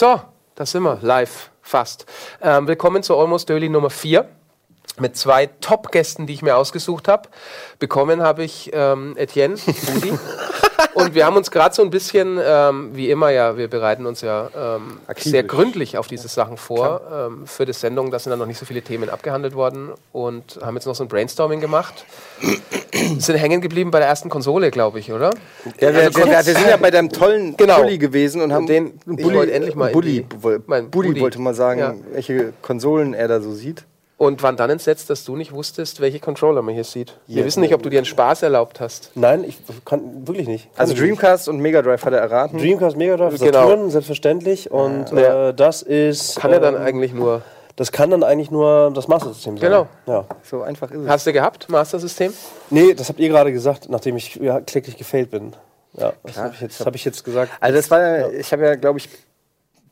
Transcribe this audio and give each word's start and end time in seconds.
So, 0.00 0.18
da 0.54 0.64
sind 0.64 0.84
wir, 0.84 0.98
live, 1.02 1.50
fast. 1.60 2.06
Ähm, 2.40 2.66
willkommen 2.66 3.02
zu 3.02 3.14
Almost 3.18 3.50
Daily 3.50 3.68
Nummer 3.68 3.90
4 3.90 4.26
mit 4.98 5.14
zwei 5.14 5.44
Top-Gästen, 5.44 6.26
die 6.26 6.32
ich 6.32 6.40
mir 6.40 6.56
ausgesucht 6.56 7.06
habe. 7.06 7.28
Bekommen 7.78 8.22
habe 8.22 8.42
ich 8.42 8.70
ähm, 8.72 9.14
Etienne, 9.18 9.56
Budi. 9.56 10.18
und 10.94 11.14
wir 11.14 11.24
haben 11.26 11.36
uns 11.36 11.50
gerade 11.50 11.74
so 11.74 11.82
ein 11.82 11.90
bisschen, 11.90 12.38
ähm, 12.42 12.90
wie 12.94 13.10
immer 13.10 13.30
ja, 13.30 13.56
wir 13.56 13.68
bereiten 13.68 14.06
uns 14.06 14.20
ja 14.20 14.48
ähm, 14.56 14.98
sehr 15.18 15.42
gründlich 15.42 15.98
auf 15.98 16.06
diese 16.06 16.28
Sachen 16.28 16.56
vor 16.56 17.00
ähm, 17.12 17.46
für 17.46 17.66
die 17.66 17.72
Sendung. 17.72 18.10
Da 18.10 18.18
sind 18.18 18.30
dann 18.30 18.38
noch 18.38 18.46
nicht 18.46 18.58
so 18.58 18.66
viele 18.66 18.82
Themen 18.82 19.08
abgehandelt 19.10 19.54
worden 19.54 19.90
und 20.12 20.58
haben 20.62 20.74
jetzt 20.76 20.86
noch 20.86 20.94
so 20.94 21.04
ein 21.04 21.08
Brainstorming 21.08 21.60
gemacht. 21.60 22.04
sind 23.18 23.36
hängen 23.36 23.60
geblieben 23.60 23.90
bei 23.90 23.98
der 23.98 24.08
ersten 24.08 24.28
Konsole, 24.28 24.70
glaube 24.70 24.98
ich, 24.98 25.12
oder? 25.12 25.30
Ja, 25.80 25.94
wir, 25.94 26.14
wir, 26.14 26.26
wir 26.26 26.42
sind 26.42 26.66
ja 26.68 26.76
bei 26.76 26.90
deinem 26.90 27.08
tollen 27.10 27.56
Genau. 27.60 27.82
Bulli 27.82 27.98
gewesen 27.98 28.40
und 28.42 28.52
haben 28.52 28.66
den- 28.66 28.98
ich 29.16 29.24
wollte 29.24 29.52
endlich 29.52 29.74
mal 29.74 29.92
Bulli, 29.92 30.20
Bulli 30.22 30.58
Bulli. 30.90 31.20
wollte 31.20 31.40
mal 31.40 31.54
sagen, 31.54 31.80
Ja. 31.80 31.94
welche 32.12 32.52
Konsolen 32.62 33.14
er 33.14 33.28
da 33.28 33.40
so 33.40 33.52
sieht. 33.52 33.84
Und 34.20 34.42
waren 34.42 34.54
dann 34.58 34.68
entsetzt, 34.68 35.08
dass 35.08 35.24
du 35.24 35.34
nicht 35.34 35.50
wusstest, 35.50 36.02
welche 36.02 36.20
Controller 36.20 36.60
man 36.60 36.74
hier 36.74 36.84
sieht. 36.84 37.14
Wir 37.26 37.40
Ja. 37.40 37.46
wissen 37.46 37.60
nicht, 37.62 37.72
ob 37.72 37.82
du 37.82 37.88
dir 37.88 38.00
einen 38.00 38.04
Spaß 38.04 38.42
erlaubt 38.42 38.78
hast. 38.78 39.12
Nein, 39.14 39.44
ich 39.44 39.56
kann 39.86 40.26
wirklich 40.28 40.46
nicht. 40.46 40.64
Kann 40.74 40.80
Also 40.82 40.92
nicht. 40.92 41.02
Dreamcast 41.02 41.48
und 41.48 41.58
Mega 41.58 41.80
Drive 41.80 42.04
hat 42.04 42.12
er 42.12 42.18
erraten. 42.18 42.58
Dreamcast, 42.58 42.98
Mega 42.98 43.16
Drive, 43.16 43.38
Genau. 43.38 43.66
Saturn, 43.70 43.88
selbstverständlich. 43.90 44.70
Und 44.70 45.10
Ja. 45.12 45.48
äh, 45.48 45.54
das 45.54 45.80
ist. 45.80 46.36
Kann 46.38 46.52
er 46.52 46.60
dann 46.60 46.74
ähm, 46.74 46.82
eigentlich 46.82 47.14
nur. 47.14 47.40
Das 47.76 47.92
kann 47.92 48.10
dann 48.10 48.22
eigentlich 48.22 48.50
nur 48.50 48.92
das 48.94 49.08
Master 49.08 49.32
System 49.32 49.56
sein. 49.56 49.70
Genau. 49.70 49.86
Ja. 50.06 50.26
So 50.42 50.60
einfach 50.60 50.90
ist 50.90 51.00
es. 51.00 51.08
Hast 51.08 51.26
du 51.26 51.32
gehabt, 51.32 51.70
Master 51.70 51.98
System? 51.98 52.34
Nee, 52.68 52.92
das 52.92 53.08
habt 53.08 53.20
ihr 53.20 53.28
gerade 53.30 53.54
gesagt, 53.54 53.88
nachdem 53.88 54.18
ich 54.18 54.34
ja, 54.34 54.60
kläglich 54.60 54.98
gefailt 54.98 55.30
bin. 55.30 55.54
Ja, 55.94 56.12
das 56.24 56.36
habe 56.36 56.52
ich, 56.54 56.60
jetzt- 56.60 56.84
hab 56.84 56.94
ich 56.94 57.06
jetzt 57.06 57.24
gesagt. 57.24 57.52
Also 57.58 57.74
das 57.78 57.90
war, 57.90 58.00
ja- 58.02 58.28
ich 58.28 58.52
habe 58.52 58.64
ja, 58.66 58.74
glaube 58.74 58.98
ich, 58.98 59.08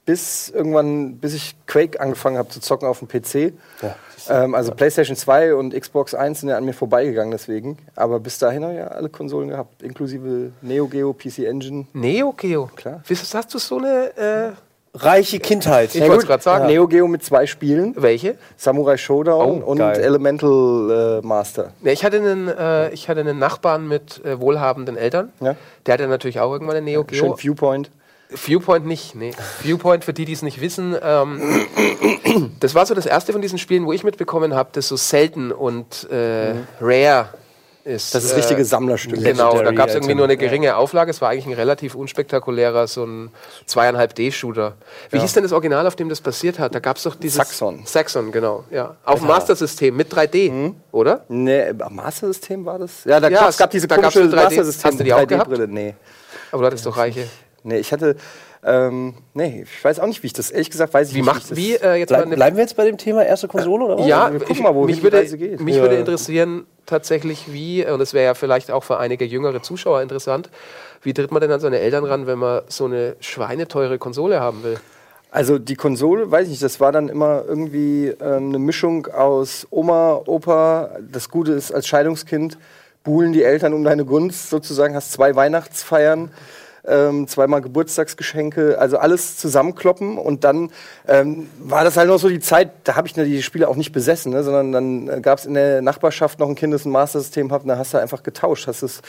bis 0.08 0.48
irgendwann, 0.48 1.18
bis 1.18 1.34
ich 1.34 1.54
Quake 1.66 2.00
angefangen 2.00 2.38
habe 2.38 2.48
zu 2.48 2.60
zocken 2.60 2.88
auf 2.88 3.00
dem 3.00 3.08
PC. 3.08 3.52
Ja. 3.82 3.94
Ähm, 4.30 4.54
also 4.54 4.72
PlayStation 4.72 5.14
2 5.14 5.54
und 5.54 5.78
Xbox 5.78 6.14
1 6.14 6.40
sind 6.40 6.48
ja 6.48 6.56
an 6.56 6.64
mir 6.64 6.72
vorbeigegangen 6.72 7.30
deswegen. 7.30 7.76
Aber 7.94 8.18
bis 8.18 8.38
dahin 8.38 8.62
habe 8.62 8.72
ich 8.72 8.78
ja 8.78 8.86
alle 8.86 9.10
Konsolen 9.10 9.50
gehabt, 9.50 9.82
inklusive 9.82 10.52
Neo 10.62 10.86
Geo, 10.86 11.12
PC 11.12 11.40
Engine. 11.40 11.88
Neo 11.92 12.32
Geo. 12.32 12.70
Klar. 12.74 13.02
Wieso 13.06 13.36
hast 13.36 13.52
du 13.52 13.58
so 13.58 13.76
eine. 13.76 14.56
Reiche 14.94 15.40
Kindheit. 15.40 15.94
Ich 15.94 16.00
wollte 16.00 16.16
es 16.16 16.26
gerade 16.26 16.42
sagen. 16.42 16.66
Neo 16.68 16.88
Geo 16.88 17.06
mit 17.06 17.22
zwei 17.22 17.46
Spielen. 17.46 17.94
Welche? 17.98 18.38
Samurai 18.56 18.96
Showdown 18.96 19.62
Oh, 19.62 19.72
und 19.72 19.78
geil. 19.78 20.00
Elemental 20.00 21.20
äh, 21.22 21.26
Master. 21.26 21.72
Ja, 21.82 21.92
ich, 21.92 22.02
hatte 22.02 22.16
einen, 22.16 22.48
äh, 22.48 22.88
ich 22.94 23.10
hatte 23.10 23.20
einen 23.20 23.38
Nachbarn 23.38 23.86
mit 23.86 24.24
äh, 24.24 24.40
wohlhabenden 24.40 24.96
Eltern. 24.96 25.32
Ja. 25.40 25.54
Der 25.84 25.94
hatte 25.94 26.08
natürlich 26.08 26.40
auch 26.40 26.50
irgendwann 26.50 26.76
eine 26.76 26.86
Neo 26.86 27.04
Schön 27.10 27.28
Geo. 27.28 27.36
Viewpoint. 27.36 27.90
Viewpoint 28.30 28.84
nicht, 28.86 29.14
nee. 29.14 29.32
Viewpoint, 29.62 30.04
für 30.04 30.12
die, 30.12 30.24
die 30.26 30.32
es 30.34 30.42
nicht 30.42 30.60
wissen, 30.60 30.94
ähm, 31.02 31.40
das 32.60 32.74
war 32.74 32.84
so 32.84 32.94
das 32.94 33.06
erste 33.06 33.32
von 33.32 33.40
diesen 33.40 33.58
Spielen, 33.58 33.86
wo 33.86 33.92
ich 33.92 34.04
mitbekommen 34.04 34.54
habe, 34.54 34.68
das 34.72 34.88
so 34.88 34.96
selten 34.96 35.50
und 35.50 36.08
äh, 36.10 36.54
rare 36.80 37.30
ist. 37.84 38.14
Das 38.14 38.24
ist 38.24 38.32
Äh, 38.32 38.36
richtige 38.36 38.66
Sammlerstücke. 38.66 39.22
Genau, 39.22 39.62
da 39.62 39.72
gab 39.72 39.88
es 39.88 39.94
irgendwie 39.94 40.14
nur 40.14 40.24
eine 40.24 40.34
ja. 40.34 40.38
geringe 40.40 40.76
Auflage. 40.76 41.10
Es 41.10 41.22
war 41.22 41.30
eigentlich 41.30 41.46
ein 41.46 41.54
relativ 41.54 41.94
unspektakulärer, 41.94 42.86
so 42.86 43.04
ein 43.06 43.30
zweieinhalb 43.64 44.14
D-Shooter. 44.14 44.74
Wie 45.10 45.20
hieß 45.20 45.32
denn 45.32 45.42
das 45.44 45.52
Original, 45.52 45.86
auf 45.86 45.96
dem 45.96 46.10
das 46.10 46.20
basiert 46.20 46.58
hat? 46.58 46.74
Da 46.74 46.80
gab 46.80 46.98
es 46.98 47.04
doch 47.04 47.14
dieses. 47.14 47.36
Saxon. 47.38 47.80
Saxon, 47.86 48.30
genau. 48.30 48.64
Ja. 48.70 48.96
Auf 49.06 49.20
dem 49.20 49.28
Master-System 49.28 49.96
mit 49.96 50.12
3D, 50.12 50.50
Mhm. 50.50 50.76
oder? 50.92 51.24
Nee, 51.28 51.70
am 51.78 51.96
Master-System 51.96 52.66
war 52.66 52.78
das? 52.78 53.04
Ja, 53.06 53.20
da 53.20 53.30
Ja, 53.30 53.40
gab 53.40 53.48
es- 53.48 53.58
es 53.60 53.68
diese 53.70 53.88
komische 53.88 54.20
eine 54.20 54.28
3D 54.32 54.44
Master-System 54.44 54.90
Hast 54.90 55.00
du 55.00 55.04
die 55.04 55.14
auch 55.14 55.26
gehabt? 55.26 55.48
brille 55.48 55.66
Nee. 55.66 55.94
Aber 56.52 56.60
du 56.62 56.66
hattest 56.66 56.84
doch 56.84 56.96
reiche. 56.98 57.26
Nee, 57.62 57.78
ich 57.78 57.92
hatte. 57.92 58.16
Ähm, 58.64 59.14
nee, 59.34 59.62
ich 59.62 59.84
weiß 59.84 60.00
auch 60.00 60.06
nicht, 60.06 60.22
wie 60.22 60.26
ich 60.26 60.32
das. 60.32 60.50
Ehrlich 60.50 60.70
gesagt, 60.70 60.92
weiß 60.92 61.10
ich 61.10 61.14
Wie 61.14 61.20
nicht. 61.20 61.26
macht, 61.26 61.56
wie 61.56 61.74
äh, 61.74 61.94
jetzt 61.94 62.08
Bleib, 62.08 62.28
bleiben 62.30 62.56
wir 62.56 62.64
jetzt 62.64 62.76
bei 62.76 62.84
dem 62.84 62.98
Thema 62.98 63.24
erste 63.24 63.46
Konsole? 63.46 63.84
Oder 63.84 63.98
was? 63.98 64.06
Ja, 64.06 64.32
wir 64.32 64.40
gucken 64.40 64.56
ich, 64.56 64.62
mal, 64.62 64.74
wohin 64.74 64.86
mich, 64.86 64.96
die 64.96 65.02
würde, 65.04 65.24
geht. 65.24 65.60
mich 65.60 65.76
Ja. 65.76 65.82
würde 65.82 65.94
interessieren 65.96 66.66
tatsächlich, 66.84 67.52
wie, 67.52 67.86
und 67.86 68.00
das 68.00 68.14
wäre 68.14 68.24
ja 68.24 68.34
vielleicht 68.34 68.70
auch 68.70 68.82
für 68.82 68.98
einige 68.98 69.24
jüngere 69.24 69.62
Zuschauer 69.62 70.02
interessant, 70.02 70.50
wie 71.02 71.14
tritt 71.14 71.30
man 71.30 71.40
denn 71.40 71.52
an 71.52 71.60
seine 71.60 71.78
Eltern 71.78 72.04
ran, 72.04 72.26
wenn 72.26 72.38
man 72.38 72.62
so 72.68 72.86
eine 72.86 73.14
schweineteure 73.20 73.98
Konsole 73.98 74.40
haben 74.40 74.64
will? 74.64 74.76
Also 75.30 75.58
die 75.58 75.76
Konsole, 75.76 76.30
weiß 76.30 76.44
ich 76.44 76.50
nicht, 76.50 76.62
das 76.62 76.80
war 76.80 76.90
dann 76.90 77.08
immer 77.08 77.44
irgendwie 77.46 78.08
ähm, 78.20 78.48
eine 78.48 78.58
Mischung 78.58 79.06
aus 79.06 79.66
Oma, 79.70 80.22
Opa. 80.26 80.90
Das 81.12 81.28
Gute 81.28 81.52
ist, 81.52 81.70
als 81.70 81.86
Scheidungskind 81.86 82.58
buhlen 83.04 83.32
die 83.32 83.42
Eltern 83.42 83.74
um 83.74 83.84
deine 83.84 84.04
Gunst 84.04 84.48
sozusagen, 84.50 84.94
hast 84.94 85.12
zwei 85.12 85.36
Weihnachtsfeiern. 85.36 86.30
Ähm, 86.86 87.26
zweimal 87.28 87.60
Geburtstagsgeschenke, 87.60 88.78
also 88.78 88.98
alles 88.98 89.36
zusammenkloppen 89.36 90.18
und 90.18 90.44
dann 90.44 90.70
ähm, 91.06 91.48
war 91.58 91.84
das 91.84 91.96
halt 91.96 92.08
noch 92.08 92.18
so 92.18 92.28
die 92.28 92.40
Zeit, 92.40 92.70
da 92.84 92.96
habe 92.96 93.08
ich 93.08 93.16
ne, 93.16 93.24
die 93.24 93.42
Spiele 93.42 93.68
auch 93.68 93.76
nicht 93.76 93.92
besessen, 93.92 94.32
ne, 94.32 94.42
sondern 94.42 94.72
dann 94.72 95.08
äh, 95.08 95.20
gab 95.20 95.38
es 95.38 95.46
in 95.46 95.54
der 95.54 95.82
Nachbarschaft 95.82 96.38
noch 96.38 96.48
ein 96.48 96.54
Kind, 96.54 96.72
das 96.72 96.84
ein 96.84 96.90
Master-System 96.90 97.52
hat 97.52 97.62
und 97.62 97.68
da 97.68 97.78
hast 97.78 97.94
du 97.94 97.98
einfach 97.98 98.22
getauscht, 98.22 98.66
hast 98.66 98.82
das 98.82 99.02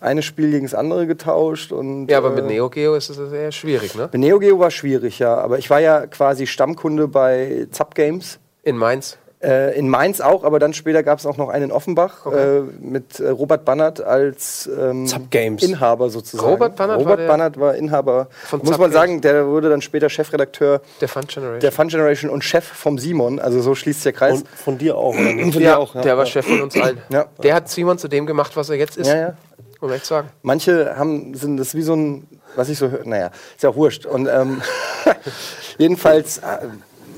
eine 0.00 0.22
Spiel 0.22 0.50
gegen 0.50 0.66
das 0.66 0.74
andere 0.74 1.06
getauscht 1.06 1.72
und 1.72 2.08
Ja, 2.08 2.18
aber 2.18 2.30
mit 2.30 2.44
äh, 2.44 2.48
Neo 2.48 2.68
Geo 2.68 2.94
ist 2.94 3.08
es 3.08 3.16
sehr 3.16 3.52
schwierig, 3.52 3.94
ne? 3.94 4.08
bei 4.12 4.18
Neo 4.18 4.38
Geo 4.38 4.58
war 4.58 4.70
schwierig, 4.70 5.18
ja. 5.18 5.36
Aber 5.36 5.58
ich 5.58 5.70
war 5.70 5.80
ja 5.80 6.06
quasi 6.06 6.46
Stammkunde 6.46 7.08
bei 7.08 7.66
Zap 7.70 7.94
Games. 7.94 8.38
In 8.62 8.76
Mainz. 8.76 9.18
Äh, 9.44 9.78
in 9.78 9.88
Mainz 9.88 10.20
auch, 10.20 10.42
aber 10.44 10.58
dann 10.58 10.72
später 10.72 11.02
gab 11.02 11.18
es 11.18 11.26
auch 11.26 11.36
noch 11.36 11.48
einen 11.50 11.64
in 11.66 11.72
Offenbach 11.72 12.26
äh, 12.26 12.60
mit 12.80 13.20
äh, 13.20 13.28
Robert 13.28 13.64
Bannert 13.64 14.00
als 14.02 14.68
ähm, 14.80 15.06
Zap 15.06 15.30
Games. 15.30 15.62
Inhaber 15.62 16.08
sozusagen. 16.08 16.48
Robert 16.48 16.76
Bannert 16.76 16.96
war 16.96 17.02
Robert 17.04 17.18
der- 17.20 17.26
Bannert 17.26 17.60
war 17.60 17.74
Inhaber. 17.74 18.28
Von 18.44 18.60
Muss 18.60 18.70
Zap 18.70 18.80
man 18.80 18.92
sagen, 18.92 19.20
der 19.20 19.46
wurde 19.46 19.68
dann 19.68 19.82
später 19.82 20.08
Chefredakteur 20.08 20.80
Der 21.00 21.08
Fun 21.08 21.22
Generation. 21.26 21.60
der 21.60 21.72
Fun 21.72 21.88
Generation 21.88 22.30
und 22.30 22.42
Chef 22.42 22.64
vom 22.64 22.98
Simon. 22.98 23.38
Also 23.38 23.60
so 23.60 23.74
schließt 23.74 24.00
sich 24.00 24.04
der 24.04 24.12
Kreis. 24.12 24.40
Und 24.40 24.48
von 24.48 24.78
dir 24.78 24.96
auch, 24.96 25.14
oder? 25.14 25.24
Von 25.24 25.50
ja, 25.52 25.58
dir 25.58 25.78
auch, 25.78 25.94
ja. 25.94 26.00
der 26.00 26.16
war 26.16 26.26
Chef 26.26 26.46
von 26.46 26.62
uns 26.62 26.76
allen. 26.80 26.98
Ja. 27.10 27.26
Der 27.42 27.54
hat 27.54 27.68
Simon 27.68 27.98
zu 27.98 28.08
dem 28.08 28.26
gemacht, 28.26 28.56
was 28.56 28.70
er 28.70 28.76
jetzt 28.76 28.96
ist. 28.96 29.08
Ja, 29.08 29.16
ja. 29.16 29.34
Muss 29.80 29.90
man 29.90 29.92
echt 29.92 30.06
sagen. 30.06 30.28
Manche 30.42 30.96
haben, 30.96 31.34
sind 31.34 31.58
das 31.58 31.74
wie 31.74 31.82
so 31.82 31.94
ein, 31.94 32.26
was 32.56 32.68
ich 32.70 32.78
so 32.78 32.90
höre, 32.90 33.04
naja, 33.04 33.30
ist 33.54 33.62
ja 33.62 33.68
auch 33.68 33.76
wurscht. 33.76 34.06
Und 34.06 34.26
ähm, 34.28 34.62
jedenfalls, 35.78 36.38
äh, 36.38 36.42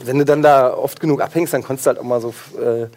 wenn 0.05 0.19
du 0.19 0.25
dann 0.25 0.43
da 0.43 0.75
oft 0.75 1.01
genug 1.01 1.21
abhängst, 1.21 1.53
dann 1.53 1.63
konntest 1.63 1.87
du 1.87 1.89
halt 1.89 1.99
auch 1.99 2.05
mal 2.05 2.21
so, 2.21 2.35
äh, 2.61 2.89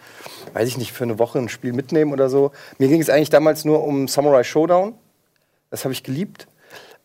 weiß 0.54 0.68
ich 0.68 0.78
nicht, 0.78 0.92
für 0.92 1.04
eine 1.04 1.18
Woche 1.18 1.38
ein 1.38 1.48
Spiel 1.48 1.72
mitnehmen 1.72 2.12
oder 2.12 2.28
so. 2.28 2.52
Mir 2.78 2.88
ging 2.88 3.00
es 3.00 3.10
eigentlich 3.10 3.30
damals 3.30 3.64
nur 3.64 3.84
um 3.84 4.08
Samurai 4.08 4.44
Showdown. 4.44 4.94
Das 5.70 5.84
habe 5.84 5.92
ich 5.92 6.02
geliebt. 6.02 6.46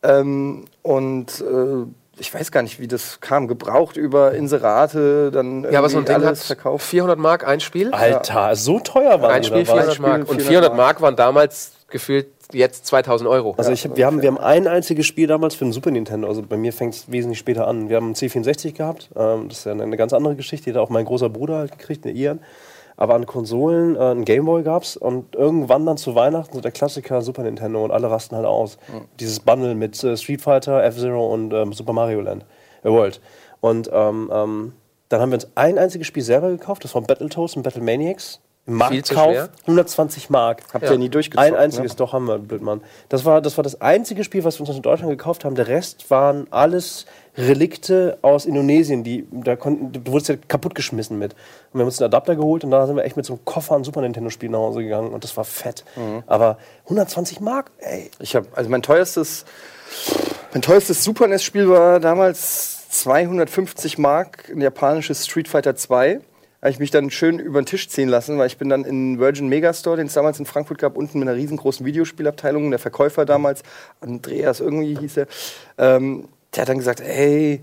Ähm, 0.03 0.65
und 0.81 1.41
äh, 1.41 1.85
ich 2.17 2.33
weiß 2.33 2.51
gar 2.51 2.61
nicht, 2.61 2.79
wie 2.79 2.87
das 2.87 3.19
kam. 3.19 3.47
Gebraucht 3.47 3.97
über 3.97 4.33
Inserate, 4.33 5.31
dann 5.31 5.65
Ja, 5.69 5.79
aber 5.79 5.89
so 5.89 5.97
ein 5.97 6.05
Ding 6.05 6.15
hat 6.15 6.23
alles 6.23 6.45
verkauft. 6.45 6.85
400 6.85 7.19
Mark 7.19 7.47
ein 7.47 7.59
Spiel. 7.59 7.91
Alter, 7.91 8.55
so 8.55 8.79
teuer 8.79 9.21
war 9.21 9.29
Ein 9.29 9.41
die, 9.41 9.47
Spiel 9.47 9.61
oder 9.61 9.87
was? 9.87 9.95
400 9.95 9.95
Spiel 9.95 10.07
Mark. 10.07 10.19
Und 10.21 10.41
400 10.41 10.47
400 10.47 10.75
Mark 10.75 11.01
waren 11.01 11.15
damals 11.15 11.73
gefühlt 11.89 12.27
jetzt 12.51 12.85
2000 12.85 13.29
Euro. 13.29 13.55
Also 13.57 13.71
ich 13.71 13.89
wir, 13.95 14.05
haben, 14.05 14.21
wir 14.21 14.27
haben 14.27 14.37
ein 14.37 14.67
einziges 14.67 15.05
Spiel 15.05 15.27
damals 15.27 15.55
für 15.55 15.65
den 15.65 15.73
Super 15.73 15.91
Nintendo, 15.91 16.27
also 16.27 16.41
bei 16.41 16.57
mir 16.57 16.73
fängt 16.73 16.93
es 16.93 17.11
wesentlich 17.11 17.39
später 17.39 17.67
an. 17.67 17.89
Wir 17.89 17.97
haben 17.97 18.05
einen 18.05 18.15
C64 18.15 18.73
gehabt, 18.73 19.09
ähm, 19.15 19.49
das 19.49 19.59
ist 19.59 19.65
ja 19.65 19.71
eine, 19.71 19.83
eine 19.83 19.97
ganz 19.97 20.13
andere 20.13 20.35
Geschichte, 20.35 20.65
die 20.65 20.77
hat 20.77 20.83
auch 20.83 20.89
mein 20.89 21.05
großer 21.05 21.29
Bruder 21.29 21.57
halt 21.57 21.77
gekriegt, 21.77 22.05
eine 22.05 22.13
Ian. 22.13 22.39
Aber 22.97 23.15
an 23.15 23.25
Konsolen, 23.25 23.95
äh, 23.95 23.99
einen 23.99 24.25
Gameboy 24.25 24.63
gab's 24.63 24.95
und 24.97 25.35
irgendwann 25.35 25.85
dann 25.85 25.97
zu 25.97 26.15
Weihnachten 26.15 26.53
so 26.53 26.61
der 26.61 26.71
Klassiker 26.71 27.21
Super 27.21 27.43
Nintendo 27.43 27.83
und 27.83 27.91
alle 27.91 28.09
rasten 28.09 28.35
halt 28.35 28.45
aus. 28.45 28.77
Dieses 29.19 29.39
Bundle 29.39 29.75
mit 29.75 30.01
äh, 30.03 30.15
Street 30.15 30.41
Fighter, 30.41 30.83
F-Zero 30.83 31.33
und 31.33 31.53
ähm, 31.53 31.73
Super 31.73 31.93
Mario 31.93 32.21
Land, 32.21 32.45
äh, 32.83 32.89
World. 32.89 33.21
Und 33.59 33.89
ähm, 33.91 34.29
ähm, 34.33 34.73
dann 35.09 35.21
haben 35.21 35.31
wir 35.31 35.35
uns 35.35 35.47
ein 35.55 35.77
einziges 35.77 36.07
Spiel 36.07 36.23
selber 36.23 36.49
gekauft, 36.49 36.83
das 36.83 36.95
war 36.95 37.01
Battletoads 37.01 37.55
und 37.55 37.63
Battle 37.63 37.81
Marktkauf 38.67 39.31
schwer. 39.31 39.49
120 39.61 40.29
Mark. 40.31 40.63
Habt 40.73 40.85
ihr 40.89 40.97
nie 40.97 41.09
durchgezockt? 41.09 41.47
Ein 41.47 41.55
einziges, 41.55 41.91
Ne? 41.93 41.97
doch 41.97 42.13
haben 42.13 42.25
wir, 42.27 42.39
Blödmann. 42.39 42.81
Das 43.09 43.23
war, 43.23 43.39
das 43.41 43.57
war 43.57 43.63
das 43.63 43.79
einzige 43.79 44.23
Spiel, 44.23 44.43
was 44.43 44.59
wir 44.59 44.67
uns 44.67 44.75
in 44.75 44.81
Deutschland 44.81 45.11
gekauft 45.11 45.45
haben. 45.45 45.55
Der 45.55 45.67
Rest 45.67 46.09
waren 46.09 46.47
alles 46.49 47.05
Relikte 47.37 48.17
aus 48.23 48.45
Indonesien, 48.45 49.03
die 49.03 49.27
da 49.31 49.55
konnten, 49.55 49.91
du 49.91 50.11
wurdest 50.11 50.29
ja 50.29 50.35
kaputtgeschmissen 50.47 51.19
mit. 51.19 51.33
Und 51.33 51.39
wir 51.73 51.81
haben 51.81 51.87
uns 51.87 52.01
einen 52.01 52.07
Adapter 52.07 52.35
geholt 52.35 52.63
und 52.63 52.71
da 52.71 52.87
sind 52.87 52.95
wir 52.95 53.03
echt 53.03 53.17
mit 53.17 53.25
so 53.25 53.33
einem 53.33 53.45
Koffer 53.45 53.75
an 53.75 53.83
Super 53.83 54.01
Nintendo-Spielen 54.01 54.53
nach 54.53 54.59
Hause 54.59 54.81
gegangen 54.81 55.11
und 55.11 55.23
das 55.23 55.37
war 55.37 55.43
fett. 55.43 55.83
Mhm. 55.95 56.23
Aber 56.25 56.57
120 56.85 57.41
Mark, 57.41 57.71
ey. 57.79 58.09
Ich 58.19 58.35
habe, 58.35 58.47
also 58.55 58.69
mein 58.69 58.81
teuerstes, 58.81 59.45
mein 60.53 60.61
teuerstes 60.63 61.03
Super 61.03 61.27
NES-Spiel 61.27 61.69
war 61.69 61.99
damals 61.99 62.89
250 62.89 63.97
Mark, 63.99 64.49
ein 64.49 64.61
japanisches 64.61 65.25
Street 65.25 65.47
Fighter 65.47 65.75
2. 65.75 66.21
Habe 66.61 66.71
ich 66.71 66.79
mich 66.79 66.91
dann 66.91 67.11
schön 67.11 67.39
über 67.39 67.61
den 67.61 67.65
Tisch 67.65 67.89
ziehen 67.89 68.09
lassen, 68.09 68.37
weil 68.37 68.47
ich 68.47 68.57
bin 68.57 68.69
dann 68.69 68.85
in 68.85 69.19
Virgin 69.19 69.47
Megastore, 69.47 69.97
den 69.97 70.07
es 70.07 70.13
damals 70.13 70.39
in 70.39 70.45
Frankfurt 70.45 70.79
gab, 70.79 70.97
unten 70.97 71.19
mit 71.19 71.27
einer 71.27 71.37
riesengroßen 71.37 71.85
Videospielabteilung. 71.85 72.69
Der 72.71 72.79
Verkäufer 72.79 73.25
damals, 73.25 73.61
Andreas 74.01 74.59
irgendwie 74.59 74.97
hieß 74.97 75.17
er, 75.17 75.27
ähm, 75.77 76.27
der 76.55 76.61
hat 76.61 76.69
dann 76.69 76.77
gesagt, 76.77 77.01
ey, 77.01 77.61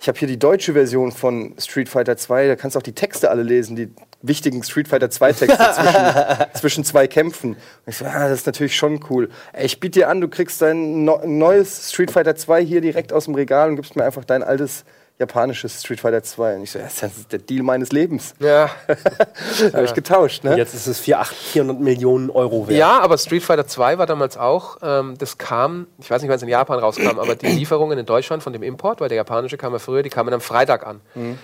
ich 0.00 0.08
habe 0.08 0.18
hier 0.18 0.28
die 0.28 0.38
deutsche 0.38 0.72
Version 0.72 1.12
von 1.12 1.54
Street 1.58 1.90
Fighter 1.90 2.16
2, 2.16 2.48
da 2.48 2.56
kannst 2.56 2.74
du 2.74 2.78
auch 2.78 2.82
die 2.82 2.94
Texte 2.94 3.30
alle 3.30 3.42
lesen, 3.42 3.76
die 3.76 3.90
wichtigen 4.22 4.62
Street 4.62 4.88
Fighter 4.88 5.10
2 5.10 5.32
Texte 5.32 5.72
zwischen, 5.74 6.52
zwischen 6.54 6.84
zwei 6.84 7.06
Kämpfen. 7.06 7.50
Und 7.50 7.58
ich 7.86 7.96
so, 7.96 8.06
ah, 8.06 8.28
das 8.28 8.40
ist 8.40 8.46
natürlich 8.46 8.76
schon 8.76 9.04
cool. 9.10 9.28
Ey, 9.52 9.66
ich 9.66 9.78
biete 9.78 10.00
dir 10.00 10.08
an, 10.08 10.22
du 10.22 10.28
kriegst 10.28 10.62
dein 10.62 11.04
no 11.04 11.20
neues 11.26 11.90
Street 11.90 12.10
Fighter 12.10 12.34
2 12.34 12.64
hier 12.64 12.80
direkt 12.80 13.12
aus 13.12 13.26
dem 13.26 13.34
Regal 13.34 13.68
und 13.68 13.76
gibst 13.76 13.94
mir 13.94 14.04
einfach 14.04 14.24
dein 14.24 14.42
altes 14.42 14.84
japanisches 15.20 15.80
Street 15.80 16.00
Fighter 16.00 16.22
2. 16.22 16.56
Und 16.56 16.62
ich 16.62 16.70
so, 16.72 16.78
ja, 16.78 16.86
das 16.86 17.02
ist 17.02 17.30
der 17.30 17.38
Deal 17.38 17.62
meines 17.62 17.92
Lebens. 17.92 18.34
Ja. 18.40 18.70
Habe 19.72 19.84
ich 19.84 19.94
getauscht, 19.94 20.42
ne? 20.42 20.56
Jetzt 20.56 20.74
ist 20.74 20.86
es 20.86 20.98
400, 20.98 21.28
400 21.28 21.80
Millionen 21.80 22.30
Euro 22.30 22.66
wert. 22.66 22.78
ja, 22.78 22.98
aber 22.98 23.18
Street 23.18 23.42
Fighter 23.44 23.66
2 23.66 23.98
war 23.98 24.06
damals 24.06 24.36
auch, 24.36 24.78
ähm, 24.82 25.16
das 25.18 25.38
kam, 25.38 25.86
ich 25.98 26.10
weiß 26.10 26.22
nicht, 26.22 26.30
wann 26.30 26.36
es 26.36 26.42
in 26.42 26.48
Japan 26.48 26.78
rauskam, 26.78 27.18
aber 27.18 27.36
die 27.36 27.46
Lieferungen 27.58 27.98
in 27.98 28.06
Deutschland 28.06 28.42
von 28.42 28.52
dem 28.52 28.62
Import, 28.62 29.00
weil 29.00 29.08
der 29.08 29.16
japanische 29.16 29.56
kam 29.58 29.72
ja 29.74 29.78
früher, 29.78 30.02
die 30.02 30.10
kamen 30.10 30.32
am 30.32 30.40
Freitag 30.40 30.86
an. 30.86 31.00
Und 31.14 31.38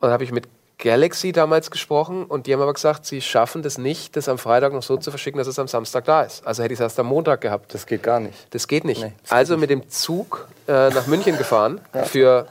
dann 0.00 0.10
habe 0.10 0.24
ich 0.24 0.32
mit 0.32 0.48
Galaxy 0.78 1.32
damals 1.32 1.70
gesprochen 1.70 2.24
und 2.24 2.46
die 2.46 2.52
haben 2.52 2.62
aber 2.62 2.72
gesagt, 2.72 3.04
sie 3.04 3.20
schaffen 3.20 3.62
das 3.62 3.78
nicht, 3.78 4.16
das 4.16 4.28
am 4.28 4.38
Freitag 4.38 4.72
noch 4.72 4.82
so 4.82 4.96
zu 4.96 5.10
verschicken, 5.10 5.38
dass 5.38 5.48
es 5.48 5.58
am 5.58 5.66
Samstag 5.66 6.04
da 6.04 6.22
ist. 6.22 6.46
Also 6.46 6.62
hätte 6.62 6.72
ich 6.72 6.78
es 6.78 6.82
erst 6.82 7.00
am 7.00 7.06
Montag 7.06 7.40
gehabt. 7.40 7.74
Das 7.74 7.84
geht 7.84 8.04
gar 8.04 8.20
nicht. 8.20 8.46
Das 8.54 8.68
geht 8.68 8.84
nicht. 8.84 9.02
Nee, 9.02 9.12
das 9.22 9.32
also 9.32 9.56
mit 9.56 9.70
dem 9.70 9.90
Zug 9.90 10.46
äh, 10.68 10.90
nach 10.90 11.08
München 11.08 11.36
gefahren 11.36 11.80
für 12.04 12.46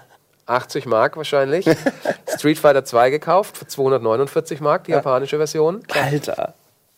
80 0.47 0.85
Mark 0.85 1.17
wahrscheinlich. 1.17 1.65
Street 2.27 2.57
Fighter 2.57 2.85
2 2.85 3.09
gekauft 3.09 3.57
für 3.57 3.67
249 3.67 4.61
Mark, 4.61 4.85
die 4.85 4.91
japanische 4.91 5.37
Version. 5.37 5.83
Alter. 5.93 6.53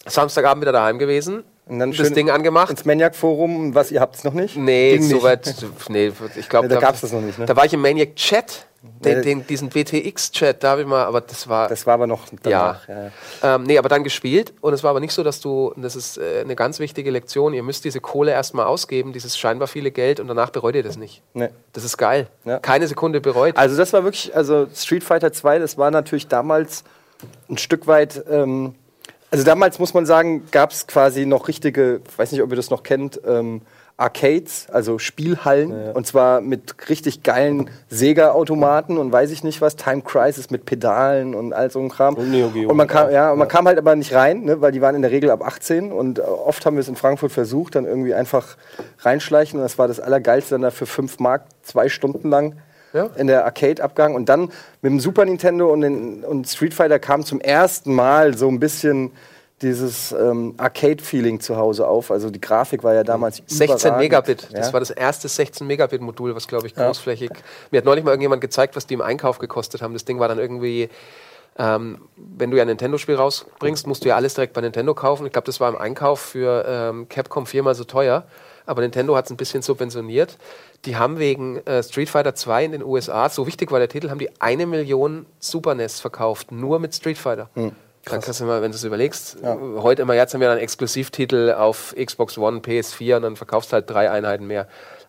Samstagabend 0.05 0.61
wieder 0.61 0.71
daheim 0.71 0.99
gewesen. 0.99 1.43
Und 1.69 1.79
dann 1.79 1.91
das 1.91 2.11
Ding 2.13 2.29
angemacht. 2.29 2.71
Ins 2.71 2.83
Maniac-Forum, 2.85 3.75
was, 3.75 3.91
ihr 3.91 4.01
habt 4.01 4.15
es 4.15 4.23
noch 4.23 4.33
nicht? 4.33 4.57
Nee, 4.57 4.93
Ging 4.97 5.07
nicht. 5.07 5.11
soweit. 5.11 5.55
Nee, 5.87 6.11
ich 6.35 6.49
glaube, 6.49 6.67
Ja, 6.69 6.73
da 6.75 6.79
gab's 6.81 7.01
das 7.01 7.11
noch 7.11 7.21
nicht, 7.21 7.37
ne? 7.37 7.45
Da 7.45 7.55
war 7.55 7.63
ich 7.65 7.73
im 7.73 7.81
Maniac 7.81 8.15
Chat, 8.15 8.65
den, 8.81 9.17
Ja. 9.17 9.21
den, 9.21 9.45
diesen 9.45 9.69
BTX-Chat, 9.69 10.63
da 10.63 10.71
habe 10.71 10.81
ich 10.81 10.87
mal, 10.87 11.03
aber 11.05 11.21
das 11.21 11.47
war. 11.47 11.67
Das 11.67 11.85
war 11.85 11.93
aber 11.93 12.07
noch 12.07 12.21
danach. 12.41 12.87
ja. 12.87 13.11
Ja. 13.43 13.55
Ähm, 13.55 13.63
nee, 13.63 13.77
aber 13.77 13.87
dann 13.89 14.03
gespielt 14.03 14.53
und 14.61 14.73
es 14.73 14.83
war 14.83 14.89
aber 14.91 14.99
nicht 14.99 15.13
so, 15.13 15.21
dass 15.23 15.41
du, 15.41 15.73
das 15.75 15.95
ist 15.95 16.17
äh, 16.17 16.41
eine 16.41 16.55
ganz 16.55 16.79
wichtige 16.79 17.11
Lektion, 17.11 17.53
ihr 17.53 17.61
müsst 17.63 17.83
diese 17.85 17.99
Kohle 18.01 18.31
erstmal 18.31 18.65
ausgeben, 18.65 19.13
dieses 19.13 19.37
scheinbar 19.37 19.67
viele 19.67 19.91
Geld 19.91 20.19
und 20.19 20.27
danach 20.27 20.49
bereut 20.49 20.75
ihr 20.75 20.83
das 20.83 20.97
nicht. 20.97 21.21
Nee. 21.33 21.49
Das 21.73 21.83
ist 21.83 21.97
geil. 21.97 22.27
Ja. 22.45 22.59
Keine 22.59 22.87
Sekunde 22.87 23.21
bereut. 23.21 23.57
Also 23.57 23.77
das 23.77 23.93
war 23.93 24.03
wirklich, 24.05 24.35
also 24.35 24.67
Street 24.73 25.03
Fighter 25.03 25.31
2, 25.33 25.59
das 25.59 25.77
war 25.77 25.91
natürlich 25.91 26.27
damals 26.27 26.83
ein 27.49 27.57
Stück 27.57 27.85
weit, 27.85 28.23
ähm, 28.29 28.75
also 29.31 29.43
damals 29.43 29.79
muss 29.79 29.93
man 29.93 30.05
sagen, 30.05 30.43
gab 30.51 30.71
es 30.71 30.87
quasi 30.87 31.25
noch 31.25 31.47
richtige, 31.47 32.01
ich 32.07 32.17
weiß 32.17 32.31
nicht, 32.31 32.41
ob 32.41 32.49
ihr 32.49 32.55
das 32.55 32.69
noch 32.69 32.83
kennt, 32.83 33.21
ähm, 33.27 33.61
Arcades, 33.99 34.67
also 34.71 34.97
Spielhallen, 34.97 35.91
und 35.93 36.07
zwar 36.07 36.39
mit 36.39 36.89
richtig 36.89 37.21
geilen 37.21 37.69
Sega-Automaten 37.89 38.97
und 38.97 39.11
weiß 39.11 39.29
ich 39.31 39.43
nicht 39.43 39.59
was, 39.59 39.75
Time 39.75 40.01
Crisis 40.01 40.49
mit 40.49 40.65
Pedalen 40.65 41.35
und 41.35 41.51
all 41.51 41.69
so 41.69 41.79
ein 41.79 41.89
Kram. 41.89 42.15
Und 42.15 42.31
Und 42.69 42.77
man 42.77 42.87
kam, 42.87 43.11
ja, 43.11 43.33
und 43.33 43.39
man 43.39 43.49
kam 43.49 43.67
halt 43.67 43.77
aber 43.77 43.97
nicht 43.97 44.13
rein, 44.13 44.45
ne, 44.45 44.61
weil 44.61 44.71
die 44.71 44.81
waren 44.81 44.95
in 44.95 45.01
der 45.01 45.11
Regel 45.11 45.29
ab 45.29 45.45
18 45.45 45.91
und 45.91 46.19
äh, 46.19 46.21
oft 46.21 46.65
haben 46.65 46.77
wir 46.77 46.81
es 46.81 46.87
in 46.87 46.95
Frankfurt 46.95 47.33
versucht, 47.33 47.75
dann 47.75 47.83
irgendwie 47.85 48.13
einfach 48.13 48.55
reinschleichen. 48.99 49.59
Und 49.59 49.63
das 49.63 49.77
war 49.77 49.89
das 49.89 49.99
Allergeilste, 49.99 50.55
dann 50.55 50.61
da 50.61 50.71
für 50.71 50.85
5 50.85 51.19
Mark 51.19 51.43
zwei 51.63 51.89
Stunden 51.89 52.29
lang 52.29 52.55
Ja. 52.93 53.09
in 53.17 53.27
der 53.27 53.45
Arcade-Abgang 53.45 54.15
und 54.15 54.29
dann 54.29 54.51
mit 54.81 54.91
dem 54.91 54.99
Super 54.99 55.25
Nintendo 55.25 55.71
und, 55.71 55.81
den, 55.81 56.23
und 56.23 56.47
Street 56.47 56.73
Fighter 56.73 56.99
kam 56.99 57.23
zum 57.23 57.39
ersten 57.39 57.93
Mal 57.93 58.35
so 58.37 58.47
ein 58.47 58.59
bisschen 58.59 59.11
dieses 59.61 60.13
ähm, 60.13 60.55
Arcade-Feeling 60.57 61.39
zu 61.41 61.57
Hause 61.57 61.87
auf. 61.87 62.11
Also 62.11 62.29
die 62.29 62.39
Grafik 62.39 62.83
war 62.83 62.93
ja 62.93 63.03
damals 63.03 63.43
16 63.45 63.65
überragend. 63.67 63.97
Megabit. 63.99 64.47
Das 64.53 64.67
Ja. 64.67 64.73
war 64.73 64.79
das 64.79 64.89
erste 64.89 65.27
16 65.27 65.67
Megabit 65.67 66.01
Modul, 66.01 66.33
was 66.33 66.47
glaube 66.47 66.65
ich 66.67 66.75
großflächig. 66.75 67.31
Mir 67.71 67.79
hat 67.79 67.85
neulich 67.85 68.03
mal 68.05 68.11
irgendjemand 68.11 68.41
gezeigt, 68.41 68.75
was 68.77 68.87
die 68.87 68.93
im 68.93 69.01
Einkauf 69.01 69.37
gekostet 69.39 69.81
haben. 69.81 69.93
Das 69.93 70.05
Ding 70.05 70.17
war 70.19 70.29
dann 70.29 70.39
irgendwie, 70.39 70.89
ähm, 71.57 71.99
wenn 72.15 72.51
du 72.51 72.57
ja 72.57 72.63
ein 72.63 72.67
Nintendo-Spiel 72.69 73.15
rausbringst, 73.15 73.85
musst 73.85 74.05
du 74.05 74.09
ja 74.09 74.15
alles 74.15 74.33
direkt 74.33 74.53
bei 74.53 74.61
Nintendo 74.61 74.93
kaufen. 74.95 75.25
Ich 75.25 75.33
glaube, 75.33 75.45
das 75.45 75.59
war 75.59 75.67
im 75.69 75.77
Einkauf 75.77 76.21
für 76.21 76.65
ähm, 76.65 77.09
Capcom 77.09 77.45
viermal 77.45 77.75
so 77.75 77.83
teuer. 77.83 78.23
Aber 78.69 78.81
Nintendo 78.81 79.15
hat 79.15 79.25
es 79.25 79.31
ein 79.31 79.37
bisschen 79.37 79.63
subventioniert. 79.63 80.37
Die 80.85 80.95
haben 80.95 81.17
wegen 81.17 81.57
äh, 81.65 81.81
Street 81.81 82.07
Fighter 82.07 82.35
2 82.35 82.65
in 82.65 82.71
den 82.71 82.83
USA, 82.83 83.27
so 83.27 83.47
wichtig 83.47 83.71
war 83.71 83.79
der 83.79 83.89
Titel, 83.89 84.11
haben 84.11 84.19
die 84.19 84.29
eine 84.39 84.67
Million 84.67 85.25
Super 85.39 85.73
NES 85.73 85.99
verkauft, 85.99 86.51
nur 86.51 86.77
mit 86.77 86.93
Street 86.93 87.17
Fighter. 87.17 87.49
Dann 87.55 88.21
kannst 88.21 88.39
du 88.39 88.45
mal, 88.45 88.61
wenn 88.61 88.71
du 88.71 88.77
es 88.77 88.83
überlegst, 88.83 89.37
heute 89.43 90.03
immer, 90.03 90.13
jetzt 90.13 90.33
haben 90.33 90.41
wir 90.41 90.47
dann 90.47 90.59
Exklusivtitel 90.59 91.51
auf 91.57 91.95
Xbox 91.97 92.37
One, 92.37 92.59
PS4 92.59 93.17
und 93.17 93.21
dann 93.23 93.35
verkaufst 93.35 93.71
du 93.71 93.73
halt 93.73 93.89
drei 93.89 94.09
Einheiten 94.11 94.45
mehr. 94.45 94.67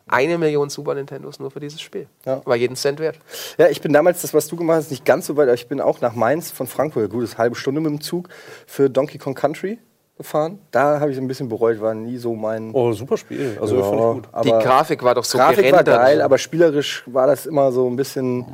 Eine 0.08 0.38
Million 0.38 0.70
Super 0.70 0.94
Nintendos 0.94 1.38
nur 1.38 1.50
für 1.50 1.60
dieses 1.60 1.82
Spiel. 1.82 2.08
Ja. 2.24 2.40
War 2.46 2.56
jeden 2.56 2.76
Cent 2.76 2.98
wert. 2.98 3.18
Ja, 3.58 3.68
ich 3.68 3.82
bin 3.82 3.92
damals, 3.92 4.22
das 4.22 4.32
was 4.32 4.48
du 4.48 4.56
gemacht 4.56 4.78
hast, 4.78 4.90
nicht 4.90 5.04
ganz 5.04 5.26
so 5.26 5.36
weit, 5.36 5.44
aber 5.44 5.54
ich 5.54 5.68
bin 5.68 5.82
auch 5.82 6.00
nach 6.00 6.14
Mainz 6.14 6.50
von 6.50 6.66
Frankfurt, 6.66 7.10
gut, 7.10 7.28
eine 7.28 7.38
halbe 7.38 7.56
Stunde 7.56 7.82
mit 7.82 7.90
dem 7.90 8.00
Zug, 8.00 8.30
für 8.66 8.88
Donkey 8.88 9.18
Kong 9.18 9.34
Country 9.34 9.78
gefahren. 10.20 10.58
Da 10.70 11.00
habe 11.00 11.10
ich 11.10 11.18
ein 11.18 11.26
bisschen 11.28 11.48
bereut, 11.48 11.80
war 11.80 11.94
nie 11.94 12.16
so 12.16 12.34
mein... 12.34 12.70
Oh, 12.72 12.92
super 12.92 13.16
Spiel. 13.16 13.58
Also 13.60 13.76
Ja, 13.76 13.82
fand 13.82 13.94
ich 13.94 14.00
gut. 14.00 14.28
aber 14.32 14.44
Die 14.44 14.64
Grafik 14.64 15.02
war 15.02 15.14
doch 15.14 15.24
so 15.24 15.36
Grafik 15.38 15.56
war 15.72 15.82
gerendert. 15.82 16.00
geil, 16.00 16.22
aber 16.22 16.38
spielerisch 16.38 17.02
war 17.06 17.26
das 17.26 17.46
immer 17.46 17.72
so 17.72 17.88
ein 17.88 17.96
bisschen 17.96 18.44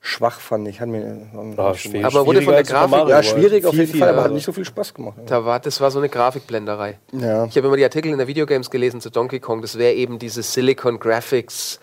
schwach, 0.00 0.40
fand 0.40 0.66
ich. 0.66 0.80
Hat 0.80 0.88
mir, 0.88 1.28
Ah, 1.56 1.74
schwierig. 1.74 2.04
Aber 2.04 2.26
wurde 2.26 2.42
von 2.42 2.54
der 2.54 2.64
Grafik- 2.64 3.08
ja, 3.08 3.22
schwierig 3.22 3.64
auf 3.64 3.70
Viel, 3.70 3.80
jeden 3.80 3.92
viel, 3.92 4.00
Fall, 4.00 4.08
aber 4.08 4.18
also. 4.18 4.28
hat 4.30 4.34
nicht 4.34 4.44
so 4.44 4.52
viel 4.52 4.64
Spaß 4.64 4.94
gemacht. 4.94 5.16
Da 5.26 5.44
war, 5.44 5.60
das 5.60 5.80
war 5.80 5.90
so 5.92 5.98
eine 6.00 6.08
Grafikblenderei. 6.08 6.98
Ja. 7.12 7.44
Ich 7.44 7.56
habe 7.56 7.68
immer 7.68 7.76
die 7.76 7.84
Artikel 7.84 8.10
in 8.10 8.18
der 8.18 8.26
Videogames 8.26 8.68
gelesen 8.70 9.00
zu 9.00 9.10
Donkey 9.10 9.38
Kong. 9.38 9.62
Das 9.62 9.78
wäre 9.78 9.92
eben 9.94 10.18
diese 10.18 10.42
Silicon 10.42 10.98
Graphics 10.98 11.78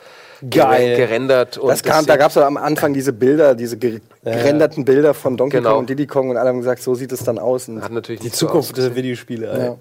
Geil. 0.50 0.96
gerendert. 0.96 1.58
Und 1.58 1.70
Das 1.70 1.84
kam, 1.84 2.06
da 2.06 2.16
gab 2.18 2.32
es 2.32 2.38
am 2.38 2.58
Anfang 2.58 2.94
diese 2.94 3.12
Bilder, 3.14 3.56
diese 3.56 3.78
ge 3.78 4.00
gerenderten 4.24 4.86
Bilder 4.86 5.14
von 5.14 5.36
Donkey 5.38 5.58
Genau. 5.58 5.72
Kong 5.72 5.80
und 5.80 5.90
Diddy 5.90 6.06
Kong 6.08 6.30
und 6.30 6.38
alle 6.38 6.50
haben 6.50 6.60
gesagt, 6.60 6.82
so 6.82 6.94
sieht 6.96 7.12
es 7.12 7.24
dann 7.24 7.40
aus. 7.40 7.68
Und 7.68 7.82
hat 7.84 7.92
natürlich 7.92 8.22
Die 8.22 8.32
Zukunft 8.32 8.78
der 8.78 8.96
Videospiele. 8.96 9.48
ey. 9.52 9.60
Ja. 9.66 9.76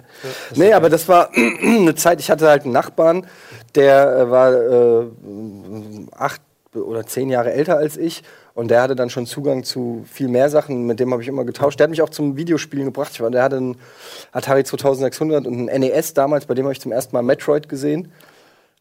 Nee, 0.54 0.72
aber 0.72 0.88
das 0.90 1.08
war 1.08 1.30
eine 1.62 1.94
Zeit, 1.94 2.20
ich 2.20 2.30
hatte 2.30 2.48
halt 2.48 2.64
einen 2.64 2.72
Nachbarn, 2.72 3.26
der 3.74 4.16
äh, 4.16 4.30
war 4.30 4.52
äh, 4.52 5.06
acht 6.16 6.40
oder 6.74 7.06
zehn 7.06 7.28
Jahre 7.30 7.52
älter 7.52 7.76
als 7.76 7.96
ich 7.96 8.22
und 8.54 8.70
der 8.70 8.82
hatte 8.82 8.94
dann 8.96 9.10
schon 9.10 9.26
Zugang 9.26 9.64
zu 9.64 10.04
viel 10.10 10.28
mehr 10.28 10.50
Sachen, 10.50 10.86
mit 10.86 11.00
dem 11.00 11.12
habe 11.12 11.22
ich 11.22 11.28
immer 11.28 11.44
getauscht. 11.44 11.78
Der 11.78 11.84
hat 11.84 11.90
mich 11.90 12.02
auch 12.02 12.08
zum 12.10 12.36
Videospielen 12.36 12.86
gebracht. 12.86 13.10
Ich 13.14 13.20
war, 13.20 13.30
der 13.30 13.42
hatte 13.42 13.56
einen 13.56 13.76
Atari 14.32 14.64
2600 14.64 15.46
und 15.46 15.68
einen 15.68 15.80
NES 15.80 16.14
damals, 16.14 16.46
bei 16.46 16.54
dem 16.54 16.64
habe 16.64 16.72
ich 16.72 16.80
zum 16.80 16.92
ersten 16.92 17.14
Mal 17.14 17.22
Metroid 17.22 17.68
gesehen. 17.68 18.12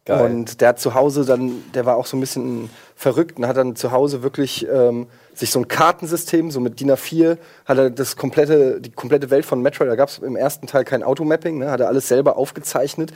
Geil. 0.08 0.26
Und 0.26 0.62
der 0.62 0.70
hat 0.70 0.80
zu 0.80 0.94
Hause 0.94 1.26
dann, 1.26 1.64
der 1.74 1.86
war 1.86 1.98
auch 1.98 2.06
so 2.06 2.16
ein 2.16 2.22
bisschen 2.22 2.70
verrückt 2.96 3.38
und 3.38 3.46
hat 3.46 3.58
dann 3.58 3.76
zu 3.76 3.92
Hause 3.92 4.24
wirklich 4.24 4.66
ähm, 4.72 5.08
sich 5.34 5.52
so 5.52 5.60
ein 5.60 5.68
Kartensystem, 5.68 6.50
so 6.50 6.62
mit 6.62 6.80
DIN 6.80 6.92
A4, 6.92 7.38
hat 7.66 7.78
er 7.78 7.90
das 7.90 8.16
komplette, 8.16 8.80
die 8.80 8.90
komplette 8.90 9.30
Welt 9.32 9.46
von 9.46 9.62
Metroid, 9.62 9.90
da 9.90 9.96
gab 9.96 10.08
es 10.08 10.20
im 10.20 10.38
ersten 10.38 10.66
Teil 10.66 10.86
kein 10.86 11.04
Automapping, 11.04 11.58
ne, 11.58 11.72
hat 11.72 11.82
er 11.82 11.90
alles 11.90 12.08
selber 12.08 12.38
aufgezeichnet. 12.38 13.12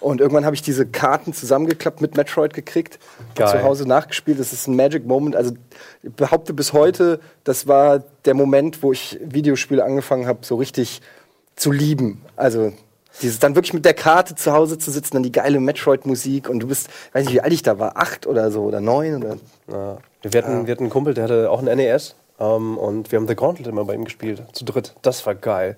Und 0.00 0.20
irgendwann 0.20 0.44
habe 0.44 0.56
ich 0.56 0.62
diese 0.62 0.86
Karten 0.86 1.32
zusammengeklappt 1.32 2.00
mit 2.00 2.16
Metroid 2.16 2.52
gekriegt, 2.52 2.98
Geil. 3.36 3.48
zu 3.48 3.62
Hause 3.62 3.86
nachgespielt. 3.86 4.40
Das 4.40 4.52
ist 4.52 4.66
ein 4.66 4.74
Magic 4.74 5.06
Moment. 5.06 5.36
Also 5.36 5.54
ich 6.02 6.12
behaupte 6.12 6.52
bis 6.52 6.72
heute, 6.72 7.20
das 7.44 7.68
war 7.68 8.02
der 8.24 8.34
Moment, 8.34 8.82
wo 8.82 8.90
ich 8.90 9.20
Videospiele 9.24 9.84
angefangen 9.84 10.26
habe, 10.26 10.40
so 10.42 10.56
richtig 10.56 11.00
zu 11.54 11.70
lieben. 11.70 12.20
Also 12.34 12.72
dieses 13.22 13.38
dann 13.38 13.54
wirklich 13.54 13.72
mit 13.72 13.84
der 13.84 13.94
Karte 13.94 14.34
zu 14.34 14.52
Hause 14.52 14.78
zu 14.78 14.90
sitzen, 14.90 15.14
dann 15.14 15.22
die 15.22 15.32
geile 15.32 15.60
Metroid-Musik 15.60 16.48
und 16.48 16.60
du 16.60 16.66
bist, 16.66 16.88
weiß 17.12 17.24
nicht, 17.26 17.34
wie 17.34 17.40
alt 17.40 17.52
ich 17.52 17.62
da 17.62 17.78
war, 17.78 17.96
acht 17.96 18.26
oder 18.26 18.50
so 18.50 18.62
oder 18.62 18.80
neun 18.80 19.22
oder. 19.22 19.36
Ja. 19.70 19.98
Wir, 20.22 20.42
hatten, 20.42 20.66
wir 20.66 20.72
hatten 20.72 20.84
einen 20.84 20.90
Kumpel, 20.90 21.14
der 21.14 21.24
hatte 21.24 21.50
auch 21.50 21.60
ein 21.62 21.76
NES 21.76 22.16
ähm, 22.40 22.78
und 22.78 23.12
wir 23.12 23.18
haben 23.18 23.28
The 23.28 23.34
Gauntlet 23.36 23.66
immer 23.66 23.84
bei 23.84 23.94
ihm 23.94 24.04
gespielt, 24.04 24.42
zu 24.52 24.64
dritt. 24.64 24.94
Das 25.02 25.24
war 25.26 25.34
geil. 25.34 25.76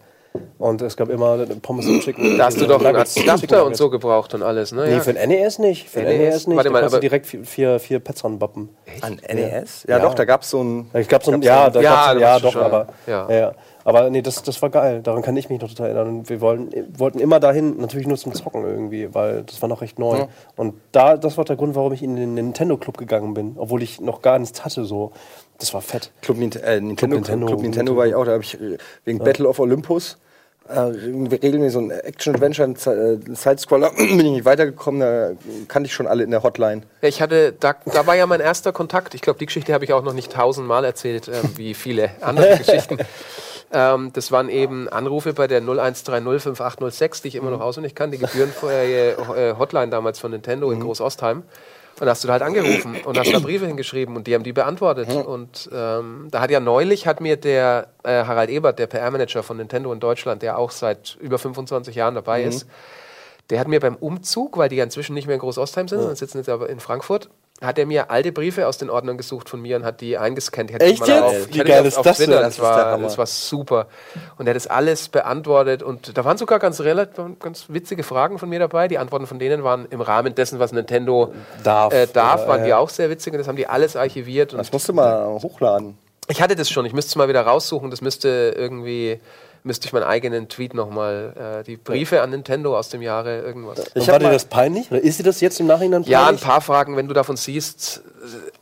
Und 0.59 0.83
es 0.83 0.99
gab 0.99 1.09
immer 1.09 1.47
Pommes 1.63 1.87
und 1.87 2.01
Chicken. 2.03 2.37
Da 2.37 2.47
hast 2.47 2.61
du 2.61 2.67
doch 2.67 2.85
einen 2.85 2.95
Adapter 2.95 3.65
und 3.65 3.75
so 3.75 3.89
gebraucht 3.89 4.35
und 4.35 4.43
alles, 4.43 4.71
ne? 4.71 4.85
Nee, 4.85 4.93
Ja. 4.93 5.01
für 5.01 5.19
ein 5.19 5.29
NES 5.31 5.59
nicht. 5.59 5.89
Für 5.89 6.01
ein 6.01 6.07
NES? 6.09 6.19
NES 6.35 6.47
nicht. 6.49 6.57
Warte 6.57 6.69
da 6.69 6.73
mal, 6.75 6.81
du 6.83 6.87
aber- 6.89 7.01
direkt 7.01 7.25
vier, 7.27 7.43
vier, 7.45 7.79
vier 7.81 8.01
Pets 8.01 8.23
ranbappen. 8.23 8.69
An 9.01 9.19
NES? 9.33 9.85
Ja, 9.89 9.97
Ja. 9.97 10.03
doch, 10.03 10.13
da 10.13 10.27
gab 10.27 10.43
es 10.43 10.51
so 10.51 10.63
ein. 10.63 10.91
Ich 10.93 11.09
glaube, 11.09 11.25
so 11.25 11.31
ein, 11.33 11.41
Gab's 11.41 11.47
ja, 11.47 11.71
da 11.71 11.81
Ja, 11.81 11.91
gab's, 11.91 12.07
da 12.13 12.21
ja 12.21 12.39
doch, 12.41 12.53
schon. 12.53 12.63
aber, 12.63 12.87
Ja. 13.07 13.31
ja. 13.31 13.53
Aber 13.87 14.11
nee, 14.11 14.21
das, 14.21 14.43
das 14.43 14.61
war 14.63 14.71
geil. 14.71 15.01
Daran 15.01 15.23
kann 15.23 15.37
ich 15.37 15.49
mich 15.49 15.61
noch 15.61 15.69
total 15.69 15.91
erinnern. 15.91 16.29
Wir 16.29 16.41
wollen, 16.41 16.71
wollten 16.99 17.21
immer 17.21 17.39
dahin, 17.39 17.79
natürlich 17.79 18.09
nur 18.09 18.17
zum 18.17 18.35
Zocken 18.35 18.65
irgendwie, 18.65 19.15
weil 19.15 19.45
das 19.45 19.63
war 19.63 19.69
noch 19.69 19.81
recht 19.81 20.01
neu. 20.01 20.19
Ja. 20.19 20.29
Und 20.57 20.75
da, 20.91 21.17
das 21.17 21.39
war 21.39 21.45
der 21.45 21.55
Grund, 21.55 21.77
warum 21.77 21.93
ich 21.93 22.03
in 22.03 22.17
den 22.17 22.35
Nintendo 22.35 22.79
Club 22.79 22.99
gegangen 22.99 23.33
bin, 23.33 23.55
obwohl 23.57 23.85
ich 23.85 24.01
noch 24.01 24.23
gar 24.23 24.41
nichts 24.41 24.65
hatte. 24.65 24.85
So, 24.85 25.13
das 25.59 25.73
war 25.73 25.83
fett. 25.83 26.11
Club, 26.21 26.39
Nint 26.39 26.57
äh, 26.57 26.81
Nintendo, 26.81 26.97
Club 26.97 27.11
Nintendo. 27.13 27.57
Nintendo, 27.63 27.97
war 27.97 28.09
ich 28.09 28.17
auch, 28.17 28.25
da 28.25 28.33
habe 28.33 28.43
ich 28.43 28.61
äh, 28.61 28.77
wegen 29.05 29.21
Battle 29.21 29.49
of 29.49 29.61
Olympus. 29.61 30.19
Äh, 30.69 30.81
regelmäßig 30.81 31.73
so 31.73 31.79
ein 31.79 31.93
Action-Adventure, 31.93 32.67
ein 32.67 32.75
äh, 32.75 33.37
Sidescroller, 33.37 33.91
bin 33.97 34.19
ich 34.19 34.25
nicht 34.25 34.45
weitergekommen, 34.45 35.01
da 35.01 35.31
kannte 35.69 35.87
ich 35.87 35.95
schon 35.95 36.09
alle 36.09 36.25
in 36.25 36.33
der 36.33 36.43
Hotline. 36.43 36.83
Ja, 37.03 37.09
ich 37.09 37.23
hatte, 37.23 37.53
da, 37.53 37.77
da 37.85 38.05
war 38.09 38.17
ja 38.17 38.27
mein 38.27 38.41
erster 38.41 38.73
Kontakt. 38.73 39.15
Ich 39.15 39.21
glaube, 39.21 39.39
die 39.39 39.47
Geschichte 39.47 39.73
habe 39.73 39.85
ich 39.85 39.93
auch 39.93 40.03
noch 40.03 40.13
nicht 40.13 40.33
tausendmal 40.33 40.85
erzählt, 40.85 41.29
ähm, 41.29 41.53
wie 41.55 41.75
viele 41.75 42.11
andere 42.21 42.59
Geschichten. 42.59 42.99
Ähm, 43.73 44.13
das 44.13 44.31
waren 44.31 44.49
eben 44.49 44.89
Anrufe 44.89 45.33
bei 45.33 45.47
der 45.47 45.63
01305806, 45.63 47.23
die 47.23 47.29
ich 47.29 47.35
immer 47.35 47.51
noch 47.51 47.61
auswendig 47.61 47.95
kann, 47.95 48.11
die 48.11 48.19
gebührenfreie 48.19 49.13
äh, 49.13 49.55
Hotline 49.59 49.89
damals 49.89 50.19
von 50.19 50.31
Nintendo 50.31 50.71
in 50.71 50.81
Großostheim. 50.81 51.43
Und 51.99 52.05
da 52.05 52.11
hast 52.11 52.23
du 52.25 52.29
da 52.29 52.35
halt 52.35 52.43
angerufen 52.43 52.97
und 53.05 53.19
hast 53.19 53.33
da 53.33 53.39
Briefe 53.39 53.67
hingeschrieben 53.67 54.17
und 54.17 54.27
die 54.27 54.35
haben 54.35 54.45
die 54.45 54.53
beantwortet. 54.53 55.09
Und 55.09 55.71
ähm, 55.73 56.29
da 56.31 56.41
hat 56.43 56.51
ja 56.51 56.61
neulich, 56.61 57.07
hat 57.07 57.23
mir 57.23 57.37
der 57.37 57.89
äh, 58.03 58.25
Harald 58.25 58.51
Ebert, 58.51 58.79
der 58.79 58.87
PR-Manager 58.87 59.43
von 59.43 59.57
Nintendo 59.57 59.91
in 59.93 60.01
Deutschland, 60.01 60.43
der 60.43 60.59
auch 60.59 60.71
seit 60.73 61.17
über 61.21 61.39
25 61.39 61.95
Jahren 61.95 62.15
dabei 62.15 62.43
ist, 62.43 62.67
der 63.49 63.61
hat 63.61 63.69
mir 63.69 63.81
beim 63.81 63.97
Umzug, 63.97 64.59
weil 64.59 64.69
die 64.69 64.77
ja 64.77 64.85
inzwischen 64.85 65.15
nicht 65.15 65.27
mehr 65.27 65.35
in 65.35 65.41
Großostheim 65.41 65.89
sind, 65.89 65.99
sondern 66.01 66.17
sitzen 66.17 66.39
jetzt 66.39 66.49
aber 66.49 66.69
in 66.69 66.81
Frankfurt, 66.81 67.31
hat 67.63 67.79
er 67.79 67.87
mir 67.87 68.11
alte 68.11 68.33
Briefe 68.33 68.67
aus 68.67 68.77
den 68.77 68.91
Ordnern 68.91 69.17
gesucht 69.17 69.49
von 69.49 69.63
mir 69.63 69.77
und 69.77 69.85
hat 69.85 70.01
die 70.03 70.19
eingescannt. 70.19 70.71
Die 70.71 70.75
Echt 70.75 71.07
jetzt? 71.07 71.23
Auf, 71.23 71.35
Wie 71.51 71.59
geil 71.61 71.83
die 71.83 71.89
ist 71.89 71.97
das 72.05 72.19
denn? 72.19 72.31
Das, 72.31 72.61
war, 72.61 72.99
das 72.99 73.17
war 73.17 73.27
super. 73.27 73.87
Und 74.37 74.47
er 74.47 74.51
hat 74.51 74.57
das 74.57 74.67
alles 74.67 75.09
beantwortet 75.09 75.83
und 75.83 76.17
da 76.19 76.25
waren 76.25 76.37
sogar 76.37 76.59
ganz 76.59 76.81
relativ 76.81 77.17
ganz 77.41 77.65
witzige 77.69 78.03
Fragen 78.03 78.39
von 78.39 78.49
mir 78.51 78.59
dabei. 78.59 78.89
Die 78.89 78.99
Antworten 78.99 79.27
von 79.27 79.39
denen 79.39 79.65
waren 79.65 79.87
im 79.91 80.01
Rahmen 80.03 80.35
dessen, 80.35 80.59
was 80.59 80.73
Nintendo 80.73 81.33
Darf. 81.65 81.95
äh, 81.95 82.07
darf, 82.07 82.43
Ja, 82.43 82.49
waren 82.49 82.63
die 82.65 82.71
ja. 82.71 82.79
auch 82.79 82.91
sehr 82.91 83.09
witzig 83.09 83.33
und 83.33 83.39
das 83.39 83.49
haben 83.49 83.57
die 83.57 83.67
alles 83.67 83.97
archiviert. 83.97 84.53
Und 84.53 84.59
Das 84.59 84.71
musst 84.73 84.89
du 84.89 84.93
mal 84.93 85.27
hochladen. 85.43 85.97
ich 86.29 86.43
hatte 86.43 86.57
das 86.57 86.69
schon, 86.69 86.85
ich 86.85 86.93
müsste 86.93 87.09
es 87.11 87.17
mal 87.17 87.29
wieder 87.29 87.41
raussuchen. 87.43 87.91
Das 87.91 88.03
müsste 88.03 88.55
irgendwie, 88.57 89.19
müsste 89.67 89.87
ich 89.87 89.93
meinen 89.93 90.05
eigenen 90.05 90.49
Tweet 90.49 90.73
nochmal, 90.73 91.61
äh, 91.61 91.65
die 91.65 91.77
Briefe 91.77 92.23
an 92.23 92.31
Nintendo 92.31 92.79
aus 92.79 92.89
dem 92.89 93.03
Jahre 93.03 93.41
irgendwas. 93.41 93.83
Ich 93.95 94.09
war 94.09 94.19
dir 94.19 94.31
das 94.31 94.45
peinlich? 94.47 94.91
Oder 94.91 95.03
ist 95.03 95.19
dir 95.19 95.25
das 95.25 95.41
jetzt 95.41 95.61
im 95.61 95.67
Nachhinein 95.67 96.03
peinlich? 96.03 96.09
Ja, 96.09 96.27
ein 96.29 96.39
paar 96.39 96.61
Fragen, 96.61 96.97
wenn 96.97 97.09
du 97.09 97.15
davon 97.15 97.37
siehst. 97.37 98.03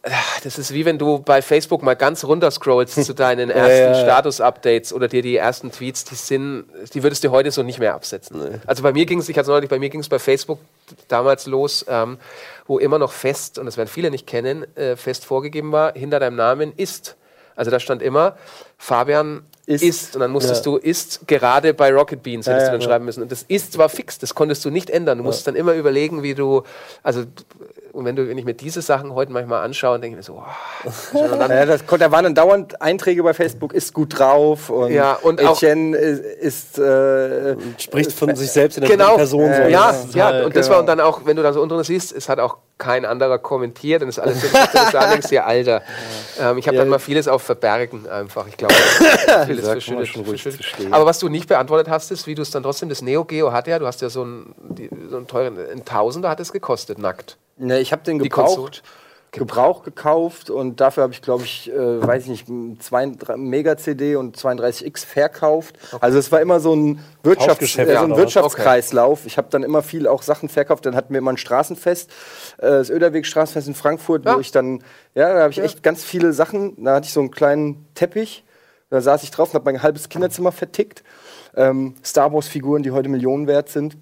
äh, 0.02 0.10
Das 0.42 0.58
ist 0.58 0.72
wie 0.72 0.84
wenn 0.84 0.98
du 0.98 1.18
bei 1.18 1.42
Facebook 1.42 1.82
mal 1.82 1.94
ganz 1.94 2.24
runter 2.24 2.50
scrollst 2.50 3.04
zu 3.04 3.14
deinen 3.14 3.50
ersten 3.50 3.92
ja, 3.92 3.92
ja. 3.92 4.02
Status-Updates 4.02 4.92
oder 4.92 5.06
dir 5.08 5.22
die 5.22 5.36
ersten 5.36 5.70
Tweets, 5.70 6.04
die 6.04 6.14
sind, 6.14 6.64
die 6.94 7.02
würdest 7.02 7.22
du 7.22 7.30
heute 7.30 7.50
so 7.50 7.62
nicht 7.62 7.78
mehr 7.78 7.94
absetzen. 7.94 8.60
Also 8.66 8.82
bei 8.82 8.92
mir 8.92 9.04
ging 9.06 9.18
es, 9.18 9.28
ich 9.28 9.36
hatte 9.36 9.42
es 9.44 9.48
neulich, 9.48 9.70
bei 9.70 9.78
mir 9.78 9.90
ging 9.90 10.00
es 10.00 10.08
bei 10.08 10.18
Facebook 10.18 10.58
damals 11.08 11.46
los, 11.46 11.84
ähm, 11.88 12.18
wo 12.66 12.78
immer 12.78 12.98
noch 12.98 13.12
fest, 13.12 13.58
und 13.58 13.66
das 13.66 13.76
werden 13.76 13.88
viele 13.88 14.10
nicht 14.10 14.26
kennen, 14.26 14.64
äh, 14.76 14.96
fest 14.96 15.24
vorgegeben 15.26 15.70
war, 15.70 15.92
hinter 15.92 16.18
deinem 16.18 16.36
Namen 16.36 16.72
ist. 16.76 17.16
Also 17.56 17.70
da 17.70 17.78
stand 17.80 18.02
immer, 18.02 18.36
Fabian 18.78 19.42
Ist. 19.66 19.82
ist, 19.82 20.14
und 20.14 20.20
dann 20.20 20.30
musstest 20.30 20.64
Ja. 20.66 20.72
du 20.72 20.76
ist 20.76 21.26
gerade 21.26 21.72
bei 21.74 21.92
Rocket 21.92 22.22
Beans 22.22 22.46
hättest 22.46 22.66
Ja, 22.66 22.72
du 22.72 22.78
dann 22.78 22.82
schreiben 22.82 23.04
müssen. 23.04 23.22
Und 23.22 23.32
das 23.32 23.42
ist 23.42 23.78
war 23.78 23.88
fix, 23.88 24.18
das 24.18 24.34
konntest 24.34 24.64
du 24.64 24.70
nicht 24.70 24.90
ändern. 24.90 25.18
Du 25.18 25.24
musst 25.24 25.46
dann 25.46 25.54
immer 25.56 25.74
überlegen, 25.74 26.22
wie 26.22 26.34
du, 26.34 26.62
also 27.02 27.24
und 27.94 28.04
wenn 28.04 28.16
du, 28.16 28.28
wenn 28.28 28.36
ich 28.36 28.44
mir 28.44 28.54
diese 28.54 28.82
Sachen 28.82 29.14
heute 29.14 29.32
manchmal 29.32 29.64
anschaue, 29.64 29.98
denke 30.00 30.18
ich 30.18 30.28
mir 30.28 30.34
so, 30.34 30.42
oh, 31.14 31.18
Ja, 31.48 31.64
das, 31.66 31.84
da 31.86 32.10
waren 32.12 32.24
dann 32.24 32.34
dauernd 32.34 32.80
Einträge 32.82 33.22
bei 33.22 33.32
Facebook, 33.34 33.72
ist 33.72 33.94
gut 33.94 34.18
drauf 34.18 34.68
und, 34.70 34.92
Ja, 34.92 35.14
und 35.14 35.40
Etienne 35.40 35.96
ist, 35.96 36.20
ist 36.74 36.78
äh, 36.78 37.56
Spricht 37.78 38.12
von 38.12 38.34
sich 38.36 38.50
selbst 38.50 38.76
in 38.78 38.82
der 38.82 38.90
genau, 38.90 39.16
Person. 39.16 39.52
so. 39.52 39.62
ja, 39.62 39.92
Das 39.92 40.14
ja, 40.14 40.24
halt- 40.26 40.44
und 40.46 40.56
das 40.56 40.68
war 40.68 40.80
genau. 40.80 40.92
und 40.92 40.98
dann 40.98 41.00
auch, 41.00 41.20
wenn 41.24 41.36
du 41.36 41.42
dann 41.42 41.54
so 41.54 41.62
unten 41.62 41.82
siehst, 41.84 42.12
es 42.12 42.28
hat 42.28 42.38
auch 42.40 42.58
kein 42.76 43.04
anderer 43.04 43.38
kommentiert 43.38 44.02
und 44.02 44.08
es 44.08 44.18
ist 44.18 44.24
alles 44.24 44.40
so, 44.42 44.48
dass 44.48 44.72
du 44.72 44.92
da 44.92 45.10
denkst, 45.10 45.30
ja, 45.30 45.44
Alter. 45.44 45.82
Ähm, 46.40 46.58
ich 46.58 46.66
habe 46.66 46.76
dann 46.76 46.88
mal 46.88 46.98
vieles 46.98 47.28
auf 47.28 47.42
Verbergen 47.42 48.08
einfach. 48.08 48.48
Ich 48.48 48.56
glaube, 48.56 48.74
vieles 49.46 49.64
Da 49.64 49.70
verschüttet. 49.72 50.08
schon 50.08 50.22
ruhig 50.24 50.42
verschüttet. 50.42 50.56
zu 50.56 50.62
stehen. 50.74 50.92
Aber 50.92 51.06
was 51.06 51.20
du 51.20 51.28
nicht 51.28 51.48
beantwortet 51.48 51.88
hast, 51.88 52.10
ist, 52.10 52.26
wie 52.26 52.34
du 52.34 52.42
es 52.42 52.50
dann 52.50 52.64
trotzdem, 52.64 52.88
das 52.88 53.00
Neo 53.00 53.24
Geo 53.24 53.52
hat 53.52 53.68
ja, 53.68 53.78
du 53.78 53.86
hast 53.86 54.02
ja 54.02 54.10
so 54.10 54.22
einen, 54.22 54.54
die, 54.70 54.90
so 55.08 55.16
einen 55.18 55.28
teuren, 55.28 55.56
ein 55.72 55.84
Tausender 55.84 56.28
hat 56.28 56.40
es 56.40 56.52
gekostet, 56.52 56.98
nackt. 56.98 57.36
Ne, 57.56 57.80
ich 57.80 57.92
habe 57.92 58.02
den 58.02 58.18
gebraucht, 58.18 58.82
gebraucht 59.30 59.84
gekauft 59.84 60.50
und 60.50 60.80
dafür 60.80 61.04
habe 61.04 61.12
ich, 61.12 61.22
glaube 61.22 61.44
ich, 61.44 61.70
äh, 61.70 62.06
weiß 62.06 62.24
ich 62.28 62.48
nicht, 62.48 62.82
32 62.82 63.36
Mega-CD 63.36 64.16
und 64.16 64.36
32X 64.36 65.04
verkauft. 65.04 65.76
Also 66.00 66.18
es 66.18 66.30
war 66.32 66.40
immer 66.40 66.60
so 66.60 66.74
ein, 66.74 67.00
Wirtschafts 67.22 67.76
äh, 67.76 67.92
ja, 67.92 68.00
so 68.00 68.04
ein? 68.06 68.16
Wirtschaftskreislauf. 68.16 69.26
Ich 69.26 69.36
habe 69.36 69.48
dann 69.50 69.62
immer 69.62 69.82
viel 69.82 70.06
auch 70.06 70.22
Sachen 70.22 70.48
verkauft. 70.48 70.86
Dann 70.86 70.94
hatten 70.96 71.12
wir 71.12 71.18
immer 71.18 71.32
ein 71.32 71.36
Straßenfest, 71.36 72.10
äh, 72.58 72.62
das 72.62 72.90
Öderweg 72.90 73.26
Straßenfest 73.26 73.68
in 73.68 73.74
Frankfurt, 73.74 74.24
Ja. 74.24 74.36
wo 74.36 74.40
ich 74.40 74.52
dann, 74.52 74.82
ja, 75.14 75.32
da 75.32 75.40
habe 75.42 75.52
ich 75.52 75.58
echt 75.60 75.82
ganz 75.82 76.02
viele 76.04 76.32
Sachen. 76.32 76.82
Da 76.84 76.96
hatte 76.96 77.06
ich 77.06 77.12
so 77.12 77.20
einen 77.20 77.30
kleinen 77.30 77.86
Teppich. 77.94 78.44
Da 78.90 79.00
saß 79.00 79.22
ich 79.24 79.30
drauf 79.30 79.48
und 79.50 79.54
habe 79.54 79.64
mein 79.72 79.82
halbes 79.82 80.08
Kinderzimmer 80.08 80.52
vertickt. 80.52 81.02
Ähm, 81.56 81.94
Star 82.04 82.32
Wars-Figuren, 82.32 82.82
die 82.82 82.92
heute 82.92 83.08
Millionen 83.08 83.46
wert 83.46 83.68
sind. 83.68 83.96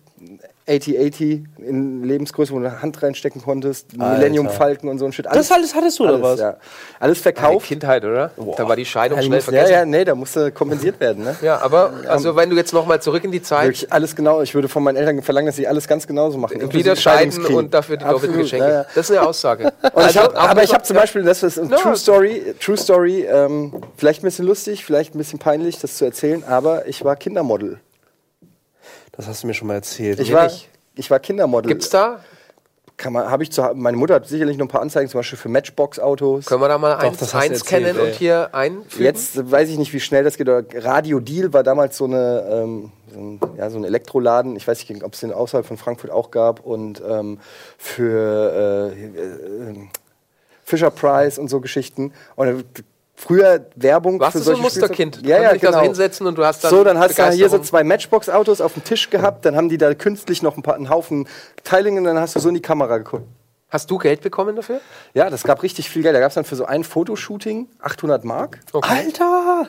8080 0.69 1.42
in 1.59 2.04
Lebensgröße, 2.04 2.52
wo 2.52 2.59
du 2.61 2.66
eine 2.66 2.83
Hand 2.83 3.02
reinstecken 3.02 3.42
konntest, 3.42 3.97
Millennium 3.97 4.49
Falken 4.49 4.88
und 4.88 4.99
so 4.99 5.04
ein 5.07 5.12
Shit. 5.12 5.26
Das 5.26 5.50
alles 5.50 5.75
hattest 5.75 5.99
du, 5.99 6.04
oder 6.04 6.12
alles, 6.14 6.23
was? 6.23 6.40
Ja. 6.40 6.57
Alles 7.00 7.19
verkauft. 7.21 7.66
Kindheit, 7.66 8.04
oder? 8.04 8.31
Da 8.57 8.69
war 8.69 8.76
die 8.76 8.85
Scheidung 8.85 9.19
Ja, 9.19 9.25
schnell 9.25 9.38
muss- 9.38 9.47
ja, 9.47 9.52
vergessen. 9.52 9.73
ja, 9.73 9.85
nee, 9.85 10.04
da 10.04 10.14
musste 10.14 10.52
kompensiert 10.52 11.00
werden. 11.00 11.25
Ne? 11.25 11.37
Ja, 11.42 11.61
aber 11.61 11.92
also 12.09 12.37
wenn 12.37 12.50
du 12.50 12.57
jetzt 12.57 12.73
noch 12.73 12.87
mal 12.87 13.00
zurück 13.02 13.25
in 13.25 13.33
die 13.33 13.42
Zeit 13.42 13.64
Wirklich 13.66 13.92
alles 13.92 14.14
genau. 14.14 14.42
Ich 14.42 14.54
würde 14.54 14.69
von 14.69 14.83
meinen 14.85 14.97
Eltern 14.97 15.21
verlangen, 15.23 15.47
dass 15.47 15.57
sie 15.57 15.66
alles 15.66 15.88
ganz 15.88 16.07
genauso 16.07 16.38
machen. 16.38 16.54
wieder 16.54 16.64
inklusive 16.64 16.97
scheiden 16.97 17.45
und 17.47 17.75
dafür 17.75 17.97
die 17.97 18.04
doppelten 18.04 18.38
Geschenke. 18.38 18.64
ja, 18.66 18.73
ja. 18.73 18.87
Das 18.95 19.11
ist 19.11 19.16
eine 19.16 19.26
Aussage. 19.26 19.73
Und 19.92 20.09
ich 20.11 20.16
hab, 20.16 20.35
auch 20.37 20.49
aber 20.49 20.62
ich 20.62 20.73
habe 20.73 20.85
zum 20.85 20.95
ja. 20.97 21.02
Beispiel, 21.02 21.23
das 21.23 21.42
ist 21.42 21.59
eine 21.59 21.69
No. 21.69 21.76
True 21.76 21.97
Story, 21.97 22.54
True 22.61 22.76
Story, 22.76 23.23
ähm, 23.28 23.73
vielleicht 23.97 24.21
ein 24.23 24.26
bisschen 24.26 24.47
lustig, 24.47 24.85
vielleicht 24.85 25.14
ein 25.14 25.19
bisschen 25.19 25.38
peinlich, 25.38 25.78
das 25.81 25.97
zu 25.97 26.04
erzählen, 26.04 26.45
aber 26.45 26.87
ich 26.87 27.04
war 27.04 27.16
Kindermodel. 27.16 27.78
Das 29.12 29.26
hast 29.26 29.42
du 29.42 29.47
mir 29.47 29.54
schon 29.54 29.69
mal 29.69 29.75
erzählt. 29.75 30.19
Ich 30.21 30.33
war, 30.33 30.50
ich 30.95 31.11
war 31.11 31.21
Kindermodel. 31.21 31.69
Gibt's 31.69 31.90
da? 31.90 32.21
Kann 32.97 33.12
man, 33.12 33.31
habe 33.31 33.42
ich 33.42 33.50
zu, 33.50 33.62
meine 33.75 33.97
Mutter 33.97 34.14
hat 34.14 34.28
sicherlich 34.28 34.57
noch 34.57 34.66
ein 34.66 34.69
paar 34.69 34.81
Anzeigen, 34.81 35.09
zum 35.09 35.19
Beispiel 35.19 35.38
für 35.38 35.49
Matchbox-Autos. 35.49 36.47
Können 36.47 36.61
wir 36.61 36.69
da 36.69 36.78
mal 36.78 36.97
eins, 36.97 37.19
du 37.19 37.37
einscannen 37.37 37.87
erzählt, 37.87 38.07
und 38.07 38.14
hier 38.14 38.54
einfügen? 38.54 39.04
Jetzt 39.04 39.50
weiß 39.50 39.71
ich 39.71 39.78
nicht, 39.78 39.92
wie 39.92 40.00
schnell 40.00 40.25
das 40.25 40.37
geht. 40.37 40.49
aber 40.49 40.62
Radio 40.75 41.19
Deal 41.19 41.52
war 41.52 41.62
damals 41.62 41.97
so, 41.97 42.04
eine, 42.04 42.45
ähm, 42.49 42.92
so, 43.12 43.19
ein, 43.19 43.40
ja, 43.57 43.71
so 43.71 43.78
ein 43.78 43.85
Elektroladen. 43.85 44.57
Ich 44.57 44.69
weiß 44.69 44.88
nicht, 44.88 45.02
ob 45.02 45.14
es 45.14 45.21
den 45.21 45.33
außerhalb 45.33 45.66
von 45.66 45.78
Frankfurt 45.78 46.11
auch 46.11 46.31
gab. 46.31 46.61
Und 46.61 47.02
ähm, 47.07 47.40
für 47.78 48.92
äh, 48.95 49.04
äh, 49.04 49.88
Fisher 50.62 50.90
Price 50.90 51.38
und 51.38 51.49
so 51.49 51.61
Geschichten. 51.61 52.12
Und 52.37 52.64
früher 53.14 53.66
Werbung 53.76 54.19
Warst 54.21 54.33
für 54.33 54.38
du 54.38 54.45
so 54.45 54.50
ein 54.52 54.57
solche 54.57 54.62
Musterkind? 54.62 55.16
Spielzeug- 55.16 55.28
Ja, 55.31 55.42
ja, 55.42 55.52
dich 55.52 55.62
da 55.62 55.69
so 55.69 55.73
genau. 55.78 55.85
hinsetzen 55.85 56.26
und 56.26 56.37
du 56.38 56.45
hast 56.45 56.64
dann 56.64 56.71
so, 56.71 56.83
dann 56.85 56.99
hast 56.99 57.19
du 57.19 57.31
hier 57.31 57.49
so 57.49 57.59
zwei 57.59 57.85
Matchbox-Autos 57.85 58.61
auf 58.61 58.75
dem 58.75 58.85
Tisch 58.85 59.11
gehabt, 59.11 59.45
dann 59.45 59.57
haben 59.57 59.69
die 59.69 59.78
da 59.78 59.95
künstlich 59.95 60.42
noch 60.42 60.57
ein 60.57 60.62
paar 60.62 60.75
einen 60.75 60.88
Haufen 60.90 61.28
Teilungen 61.64 61.99
und 61.99 62.04
dann 62.04 62.19
hast 62.19 62.35
du 62.37 62.40
so 62.40 62.49
in 62.49 62.54
die 62.54 62.62
Kamera 62.62 62.99
geguckt. 62.99 63.26
Hast 63.69 63.90
du 63.90 63.97
Geld 63.97 64.21
bekommen 64.21 64.54
dafür? 64.57 64.81
Ja, 65.14 65.31
das 65.31 65.45
gab 65.45 65.62
richtig 65.62 65.88
viel 65.88 66.02
Geld. 66.02 66.14
Da 66.14 66.21
gab 66.21 66.28
es 66.28 66.35
dann 66.35 66.45
für 66.45 66.57
so 66.57 66.66
ein 66.66 66.85
Fotoshooting 66.85 67.69
800 67.81 68.23
Mark. 68.25 68.61
Alter! 68.83 69.69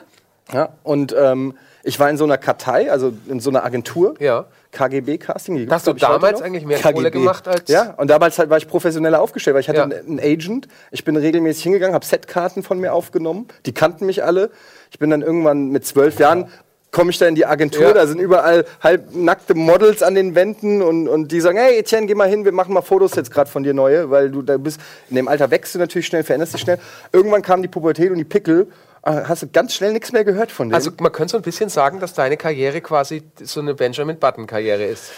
Ja, 0.52 0.74
und 0.82 1.14
ähm, 1.18 1.56
ich 1.84 2.00
war 2.00 2.10
in 2.10 2.16
so 2.16 2.24
einer 2.24 2.38
Kartei, 2.38 2.90
also 2.90 3.12
in 3.28 3.40
so 3.40 3.50
einer 3.50 3.64
Agentur. 3.64 4.14
Ja. 4.18 4.46
KGB-Casting. 4.72 5.70
Hast 5.70 5.86
du 5.86 5.92
damals 5.92 6.42
eigentlich 6.42 6.64
mehr 6.64 6.78
KGB. 6.78 6.94
Kohle 6.94 7.10
gemacht 7.12 7.46
als. 7.46 7.70
Ja, 7.70 7.94
und 7.96 8.08
damals 8.10 8.38
halt 8.38 8.50
war 8.50 8.58
ich 8.58 8.66
professioneller 8.66 9.20
aufgestellt, 9.20 9.54
weil 9.54 9.60
ich 9.60 9.68
hatte 9.68 9.78
Ja. 9.78 9.84
einen, 9.84 10.18
Agent. 10.18 10.66
Ich 10.90 11.04
bin 11.04 11.16
regelmäßig 11.16 11.62
hingegangen, 11.62 11.94
habe 11.94 12.04
Setkarten 12.04 12.62
von 12.62 12.80
mir 12.80 12.92
aufgenommen. 12.92 13.46
Die 13.66 13.72
kannten 13.72 14.06
mich 14.06 14.24
alle. 14.24 14.50
Ich 14.90 14.98
bin 14.98 15.10
dann 15.10 15.22
irgendwann 15.22 15.68
mit 15.68 15.86
zwölf 15.86 16.18
Jahren 16.18 16.48
komme 16.90 17.10
ich 17.10 17.18
da 17.18 17.26
in 17.26 17.34
die 17.34 17.44
Agentur, 17.44 17.88
Ja. 17.88 17.92
da 17.92 18.06
sind 18.06 18.20
überall 18.20 18.64
halbnackte 18.80 19.54
Models 19.54 20.00
an 20.04 20.14
den 20.14 20.36
Wänden 20.36 20.80
und, 20.80 21.08
und 21.08 21.32
die 21.32 21.40
sagen, 21.40 21.58
hey 21.58 21.76
Etienne, 21.76 22.06
geh 22.06 22.14
mal 22.14 22.28
hin, 22.28 22.44
wir 22.44 22.52
machen 22.52 22.72
mal 22.72 22.82
Fotos 22.82 23.16
jetzt 23.16 23.32
gerade 23.32 23.50
von 23.50 23.64
dir 23.64 23.74
neue, 23.74 24.10
weil 24.10 24.30
du 24.30 24.42
da 24.42 24.56
bist, 24.58 24.80
in 25.10 25.16
dem 25.16 25.26
Alter 25.26 25.50
wächst 25.50 25.74
du 25.74 25.80
natürlich 25.80 26.06
schnell, 26.06 26.22
veränderst 26.22 26.54
dich 26.54 26.60
schnell. 26.60 26.78
Irgendwann 27.12 27.42
kam 27.42 27.62
die 27.62 27.68
Pubertät 27.68 28.12
und 28.12 28.18
die 28.18 28.24
Pickel, 28.24 28.68
hast 29.04 29.42
du 29.42 29.48
ganz 29.48 29.74
schnell 29.74 29.92
nichts 29.92 30.12
mehr 30.12 30.24
gehört 30.24 30.50
von 30.50 30.68
denen. 30.68 30.74
Also 30.74 30.90
man 31.00 31.12
könnte 31.12 31.32
so 31.32 31.36
ein 31.36 31.42
bisschen 31.42 31.68
sagen, 31.68 32.00
dass 32.00 32.14
deine 32.14 32.36
Karriere 32.36 32.80
quasi 32.80 33.22
so 33.42 33.60
eine 33.60 33.74
Benjamin 33.74 34.18
Button-Karriere 34.18 34.84
ist. 34.84 35.10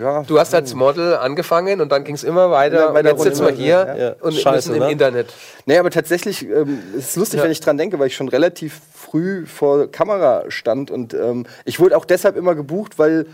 ja, 0.00 0.22
Du 0.22 0.38
hast 0.38 0.54
als 0.54 0.74
Model 0.74 1.16
angefangen 1.16 1.80
und 1.80 1.92
dann 1.92 2.04
ging 2.04 2.14
es 2.14 2.24
immer 2.24 2.50
weiter. 2.50 2.76
Ja, 2.76 2.88
und 2.88 3.04
jetzt 3.04 3.22
sitzen 3.22 3.44
wir 3.46 3.52
hier 3.52 3.96
ja. 3.98 4.24
und 4.26 4.34
Scheiße, 4.34 4.70
müssen 4.70 4.74
im 4.74 4.86
ne? 4.86 4.92
Internet. 4.92 5.32
Nee, 5.66 5.78
aber 5.78 5.90
tatsächlich 5.90 6.42
ähm, 6.48 6.78
es 6.96 7.08
ist 7.10 7.16
lustig, 7.16 7.38
Ja. 7.38 7.44
wenn 7.44 7.50
ich 7.52 7.60
dran 7.60 7.76
denke, 7.76 7.98
weil 7.98 8.06
ich 8.06 8.16
schon 8.16 8.28
relativ 8.28 8.80
früh 8.94 9.44
vor 9.46 9.90
Kamera 9.90 10.44
stand 10.48 10.90
und 10.90 11.12
ähm, 11.14 11.44
ich 11.66 11.78
wurde 11.80 11.96
auch 11.96 12.04
deshalb 12.06 12.36
immer 12.36 12.54
gebucht, 12.54 12.98
weil 12.98 13.26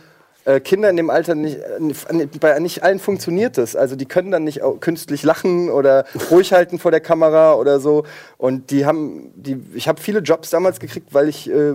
Kinder 0.60 0.88
in 0.90 0.96
dem 0.96 1.10
Alter 1.10 1.34
nicht, 1.34 1.58
äh, 1.58 2.26
bei 2.40 2.58
nicht 2.58 2.82
allen 2.82 2.98
funktioniert 2.98 3.58
das. 3.58 3.76
Also 3.76 3.94
die 3.96 4.06
können 4.06 4.30
dann 4.30 4.44
nicht 4.44 4.60
künstlich 4.80 5.22
lachen 5.22 5.70
oder 5.70 6.04
ruhig 6.30 6.52
halten 6.54 6.78
vor 6.78 6.90
der 6.90 7.00
Kamera 7.00 7.54
oder 7.54 7.78
so. 7.80 8.04
Und 8.38 8.70
die 8.70 8.86
haben, 8.86 9.32
die, 9.36 9.60
ich 9.74 9.86
habe 9.88 10.00
viele 10.00 10.20
Jobs 10.20 10.50
damals 10.50 10.80
gekriegt, 10.80 11.12
weil 11.12 11.28
ich 11.28 11.50
äh, 11.50 11.74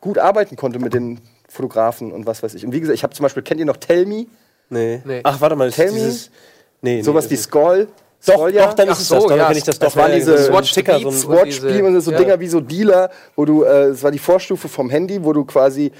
gut 0.00 0.18
arbeiten 0.18 0.56
konnte 0.56 0.78
mit 0.78 0.92
den 0.94 1.20
Fotografen 1.48 2.12
und 2.12 2.26
was 2.26 2.42
weiß 2.42 2.54
ich. 2.54 2.64
Und 2.64 2.72
wie 2.72 2.80
gesagt, 2.80 2.94
ich 2.96 3.02
habe 3.02 3.14
zum 3.14 3.24
Beispiel, 3.24 3.42
kennt 3.42 3.58
ihr 3.60 3.66
noch 3.66 3.78
Tell 3.78 4.06
Me? 4.06 4.26
Nee. 4.68 5.00
Nee. 5.04 5.20
Ach, 5.24 5.40
warte 5.40 5.56
mal, 5.56 5.66
das 5.68 5.76
Tell 5.76 5.90
me. 5.90 5.98
dieses. 5.98 6.30
Nee, 6.82 7.02
Sowas 7.02 7.24
nee, 7.24 7.30
wie 7.32 7.34
das 7.36 7.44
Skoll. 7.44 7.88
Doch, 8.26 8.34
Skolja? 8.34 8.66
doch, 8.66 8.74
dann 8.74 8.88
Ach 8.90 8.92
ist 8.92 9.00
es 9.00 9.08
so, 9.08 9.14
das. 9.16 9.26
Dann 9.28 9.38
ja, 9.38 9.46
kenn 9.48 9.56
ich 9.56 9.64
das, 9.64 9.78
das 9.78 9.92
doch. 9.94 10.00
waren 10.00 10.10
Ja, 10.12 10.16
diese 10.18 10.36
so 10.38 10.44
ein 10.44 10.52
Swatch 10.52 10.70
Sticker, 10.70 10.92
so 10.92 10.98
ein 10.98 11.04
Beats, 11.04 11.20
so 11.22 11.28
wo 11.28 11.32
Swatch 11.36 11.44
diese- 11.56 11.70
Spiel 11.70 11.82
und 11.84 12.00
so 12.02 12.10
ja. 12.12 12.18
Dinger 12.18 12.40
wie 12.40 12.46
so 12.48 12.60
Dealer, 12.60 13.10
wo 13.34 13.44
du, 13.46 13.64
äh, 13.64 13.84
es 13.88 14.02
war 14.02 14.10
die 14.10 14.18
Vorstufe 14.18 14.68
vom 14.68 14.90
Handy, 14.90 15.24
wo 15.24 15.32
du 15.32 15.44
quasi, 15.44 15.90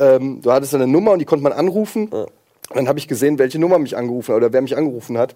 ähm, 0.00 0.40
du 0.42 0.52
hattest 0.52 0.74
eine 0.74 0.86
Nummer 0.86 1.12
und 1.12 1.18
die 1.18 1.24
konnte 1.24 1.42
man 1.42 1.52
anrufen. 1.52 2.08
Und 2.08 2.28
dann 2.76 2.88
habe 2.88 2.98
ich 2.98 3.08
gesehen, 3.08 3.38
welche 3.38 3.58
Nummer 3.58 3.78
mich 3.78 3.96
angerufen 3.96 4.32
hat 4.32 4.36
oder 4.38 4.52
wer 4.52 4.62
mich 4.62 4.76
angerufen 4.76 5.18
hat. 5.18 5.34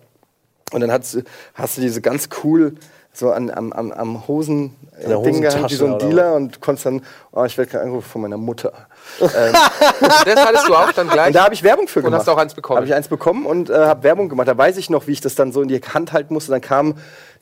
Und 0.72 0.80
dann 0.80 0.90
hast, 0.92 1.14
du- 1.14 1.22
hast 1.54 1.76
du 1.76 1.80
diese 1.80 2.00
ganz 2.00 2.28
cool 2.44 2.74
so 3.12 3.30
an, 3.32 3.50
am, 3.50 3.72
am, 3.72 3.90
am 3.90 4.28
Hosen 4.28 4.76
In 5.02 5.08
der 5.08 5.18
äh, 5.18 5.22
Ding 5.22 5.40
gehangen, 5.40 5.68
wie 5.70 5.74
so 5.74 5.86
ein 5.86 5.98
Dealer 5.98 6.34
und 6.34 6.60
konntest 6.60 6.86
dann, 6.86 7.02
oh, 7.32 7.44
ich 7.44 7.56
werde 7.58 7.70
gerade 7.70 7.84
angerufen 7.84 8.08
von 8.08 8.20
meiner 8.22 8.36
Mutter. 8.36 8.72
Das 9.20 10.44
hattest 10.46 10.68
du 10.68 10.74
auch 10.74 10.92
dann 10.92 11.08
gleich. 11.08 11.28
Und 11.28 11.36
da 11.36 11.44
habe 11.44 11.54
ich 11.54 11.62
Werbung 11.62 11.88
für 11.88 12.00
Und 12.00 12.06
gemacht. 12.06 12.20
hast 12.20 12.28
auch 12.28 12.36
eins 12.38 12.54
bekommen. 12.54 12.76
Habe 12.76 12.86
ich 12.86 12.94
eins 12.94 13.08
bekommen 13.08 13.46
und 13.46 13.70
äh, 13.70 13.74
habe 13.74 14.02
Werbung 14.02 14.28
gemacht. 14.28 14.48
Da 14.48 14.56
weiß 14.56 14.76
ich 14.76 14.90
noch, 14.90 15.06
wie 15.06 15.12
ich 15.12 15.20
das 15.20 15.34
dann 15.34 15.52
so 15.52 15.62
in 15.62 15.68
die 15.68 15.80
Hand 15.80 16.12
halten 16.12 16.34
musste. 16.34 16.50
Dann 16.52 16.60
kam, 16.60 16.94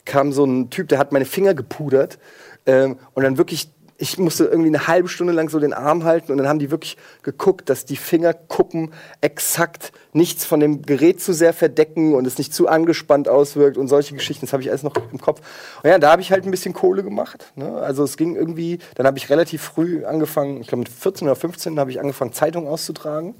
kam 0.05 0.31
so 0.31 0.45
ein 0.45 0.69
Typ, 0.69 0.87
der 0.87 0.97
hat 0.99 1.11
meine 1.11 1.25
Finger 1.25 1.53
gepudert 1.53 2.17
ähm, 2.65 2.97
und 3.13 3.23
dann 3.23 3.37
wirklich 3.37 3.69
ich 3.97 4.17
musste 4.17 4.45
irgendwie 4.45 4.69
eine 4.69 4.87
halbe 4.87 5.07
Stunde 5.07 5.33
lang 5.33 5.49
so 5.49 5.59
den 5.59 5.73
Arm 5.73 6.03
halten 6.03 6.31
und 6.31 6.37
dann 6.37 6.47
haben 6.47 6.59
die 6.59 6.69
wirklich 6.69 6.97
geguckt, 7.23 7.69
dass 7.69 7.85
die 7.85 7.95
Fingerkuppen 7.95 8.93
exakt 9.21 9.91
nichts 10.13 10.45
von 10.45 10.59
dem 10.59 10.83
Gerät 10.83 11.19
zu 11.21 11.33
sehr 11.33 11.53
verdecken 11.53 12.13
und 12.13 12.27
es 12.27 12.37
nicht 12.37 12.53
zu 12.53 12.67
angespannt 12.67 13.27
auswirkt 13.27 13.77
und 13.77 13.87
solche 13.87 14.13
Geschichten. 14.13 14.45
Das 14.45 14.53
habe 14.53 14.61
ich 14.61 14.69
alles 14.69 14.83
noch 14.83 14.95
im 15.11 15.19
Kopf. 15.19 15.41
Und 15.81 15.89
ja, 15.89 15.97
da 15.97 16.11
habe 16.11 16.21
ich 16.21 16.31
halt 16.31 16.45
ein 16.45 16.51
bisschen 16.51 16.73
Kohle 16.73 17.03
gemacht. 17.03 17.51
Ne? 17.55 17.71
Also 17.73 18.03
es 18.03 18.17
ging 18.17 18.35
irgendwie, 18.35 18.79
dann 18.95 19.07
habe 19.07 19.17
ich 19.17 19.29
relativ 19.29 19.63
früh 19.63 20.05
angefangen, 20.05 20.61
ich 20.61 20.67
glaube 20.67 20.79
mit 20.79 20.89
14 20.89 21.27
oder 21.27 21.35
15 21.35 21.79
habe 21.79 21.89
ich 21.89 21.99
angefangen, 21.99 22.33
Zeitung 22.33 22.67
auszutragen. 22.67 23.33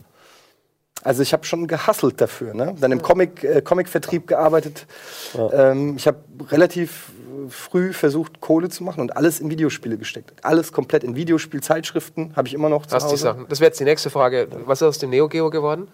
Also 1.04 1.22
ich 1.22 1.34
habe 1.34 1.46
schon 1.46 1.68
gehasselt 1.68 2.20
dafür. 2.20 2.54
Ne? 2.54 2.76
Dann 2.80 2.92
im 2.92 3.02
Comic, 3.02 3.44
äh, 3.44 3.62
Comic-Vertrieb 3.62 4.28
gearbeitet. 4.28 4.88
Ähm, 5.54 5.96
ich 5.96 6.08
habe 6.08 6.18
relativ 6.50 7.12
früh 7.50 7.94
versucht, 7.94 8.42
Kohle 8.42 8.70
zu 8.70 8.84
machen 8.84 9.02
und 9.02 9.16
alles 9.16 9.40
in 9.40 9.50
Videospiele 9.50 9.98
gesteckt. 9.98 10.34
Alles 10.44 10.72
komplett 10.72 11.04
in 11.04 11.16
Videospielzeitschriften 11.16 12.36
habe 12.36 12.48
ich 12.48 12.54
immer 12.54 12.70
noch 12.70 12.86
zu 12.86 12.96
Hast 12.96 13.08
die 13.08 13.12
Hause. 13.14 13.24
Sachen. 13.24 13.46
Das 13.50 13.60
wäre 13.60 13.70
jetzt 13.70 13.80
die 13.80 13.84
nächste 13.84 14.10
Frage. 14.10 14.48
Was 14.66 14.82
ist 14.82 14.88
aus 14.88 14.98
dem 15.00 15.10
Neo 15.10 15.28
Geo 15.28 15.50
geworden? 15.50 15.88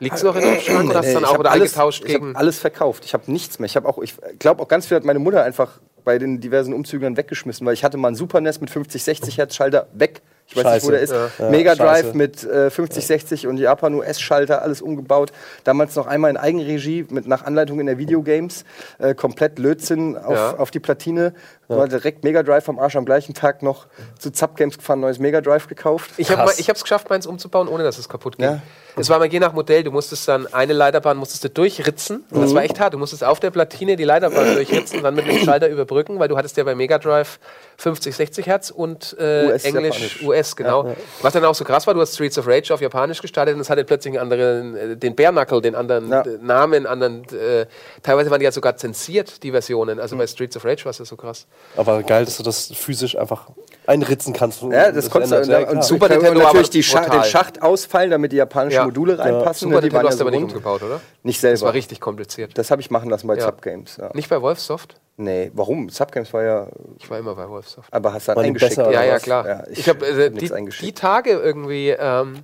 Liegt 0.00 0.16
es 0.16 0.22
noch 0.22 0.34
in 0.36 0.42
dem 0.42 0.60
Schrank 0.60 0.90
oder 0.90 0.98
hast 0.98 1.08
du 1.08 1.14
dann 1.14 1.22
ich 1.22 1.28
auch 1.28 1.38
wieder 1.38 1.50
alles, 1.50 1.72
eingetauscht 1.72 2.04
ich 2.04 2.14
hab 2.14 2.20
gegen. 2.20 2.36
alles 2.36 2.58
verkauft. 2.58 3.04
Ich 3.04 3.14
habe 3.14 3.30
nichts 3.30 3.58
mehr. 3.58 3.66
Ich 3.66 3.76
habe 3.76 3.88
auch, 3.88 3.98
ich 3.98 4.14
glaube 4.38 4.62
auch 4.62 4.68
ganz 4.68 4.86
viel 4.86 4.96
hat 4.96 5.04
meine 5.04 5.20
Mutter 5.20 5.42
einfach 5.44 5.78
bei 6.04 6.18
den 6.18 6.40
diversen 6.40 6.74
Umzügen 6.74 7.04
dann 7.04 7.16
weggeschmissen, 7.16 7.66
weil 7.66 7.74
ich 7.74 7.84
hatte 7.84 7.96
mal 7.96 8.08
einen 8.08 8.16
Super 8.16 8.40
NES 8.40 8.60
mit 8.60 8.70
50, 8.70 9.02
60 9.02 9.38
Hertz 9.38 9.54
Schalter 9.54 9.86
weg. 9.94 10.20
Ich 10.46 10.56
weiß 10.56 10.74
nicht, 10.74 10.86
wo 10.86 10.90
der 10.90 11.00
ist. 11.00 11.10
Scheiße. 11.10 11.42
Ja. 11.42 11.50
Mega 11.50 11.74
Drive 11.74 12.06
scheiße. 12.06 12.16
mit 12.16 12.44
äh, 12.44 12.70
50, 12.70 13.06
60 13.06 13.46
und 13.46 13.56
Japan 13.56 13.94
US-Schalter, 13.94 14.62
alles 14.62 14.82
umgebaut. 14.82 15.32
Damals 15.64 15.96
noch 15.96 16.06
einmal 16.06 16.30
in 16.30 16.36
Eigenregie 16.36 17.06
mit 17.08 17.26
nach 17.26 17.44
Anleitung 17.44 17.80
in 17.80 17.86
der 17.86 17.98
Videogames. 17.98 18.64
Äh, 18.98 19.14
komplett 19.14 19.58
Lötzinn 19.58 20.16
auf, 20.16 20.58
auf 20.58 20.70
die 20.70 20.80
Platine. 20.80 21.32
War 21.68 21.88
direkt 21.88 22.24
Mega 22.24 22.42
Drive 22.42 22.68
am 22.68 22.78
Arsch 22.78 22.96
am 22.96 23.04
gleichen 23.04 23.34
Tag 23.34 23.62
noch 23.62 23.86
zu 24.18 24.30
Zap 24.30 24.56
Games 24.56 24.76
gefahren, 24.78 25.00
neues 25.00 25.18
Mega 25.18 25.40
Drive 25.40 25.66
gekauft. 25.68 26.10
Ich 26.18 26.30
habe 26.30 26.50
es 26.50 26.82
geschafft, 26.82 27.08
meins 27.10 27.26
umzubauen, 27.26 27.68
ohne 27.68 27.84
dass 27.84 27.98
es 27.98 28.08
kaputt 28.08 28.36
ging. 28.36 28.44
Ja. 28.46 28.62
Es 28.96 29.08
war 29.10 29.18
mal 29.18 29.26
je 29.26 29.40
nach 29.40 29.52
Modell. 29.52 29.82
Du 29.82 29.90
musstest 29.90 30.28
dann 30.28 30.46
eine 30.52 30.72
Leiterbahn 30.72 31.16
musstest 31.16 31.42
du 31.42 31.50
durchritzen. 31.50 32.24
Und 32.30 32.42
das 32.42 32.54
war 32.54 32.60
Mhm. 32.62 32.66
echt 32.70 32.78
hart. 32.80 32.94
Du 32.94 32.98
musstest 32.98 33.24
auf 33.24 33.40
der 33.40 33.50
Platine 33.50 33.96
die 33.96 34.04
Leiterbahn 34.04 34.54
durchritzen, 34.54 35.02
dann 35.02 35.14
mit 35.16 35.26
dem 35.26 35.38
Schalter 35.38 35.68
überbrücken, 35.68 36.20
weil 36.20 36.28
du 36.28 36.36
hattest 36.36 36.56
ja 36.56 36.62
bei 36.64 36.76
Mega 36.76 36.98
Drive 36.98 37.40
50, 37.78 38.14
60 38.14 38.46
Hertz 38.46 38.70
und 38.70 39.16
äh, 39.18 39.46
US, 39.48 39.64
Englisch, 39.64 39.94
Japanisch. 39.96 40.22
US, 40.22 40.54
genau. 40.56 40.94
Was 41.22 41.32
dann 41.32 41.44
auch 41.44 41.56
so 41.56 41.64
krass 41.64 41.86
war, 41.88 41.94
du 41.94 42.00
hast 42.00 42.14
Streets 42.14 42.38
of 42.38 42.46
Rage 42.46 42.72
auf 42.72 42.80
Japanisch 42.80 43.20
gestartet 43.20 43.54
und 43.56 43.60
es 43.62 43.68
hatte 43.70 43.84
plötzlich 43.84 44.14
einen 44.14 44.32
anderen, 44.32 44.76
äh, 44.76 44.96
den 44.96 45.16
Bare 45.16 45.32
Knuckle, 45.32 45.60
den 45.60 45.74
anderen 45.74 46.08
Ja. 46.10 46.20
äh, 46.22 46.38
Namen, 46.40 46.86
anderen, 46.86 47.24
äh, 47.34 47.66
teilweise 48.04 48.30
waren 48.30 48.38
die 48.38 48.44
ja 48.44 48.52
sogar 48.52 48.76
zensiert, 48.76 49.42
die 49.42 49.50
Versionen. 49.50 49.98
Also 49.98 50.16
bei 50.16 50.26
Streets 50.28 50.56
of 50.56 50.64
Rage 50.64 50.84
war 50.84 50.90
es 50.90 50.98
ja 50.98 51.04
so 51.04 51.16
krass. 51.16 51.46
Aber 51.76 52.02
geil, 52.04 52.24
dass 52.24 52.36
du 52.36 52.42
das 52.44 52.66
physisch 52.72 53.18
einfach 53.18 53.48
einritzen 53.86 54.32
kannst. 54.32 54.62
Ja, 54.62 54.92
das 54.92 55.10
konntest 55.10 55.32
du. 55.32 55.50
ja, 55.50 55.68
und 55.68 55.82
Super 55.84 56.06
Super 56.06 56.08
Nintendo 56.08 56.52
natürlich 56.52 56.86
Scha 56.86 57.08
den 57.08 57.24
Schacht 57.24 57.60
ausfallen, 57.62 58.10
damit 58.10 58.32
die 58.32 58.36
japanischen 58.36 58.76
Ja. 58.76 58.84
Module 58.84 59.18
reinpassen. 59.18 59.68
Super 59.68 59.80
ne? 59.82 59.88
Die 59.88 59.94
Nintendo 59.96 59.96
waren 59.96 60.06
hast 60.06 60.20
du 60.20 60.24
ja 60.24 60.28
aber 60.28 60.36
nicht 60.36 60.42
umgebaut, 60.54 60.82
oder? 60.82 61.00
Nicht 61.24 61.42
Das 61.42 61.50
war 61.50 61.56
selber. 61.56 61.74
richtig 61.74 62.00
kompliziert. 62.00 62.56
Das 62.56 62.70
habe 62.70 62.80
ich 62.80 62.90
machen 62.90 63.10
lassen 63.10 63.26
bei 63.26 63.36
Ja. 63.36 63.46
Subgames. 63.46 63.96
Ja. 63.96 64.10
Nicht 64.14 64.30
bei 64.30 64.40
Wolfsoft? 64.40 64.94
Nee, 65.16 65.50
warum? 65.54 65.90
Subgames 65.90 66.32
war 66.32 66.42
ja. 66.42 66.66
Ich 66.98 67.10
war 67.10 67.18
immer 67.18 67.34
bei 67.34 67.48
Wolfsoft. 67.48 67.92
Aber 67.92 68.12
hast 68.12 68.28
du 68.28 68.32
die 68.34 68.38
eingeschickt. 68.40 68.76
besser, 68.76 68.90
Ja, 68.92 69.02
ja, 69.04 69.18
klar. 69.18 69.46
Ja, 69.46 69.62
ich 69.70 69.80
ich 69.80 69.88
habe 69.88 70.06
äh, 70.06 70.30
die, 70.30 70.50
die. 70.80 70.92
Tage 70.92 71.30
irgendwie 71.30 71.90
ähm, 71.90 72.42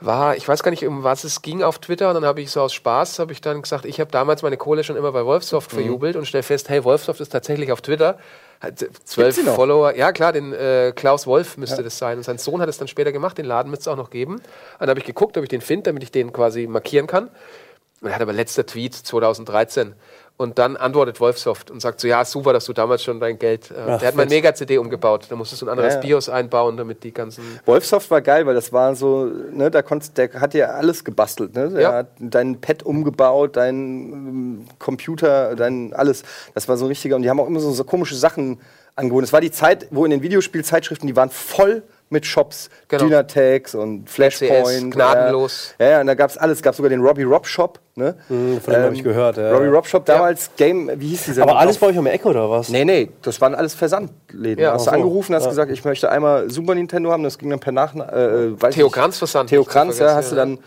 war, 0.00 0.36
ich 0.36 0.46
weiß 0.46 0.62
gar 0.62 0.70
nicht, 0.70 0.86
um 0.86 1.02
was 1.02 1.24
es 1.24 1.42
ging 1.42 1.62
auf 1.62 1.78
Twitter. 1.80 2.08
Und 2.08 2.14
dann 2.14 2.24
habe 2.24 2.40
ich 2.40 2.50
so 2.50 2.60
aus 2.60 2.72
Spaß, 2.72 3.18
habe 3.18 3.32
ich 3.32 3.40
dann 3.40 3.62
gesagt, 3.62 3.84
ich 3.84 3.98
habe 4.00 4.10
damals 4.10 4.42
meine 4.42 4.56
Kohle 4.56 4.84
schon 4.84 4.96
immer 4.96 5.10
bei 5.12 5.24
Wolfsoft 5.24 5.72
Mhm. 5.72 5.76
verjubelt 5.76 6.16
und 6.16 6.26
stell 6.26 6.42
fest, 6.42 6.68
hey, 6.68 6.84
Wolfsoft 6.84 7.20
ist 7.20 7.30
tatsächlich 7.30 7.72
auf 7.72 7.80
Twitter. 7.80 8.18
Hat 8.60 8.84
zwölf? 9.04 9.36
Follower. 9.54 9.94
Ja, 9.96 10.10
klar, 10.12 10.32
den 10.32 10.52
äh, 10.52 10.92
Klaus 10.94 11.26
Wolf 11.26 11.56
müsste 11.58 11.82
das 11.82 11.96
sein. 11.98 12.18
Und 12.18 12.24
sein 12.24 12.38
Sohn 12.38 12.60
hat 12.60 12.68
es 12.68 12.78
dann 12.78 12.88
später 12.88 13.12
gemacht. 13.12 13.38
Den 13.38 13.44
Laden 13.46 13.70
müsste 13.70 13.82
es 13.82 13.88
auch 13.88 13.96
noch 13.96 14.10
geben. 14.10 14.34
Und 14.36 14.42
dann 14.80 14.88
habe 14.90 14.98
ich 15.00 15.06
geguckt, 15.06 15.36
ob 15.36 15.42
ich 15.44 15.48
den 15.48 15.60
finde, 15.60 15.84
damit 15.90 16.02
ich 16.02 16.10
den 16.10 16.32
quasi 16.32 16.66
markieren 16.66 17.06
kann. 17.06 17.28
Und 18.00 18.08
er 18.08 18.14
hat 18.14 18.22
aber 18.22 18.32
letzter 18.32 18.64
Tweet 18.66 18.94
2013. 18.94 19.94
Und 20.38 20.56
dann 20.60 20.76
antwortet 20.76 21.18
Wolfsoft 21.18 21.68
und 21.68 21.82
sagt 21.82 22.00
so, 22.00 22.06
ja, 22.06 22.24
super, 22.24 22.52
dass 22.52 22.64
du 22.64 22.72
damals 22.72 23.02
schon 23.02 23.18
dein 23.18 23.40
Geld... 23.40 23.72
Äh, 23.72 23.74
Ach, 23.88 23.98
der 23.98 24.08
hat 24.08 24.14
mein. 24.14 24.28
Mega-CD 24.28 24.78
umgebaut. 24.78 25.26
Da 25.28 25.34
musstest 25.34 25.62
du 25.62 25.66
ein 25.66 25.70
anderes 25.70 25.94
Ja, 25.94 26.00
ja. 26.00 26.06
BIOS 26.06 26.28
einbauen, 26.28 26.76
damit 26.76 27.02
die 27.02 27.12
ganzen... 27.12 27.42
Wolfsoft 27.66 28.08
war 28.12 28.22
geil, 28.22 28.46
weil 28.46 28.54
das 28.54 28.72
war 28.72 28.94
so, 28.94 29.24
ne, 29.24 29.68
da 29.68 29.82
konntest, 29.82 30.16
der 30.16 30.32
hat 30.34 30.54
ja 30.54 30.68
alles 30.68 31.02
gebastelt, 31.02 31.56
ne? 31.56 31.70
Der 31.70 31.80
Ja. 31.80 31.92
hat 31.92 32.06
dein 32.20 32.60
Pad 32.60 32.84
umgebaut, 32.84 33.56
dein 33.56 33.74
ähm, 33.74 34.64
Computer, 34.78 35.56
dein 35.56 35.92
alles. 35.92 36.22
Das 36.54 36.68
war 36.68 36.76
so 36.76 36.86
richtiger, 36.86 37.16
und 37.16 37.22
die 37.22 37.30
haben 37.30 37.40
auch 37.40 37.48
immer 37.48 37.58
so, 37.58 37.72
so 37.72 37.82
komische 37.82 38.14
Sachen 38.14 38.60
angeboten. 38.94 39.24
Es 39.24 39.32
war 39.32 39.40
die 39.40 39.50
Zeit, 39.50 39.88
wo 39.90 40.04
in 40.04 40.12
den 40.12 40.22
Videospielzeitschriften, 40.22 41.08
die 41.08 41.16
waren 41.16 41.30
voll 41.30 41.82
mit 42.10 42.24
Shops, 42.26 42.70
Genau. 42.88 43.04
Dynatex 43.04 43.74
und 43.74 44.08
Flashpoint. 44.08 44.92
gnadenlos. 44.94 45.74
Ja, 45.78 45.88
ja, 45.90 46.00
und 46.00 46.06
da 46.06 46.14
gab's 46.14 46.36
alles. 46.36 46.58
Es 46.58 46.62
gab 46.62 46.74
sogar 46.74 46.88
den 46.90 47.00
Robbie 47.02 47.24
Rob 47.24 47.46
Shop, 47.46 47.78
ne? 47.96 48.14
Hm, 48.28 48.60
von 48.60 48.72
dem 48.74 48.82
hab 48.84 48.92
ich 48.92 49.04
gehört, 49.04 49.36
ja. 49.36 49.52
Robbie 49.52 49.66
Rob 49.68 49.86
Shop, 49.86 50.04
damals 50.06 50.50
Game, 50.56 50.90
wie 50.96 51.08
hieß 51.08 51.24
dieser? 51.24 51.42
Aber 51.42 51.58
alles 51.58 51.76
bei 51.78 51.88
euch 51.88 51.98
um 51.98 52.04
die 52.04 52.10
Ecke, 52.10 52.28
oder 52.28 52.48
was? 52.50 52.68
Nee, 52.70 52.84
nee, 52.84 53.10
das 53.22 53.40
waren 53.40 53.54
alles 53.54 53.74
Versandläden. 53.74 54.62
Ja, 54.62 54.72
hast 54.72 54.86
du 54.86 54.90
angerufen, 54.90 55.34
hast 55.34 55.44
Ja. 55.44 55.50
gesagt, 55.50 55.70
ich 55.70 55.84
möchte 55.84 56.10
einmal 56.10 56.50
Super 56.50 56.74
Nintendo 56.74 57.10
haben, 57.12 57.22
das 57.22 57.38
ging 57.38 57.50
dann 57.50 57.60
per 57.60 57.72
Nachname. 57.72 58.10
Äh, 58.56 58.60
weiß 58.62 58.74
Theo. 58.74 58.88
Kranz 58.90 59.18
Versand. 59.18 59.50
Theo 59.50 59.64
Kranz, 59.64 59.98
ja, 59.98 60.14
hast 60.14 60.32
du 60.32 60.36
dann 60.36 60.58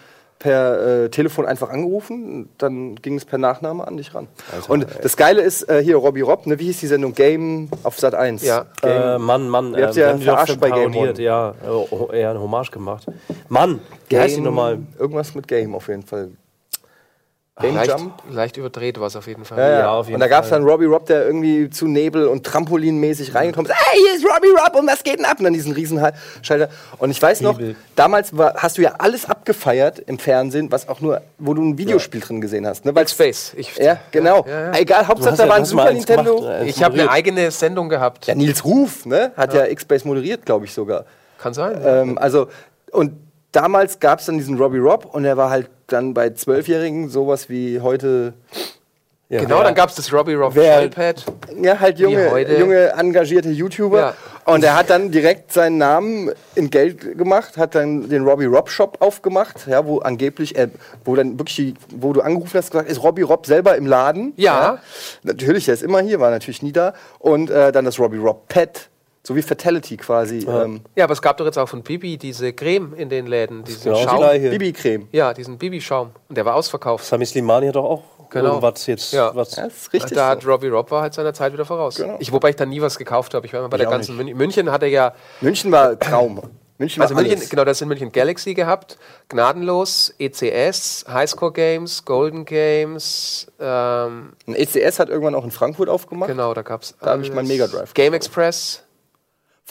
per 0.41 1.03
äh, 1.03 1.09
Telefon 1.09 1.45
einfach 1.45 1.69
angerufen, 1.69 2.49
dann 2.57 2.95
ging 2.95 3.15
es 3.15 3.25
per 3.25 3.37
Nachname 3.37 3.87
an 3.87 3.95
dich 3.95 4.13
ran. 4.15 4.27
und 4.67 4.87
das 5.01 5.15
Geile 5.15 5.41
ist, 5.41 5.69
äh, 5.69 5.83
hier 5.83 5.97
Robbie 5.97 6.21
Rob, 6.21 6.47
ne, 6.47 6.59
wie 6.59 6.65
hieß 6.65 6.79
die 6.79 6.87
Sendung? 6.87 7.13
Game 7.13 7.69
auf 7.83 7.99
Sat 7.99 8.15
1. 8.15 8.43
Ja. 8.43 8.65
Äh, 8.83 9.19
Mann, 9.19 9.47
Mann, 9.47 9.75
Ihr 9.75 9.83
habt's 9.83 9.97
äh, 9.97 10.01
ja 10.01 10.17
verarscht 10.17 10.59
bei 10.59 10.71
Game 10.71 10.95
One. 10.95 11.13
Ja, 11.21 11.51
äh, 11.63 11.67
oh, 11.69 12.09
eher 12.11 12.31
eine 12.31 12.41
Hommage 12.41 12.71
gemacht. 12.71 13.05
Mann, 13.49 13.79
wie 14.09 14.17
heißt 14.17 14.37
die 14.37 14.41
nochmal? 14.41 14.79
Irgendwas 14.97 15.35
mit 15.35 15.47
Game 15.47 15.75
auf 15.75 15.87
jeden 15.87 16.03
Fall. 16.03 16.31
Game 17.61 17.75
Leicht, 17.75 17.91
Jump? 17.91 18.13
leicht 18.29 18.57
überdreht 18.57 18.99
war 18.99 19.07
es 19.07 19.15
auf 19.15 19.27
jeden 19.27 19.45
Fall. 19.45 19.57
Ja, 19.59 19.69
ja. 19.69 19.79
Ja, 19.79 19.91
auf 19.93 20.05
jeden 20.07 20.15
und 20.15 20.19
da 20.19 20.27
gab 20.27 20.43
es 20.43 20.49
dann 20.49 20.63
Robbie 20.63 20.85
Rob, 20.85 21.05
der 21.05 21.25
irgendwie 21.25 21.69
zu 21.69 21.87
Nebel 21.87 22.27
und 22.27 22.45
Trampolinmäßig 22.45 23.33
reingekommen 23.35 23.71
ist. 23.71 23.77
Hey, 23.77 23.99
hier 23.99 24.15
ist 24.15 24.25
Robbie 24.25 24.49
Rob 24.49 24.75
und 24.79 24.87
was 24.87 25.03
geht 25.03 25.19
denn 25.19 25.25
ab? 25.25 25.37
Und 25.39 25.45
dann 25.45 25.53
diesen 25.53 25.73
Riesenschalter. 25.73 26.69
Und 26.97 27.11
ich 27.11 27.21
weiß 27.21 27.41
noch, 27.41 27.57
Nebel. 27.57 27.75
damals 27.95 28.35
war, 28.37 28.55
hast 28.55 28.77
du 28.77 28.81
ja 28.81 28.93
alles 28.97 29.25
abgefeiert 29.29 29.99
im 29.99 30.19
Fernsehen, 30.19 30.71
was 30.71 30.87
auch 30.87 31.01
nur, 31.01 31.21
wo 31.37 31.53
du 31.53 31.61
ein 31.63 31.77
Videospiel 31.77 32.21
drin 32.21 32.41
gesehen 32.41 32.65
hast. 32.67 32.85
Ne? 32.85 32.93
Weil's- 32.95 33.11
Space. 33.11 33.53
Ich, 33.57 33.75
Ja, 33.77 33.97
genau. 34.11 34.45
Ja, 34.47 34.71
ja. 34.71 34.77
Egal, 34.79 35.07
Hauptsache 35.07 35.35
da 35.35 35.43
ja- 35.43 35.49
war 35.49 35.55
ein 35.57 35.65
Super 35.65 35.91
Nintendo. 35.93 36.35
gemacht, 36.37 36.61
äh, 36.61 36.65
ich 36.67 36.83
habe 36.83 36.93
eine 36.99 37.09
eigene 37.11 37.51
Sendung 37.51 37.89
gehabt. 37.89 38.27
Ja, 38.27 38.35
Nils 38.35 38.63
Ruf, 38.65 39.05
ne? 39.05 39.31
Hat 39.35 39.53
ja, 39.53 39.65
X-Base 39.65 40.07
moderiert, 40.07 40.45
glaube 40.45 40.65
ich 40.65 40.73
sogar. 40.73 41.05
Kann 41.39 41.53
sein. 41.53 41.81
Ähm, 41.83 42.17
also, 42.17 42.47
und 42.91 43.13
damals 43.51 43.99
gab 43.99 44.19
es 44.19 44.27
dann 44.27 44.37
diesen 44.37 44.57
Robbie 44.57 44.77
Rob 44.77 45.05
und 45.13 45.25
er 45.25 45.35
war 45.37 45.49
halt 45.49 45.69
dann 45.91 46.13
bei 46.13 46.29
Zwölfjährigen 46.31 47.09
sowas 47.09 47.49
wie 47.49 47.79
heute, 47.81 48.33
Ja. 49.29 49.41
genau, 49.41 49.63
dann 49.63 49.75
gab 49.75 49.89
es 49.89 49.95
das 49.95 50.11
Robbie 50.11 50.33
Rob 50.33 50.53
Shellpad. 50.53 51.25
ja, 51.61 51.79
halt 51.79 51.99
junge, 51.99 52.57
junge 52.59 52.89
engagierte 52.97 53.49
YouTuber. 53.49 53.99
Ja. 53.99 54.13
Und 54.43 54.63
er 54.63 54.75
hat 54.75 54.89
dann 54.89 55.11
direkt 55.11 55.53
seinen 55.53 55.77
Namen 55.77 56.31
in 56.55 56.69
Geld 56.71 57.17
gemacht, 57.17 57.57
hat 57.57 57.75
dann 57.75 58.09
den 58.09 58.23
Robbie 58.27 58.45
Rob 58.45 58.69
Shop 58.69 58.97
aufgemacht, 58.99 59.67
ja, 59.67 59.85
wo 59.85 59.99
angeblich, 59.99 60.55
äh, 60.57 60.67
wo 61.05 61.15
dann 61.15 61.37
wirklich, 61.37 61.55
die- 61.55 61.73
wo 61.95 62.11
du 62.11 62.21
angerufen 62.21 62.57
hast, 62.57 62.71
gesagt, 62.71 62.89
ist 62.89 63.03
Robbie 63.03 63.21
Rob 63.21 63.45
selber 63.45 63.75
im 63.75 63.85
Laden? 63.85 64.33
Ja. 64.37 64.79
Natürlich, 65.23 65.67
er 65.67 65.75
ist 65.75 65.83
immer 65.83 66.01
hier, 66.01 66.19
war 66.19 66.31
natürlich 66.31 66.63
nie 66.63 66.71
da. 66.71 66.93
Und 67.19 67.49
äh, 67.51 67.71
dann 67.71 67.85
das 67.85 67.99
Robbie 67.99 68.17
Rob 68.17 68.47
Pet, 68.47 68.89
so 69.23 69.35
wie 69.35 69.41
Fatality 69.41 69.97
quasi. 69.97 70.45
Ähm, 70.47 70.81
Ja, 70.95 71.03
aber 71.05 71.13
es 71.13 71.21
gab 71.21 71.37
doch 71.37 71.45
jetzt 71.45 71.57
auch 71.57 71.69
von 71.69 71.83
Bibi 71.83 72.17
diese 72.17 72.53
Creme 72.53 72.93
in 72.95 73.09
den 73.09 73.27
Läden, 73.27 73.63
diesen 73.63 73.83
genau 73.93 74.03
Schaum. 74.03 74.17
Gleiche. 74.17 74.49
Bibi-Creme. 74.49 75.07
Ja, 75.11 75.33
diesen 75.33 75.57
Bibi-Schaum. 75.57 76.11
Und 76.29 76.37
der 76.37 76.45
war 76.45 76.55
ausverkauft. 76.55 77.05
Sami 77.05 77.25
Slimani 77.25 77.67
hat 77.67 77.75
doch 77.75 77.83
auch 77.85 78.03
Genau. 78.31 78.55
irgendwas 78.55 78.87
jetzt. 78.87 79.11
Ja. 79.11 79.35
Was, 79.35 79.57
Ja, 79.57 79.63
das 79.65 79.73
ist 79.77 79.93
richtig. 79.93 80.13
da 80.15 80.29
hat 80.29 80.41
so. 80.43 80.49
Robbie 80.49 80.69
Rob 80.69 80.89
war 80.89 81.01
halt 81.01 81.13
seiner 81.13 81.33
Zeit 81.33 81.51
wieder 81.51 81.65
voraus. 81.65 81.95
Genau. 81.97 82.15
Ich, 82.19 82.31
wobei 82.31 82.51
ich 82.51 82.55
da 82.55 82.65
nie 82.65 82.81
was 82.81 82.97
gekauft 82.97 83.33
habe. 83.33 83.45
Ich 83.45 83.51
war 83.53 83.59
immer 83.59 83.67
bei 83.69 83.75
der 83.77 83.89
auch 83.89 83.91
ganzen 83.91 84.15
München. 84.15 84.37
München 84.37 84.71
hatte 84.71 84.85
ja, 84.87 85.13
München 85.41 85.69
war 85.71 85.99
Traum. 85.99 86.41
München 86.77 86.99
war 87.01 87.03
also 87.09 87.13
München, 87.15 87.37
alles. 87.37 87.49
genau, 87.49 87.63
das 87.65 87.79
in 87.81 87.89
München 87.89 88.11
Galaxy 88.11 88.53
gehabt, 88.55 88.97
Gnadenlos, 89.29 90.13
ECS, 90.17 91.05
Highscore 91.07 91.51
Games, 91.51 92.05
Golden 92.05 92.45
Games, 92.45 93.47
ähm, 93.59 94.33
Ein 94.47 94.55
ECS 94.55 94.99
hat 94.99 95.09
irgendwann 95.09 95.35
auch 95.35 95.43
in 95.43 95.51
Frankfurt 95.51 95.89
aufgemacht. 95.89 96.29
genau, 96.31 96.53
da 96.53 96.61
gab 96.61 96.81
es. 96.83 96.95
Da 97.01 97.11
hab 97.11 97.21
ich 97.21 97.31
meinen 97.33 97.47
Mega 97.47 97.67
Drive 97.67 97.93
Game 97.93 98.13
Express. 98.13 98.83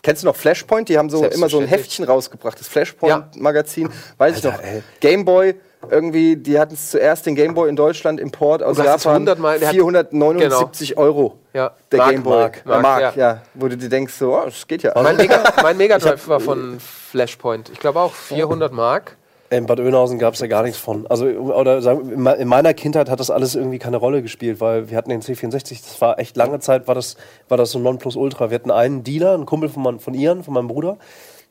Kennst 0.02 0.22
du 0.22 0.26
noch 0.26 0.36
Flashpoint? 0.36 0.88
Die 0.88 0.96
haben 0.98 1.10
so 1.10 1.24
immer 1.24 1.48
so 1.48 1.58
ein. 1.58 1.66
Heftchen 1.66 2.04
rausgebracht. 2.04 2.58
Das 2.58 2.68
Flashpoint-Magazin. 2.68 3.88
Weiß 4.18 4.38
ich 4.38 4.44
noch. 4.44 4.58
ey. 4.62 4.82
Gameboy, 5.00 5.54
irgendwie, 5.90 6.36
die 6.36 6.58
hatten 6.58 6.74
es 6.74 6.90
zuerst 6.90 7.26
den 7.26 7.34
Gameboy 7.34 7.68
in 7.68 7.76
Deutschland, 7.76 8.18
Import 8.20 8.62
aus 8.62 8.78
Japan. 8.78 9.12
100 9.14 9.38
Mal- 9.38 9.58
der 9.58 9.68
hat- 9.68 9.74
479 9.74 10.96
Euro. 10.96 11.38
Ja. 11.52 11.72
Der 11.92 11.98
Gameboy. 12.00 12.38
Mark, 12.38 12.62
Mark, 12.66 12.82
Mark, 12.82 13.00
ja. 13.00 13.12
ja. 13.16 13.42
Wo 13.54 13.68
du 13.68 13.76
dir 13.76 13.88
denkst, 13.88 14.14
so, 14.14 14.36
oh, 14.36 14.44
das 14.44 14.66
geht 14.66 14.82
ja. 14.82 14.92
Mein 15.02 15.16
Mega, 15.16 15.42
mein 15.62 15.76
Mega 15.78 15.98
Drive 15.98 16.26
war 16.28 16.40
von 16.40 16.78
Flashpoint. 16.80 17.70
Ich 17.70 17.80
glaube 17.80 17.98
auch 18.00 18.12
400 18.12 18.72
Mark. 18.72 19.16
In 19.52 19.66
Bad 19.66 19.80
Oeynhausen 19.80 20.18
gab 20.20 20.34
es 20.34 20.40
ja 20.40 20.46
gar 20.46 20.62
nichts 20.62 20.78
von. 20.78 21.08
Also, 21.08 21.26
oder 21.26 21.82
sagen, 21.82 22.08
in 22.12 22.22
me- 22.22 22.34
in 22.36 22.46
meiner 22.46 22.72
Kindheit 22.72 23.10
hat 23.10 23.18
das 23.18 23.30
alles 23.30 23.56
irgendwie 23.56 23.80
keine 23.80 23.96
Rolle 23.96 24.22
gespielt, 24.22 24.60
weil 24.60 24.90
wir 24.90 24.96
hatten 24.96 25.10
den 25.10 25.22
C64, 25.22 25.82
das 25.84 26.00
war 26.00 26.20
echt 26.20 26.36
lange 26.36 26.60
Zeit, 26.60 26.86
war 26.86 26.94
das, 26.94 27.16
war 27.48 27.56
das 27.56 27.72
so 27.72 27.80
Nonplusultra. 27.80 28.50
Wir 28.50 28.54
hatten 28.54 28.70
einen 28.70 29.02
Dealer, 29.02 29.34
einen 29.34 29.46
Kumpel 29.46 29.68
von, 29.68 29.82
mein, 29.82 29.98
von 29.98 30.14
Ian, 30.14 30.44
von 30.44 30.54
meinem 30.54 30.68
Bruder. 30.68 30.98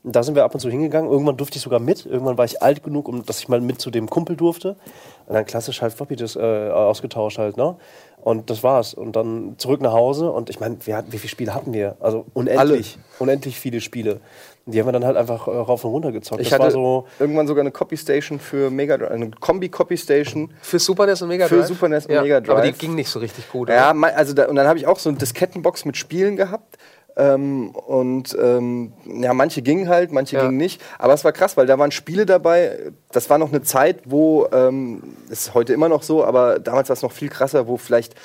Und 0.02 0.16
da 0.16 0.24
sind 0.24 0.36
wir 0.36 0.46
ab 0.46 0.54
und 0.54 0.62
zu 0.62 0.70
hingegangen. 0.70 1.12
Irgendwann 1.12 1.36
durfte 1.36 1.58
ich 1.58 1.62
sogar 1.62 1.82
mit. 1.82 2.06
Irgendwann 2.06 2.38
war 2.38 2.46
ich 2.46 2.62
alt 2.62 2.84
genug, 2.84 3.10
um, 3.10 3.26
dass 3.26 3.40
ich 3.42 3.50
mal 3.50 3.60
mit 3.60 3.82
zu 3.82 3.92
dem 3.92 4.10
Kumpel 4.10 4.38
durfte. 4.38 4.78
Und 5.28 5.36
dann 5.36 5.46
klassisch 5.46 5.82
halt 5.82 5.92
Floppy 5.92 6.16
das, 6.16 6.38
äh, 6.38 6.40
ausgetauscht 6.40 7.38
halt, 7.38 7.58
ne? 7.58 7.76
Und 8.22 8.50
das 8.50 8.64
war's. 8.64 8.94
Und 8.94 9.18
dann 9.18 9.56
zurück 9.58 9.82
nach 9.82 9.92
Hause. 9.92 10.32
Und 10.32 10.50
ich 10.50 10.62
meine, 10.62 10.78
wie 10.86 11.18
viele 11.18 11.28
Spiele 11.30 11.54
hatten 11.54 11.74
wir? 11.74 11.98
Also 12.00 12.26
unendlich. 12.34 12.98
Unendlich 13.20 13.60
viele 13.60 13.82
Spiele. 13.82 14.22
Die 14.72 14.80
haben 14.80 14.88
wir 14.88 14.92
dann 14.92 15.06
halt 15.06 15.18
einfach 15.18 15.48
äh, 15.48 15.52
rauf 15.52 15.84
und 15.84 15.92
runter 15.92 16.12
gezockt. 16.12 16.42
Ich 16.42 16.50
das 16.50 16.60
war 16.60 16.66
hatte 16.68 16.74
so. 16.76 17.06
irgendwann 17.20 17.48
sogar 17.48 17.62
eine 17.62 17.72
Copy 17.72 17.98
Station 17.98 18.40
für 18.40 18.70
Mega 18.70 18.98
Drive, 18.98 19.12
eine 19.12 19.32
Kombi 19.32 19.70
Copy 19.70 19.98
Station. 19.98 20.52
Für 20.62 20.80
Super 20.80 21.06
NES 21.06 21.22
und 21.22 21.30
Mega 21.30 21.48
Für 21.48 21.58
Drive? 21.58 21.68
Super 21.68 21.90
NES 21.90 22.06
und 22.06 22.14
ja, 22.14 22.22
Mega 22.22 22.38
Aber 22.38 22.62
die 22.62 22.70
Drive. 22.72 22.78
ging 22.78 22.96
nicht 22.96 23.10
so 23.10 23.20
richtig 23.20 23.50
gut. 23.52 23.70
Ja, 23.70 23.86
oder? 23.90 23.94
mei- 23.94 24.16
also 24.16 24.34
da, 24.34 24.46
und 24.48 24.56
dann 24.56 24.68
habe 24.68 24.80
ich 24.80 24.88
auch 24.88 25.00
so 25.00 25.10
eine 25.10 25.18
Diskettenbox 25.18 25.86
mit 25.86 25.98
Spielen 25.98 26.36
gehabt. 26.36 26.78
Ähm, 27.18 27.72
und 27.72 28.38
ähm, 28.42 28.94
ja, 29.06 29.34
manche 29.34 29.62
gingen 29.62 29.90
halt, 29.90 30.12
manche 30.14 30.38
Ja. 30.38 30.44
gingen 30.44 30.56
nicht. 30.58 30.82
Aber 31.00 31.14
es 31.14 31.26
war 31.26 31.34
krass, 31.34 31.58
weil 31.58 31.66
da 31.66 31.78
waren 31.78 31.92
Spiele 31.92 32.26
dabei. 32.26 32.92
Das 33.12 33.30
war 33.30 33.38
noch 33.38 33.50
eine 33.50 33.62
Zeit, 33.62 34.02
wo, 34.06 34.48
ähm, 34.54 35.02
ist 35.30 35.54
heute 35.54 35.74
immer 35.74 35.90
noch 35.90 36.04
so, 36.04 36.24
aber 36.24 36.60
damals 36.60 36.88
war 36.88 36.94
es 36.94 37.02
noch 37.02 37.12
viel 37.12 37.28
krasser, 37.30 37.68
wo 37.68 37.76
vielleicht 37.76 38.16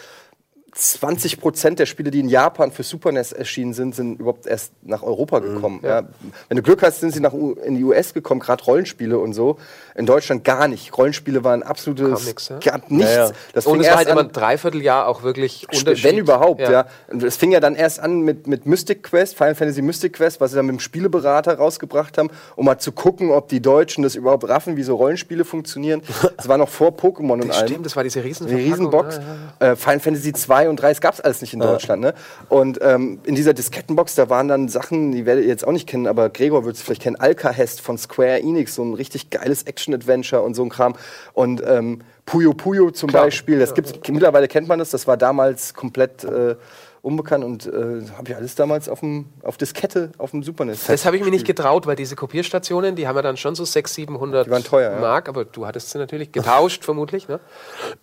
20 0.74 1.40
Prozent 1.40 1.78
der 1.78 1.86
Spiele, 1.86 2.10
die 2.10 2.20
in 2.20 2.28
Japan 2.28 2.72
für 2.72 2.82
Super 2.82 3.12
NES 3.12 3.32
erschienen 3.32 3.74
sind, 3.74 3.94
sind 3.94 4.18
überhaupt 4.18 4.46
erst 4.46 4.72
nach 4.82 5.02
Europa 5.02 5.38
gekommen. 5.38 5.80
ja. 5.82 6.02
Wenn 6.48 6.56
du 6.56 6.62
Glück 6.62 6.82
hast, 6.82 7.00
sind 7.00 7.12
sie 7.12 7.20
nach 7.20 7.32
U 7.32 7.52
in 7.52 7.76
die 7.76 7.84
US 7.84 8.12
gekommen, 8.12 8.40
gerade 8.40 8.64
Rollenspiele 8.64 9.18
und 9.18 9.34
so. 9.34 9.58
In 9.96 10.06
Deutschland 10.06 10.42
gar 10.42 10.66
nicht. 10.66 10.96
Rollenspiele 10.98 11.44
waren 11.44 11.62
absolutes 11.62 12.26
nix, 12.26 12.48
ja? 12.48 12.58
gab 12.58 12.90
nichts. 12.90 13.14
Ja, 13.14 13.26
ja. 13.28 13.32
Das 13.52 13.66
und 13.66 13.80
es 13.80 13.88
war 13.88 13.98
halt 13.98 14.08
immer 14.08 14.22
ein 14.22 14.32
Dreivierteljahr 14.32 15.06
auch 15.06 15.22
wirklich 15.22 15.68
Unterschied. 15.72 16.04
wenn 16.04 16.18
überhaupt, 16.18 16.62
ja. 16.62 16.86
Und 17.08 17.22
Es 17.22 17.36
fing 17.36 17.52
ja 17.52 17.60
dann 17.60 17.76
erst 17.76 18.00
an 18.00 18.22
mit, 18.22 18.48
mit 18.48 18.66
Mystic 18.66 19.04
Quest, 19.04 19.36
Final 19.36 19.54
Fantasy 19.54 19.82
Mystic 19.82 20.14
Quest, 20.14 20.40
was 20.40 20.50
sie 20.50 20.56
dann 20.56 20.66
mit 20.66 20.74
dem 20.74 20.80
Spieleberater 20.80 21.56
rausgebracht 21.58 22.18
haben, 22.18 22.30
um 22.56 22.64
mal 22.64 22.78
zu 22.78 22.90
gucken, 22.90 23.30
ob 23.30 23.48
die 23.48 23.60
Deutschen 23.60 24.02
das 24.02 24.16
überhaupt 24.16 24.48
raffen, 24.48 24.76
wie 24.76 24.82
so 24.82 24.96
Rollenspiele 24.96 25.44
funktionieren. 25.44 26.02
Das 26.36 26.48
war 26.48 26.58
noch 26.58 26.68
vor 26.68 26.88
Pokémon 26.88 27.40
und 27.40 27.50
allem. 27.50 27.68
Stimmt, 27.68 27.86
das 27.86 27.96
war 27.96 28.02
diese 28.02 28.24
riesen 28.24 28.48
Die 28.48 28.54
Riesenbox. 28.54 29.20
Äh, 29.60 29.76
Final 29.76 30.00
Fantasy 30.00 30.32
2 30.32 30.68
und 30.68 30.80
3, 30.80 30.90
es 30.90 31.00
gab 31.00 31.14
es 31.14 31.20
alles 31.20 31.40
nicht 31.40 31.54
in 31.54 31.60
Deutschland. 31.60 32.02
Ne? 32.02 32.14
Und 32.48 32.80
ähm, 32.82 33.20
in 33.24 33.34
dieser 33.34 33.54
Diskettenbox, 33.54 34.14
da 34.14 34.28
waren 34.28 34.48
dann 34.48 34.68
Sachen, 34.68 35.12
die 35.12 35.26
werdet 35.26 35.44
ihr 35.44 35.50
jetzt 35.50 35.66
auch 35.66 35.72
nicht 35.72 35.88
kennen, 35.88 36.06
aber 36.06 36.28
Gregor 36.30 36.64
wird 36.64 36.76
es 36.76 36.82
vielleicht 36.82 37.02
kennen, 37.02 37.16
Alcahest 37.16 37.80
von 37.80 37.98
Square 37.98 38.40
Enix, 38.40 38.74
so 38.74 38.82
ein 38.82 38.94
richtig 38.94 39.30
geiles 39.30 39.62
Action-Adventure 39.84 40.42
und 40.42 40.54
so 40.54 40.62
ein 40.62 40.68
Kram. 40.68 40.94
Und 41.32 41.62
ähm, 41.66 42.00
Puyo 42.26 42.54
Puyo 42.54 42.90
zum 42.90 43.10
Klar. 43.10 43.24
Beispiel, 43.24 43.58
das 43.58 43.74
gibt's, 43.74 43.92
mittlerweile 44.08 44.48
kennt 44.48 44.68
man 44.68 44.78
das, 44.78 44.90
das 44.90 45.06
war 45.06 45.16
damals 45.16 45.74
komplett 45.74 46.24
äh, 46.24 46.56
unbekannt 47.02 47.44
und 47.44 47.66
äh, 47.66 47.70
habe 48.16 48.28
ich 48.28 48.36
alles 48.36 48.54
damals 48.54 48.88
auf, 48.88 49.00
dem, 49.00 49.26
auf 49.42 49.58
Diskette 49.58 50.12
auf 50.16 50.30
dem 50.30 50.42
Super 50.42 50.64
NES. 50.64 50.86
Das 50.86 51.04
habe 51.04 51.18
ich 51.18 51.24
mir 51.24 51.30
nicht 51.30 51.46
getraut, 51.46 51.86
weil 51.86 51.96
diese 51.96 52.16
Kopierstationen, 52.16 52.96
die 52.96 53.06
haben 53.06 53.16
ja 53.16 53.22
dann 53.22 53.36
schon 53.36 53.54
so 53.54 53.64
600, 53.64 53.94
700 54.08 54.46
Die 54.46 54.50
waren 54.50 54.64
teuer, 54.64 54.92
ja. 54.92 55.00
Mark, 55.00 55.28
aber 55.28 55.44
du 55.44 55.66
hattest 55.66 55.90
sie 55.90 55.98
natürlich 55.98 56.32
getauscht, 56.32 56.82
vermutlich. 56.84 57.28
Ne? 57.28 57.40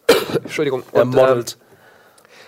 Entschuldigung. 0.44 0.84
Ja, 0.94 1.02
Und, 1.02 1.16
modelt. 1.16 1.58
ähm, 1.60 1.71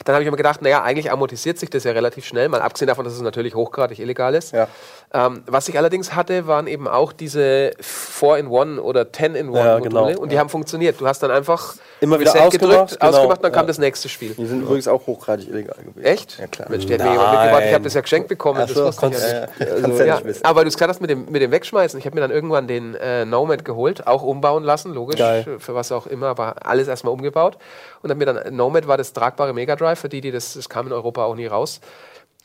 dann 0.06 0.16
habe 0.16 0.24
ich 0.24 0.30
mir 0.32 0.38
gedacht, 0.38 0.62
naja, 0.62 0.82
eigentlich 0.84 1.12
amortisiert 1.12 1.58
sich 1.60 1.70
das 1.70 1.84
ja 1.84 1.92
relativ 1.92 2.26
schnell, 2.26 2.50
mal 2.50 2.62
abgesehen 2.62 2.88
davon, 2.88 3.06
dass 3.06 3.13
es 3.13 3.22
natürlich 3.22 3.56
hochgradig 3.56 4.00
illegal 4.00 4.36
ist. 4.36 4.52
Ja. 4.54 4.68
Ähm, 5.13 5.44
was 5.46 5.68
ich 5.70 5.78
allerdings 5.78 6.16
hatte, 6.16 6.48
waren 6.48 6.68
eben 6.68 6.88
auch 6.88 7.13
diese 7.13 7.72
4-in-1 7.82 8.80
oder 8.80 9.02
10-in-1 9.04 9.56
Ja, 9.56 9.74
Module 9.80 9.82
genau. 9.82 10.22
und 10.22 10.32
die 10.32 10.39
haben 10.39 10.50
funktioniert. 10.50 11.00
Du 11.00 11.08
hast 11.08 11.22
dann 11.24 11.32
einfach 11.32 11.76
Immer 12.00 12.20
wieder 12.20 12.34
Reset 12.34 12.46
ausgemacht, 12.48 13.00
genau. 13.00 13.12
ausgemacht, 13.12 13.44
dann 13.44 13.52
kam 13.52 13.63
Ja. 13.63 13.68
das 13.68 13.78
nächste 13.78 14.10
Spiel. 14.10 14.34
Die 14.34 14.46
sind 14.46 14.62
übrigens 14.63 14.88
auch 14.88 15.06
hochgradig 15.08 15.48
illegal 15.50 15.76
gewesen. 15.84 16.04
Echt? 16.04 16.39
Ja, 16.39 16.48
klar. 16.48 16.70
Mensch, 16.70 16.86
der 16.86 16.98
hat 17.00 17.06
mir 17.06 17.12
jemand 17.12 17.32
mitgebracht, 17.34 17.63
ich 17.68 17.74
habe 17.74 17.84
das 17.84 17.94
ja 17.94 18.02
geschenkt 18.02 18.28
bekommen. 18.30 18.60
Ach 18.63 18.68
so, 18.70 18.84
das 18.86 18.98
konntest- 18.98 19.24
ja. 19.32 19.34
Ja, 19.60 19.76
ja. 19.76 19.82
Kannst 19.82 20.00
ja 20.00 20.06
Ja, 20.06 20.16
nicht 20.16 20.26
wissen. 20.26 20.46
aber 20.46 20.63
du 20.63 20.68
es 20.68 20.78
gerade 20.78 20.89
hast 20.89 21.02
mit 21.02 21.10
dem, 21.10 21.26
mit 21.32 21.42
dem 21.42 21.52
Wegschmeißen. 21.52 22.00
Ich 22.00 22.06
habe 22.06 22.16
mir 22.16 22.22
dann 22.22 22.32
irgendwann 22.32 22.68
den 22.68 22.96
äh, 22.96 23.26
Nomad 23.26 23.63
geholt, 23.66 24.08
auch 24.08 24.24
umbauen 24.24 24.63
lassen, 24.63 24.94
logisch, 24.94 25.18
Geil. 25.20 25.46
für 25.60 25.76
was 25.76 25.92
auch 25.92 26.08
immer, 26.08 26.28
aber 26.28 26.56
alles 26.66 26.88
erstmal 26.88 27.13
umgebaut. 27.13 27.58
Und 28.02 28.10
habe 28.10 28.18
mir 28.18 28.26
dann, 28.34 28.56
Nomad 28.56 28.88
war 28.88 28.98
das 28.98 29.13
tragbare 29.13 29.54
Mega 29.54 29.76
Drive, 29.76 29.93
für 29.96 30.10
die, 30.10 30.22
die 30.22 30.32
das, 30.32 30.54
das 30.54 30.70
kam 30.70 30.88
in 30.88 30.94
Europa 30.94 31.24
auch 31.24 31.36
nie 31.36 31.48
raus. 31.48 31.80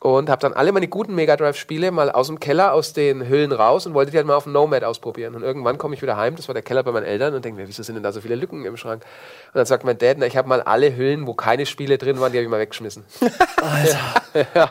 Und 0.00 0.30
habe 0.30 0.40
dann 0.40 0.52
alle 0.52 0.70
meine 0.70 0.86
guten 0.86 1.16
Mega 1.16 1.36
Drive-Spiele 1.36 1.90
mal 1.90 2.08
aus 2.12 2.28
dem 2.28 2.38
Keller, 2.38 2.72
aus 2.72 2.92
den 2.92 3.28
Hüllen 3.28 3.50
raus 3.50 3.84
und 3.84 3.94
wollte 3.94 4.12
die 4.12 4.16
halt 4.16 4.28
mal 4.28 4.36
auf 4.36 4.44
dem 4.44 4.52
Nomad 4.52 4.84
ausprobieren. 4.84 5.34
Und 5.34 5.42
irgendwann 5.42 5.76
komme 5.76 5.96
ich 5.96 6.02
wieder 6.02 6.16
heim, 6.16 6.36
das 6.36 6.46
war 6.46 6.54
der 6.54 6.62
Keller 6.62 6.84
bei 6.84 6.92
meinen 6.92 7.04
Eltern, 7.04 7.34
und 7.34 7.44
denke 7.44 7.60
mir, 7.60 7.66
wieso 7.66 7.82
sind 7.82 7.96
denn 7.96 8.04
da 8.04 8.12
so 8.12 8.20
viele 8.20 8.36
Lücken 8.36 8.64
im 8.64 8.76
Schrank? 8.76 9.02
Und 9.48 9.56
dann 9.56 9.66
sagt 9.66 9.82
mein 9.82 9.98
Dad, 9.98 10.18
na, 10.20 10.26
ich 10.26 10.36
habe 10.36 10.48
mal 10.48 10.62
alle 10.62 10.96
Hüllen, 10.96 11.26
wo 11.26 11.34
keine 11.34 11.66
Spiele 11.66 11.98
drin 11.98 12.20
waren, 12.20 12.30
die 12.30 12.38
habe 12.38 12.44
ich 12.44 12.50
mal 12.50 12.60
weggeschmissen. 12.60 13.04
ja. 14.54 14.70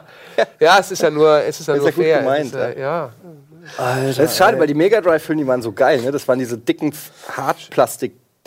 ja, 0.61 0.79
es 0.79 0.91
ist 0.91 1.01
ja 1.01 1.09
nur, 1.09 1.41
es 1.41 1.59
ist 1.59 1.67
ja 1.67 1.73
Ist 1.73 1.81
nur 1.81 1.89
ja 1.89 1.95
gut 1.95 2.03
fair. 2.05 2.19
gemeint, 2.19 2.45
es 2.45 2.53
ist, 2.53 2.77
äh, 2.77 2.79
ja. 2.79 3.11
Das 3.77 4.17
ist 4.17 4.37
schade, 4.37 4.57
weil 4.57 4.67
die 4.67 4.75
Mega 4.75 5.01
Drive-Hüllen, 5.01 5.39
die 5.39 5.47
waren 5.47 5.61
so 5.61 5.73
geil. 5.73 6.01
Ne? 6.01 6.11
Das 6.11 6.25
waren 6.29 6.39
diese 6.39 6.57
dicken 6.57 6.93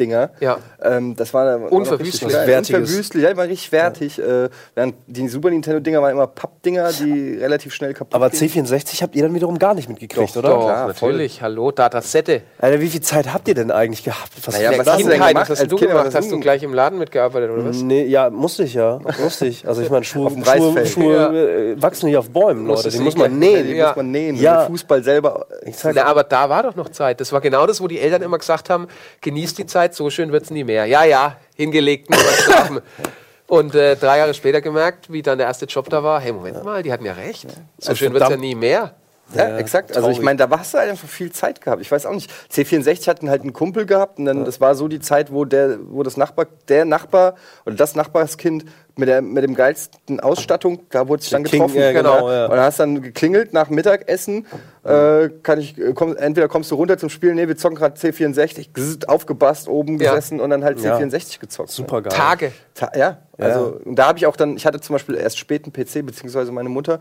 Hartplastik-Dinger. 0.01 0.31
Ja. 0.41 0.59
Ähm, 0.83 1.15
das 1.17 1.33
war, 1.35 1.61
war 1.61 1.73
Unverwüstlich. 1.73 2.33
Wertiges. 2.33 2.81
Unverwüstlich, 2.81 3.23
ja, 3.23 3.31
die 3.31 3.37
waren 3.37 3.49
richtig 3.49 3.73
wertig. 3.73 4.19
Äh, 4.19 4.49
während 4.75 4.95
die 5.07 5.29
Super 5.29 5.51
Nintendo-Dinger 5.51 6.01
waren 6.03 6.13
immer 6.13 6.27
Pappdinger, 6.27 6.91
die 6.93 7.37
relativ 7.37 7.75
schnell 7.75 7.95
kaputt 7.95 8.15
Aber 8.15 8.31
gingen. 8.31 8.67
C64 8.67 9.03
habt 9.03 9.15
ihr 9.15 9.23
dann 9.23 9.35
wiederum 9.35 9.59
gar 9.59 9.75
nicht 9.75 9.89
mitgekriegt, 9.89 10.37
oder? 10.37 10.49
Doch, 10.51 10.65
klar, 10.67 10.87
natürlich. 10.89 11.43
Hallo, 11.43 11.71
Datasette. 11.71 12.43
Alter, 12.59 12.81
wie 12.81 12.89
viel 12.89 13.01
Zeit 13.01 13.33
habt 13.33 13.49
ihr 13.49 13.55
denn 13.55 13.71
eigentlich 13.71 14.03
gehabt? 14.05 14.31
Was 14.45 14.55
Naja, 14.55 14.73
was 14.79 14.87
hast 14.87 15.05
du 15.05 15.09
denn 15.09 15.19
gemacht 15.21 15.51
was 15.51 15.61
hast 15.61 15.73
du 15.73 15.77
Kind? 15.77 15.91
gemacht? 15.91 16.07
Hast 16.07 16.15
hast 16.15 16.31
du 16.31 16.41
gleich 16.41 16.63
im 16.63 16.75
Laden 16.75 16.99
mitgearbeitet, 16.99 17.51
oder 17.51 17.65
was? 17.67 17.77
Nee, 17.83 18.05
ja, 18.07 18.31
musste 18.31 18.65
ich 18.65 18.75
ja. 18.75 19.01
Musste 19.23 19.47
ich. 19.47 19.67
Also 19.67 19.83
ich 19.83 19.91
meine, 19.91 20.05
Schuhe, 20.05 20.27
Auf 20.27 20.35
dem 20.35 20.45
Schuhe, 20.45 20.53
Reisfeld. 20.55 20.89
Schuhe 20.89 21.15
Ja. 21.15 21.33
äh, 21.33 21.83
wachsen 21.83 22.07
nicht 22.07 22.17
auf 22.17 22.31
Bäumen, 22.31 22.67
Leute. 22.67 22.89
Die 22.89 22.99
muss 22.99 23.17
man 23.17 23.39
nähen. 23.39 23.67
Die 23.67 23.75
Ja. 23.75 23.89
muss 23.89 23.97
man 23.97 24.11
nähen. 24.11 24.37
Ja. 24.37 24.61
Ja. 24.63 24.67
Fußball 24.67 25.03
selber. 25.03 25.47
Na, 25.95 26.05
aber 26.05 26.25
da 26.25 26.49
war 26.49 26.63
doch 26.63 26.75
noch 26.77 26.89
Zeit. 26.91 27.21
Das 27.21 27.33
war 27.33 27.41
genau 27.41 27.67
das, 27.67 27.81
wo 27.81 27.89
die 27.89 27.99
Eltern 28.01 28.23
immer 28.23 28.39
gesagt 28.39 28.71
haben, 28.71 28.87
genießt 29.21 29.59
die 29.59 29.67
Zeit, 29.67 29.90
so 29.97 30.11
schön 30.11 30.33
wird's 30.33 30.51
nie 30.51 30.65
mehr. 30.65 30.87
Ja, 30.87 31.05
ja, 31.05 31.37
hingelegt, 31.57 32.11
nur 32.11 32.19
schlafen. 32.19 32.81
Und 33.47 33.75
äh, 33.75 33.97
drei 33.97 34.19
Jahre 34.19 34.33
später 34.33 34.61
gemerkt, 34.61 35.13
wie 35.13 35.23
dann 35.23 35.39
der 35.39 35.49
erste 35.49 35.67
Job 35.67 35.89
da 35.91 36.05
war, 36.05 36.21
hey, 36.21 36.33
Moment 36.33 36.63
mal, 36.63 36.85
die 36.85 36.93
hatten 36.93 37.05
ja 37.05 37.15
recht. 37.15 37.49
So 37.79 37.97
schön 37.97 38.13
wird's 38.13 38.21
ja 38.21 38.27
verdammt. 38.29 38.43
nie 38.43 38.55
mehr. 38.55 38.95
Ja, 39.35 39.57
exakt. 39.59 39.91
Also 39.97 40.09
ich 40.09 40.17
traurig. 40.17 40.25
meine, 40.25 40.37
da 40.39 40.51
hast 40.59 40.75
du 40.75 40.79
halt 40.79 40.91
einfach 40.91 41.09
viel 41.09 41.31
Zeit 41.33 41.61
gehabt. 41.61 41.81
Ich 41.83 41.91
weiß 41.91 42.07
auch 42.07 42.15
nicht. 42.15 42.31
C64 42.53 43.07
hatten 43.09 43.31
halt 43.31 43.43
einen 43.43 43.53
Kumpel 43.53 43.87
gehabt 43.87 44.19
und 44.19 44.25
dann 44.25 44.45
das 44.45 44.61
war 44.61 44.75
so 44.75 44.89
die 44.89 45.01
Zeit, 45.01 45.33
wo 45.33 45.45
der, 45.45 45.79
wo 45.89 46.03
das 46.03 46.17
Nachbar, 46.17 46.47
der 46.69 46.85
Nachbar 46.85 47.35
oder 47.65 47.77
das 47.77 47.95
Nachbarskind 47.95 48.65
mit 48.97 49.09
der 49.09 49.23
mit 49.23 49.43
dem 49.45 49.55
geilsten 49.55 50.21
Ausstattung, 50.21 50.81
da 50.91 51.09
wurde 51.09 51.23
sich 51.23 51.31
dann 51.31 51.45
King, 51.45 51.61
getroffen. 51.61 51.81
ja, 51.81 51.93
genau, 51.93 52.31
ja. 52.31 52.45
Und 52.47 52.51
dann 52.51 52.61
hast 52.61 52.81
dann 52.81 53.01
geklingelt 53.01 53.53
nach 53.55 53.71
Mittagessen. 53.71 54.47
Äh, 54.85 55.29
kann 55.43 55.61
ich, 55.61 55.79
äh, 55.79 55.93
komm, 55.95 56.17
entweder 56.17 56.49
kommst 56.49 56.71
du 56.71 56.75
runter 56.75 56.99
zum 56.99 57.09
Spielen, 57.09 57.37
nee, 57.37 57.47
wir 57.49 57.57
zocken 57.57 57.77
gerade 57.79 57.97
C64, 57.99 58.71
gzzt, 58.75 59.09
aufgepasst, 59.09 59.69
oben 59.69 59.99
Ja. 60.01 60.11
gesessen 60.15 60.41
und 60.41 60.51
dann 60.51 60.65
halt 60.65 60.81
Ja. 60.81 60.97
C64 60.99 61.39
gezockt. 61.39 61.71
Super 61.71 62.03
geil. 62.03 62.13
Tage. 62.13 62.53
Ta 62.75 62.91
ja, 62.97 63.19
also 63.39 63.79
und 63.85 63.95
da 63.97 64.09
habe 64.09 64.19
ich 64.19 64.27
auch 64.27 64.37
dann, 64.37 64.57
ich 64.57 64.67
hatte 64.67 64.81
zum 64.81 64.95
Beispiel 64.95 65.15
erst 65.15 65.39
spät 65.39 65.65
einen 65.65 65.73
PC, 65.73 66.05
beziehungsweise 66.05 66.51
meine 66.53 66.69
Mutter, 66.69 66.99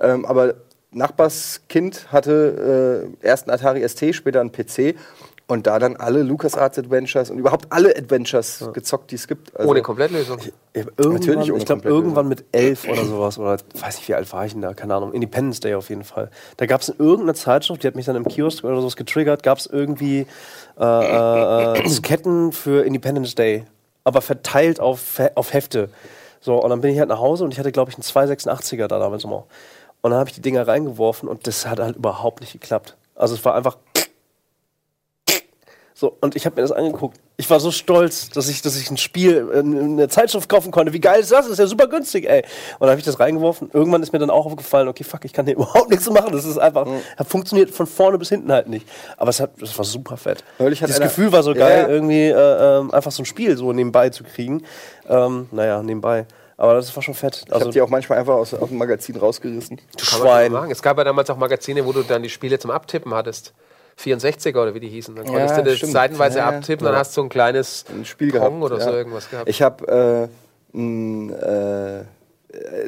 ähm, 0.00 0.24
aber 0.26 0.54
Nachbarskind 0.92 2.12
hatte 2.12 3.10
äh, 3.22 3.26
erst 3.26 3.48
einen 3.48 3.54
Atari 3.54 3.88
ST, 3.88 4.14
später 4.14 4.40
einen 4.40 4.52
PC 4.52 4.96
und 5.50 5.66
da 5.66 5.78
dann 5.78 5.96
alle 5.96 6.22
LucasArts 6.22 6.78
Adventures 6.78 7.30
und 7.30 7.38
überhaupt 7.38 7.66
alle 7.70 7.96
Adventures 7.96 8.70
gezockt, 8.72 9.10
die 9.10 9.16
es 9.16 9.26
gibt. 9.26 9.56
Also, 9.56 9.70
Ohne 9.70 9.82
Komplettlösung. 9.82 10.38
Ich 10.38 10.52
irgendwann, 10.74 11.12
Natürlich 11.14 11.50
ohne 11.50 11.58
ich 11.58 11.66
glaube, 11.66 11.88
irgendwann 11.88 12.28
mit 12.28 12.44
elf 12.52 12.88
oder 12.88 13.04
sowas, 13.04 13.38
oder 13.38 13.58
weiß 13.74 13.96
nicht, 13.96 14.08
wie 14.08 14.14
alt 14.14 14.32
war 14.32 14.46
ich 14.46 14.52
denn 14.52 14.62
da, 14.62 14.74
keine 14.74 14.94
Ahnung. 14.94 15.12
Independence 15.12 15.60
Day 15.60 15.74
auf 15.74 15.88
jeden 15.88 16.04
Fall. 16.04 16.30
Da 16.56 16.66
gab 16.66 16.80
es 16.80 16.88
in 16.88 16.98
irgendeiner 16.98 17.34
Zeitschrift, 17.34 17.82
die 17.82 17.88
hat 17.88 17.96
mich 17.96 18.06
dann 18.06 18.16
im 18.16 18.24
Kiosk 18.24 18.62
oder 18.62 18.80
sowas 18.80 18.96
getriggert, 18.96 19.42
gab 19.42 19.58
es 19.58 19.66
irgendwie 19.66 20.26
äh, 20.78 20.84
äh, 20.84 21.78
äh, 21.78 21.82
Disketten 21.82 22.52
für 22.52 22.84
Independence 22.84 23.34
Day, 23.34 23.64
aber 24.04 24.22
verteilt 24.22 24.78
auf, 24.78 25.20
auf 25.34 25.52
Hefte. 25.52 25.90
So, 26.40 26.62
und 26.62 26.70
dann 26.70 26.80
bin 26.80 26.92
ich 26.92 26.98
halt 26.98 27.08
nach 27.08 27.18
Hause 27.18 27.44
und 27.44 27.52
ich 27.52 27.58
hatte, 27.58 27.72
glaube 27.72 27.90
ich, 27.90 27.96
einen 27.96 28.30
286er 28.30 28.86
da 28.86 28.98
damals 28.98 29.24
immer. 29.24 29.44
Und 30.02 30.10
dann 30.10 30.20
habe 30.20 30.30
ich 30.30 30.34
die 30.34 30.40
Dinger 30.42 30.66
reingeworfen 30.66 31.28
und 31.28 31.46
das 31.46 31.66
hat 31.66 31.78
halt 31.78 31.96
überhaupt 31.96 32.40
nicht 32.40 32.52
geklappt. 32.52 32.96
Also 33.14 33.34
es 33.34 33.44
war 33.44 33.54
einfach 33.54 33.76
so, 36.00 36.16
und 36.22 36.34
ich 36.34 36.46
habe 36.46 36.56
mir 36.56 36.62
das 36.62 36.72
angeguckt. 36.72 37.20
Ich 37.36 37.50
war 37.50 37.60
so 37.60 37.70
stolz, 37.70 38.30
dass 38.30 38.48
ich, 38.48 38.62
dass 38.62 38.74
ich 38.80 38.90
ein 38.90 38.96
Spiel, 38.96 39.50
äh, 39.52 39.58
eine 39.58 40.08
Zeitschrift 40.08 40.48
kaufen 40.48 40.70
konnte. 40.70 40.94
Wie 40.94 41.00
geil 41.00 41.20
ist 41.20 41.30
das? 41.30 41.42
Das 41.42 41.52
ist 41.52 41.58
ja 41.58 41.66
super 41.66 41.88
günstig, 41.88 42.26
ey. 42.26 42.38
Und 42.38 42.80
dann 42.80 42.88
habe 42.88 43.00
ich 43.00 43.04
das 43.04 43.20
reingeworfen. 43.20 43.68
Irgendwann 43.74 44.02
ist 44.02 44.10
mir 44.10 44.18
dann 44.18 44.30
auch 44.30 44.46
aufgefallen, 44.46 44.88
okay, 44.88 45.04
fuck, 45.04 45.26
ich 45.26 45.34
kann 45.34 45.44
hier 45.44 45.54
überhaupt 45.56 45.90
nichts 45.90 46.08
machen. 46.08 46.32
Das 46.32 46.46
ist 46.46 46.56
einfach, 46.56 46.86
hat 47.18 47.26
funktioniert 47.28 47.70
von 47.70 47.86
vorne 47.86 48.16
bis 48.16 48.30
hinten 48.30 48.50
halt 48.50 48.66
nicht. 48.66 48.88
Aber 49.18 49.28
es 49.28 49.40
hat, 49.40 49.50
das 49.60 49.76
war 49.76 49.84
super 49.84 50.16
fett. 50.16 50.42
Einer- 50.96 51.08
Gefühl 51.10 51.30
war 51.32 51.42
so 51.42 51.52
geil, 51.52 51.82
ja. 51.82 51.88
irgendwie 51.88 52.28
äh, 52.28 52.78
ähm, 52.78 52.90
einfach 52.92 53.12
so 53.12 53.22
ein 53.22 53.26
Spiel 53.26 53.58
so 53.58 53.70
nebenbei 53.74 54.08
zu 54.08 54.24
kriegen. 54.24 54.62
Ähm, 55.06 55.48
naja, 55.50 55.82
nebenbei. 55.82 56.24
Aber 56.60 56.74
das 56.74 56.94
war 56.94 57.02
schon 57.02 57.14
fett. 57.14 57.44
ich 57.46 57.52
Also, 57.52 57.64
habe 57.64 57.72
die 57.72 57.80
auch 57.80 57.88
manchmal 57.88 58.18
einfach 58.18 58.34
aus, 58.34 58.52
aus 58.52 58.68
dem 58.68 58.76
Magazin 58.76 59.16
rausgerissen. 59.16 59.80
du 59.96 60.04
Schwein. 60.04 60.52
Es 60.70 60.82
gab 60.82 60.98
ja 60.98 61.04
damals 61.04 61.30
auch 61.30 61.38
Magazine, 61.38 61.86
wo 61.86 61.92
du 61.92 62.02
dann 62.02 62.22
die 62.22 62.28
Spiele 62.28 62.58
zum 62.58 62.70
Abtippen 62.70 63.14
hattest. 63.14 63.54
64er 63.98 64.60
oder 64.60 64.74
wie 64.74 64.80
die 64.80 64.88
hießen. 64.88 65.16
Dann 65.16 65.24
Ja, 65.26 65.32
konntest 65.32 65.56
du 65.58 65.62
das 65.64 65.76
stimmt. 65.78 65.92
seitenweise 65.92 66.38
Ja, 66.40 66.48
abtippen, 66.50 66.84
dann 66.84 66.96
hast 66.96 67.12
du 67.16 67.20
so 67.20 67.22
ein 67.22 67.28
kleines 67.30 67.86
Ein 67.88 68.04
Spiel 68.04 68.30
Pong 68.32 68.60
gehabt. 68.60 68.72
oder 68.72 68.80
so 68.82 68.90
ja. 68.90 68.96
irgendwas 68.96 69.30
gehabt. 69.30 69.48
Ich 69.48 69.62
habe 69.62 70.28
äh, 70.74 70.78
äh, 70.78 72.04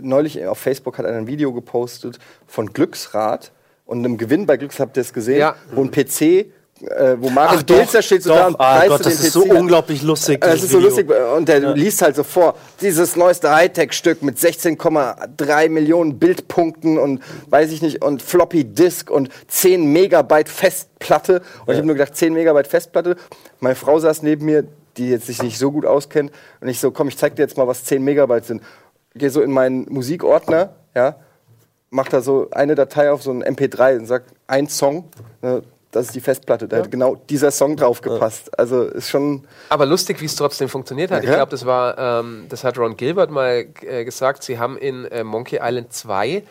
neulich 0.02 0.46
auf 0.46 0.58
Facebook 0.58 0.98
hat 0.98 1.06
einer 1.06 1.18
ein 1.18 1.26
Video 1.26 1.52
gepostet 1.52 2.18
von 2.46 2.72
Glücksrad 2.72 3.52
und 3.86 3.98
einem 3.98 4.18
Gewinn 4.18 4.46
bei 4.46 4.56
Glücksrad, 4.58 4.88
habt 4.88 4.96
ihr 4.98 5.02
das 5.02 5.12
gesehen? 5.12 5.38
Ja. 5.38 5.56
Wo 5.72 5.82
ein 5.82 5.90
PC, 5.90 6.46
äh, 6.82 7.16
wo 7.18 7.28
Mario 7.30 7.58
Ach 7.58 7.62
doch, 7.62 7.76
Pilzer 7.76 8.02
steht 8.02 8.22
so 8.22 8.30
doch. 8.30 8.36
da 8.36 8.46
und 8.48 8.56
Ah 8.60 8.86
Gott, 8.88 9.04
das 9.06 9.20
ist 9.22 9.32
so 9.32 9.42
PC 9.44 9.50
an. 9.50 9.56
unglaublich 9.58 10.02
lustig. 10.02 10.36
Äh, 10.44 10.50
Das 10.50 10.62
ist 10.62 10.70
so 10.70 10.78
Video. 10.78 10.88
lustig 10.88 11.10
und 11.36 11.48
der 11.48 11.60
liest 11.74 12.02
halt 12.02 12.16
so 12.16 12.22
vor, 12.24 12.54
dieses 12.80 13.16
neueste 13.16 13.50
Hightech-Stück 13.54 14.22
mit 14.22 14.38
16,3 14.38 15.68
Millionen 15.68 16.18
Bildpunkten 16.18 16.98
und 16.98 17.20
weiß 17.48 17.70
ich 17.72 17.82
nicht 17.82 18.02
und 18.04 18.22
Floppy 18.22 18.64
Disk 18.64 19.10
und 19.10 19.28
10 19.48 19.92
Megabyte 19.92 20.48
Festplatte 20.48 21.42
und 21.66 21.72
ich 21.72 21.76
habe 21.78 21.86
nur 21.86 21.94
gedacht 21.96 22.16
10 22.16 22.32
Megabyte 22.32 22.66
Festplatte. 22.68 23.16
Meine 23.60 23.74
Frau 23.74 23.98
saß 23.98 24.22
neben 24.22 24.44
mir, 24.44 24.64
die 24.96 25.08
jetzt 25.10 25.26
sich 25.26 25.42
nicht 25.42 25.58
so 25.58 25.70
gut 25.72 25.86
auskennt 25.86 26.32
und 26.60 26.68
ich 26.68 26.80
so, 26.80 26.90
komm, 26.90 27.08
ich 27.08 27.16
zeig 27.16 27.36
dir 27.36 27.42
jetzt 27.42 27.56
mal, 27.56 27.66
was 27.66 27.84
10 27.84 28.02
Megabyte 28.02 28.44
sind. 28.44 28.62
Gehe 29.14 29.30
so 29.30 29.40
in 29.42 29.50
meinen 29.50 29.86
Musikordner, 29.90 30.74
ja, 30.94 31.16
mach 31.90 32.08
da 32.08 32.22
so 32.22 32.48
eine 32.50 32.74
Datei 32.74 33.10
auf 33.12 33.22
so 33.22 33.30
ein 33.30 33.42
MP3 33.44 33.98
und 33.98 34.06
sagt 34.06 34.30
ein 34.46 34.68
Song. 34.68 35.04
Ne, 35.42 35.62
das 35.92 36.06
ist 36.06 36.14
die 36.14 36.20
Festplatte. 36.20 36.66
Da 36.66 36.78
hätte 36.78 36.90
genau 36.90 37.14
dieser 37.14 37.50
Song 37.52 37.76
drauf 37.76 38.00
gepasst. 38.00 38.58
Also 38.58 38.82
ist 38.82 39.08
schon. 39.08 39.46
Aber 39.68 39.86
lustig, 39.86 40.20
wie 40.20 40.24
es 40.26 40.34
trotzdem 40.34 40.68
funktioniert 40.68 41.10
hat. 41.12 41.22
Ich 41.22 41.28
Ja. 41.28 41.36
glaube, 41.36 41.50
das 41.50 41.64
war, 41.64 41.96
ähm, 41.98 42.46
das 42.48 42.64
hat 42.64 42.76
Ron 42.78 42.96
Gilbert 42.96 43.30
mal 43.30 43.66
äh, 43.82 44.04
gesagt. 44.04 44.42
Sie 44.42 44.58
haben 44.58 44.76
in 44.76 45.04
äh, 45.04 45.22
Monkey 45.22 45.60
Island 45.62 45.92
2 45.92 46.42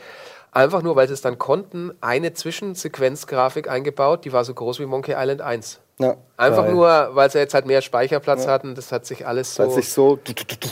einfach 0.53 0.81
nur, 0.81 0.95
weil 0.95 1.07
sie 1.07 1.13
es 1.13 1.21
dann 1.21 1.37
konnten, 1.37 1.91
eine 2.01 2.33
Zwischensequenzgrafik 2.33 3.69
eingebaut, 3.69 4.25
die 4.25 4.33
war 4.33 4.43
so 4.45 4.53
groß 4.53 4.79
wie 4.79 4.85
Monkey 4.85 5.13
Island 5.17 5.41
1. 5.41 5.79
Ja, 5.99 6.15
Einfach 6.35 6.63
Geil. 6.63 6.73
nur, 6.73 7.09
weil 7.13 7.29
sie 7.29 7.37
jetzt 7.37 7.53
halt 7.53 7.67
mehr 7.67 7.81
Speicherplatz 7.81 8.47
hatten, 8.47 8.73
das 8.75 8.91
hat 8.91 9.05
sich 9.05 9.27
alles 9.27 9.53
so. 9.55 9.63
weil 9.63 9.69
sich 9.71 9.89
so. 9.91 10.17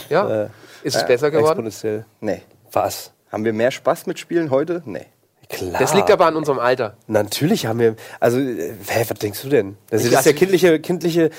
ja, 0.08 0.44
Äh, 0.44 0.48
ist 0.82 0.96
es 0.96 1.06
besser 1.06 1.30
geworden? 1.30 1.66
Exponentiell. 1.66 2.04
Nee. 2.20 2.42
Was? 2.72 3.12
Haben 3.30 3.44
wir 3.44 3.52
mehr 3.52 3.70
Spaß 3.70 4.06
mit 4.06 4.18
Spielen 4.18 4.50
heute? 4.50 4.82
Nee. 4.84 5.06
Klar. 5.50 5.80
Das 5.80 5.94
liegt 5.94 6.10
aber 6.12 6.26
an 6.26 6.36
unserem 6.36 6.60
Alter. 6.60 6.94
Natürlich 7.08 7.66
haben 7.66 7.80
wir, 7.80 7.96
also, 8.20 8.38
äh, 8.38 8.72
hä, 8.86 9.04
was 9.08 9.18
denkst 9.18 9.42
du 9.42 9.48
denn? 9.48 9.76
Das 9.90 10.04
ist 10.04 10.12
lass- 10.12 10.24
ja 10.24 10.32
kindliche, 10.32 10.78
kindliche, 10.78 11.30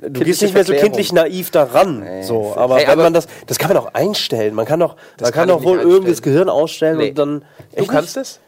du 0.00 0.20
gehst 0.24 0.40
nicht 0.40 0.54
mehr 0.54 0.64
so 0.64 0.72
kindlich 0.72 1.12
naiv 1.12 1.50
daran. 1.50 2.02
so, 2.22 2.54
aber 2.56 2.76
Hey, 2.76 2.84
wenn 2.86 2.92
aber- 2.94 3.02
man 3.04 3.12
das, 3.12 3.26
das 3.46 3.58
kann 3.58 3.68
man 3.68 3.76
auch 3.76 3.92
einstellen. 3.92 4.54
Man 4.54 4.64
kann 4.64 4.80
doch, 4.80 4.96
man 5.20 5.30
kann 5.30 5.32
kann 5.32 5.48
doch 5.48 5.62
wohl 5.64 5.80
irgendwie 5.80 6.10
das. 6.12 6.22
Gehirn 6.22 6.48
ausstellen 6.48 6.96
Nee. 6.96 7.10
und 7.10 7.18
dann. 7.18 7.44
Du 7.76 7.86
kannst 7.86 8.16
es? 8.16 8.40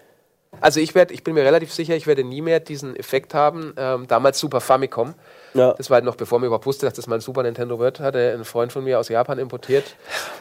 Also 0.60 0.80
ich 0.80 0.94
werde, 0.94 1.14
ich 1.14 1.22
bin 1.22 1.34
mir 1.34 1.44
relativ 1.44 1.72
sicher, 1.72 1.94
ich 1.94 2.06
werde 2.06 2.24
nie 2.24 2.42
mehr 2.42 2.60
diesen 2.60 2.96
Effekt 2.96 3.34
haben. 3.34 3.72
Ähm, 3.76 4.06
damals 4.08 4.38
Super 4.38 4.60
Famicom. 4.60 5.14
Ja. 5.54 5.72
Das 5.74 5.90
war 5.90 5.96
halt 5.96 6.04
noch 6.04 6.16
bevor 6.16 6.38
mir 6.38 6.46
überhaupt 6.46 6.66
wusste, 6.66 6.86
dass 6.86 6.94
das 6.94 7.06
mal 7.06 7.16
ein 7.16 7.20
Super 7.20 7.42
Nintendo 7.44 7.78
wird, 7.78 8.00
hatte 8.00 8.34
ein 8.36 8.44
Freund 8.44 8.72
von 8.72 8.84
mir 8.84 8.98
aus 8.98 9.08
Japan 9.08 9.38
importiert. 9.38 9.96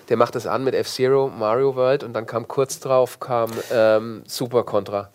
Der 0.09 0.17
macht 0.17 0.35
das 0.35 0.45
an 0.47 0.63
mit 0.63 0.73
F-Zero, 0.75 1.27
Mario 1.29 1.75
World 1.75 2.03
und 2.03 2.13
dann 2.13 2.25
kam 2.25 2.47
kurz 2.47 2.79
drauf 2.79 3.19
kam 3.19 3.51
ähm, 3.71 4.23
Super 4.27 4.63
Contra. 4.63 5.09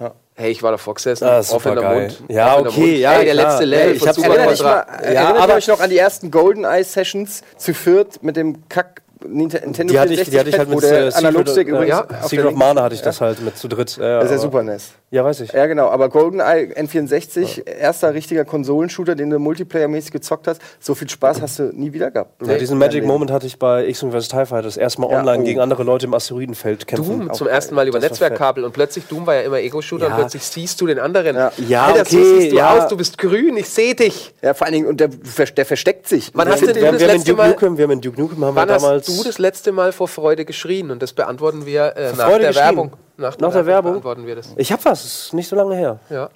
Ja. 0.00 0.12
Hey, 0.36 0.52
ich 0.52 0.62
war 0.62 0.70
davor 0.70 0.94
gesessen, 0.94 1.24
Ah, 1.24 1.40
offener 1.40 1.74
supergeil. 1.74 2.00
Mund. 2.02 2.22
Ja, 2.28 2.54
offener 2.54 2.70
okay, 2.70 2.80
Mund. 2.80 2.92
ja, 2.98 3.10
Hey, 3.10 3.24
der 3.24 3.34
klar. 3.34 3.50
letzte 3.50 3.64
Level 3.64 3.94
ich 3.96 3.98
von 4.04 4.12
Super 4.14 4.28
mal, 4.28 4.46
Contra. 4.46 4.80
äh, 5.02 5.14
Ja, 5.14 5.34
aber- 5.36 5.54
euch 5.54 5.66
noch 5.66 5.80
an 5.80 5.90
die 5.90 5.98
ersten 5.98 6.30
GoldenEye-Sessions 6.30 7.42
zu 7.56 7.74
viert 7.74 8.22
mit 8.22 8.36
dem 8.36 8.68
Kack 8.68 9.02
Nintendo 9.26 9.92
Die 9.92 9.98
hatte 9.98 10.12
ich, 10.14 10.28
die 10.30 10.38
hatte 10.38 10.50
ich 10.50 10.58
halt 10.58 10.70
wo 10.70 10.76
mit 10.76 10.84
der 10.84 11.08
äh, 11.08 11.12
Analogstick 11.14 11.68
übrigens 11.68 11.88
ja, 11.88 12.00
auf 12.02 12.06
der 12.08 12.22
Secret 12.28 12.46
of 12.46 12.54
Mana 12.54 12.82
hatte 12.82 12.94
ich 12.94 13.02
das 13.02 13.20
halt 13.20 13.40
mit 13.42 13.56
zu 13.56 13.68
dritt. 13.68 13.96
Ja, 13.96 14.16
Das 14.20 14.26
ist 14.26 14.30
ja 14.32 14.38
Super 14.38 14.62
NES. 14.62 14.92
Ja, 15.10 15.24
weiß 15.24 15.40
ich. 15.40 15.52
Ja, 15.52 15.66
genau, 15.66 15.88
aber 15.88 16.10
GoldenEye 16.10 16.74
N64, 16.76 17.66
erster 17.66 18.12
richtiger 18.12 18.44
Konsolenshooter, 18.44 19.14
den 19.14 19.30
du 19.30 19.38
multiplayermäßig 19.38 20.12
gezockt 20.12 20.46
hast, 20.46 20.60
so 20.80 20.94
viel 20.94 21.08
Spaß 21.08 21.40
hast 21.40 21.58
du 21.58 21.70
nie 21.74 21.92
wieder 21.94 22.10
gehabt. 22.10 22.46
Ja, 22.46 22.56
diesen 22.58 22.76
Magic 22.78 23.04
Moment 23.06 23.30
hatte 23.30 23.46
ich 23.46 23.58
bei 23.58 23.86
X-Wing 23.88 24.12
vs. 24.12 24.28
TIE 24.28 24.44
Fighters 24.46 24.76
erstmal 24.76 25.10
Ja, 25.10 25.20
online 25.20 25.42
oh. 25.42 25.46
gegen 25.46 25.60
andere 25.60 25.82
Leute 25.82 26.06
im 26.06 26.14
Asteroidenfeld 26.14 26.86
kämpfen. 26.86 27.20
Doom 27.20 27.32
zum 27.32 27.46
ersten 27.46 27.74
Mal 27.74 27.88
über 27.88 27.98
Netzwerkkabel 28.00 28.64
und 28.64 28.72
plötzlich 28.72 29.06
Doom 29.06 29.26
war 29.26 29.34
ja 29.36 29.40
immer 29.42 29.58
Ego-Shooter 29.58 30.08
Ja. 30.08 30.14
und 30.14 30.20
plötzlich 30.20 30.42
siehst 30.42 30.78
du 30.80 30.86
den 30.86 30.98
anderen. 30.98 31.36
Ja. 31.36 31.52
Ja, 31.68 31.84
Alter, 31.86 32.04
so 32.04 32.18
okay, 32.18 32.40
siehst 32.40 32.52
du 32.52 32.56
ja. 32.56 32.78
aus, 32.78 32.88
du 32.88 32.96
bist 32.96 33.16
grün, 33.18 33.56
ich 33.56 33.68
sehe 33.70 33.94
dich. 33.94 34.34
Ja, 34.42 34.52
vor 34.54 34.66
allen 34.66 34.74
Dingen, 34.74 34.86
und 34.88 35.00
der, 35.00 35.08
der 35.08 35.64
versteckt 35.66 36.06
sich. 36.08 36.30
Wann 36.34 36.48
hast 36.48 36.60
du 36.62 36.66
den- 36.66 36.76
Wir, 36.76 36.92
das 36.92 37.00
wir, 37.00 37.08
haben 37.08 37.12
in 37.12 37.16
letzte 37.16 37.30
Duke 37.30 37.42
Mal- 37.42 37.48
Nukem, 37.50 37.76
wir 37.78 37.84
haben 37.84 37.90
in 37.92 38.00
Duke 38.02 38.20
Nukem 38.20 38.44
haben 38.44 38.54
wir 38.54 38.66
hast 39.08 39.18
du 39.18 39.24
das 39.24 39.38
letzte 39.38 39.72
Mal 39.72 39.92
vor 39.92 40.08
Freude 40.08 40.44
geschrien? 40.44 40.90
Und 40.90 41.02
das 41.02 41.12
beantworten 41.12 41.66
wir 41.66 41.96
äh, 41.96 42.12
nach 42.12 42.38
der? 42.38 42.54
Werbung. 42.54 42.92
Nach 43.16 43.34
der 43.36 43.66
Werbung? 43.66 43.92
beantworten 43.92 44.26
wir 44.26 44.36
das. 44.36 44.54
Ich 44.56 44.72
hab 44.72 44.84
was, 44.84 45.04
ist 45.04 45.34
nicht 45.34 45.48
so 45.48 45.56
lange 45.56 45.74
her. 45.74 45.98
Ja. 46.10 46.30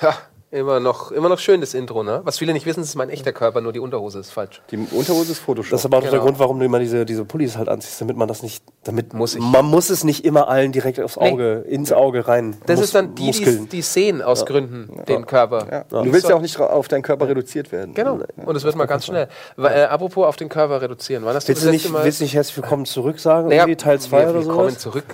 Ja, 0.00 0.14
immer 0.54 0.80
noch, 0.80 1.10
immer 1.12 1.28
noch 1.28 1.38
schön 1.38 1.60
das 1.60 1.74
Intro, 1.74 2.02
ne? 2.02 2.20
Was 2.24 2.38
viele 2.38 2.52
nicht 2.52 2.64
wissen, 2.66 2.82
ist 2.82 2.94
mein 2.94 3.10
echter 3.10 3.32
Körper, 3.32 3.60
nur 3.60 3.72
die 3.72 3.80
Unterhose 3.80 4.20
ist 4.20 4.30
falsch. 4.30 4.62
Die 4.70 4.76
Unterhose 4.76 5.32
ist 5.32 5.38
Photoshop. 5.40 5.70
Das 5.72 5.80
ist 5.80 5.86
aber 5.86 5.98
auch 5.98 6.02
der 6.02 6.10
Genau. 6.12 6.22
Grund, 6.24 6.38
warum 6.38 6.58
du 6.58 6.64
immer 6.64 6.78
diese, 6.78 7.04
diese 7.04 7.24
Pullis 7.24 7.56
halt 7.58 7.68
anziehst, 7.68 8.00
damit 8.00 8.16
man 8.16 8.28
das 8.28 8.42
nicht, 8.42 8.62
damit 8.84 9.12
Muss 9.14 9.34
ich. 9.34 9.40
man 9.42 9.64
muss 9.66 9.90
es 9.90 10.04
nicht 10.04 10.24
immer 10.24 10.48
allen 10.48 10.72
direkt 10.72 11.00
aufs 11.00 11.16
Nee. 11.16 11.34
Ins 11.66 11.92
Auge 11.92 12.28
rein. 12.28 12.56
Das 12.66 12.76
Mus- 12.78 12.86
ist 12.86 12.94
dann 12.94 13.14
die, 13.14 13.22
die, 13.22 13.26
Muskeln. 13.26 13.68
die 13.68 13.82
sehen 13.82 14.22
aus 14.22 14.46
Gründen 14.46 15.02
den 15.08 15.26
Körper. 15.26 15.66
ja. 15.90 16.02
Du 16.02 16.12
willst 16.12 16.28
ja 16.28 16.36
auch 16.36 16.40
nicht 16.40 16.58
auf 16.60 16.88
deinen 16.88 17.02
Körper 17.02 17.28
reduziert 17.28 17.72
werden. 17.72 17.94
Genau. 17.94 18.20
Und 18.44 18.56
es 18.56 18.62
wird 18.64 18.76
mal 18.76 18.86
ganz 18.86 19.06
schnell. 19.06 19.28
Wa- 19.56 19.70
Äh, 19.70 19.84
apropos 19.84 20.26
auf 20.26 20.36
den 20.36 20.48
Körper 20.48 20.80
reduzieren. 20.80 21.24
Wann 21.24 21.34
hast 21.34 21.48
Willst 21.48 21.62
du 21.62 21.66
das 21.66 21.72
nicht, 21.72 21.84
letzte 21.84 21.92
Mal? 21.98 22.04
willst 22.04 22.20
du 22.20 22.24
nicht 22.24 22.34
herzlich 22.34 22.56
willkommen 22.56 22.84
zurück 22.84 23.18
sagen? 23.18 23.48
Naja, 23.48 23.62
irgendwie 23.62 23.76
Teil 23.76 23.98
2 24.00 24.24
wir, 24.26 24.30
oder 24.30 24.42
so? 24.42 24.50
kommen 24.52 24.78
zurück. 24.78 25.04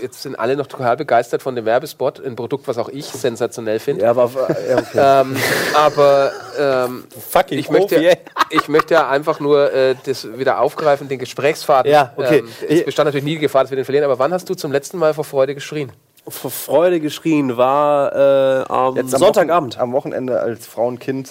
Jetzt 0.00 0.22
sind 0.22 0.38
alle 0.38 0.56
noch 0.56 0.66
total 0.66 0.96
begeistert 0.96 1.42
von 1.42 1.54
dem 1.54 1.64
Werbespot. 1.66 2.20
Ein 2.24 2.34
Produkt, 2.36 2.66
was 2.66 2.78
auch 2.78 2.88
ich 2.88 3.06
sensationell 3.06 3.78
finde. 3.78 4.04
Ja, 4.04 4.10
aber 4.10 4.30
ja, 4.68 4.79
okay. 4.80 5.22
Ähm, 5.22 5.36
aber 5.74 6.32
ähm, 6.58 7.04
Fucking 7.30 7.58
ich, 7.58 7.70
möchte, 7.70 7.96
Profi, 7.96 8.16
ich 8.50 8.68
möchte 8.68 8.94
ja 8.94 9.08
einfach 9.08 9.40
nur 9.40 9.72
äh, 9.72 9.94
das 10.04 10.26
wieder 10.38 10.60
aufgreifen, 10.60 11.08
den 11.08 11.18
Gesprächsfaden. 11.18 11.90
Ja, 11.90 12.12
okay. 12.16 12.38
Ähm, 12.38 12.48
es 12.68 12.84
bestand 12.84 13.06
natürlich 13.06 13.24
nie 13.24 13.34
die 13.34 13.40
Gefahr, 13.40 13.62
dass 13.62 13.70
wir 13.70 13.76
den 13.76 13.84
verlieren. 13.84 14.04
Aber 14.04 14.18
wann 14.18 14.32
hast 14.32 14.48
du 14.48 14.54
zum 14.54 14.72
letzten 14.72 14.98
Mal 14.98 15.14
vor 15.14 15.24
Freude 15.24 15.54
geschrien? 15.54 15.92
vor 16.28 16.50
Freude 16.50 17.00
geschrien 17.00 17.56
war 17.56 18.14
äh, 18.14 18.64
am 18.68 18.96
Jetzt 18.96 19.14
am 19.14 19.20
Sonntagabend. 19.20 19.74
Wochen, 19.74 19.82
am 19.82 19.92
Wochenende 19.92 20.40
als 20.40 20.66
Frau 20.66 20.86
und 20.86 21.00
Kind 21.00 21.30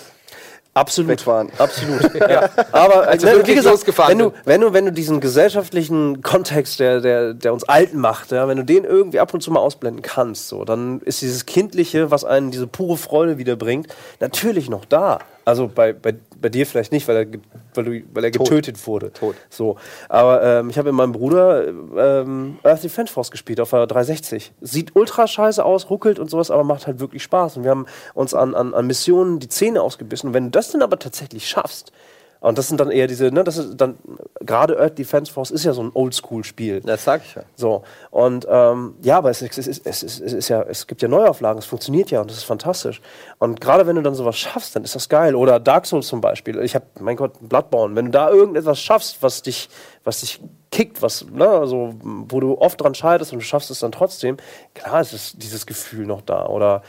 Absolut. 0.73 1.09
weg 1.09 1.27
waren. 1.27 1.49
Absolut. 1.57 2.13
ja. 2.29 2.49
Aber 2.71 3.11
äh, 3.11 3.21
wir 3.21 3.37
ne, 3.37 3.47
wie 3.47 3.55
gesagt, 3.55 3.85
wenn 4.07 4.17
du, 4.17 4.33
wenn 4.45 4.61
du, 4.61 4.73
wenn 4.73 4.85
du 4.85 4.91
diesen 4.91 5.19
gesellschaftlichen 5.19 6.21
Kontext, 6.21 6.79
der, 6.79 7.01
der, 7.01 7.33
der 7.33 7.53
uns 7.53 7.63
Alten 7.63 7.99
macht, 7.99 8.31
ja, 8.31 8.47
wenn 8.47 8.57
du 8.57 8.63
den 8.63 8.83
irgendwie 8.83 9.19
ab 9.19 9.33
und 9.33 9.41
zu 9.41 9.51
mal 9.51 9.59
ausblenden 9.59 10.01
kannst, 10.01 10.47
so, 10.47 10.63
dann 10.65 11.01
ist 11.01 11.21
dieses 11.21 11.45
Kindliche, 11.45 12.11
was 12.11 12.23
einen 12.23 12.51
diese 12.51 12.67
pure 12.67 12.97
Freude 12.97 13.37
wiederbringt, 13.37 13.87
natürlich 14.19 14.69
noch 14.69 14.85
da. 14.85 15.19
Also 15.49 15.67
bei, 15.67 15.93
bei, 15.93 16.13
bei 16.39 16.49
dir 16.49 16.67
vielleicht 16.67 16.91
nicht, 16.91 17.07
weil 17.07 17.15
er, 17.17 17.27
weil 17.73 17.83
du, 17.83 18.01
weil 18.13 18.23
er 18.23 18.29
getötet 18.29 18.85
wurde. 18.85 19.11
Tot. 19.11 19.35
So. 19.49 19.77
Aber 20.07 20.43
ähm, 20.43 20.69
ich 20.69 20.77
habe 20.77 20.91
mit 20.91 20.97
meinem 20.97 21.11
Bruder 21.11 21.67
ähm, 21.67 22.59
Earth 22.61 22.83
Defense 22.83 23.11
Force 23.11 23.31
gespielt 23.31 23.59
auf 23.59 23.71
der 23.71 23.87
360. 23.87 24.51
Sieht 24.61 24.95
ultra 24.95 25.25
scheiße 25.25 25.65
aus, 25.65 25.89
ruckelt 25.89 26.19
und 26.19 26.29
sowas, 26.29 26.51
aber 26.51 26.63
macht 26.63 26.85
halt 26.85 26.99
wirklich 26.99 27.23
Spaß. 27.23 27.57
Und 27.57 27.63
wir 27.63 27.71
haben 27.71 27.87
uns 28.13 28.35
an, 28.35 28.53
an, 28.53 28.75
an 28.75 28.85
Missionen 28.85 29.39
die 29.39 29.49
Zähne 29.49 29.81
ausgebissen. 29.81 30.27
Und 30.27 30.33
wenn 30.35 30.45
du 30.45 30.51
das 30.51 30.69
dann 30.69 30.83
aber 30.83 30.99
tatsächlich 30.99 31.49
schaffst, 31.49 31.91
und 32.41 32.57
das 32.57 32.69
sind 32.69 32.79
dann 32.79 32.89
eher 32.89 33.07
diese, 33.07 33.31
ne, 33.31 33.43
das 33.43 33.57
ist 33.57 33.75
dann, 33.75 33.97
gerade 34.39 34.79
Earth 34.79 34.97
Defense 34.97 35.31
Force 35.31 35.51
ist 35.51 35.65
ja 35.65 35.73
so 35.73 35.83
ein 35.83 35.91
Oldschool-Spiel. 35.93 36.79
Das 36.81 37.03
sag 37.03 37.21
ich 37.25 37.35
ja. 37.35 37.43
So, 37.55 37.83
und 38.11 38.47
ähm, 38.49 38.95
ja, 39.01 39.17
aber 39.17 39.29
es, 39.29 39.41
ist- 39.41 39.57
es, 39.57 39.79
es, 39.83 40.03
es 40.03 40.33
ist 40.33 40.47
ja, 40.47 40.61
es 40.63 40.87
gibt 40.87 41.01
ja 41.01 41.09
Neuauflagen, 41.09 41.59
es 41.59 41.65
funktioniert 41.65 42.11
ja 42.11 42.21
und 42.21 42.29
das 42.29 42.37
ist 42.37 42.43
fantastisch. 42.45 43.01
Und 43.39 43.59
gerade 43.59 43.87
wenn 43.87 43.97
du 43.97 44.01
dann 44.01 44.15
sowas 44.15 44.37
schaffst, 44.37 44.75
dann 44.75 44.83
ist 44.85 44.95
das 44.95 45.09
geil. 45.09 45.35
Oder 45.35 45.59
Dark 45.59 45.85
Souls 45.85 46.07
zum 46.07 46.21
Beispiel. 46.21 46.59
Ich 46.61 46.75
habe, 46.75 46.85
mein 46.99 47.17
Gott, 47.17 47.33
Bloodborne. 47.41 47.95
Wenn 47.95 48.05
du 48.05 48.11
da 48.11 48.29
irgendetwas 48.29 48.79
schaffst, 48.79 49.21
was 49.21 49.41
dich, 49.41 49.67
was 50.05 50.21
dich 50.21 50.39
kickt, 50.71 51.01
was, 51.01 51.25
ne, 51.29 51.47
also, 51.47 51.95
wo 52.01 52.39
du 52.39 52.57
oft 52.57 52.79
dran 52.79 52.95
scheiterst 52.95 53.33
und 53.33 53.39
du 53.39 53.45
schaffst 53.45 53.69
es 53.69 53.79
dann 53.79 53.91
trotzdem, 53.91 54.37
klar 54.75 55.01
ist 55.01 55.11
es 55.11 55.33
dieses 55.35 55.65
Gefühl 55.65 56.05
noch 56.05 56.21
da. 56.21 56.45
Oder 56.45 56.83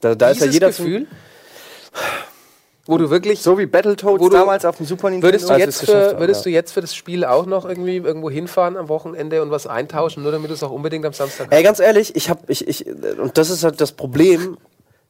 da, 0.00 0.14
da 0.14 0.30
ist 0.30 0.40
ja 0.40 0.46
jeder 0.46 0.68
Gefühl, 0.68 1.06
wo 2.86 2.98
du 2.98 3.10
wirklich 3.10 3.40
So 3.40 3.58
wie 3.58 3.66
Battletoads 3.66 4.20
Wo 4.20 4.28
du- 4.28 4.36
damals 4.36 4.64
auf 4.64 4.76
dem 4.76 4.86
Super 4.86 5.10
Nintendo. 5.10 5.28
Würdest 5.28 5.48
du, 5.48 5.52
Als 5.52 5.60
jetzt 5.64 5.84
für, 5.84 6.18
würdest 6.18 6.44
du 6.44 6.50
jetzt 6.50 6.72
für 6.72 6.80
das 6.80 6.94
Spiel 6.94 7.24
auch 7.24 7.46
noch 7.46 7.64
irgendwie 7.64 7.96
irgendwo 7.98 8.28
hinfahren 8.30 8.76
am 8.76 8.88
Wochenende 8.88 9.40
und 9.42 9.50
was 9.50 9.66
eintauschen, 9.66 10.22
nur 10.22 10.32
damit 10.32 10.50
du 10.50 10.54
es 10.54 10.62
auch 10.62 10.70
unbedingt 10.72 11.04
am 11.06 11.12
Samstag 11.12 11.48
Ey, 11.50 11.62
ganz 11.62 11.78
ehrlich, 11.78 12.16
ich 12.16 12.28
habe 12.28 12.40
ich, 12.48 12.66
ich 12.66 12.86
und 12.86 13.38
das 13.38 13.50
ist 13.50 13.62
halt 13.64 13.80
das 13.80 13.92
Problem. 13.92 14.56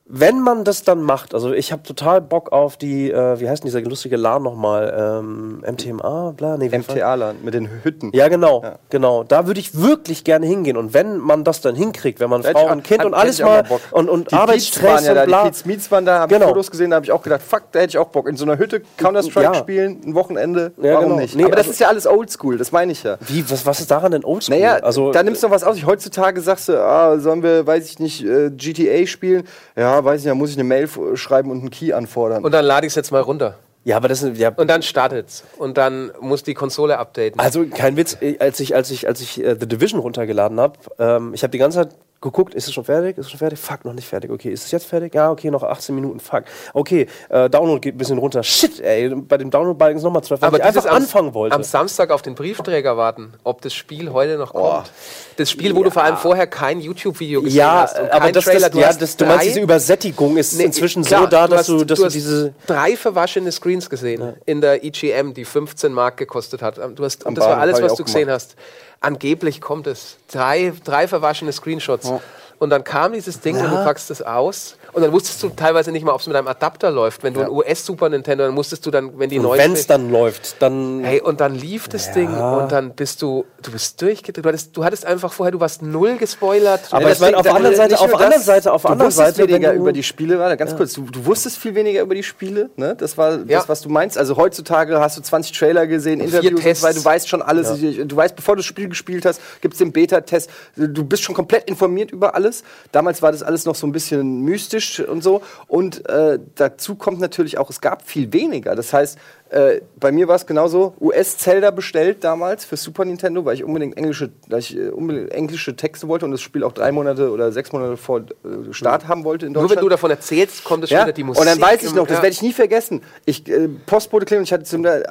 Wenn 0.07 0.41
man 0.41 0.65
das 0.65 0.83
dann 0.83 1.01
macht, 1.01 1.33
also 1.33 1.53
ich 1.53 1.71
habe 1.73 1.85
total 1.85 2.21
Bock 2.21 2.53
auf 2.53 2.77
die, 2.77 3.11
äh, 3.11 3.38
wie 3.41 3.49
heißt 3.49 3.62
denn 3.62 3.69
dieser 3.69 3.81
lustige 3.81 4.17
Laden 4.17 4.43
nochmal? 4.43 5.21
Ähm, 5.23 5.62
MTMA, 5.67 6.33
bla, 6.37 6.57
nee, 6.59 6.71
wie 6.71 6.77
MTA-Land 6.77 7.45
mit 7.45 7.55
den 7.55 7.69
Hütten. 7.85 8.11
Ja, 8.12 8.29
genau, 8.29 8.62
Ja. 8.62 8.75
genau. 8.91 9.23
Da 9.23 9.47
würde 9.47 9.61
ich 9.61 9.81
wirklich 9.81 10.25
gerne 10.25 10.45
hingehen. 10.45 10.77
Und 10.77 10.93
wenn 10.93 11.19
man 11.19 11.45
das 11.45 11.61
dann 11.61 11.75
hinkriegt, 11.77 12.21
wenn 12.21 12.29
man 12.29 12.43
Frau 12.43 12.67
ich 12.67 12.73
und 12.73 12.83
Kind 12.85 13.01
hat- 13.01 13.07
und 13.07 13.15
alles 13.15 13.41
mal 13.41 13.65
und, 13.93 14.11
und 14.11 14.31
Die 14.33 14.35
Arbeitsstress 14.35 15.05
ja 15.07 15.11
und 15.12 15.17
da, 15.17 15.23
die 15.25 15.29
bla. 15.29 15.51
Meets 15.65 15.91
waren 15.91 16.05
da, 16.05 16.19
habe 16.19 16.35
Genau. 16.35 16.47
ich 16.47 16.51
Fotos 16.51 16.71
gesehen, 16.71 16.91
da 16.91 16.97
habe 16.97 17.07
ich 17.07 17.12
auch 17.12 17.23
gedacht, 17.23 17.41
fuck, 17.43 17.62
da 17.73 17.79
hätte 17.81 17.91
ich 17.91 17.99
auch 17.99 18.09
Bock. 18.09 18.29
In 18.29 18.37
so 18.37 18.45
einer 18.45 18.59
Hütte 18.59 18.83
Counter-Strike 18.99 19.41
Ja. 19.41 19.55
spielen, 19.55 20.01
ein 20.05 20.15
Wochenende, 20.15 20.73
Ja, 20.83 20.95
warum 20.95 21.05
genau. 21.11 21.21
nicht? 21.21 21.37
Nee, 21.37 21.45
Aber 21.45 21.53
das 21.53 21.61
also- 21.61 21.71
ist 21.71 21.79
ja 21.79 21.88
alles 21.88 22.07
oldschool, 22.07 22.59
das 22.59 22.73
meine 22.73 22.93
ich 22.93 23.03
ja. 23.05 23.17
Wie, 23.21 23.49
was, 23.51 23.65
was 23.65 23.81
ist 23.81 23.91
daran 23.91 24.11
denn 24.12 24.25
oldschool? 24.25 24.57
Naja, 24.59 24.75
also, 24.83 25.12
da 25.12 25.23
nimmst 25.23 25.43
du 25.43 25.47
noch 25.47 25.55
was 25.55 25.65
aus. 25.65 25.79
Heutzutage 25.87 26.41
sagst 26.41 26.69
du, 26.69 26.79
ah, 26.83 27.19
sollen 27.19 27.43
wir, 27.43 27.67
weiß 27.67 27.87
ich 27.87 27.99
nicht, 28.01 28.25
äh, 28.25 28.51
GTA 28.51 29.07
spielen? 29.07 29.45
Ja, 29.77 30.02
weiß 30.05 30.21
ich 30.21 30.25
nicht, 30.25 30.31
da 30.31 30.35
muss 30.35 30.51
ich 30.51 30.57
eine 30.57 30.65
Mail 30.65 30.88
schreiben 31.15 31.51
und 31.51 31.61
einen 31.61 31.71
Key 31.71 31.93
anfordern. 31.93 32.45
Und 32.45 32.53
dann 32.53 32.65
lade 32.65 32.87
ich 32.87 32.93
es 32.93 32.95
jetzt 32.97 33.11
mal 33.11 33.21
runter. 33.21 33.59
ja, 33.85 33.97
aber 33.97 34.09
das 34.09 34.23
ist, 34.23 34.38
ja, 34.38 34.51
Und 34.51 34.69
dann 34.69 34.83
startet's. 34.83 35.45
Und 35.59 35.77
dann 35.77 36.12
muss 36.21 36.43
die 36.43 36.55
Konsole 36.55 36.99
updaten. 36.99 37.41
Also 37.41 37.67
kein 37.67 37.97
Witz, 37.97 38.17
äh, 38.21 38.38
als 38.38 38.61
ich, 38.61 38.75
als 38.75 38.91
ich, 38.91 39.07
als 39.09 39.21
ich 39.21 39.43
äh, 39.43 39.57
The 39.59 39.67
Division 39.67 40.01
runtergeladen 40.01 40.61
habe, 40.61 40.79
ähm, 40.99 41.35
ich 41.35 41.43
habe 41.43 41.51
die 41.51 41.59
ganze 41.59 41.79
Zeit 41.79 41.97
geguckt, 42.23 42.55
ist 42.55 42.67
es 42.69 42.73
schon 42.73 42.85
fertig? 42.85 43.19
Ist 43.19 43.27
es 43.27 43.31
schon 43.31 43.39
fertig? 43.39 43.59
Fuck, 43.59 43.85
noch 43.85 43.93
nicht 43.93 44.09
fertig. 44.09 44.31
Okay, 44.31 44.51
ist 44.51 44.65
es 44.65 44.71
jetzt 44.71 44.87
fertig? 44.87 45.15
Ja, 45.15 45.31
okay, 45.31 45.51
noch 45.51 45.63
18 45.63 45.95
Minuten. 45.95 46.21
Fuck. 46.21 46.45
Okay, 46.73 47.07
äh, 47.29 47.51
Download 47.51 47.81
geht 47.81 47.95
ein 47.95 47.99
bisschen 47.99 48.19
runter. 48.19 48.43
Shit, 48.43 48.81
ey, 48.81 49.11
bei 49.15 49.37
dem 49.37 49.51
Download-Balken 49.51 49.99
ist 49.99 50.05
nochmal 50.05 50.23
12, 50.25 50.41
weil 50.41 50.55
ich 50.55 50.63
einfach 50.65 50.87
am- 50.87 50.97
anfangen 50.97 51.35
wollte. 51.35 51.55
Am 51.55 51.63
Samstag 51.63 52.11
auf 52.11 52.23
den 52.23 52.35
Briefträger 52.35 52.97
warten, 52.97 53.35
ob 53.45 53.61
das 53.61 53.75
Spiel 53.75 54.13
heute 54.13 54.39
noch 54.39 54.55
kommt. 54.55 54.91
Das 55.37 55.51
Spiel, 55.51 55.75
wo 55.77 55.83
du 55.83 55.91
vor 55.91 56.03
allem 56.05 56.17
vorher 56.17 56.47
kein 56.47 56.81
YouTube-Video 56.81 57.43
gesehen 57.43 57.59
ja, 57.59 57.83
hast. 57.83 57.99
und 57.99 58.11
aber 58.11 58.33
das, 58.33 58.45
Trailer. 58.45 58.61
das, 58.61 58.71
Du 58.71 58.79
ja, 58.81 58.87
hast 58.87 59.03
das, 59.03 59.17
du 59.17 59.27
meinst, 59.27 59.45
diese 59.47 59.61
Übersättigung 59.61 60.37
ist 60.37 60.55
Nee, 60.57 60.65
inzwischen 60.65 61.03
klar, 61.05 61.23
so 61.23 61.27
da, 61.27 61.49
dass 61.49 61.59
hast- 61.61 61.69
du, 61.69 61.85
dass 61.85 61.99
du, 61.99 62.05
hast 62.07 62.13
diese. 62.15 62.55
drei 62.67 62.97
verwaschene 62.97 63.51
Screens 63.51 63.91
gesehen 63.91 64.35
in 64.47 64.61
der 64.61 64.85
EGM, 64.85 65.35
die 65.35 65.45
15 65.45 65.93
Mark 65.93 66.17
gekostet 66.17 66.63
hat. 66.63 66.79
Du 66.95 67.05
hast, 67.05 67.25
und 67.27 67.37
das 67.37 67.45
war 67.47 67.59
alles, 67.59 67.83
was 67.83 67.95
du 67.95 68.05
gesehen 68.05 68.27
gemacht. 68.27 68.35
hast. 68.35 68.57
Angeblich 69.03 69.61
kommt 69.61 69.87
es. 69.87 70.17
Drei, 70.31 70.73
drei 70.85 71.09
verwaschene 71.09 71.53
Screenshots. 71.53 72.11
Und 72.59 72.71
dann 72.71 72.85
kam 72.85 73.12
dieses 73.12 73.41
Ding 73.41 73.57
und 73.57 73.71
du 73.71 73.85
packst 73.85 74.11
es 74.11 74.23
aus. 74.23 74.77
Und 74.94 75.00
dann 75.02 75.11
wusstest 75.12 75.42
du 75.42 75.48
teilweise 75.48 75.90
nicht 75.90 76.05
mal, 76.05 76.12
ob 76.12 76.20
es 76.20 76.26
mit 76.26 76.37
einem 76.37 76.48
Adapter 76.48 76.90
läuft. 76.90 77.22
Wenn 77.22 77.33
du 77.33 77.40
ein 77.40 77.48
US-Super 77.50 78.11
Nintendo, 78.11 78.44
dann 78.44 78.52
musstest 78.55 78.85
du 78.85 78.90
dann, 78.90 79.18
wenn 79.18 79.31
die 79.31 79.38
neu 79.38 79.57
Wenn 79.57 79.72
es 79.72 79.87
dann 79.87 80.11
läuft, 80.11 80.61
dann. 80.61 81.02
Hey, 81.02 81.20
und 81.22 81.40
dann 81.40 81.55
lief 81.55 81.88
das 81.88 82.12
Ding 82.12 82.28
und 82.28 82.70
dann 82.70 82.90
bist 82.94 83.22
du, 83.22 83.46
du 83.62 83.72
bist 83.72 84.02
durchgedreht. 84.02 84.44
Du 84.44 84.48
hattest, 84.48 84.76
du 84.76 84.85
hattest 84.85 85.07
einfach 85.07 85.33
vorher, 85.33 85.50
du 85.52 85.61
warst 85.61 85.81
null 85.81 86.16
gespoilert. 86.18 86.88
Aber 86.90 87.05
Ja, 87.05 87.12
ich 87.12 87.20
meine, 87.20 87.37
auf 87.38 87.42
der 87.42 87.55
anderen 87.55 87.74
da- 87.74 87.83
Seite, 87.83 88.00
auf 88.00 88.11
der 88.11 88.20
anderen 88.20 88.42
Seite, 88.42 88.72
auf 88.72 88.83
der 88.83 88.88
du 88.88 88.92
anderen 88.92 89.09
wusstest 89.12 89.37
Seite, 89.37 89.48
weniger 89.48 89.72
über 89.72 89.92
die 89.94 90.02
Spiele, 90.02 90.38
warte, 90.38 90.59
ganz 90.59 90.76
kurz, 90.76 90.92
du, 90.92 91.02
du 91.11 91.24
wusstest 91.24 91.57
viel 91.57 91.74
weniger 91.74 92.02
über 92.02 92.14
die 92.14 92.22
Spiele, 92.22 92.68
ne? 92.76 92.94
Das 92.94 93.16
war 93.16 93.38
das, 93.38 93.48
Ja. 93.48 93.64
was 93.66 93.81
du 93.81 93.88
meinst. 93.88 94.18
Also 94.18 94.37
heutzutage 94.37 95.00
hast 95.00 95.16
du 95.16 95.22
20 95.22 95.57
Trailer 95.59 95.87
gesehen, 95.87 96.20
Interviews, 96.20 96.52
und 96.64 96.76
so 96.76 96.83
weiter. 96.87 96.98
du 96.98 97.05
weißt 97.07 97.28
schon 97.31 97.40
alles. 97.40 97.81
Du 97.81 98.14
weißt, 98.14 98.37
bevor 98.37 98.57
du 98.57 98.61
das 98.61 98.66
Spiel 98.66 98.90
gespielt 98.90 99.24
hast, 99.24 99.40
gibt 99.62 99.72
es 99.72 99.78
den 99.78 99.90
Beta-Test. 99.92 100.50
Du 100.76 101.02
bist 101.02 101.22
schon 101.22 101.35
komplett 101.35 101.64
informiert 101.64 102.11
über 102.11 102.35
alles. 102.35 102.62
Damals 102.92 103.22
war 103.22 103.33
das 103.33 103.42
alles 103.42 103.64
noch 103.64 103.74
so 103.74 103.87
ein 103.87 103.92
bisschen 103.92 104.42
mystisch 104.42 104.82
und 105.01 105.23
so. 105.23 105.42
Und 105.66 106.09
äh, 106.09 106.38
dazu 106.55 106.95
kommt 106.95 107.21
natürlich 107.21 107.59
auch, 107.59 107.71
es 107.71 107.81
gab 107.81 108.03
viel 108.03 108.33
weniger. 108.33 108.75
Das 108.75 108.92
heißt, 108.92 109.18
äh, 109.53 109.83
bei 110.01 110.12
mir 110.12 110.29
war 110.29 110.37
es 110.37 110.47
genauso, 110.47 110.95
US-Zelda 111.01 111.71
bestellt 111.71 112.25
damals 112.25 112.65
für 112.65 112.77
Super 112.79 113.05
Nintendo, 113.05 113.45
weil 113.45 113.55
ich 113.55 113.62
unbedingt 113.65 113.99
englische, 113.99 114.31
ich, 114.57 114.75
äh, 114.77 114.88
unbedingt 114.88 115.31
englische 115.31 115.77
Texte 115.77 116.09
wollte 116.09 116.25
und 116.25 116.31
das 116.31 116.41
Spiel 116.41 116.65
auch 116.65 116.73
drei 116.73 116.91
Monate 116.91 117.31
oder 117.31 117.53
sechs 117.53 117.71
Monate 117.71 117.99
vor 117.99 118.21
äh, 118.21 118.73
Start 118.73 119.09
haben 119.09 119.25
wollte 119.25 119.45
in 119.47 119.53
Nur 119.53 119.62
Deutschland. 119.65 119.77
wenn 119.81 119.85
du 119.85 119.88
davon 119.91 120.11
erzählst, 120.11 120.65
kommt 120.65 120.85
es 120.85 120.91
Ja, 120.91 121.01
später 121.03 121.12
die 121.12 121.25
Musik. 121.25 121.41
und 121.41 121.47
dann 121.47 121.61
weiß 121.61 121.83
ich 121.83 121.95
noch, 121.95 122.07
das 122.07 122.17
werde 122.23 122.31
ich 122.31 122.41
nie 122.41 122.53
vergessen. 122.55 123.03
Ich 123.27 123.47
äh, 123.49 123.69
Postbote 123.87 124.25
klingeln, 124.25 124.45
ich 124.45 124.53
hatte 124.55 124.65
zum, 124.65 124.85
äh, 124.87 125.03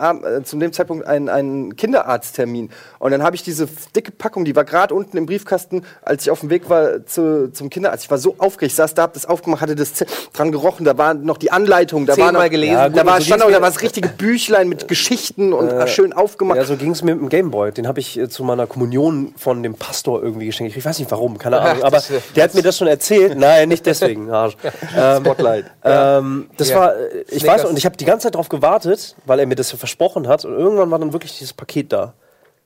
zum 0.44 0.60
dem 0.60 0.74
Zeitpunkt 0.74 1.06
einen, 1.06 1.30
einen 1.30 1.76
Kinderarzttermin. 1.76 2.72
Und 2.98 3.12
dann 3.12 3.22
habe 3.22 3.36
ich 3.36 3.44
diese 3.44 3.68
dicke 3.96 4.12
Packung, 4.12 4.44
die 4.46 4.56
war 4.56 4.66
gerade 4.66 4.94
unten 4.96 5.18
im 5.18 5.28
Briefkasten, 5.28 5.84
als 6.02 6.24
ich 6.24 6.32
auf 6.32 6.40
dem 6.40 6.50
Weg 6.50 6.68
war 6.70 7.06
zu, 7.06 7.52
zum 7.52 7.70
Kinderarzt. 7.70 8.06
Ich 8.06 8.12
war 8.12 8.18
so 8.18 8.36
aufgeregt, 8.40 8.72
ich 8.72 8.76
saß 8.76 8.96
da, 8.96 9.04
hab 9.04 9.14
das 9.14 9.26
aufgemacht, 9.28 9.62
hatte 9.62 9.76
das 9.76 9.94
dran 10.34 10.52
gerochen, 10.52 10.84
da 10.84 10.98
war 10.98 11.14
noch 11.14 11.38
die 11.38 11.52
Anleitung, 11.52 12.06
da 12.08 12.18
war 12.18 12.26
Zehnmal 12.28 12.46
noch, 12.46 12.52
gelesen. 12.52 12.74
Ja, 12.74 12.88
Gut, 12.88 12.98
da 12.98 13.02
und 13.02 13.08
war 13.08 13.20
so 13.20 13.26
stand 13.26 13.44
auch, 13.44 13.52
da 13.52 13.62
war 13.62 13.70
das 13.70 13.82
richtige 13.82 14.08
Büchlein 14.32 14.70
mit 14.70 14.88
Geschichten 14.88 15.52
und 15.52 15.90
schön 15.90 16.14
aufgemacht. 16.14 16.56
Ja, 16.58 16.64
so 16.64 16.78
ging 16.78 16.92
es 16.92 17.02
mir 17.04 17.16
mit 17.16 17.22
dem 17.24 17.30
Gameboy. 17.30 17.74
Den 17.74 17.86
habe 17.86 18.00
ich 18.00 18.18
äh, 18.18 18.30
zu 18.30 18.46
meiner 18.46 18.66
Kommunion 18.66 19.34
von 19.38 19.62
dem 19.62 19.74
Pastor 19.76 20.24
irgendwie 20.24 20.46
geschenkt. 20.46 20.76
Ich 20.78 20.86
weiß 20.86 21.00
nicht 21.00 21.12
warum, 21.12 21.38
keine 21.38 21.60
Ahnung. 21.60 21.80
Ach, 21.82 21.88
Aber 21.88 21.98
das, 21.98 22.10
äh, 22.12 22.22
der 22.36 22.46
hat 22.46 22.54
mir 22.54 22.62
das 22.62 22.78
schon 22.78 22.88
erzählt. 22.88 23.38
Nein, 23.38 23.68
nicht 23.68 23.86
deswegen. 23.86 24.32
Arsch. 24.32 24.56
Ähm, 24.98 25.26
Spotlight. 25.26 25.66
ähm, 25.84 26.50
das 26.56 26.70
Ja. 26.70 26.76
war, 26.80 26.96
äh, 26.96 27.22
ich 27.28 27.40
Snickers. 27.42 27.48
weiß, 27.64 27.66
und 27.66 27.78
ich 27.78 27.86
habe 27.86 27.98
die 27.98 28.06
ganze 28.06 28.28
Zeit 28.28 28.36
darauf 28.36 28.48
gewartet, 28.48 29.16
weil 29.26 29.40
er 29.40 29.46
mir 29.48 29.56
das 29.56 29.70
versprochen 29.72 30.30
hat. 30.30 30.46
Und 30.46 30.54
irgendwann 30.54 30.90
war 30.92 31.00
dann 31.00 31.12
wirklich 31.12 31.34
dieses 31.38 31.52
Paket 31.54 31.92
da. 31.92 32.14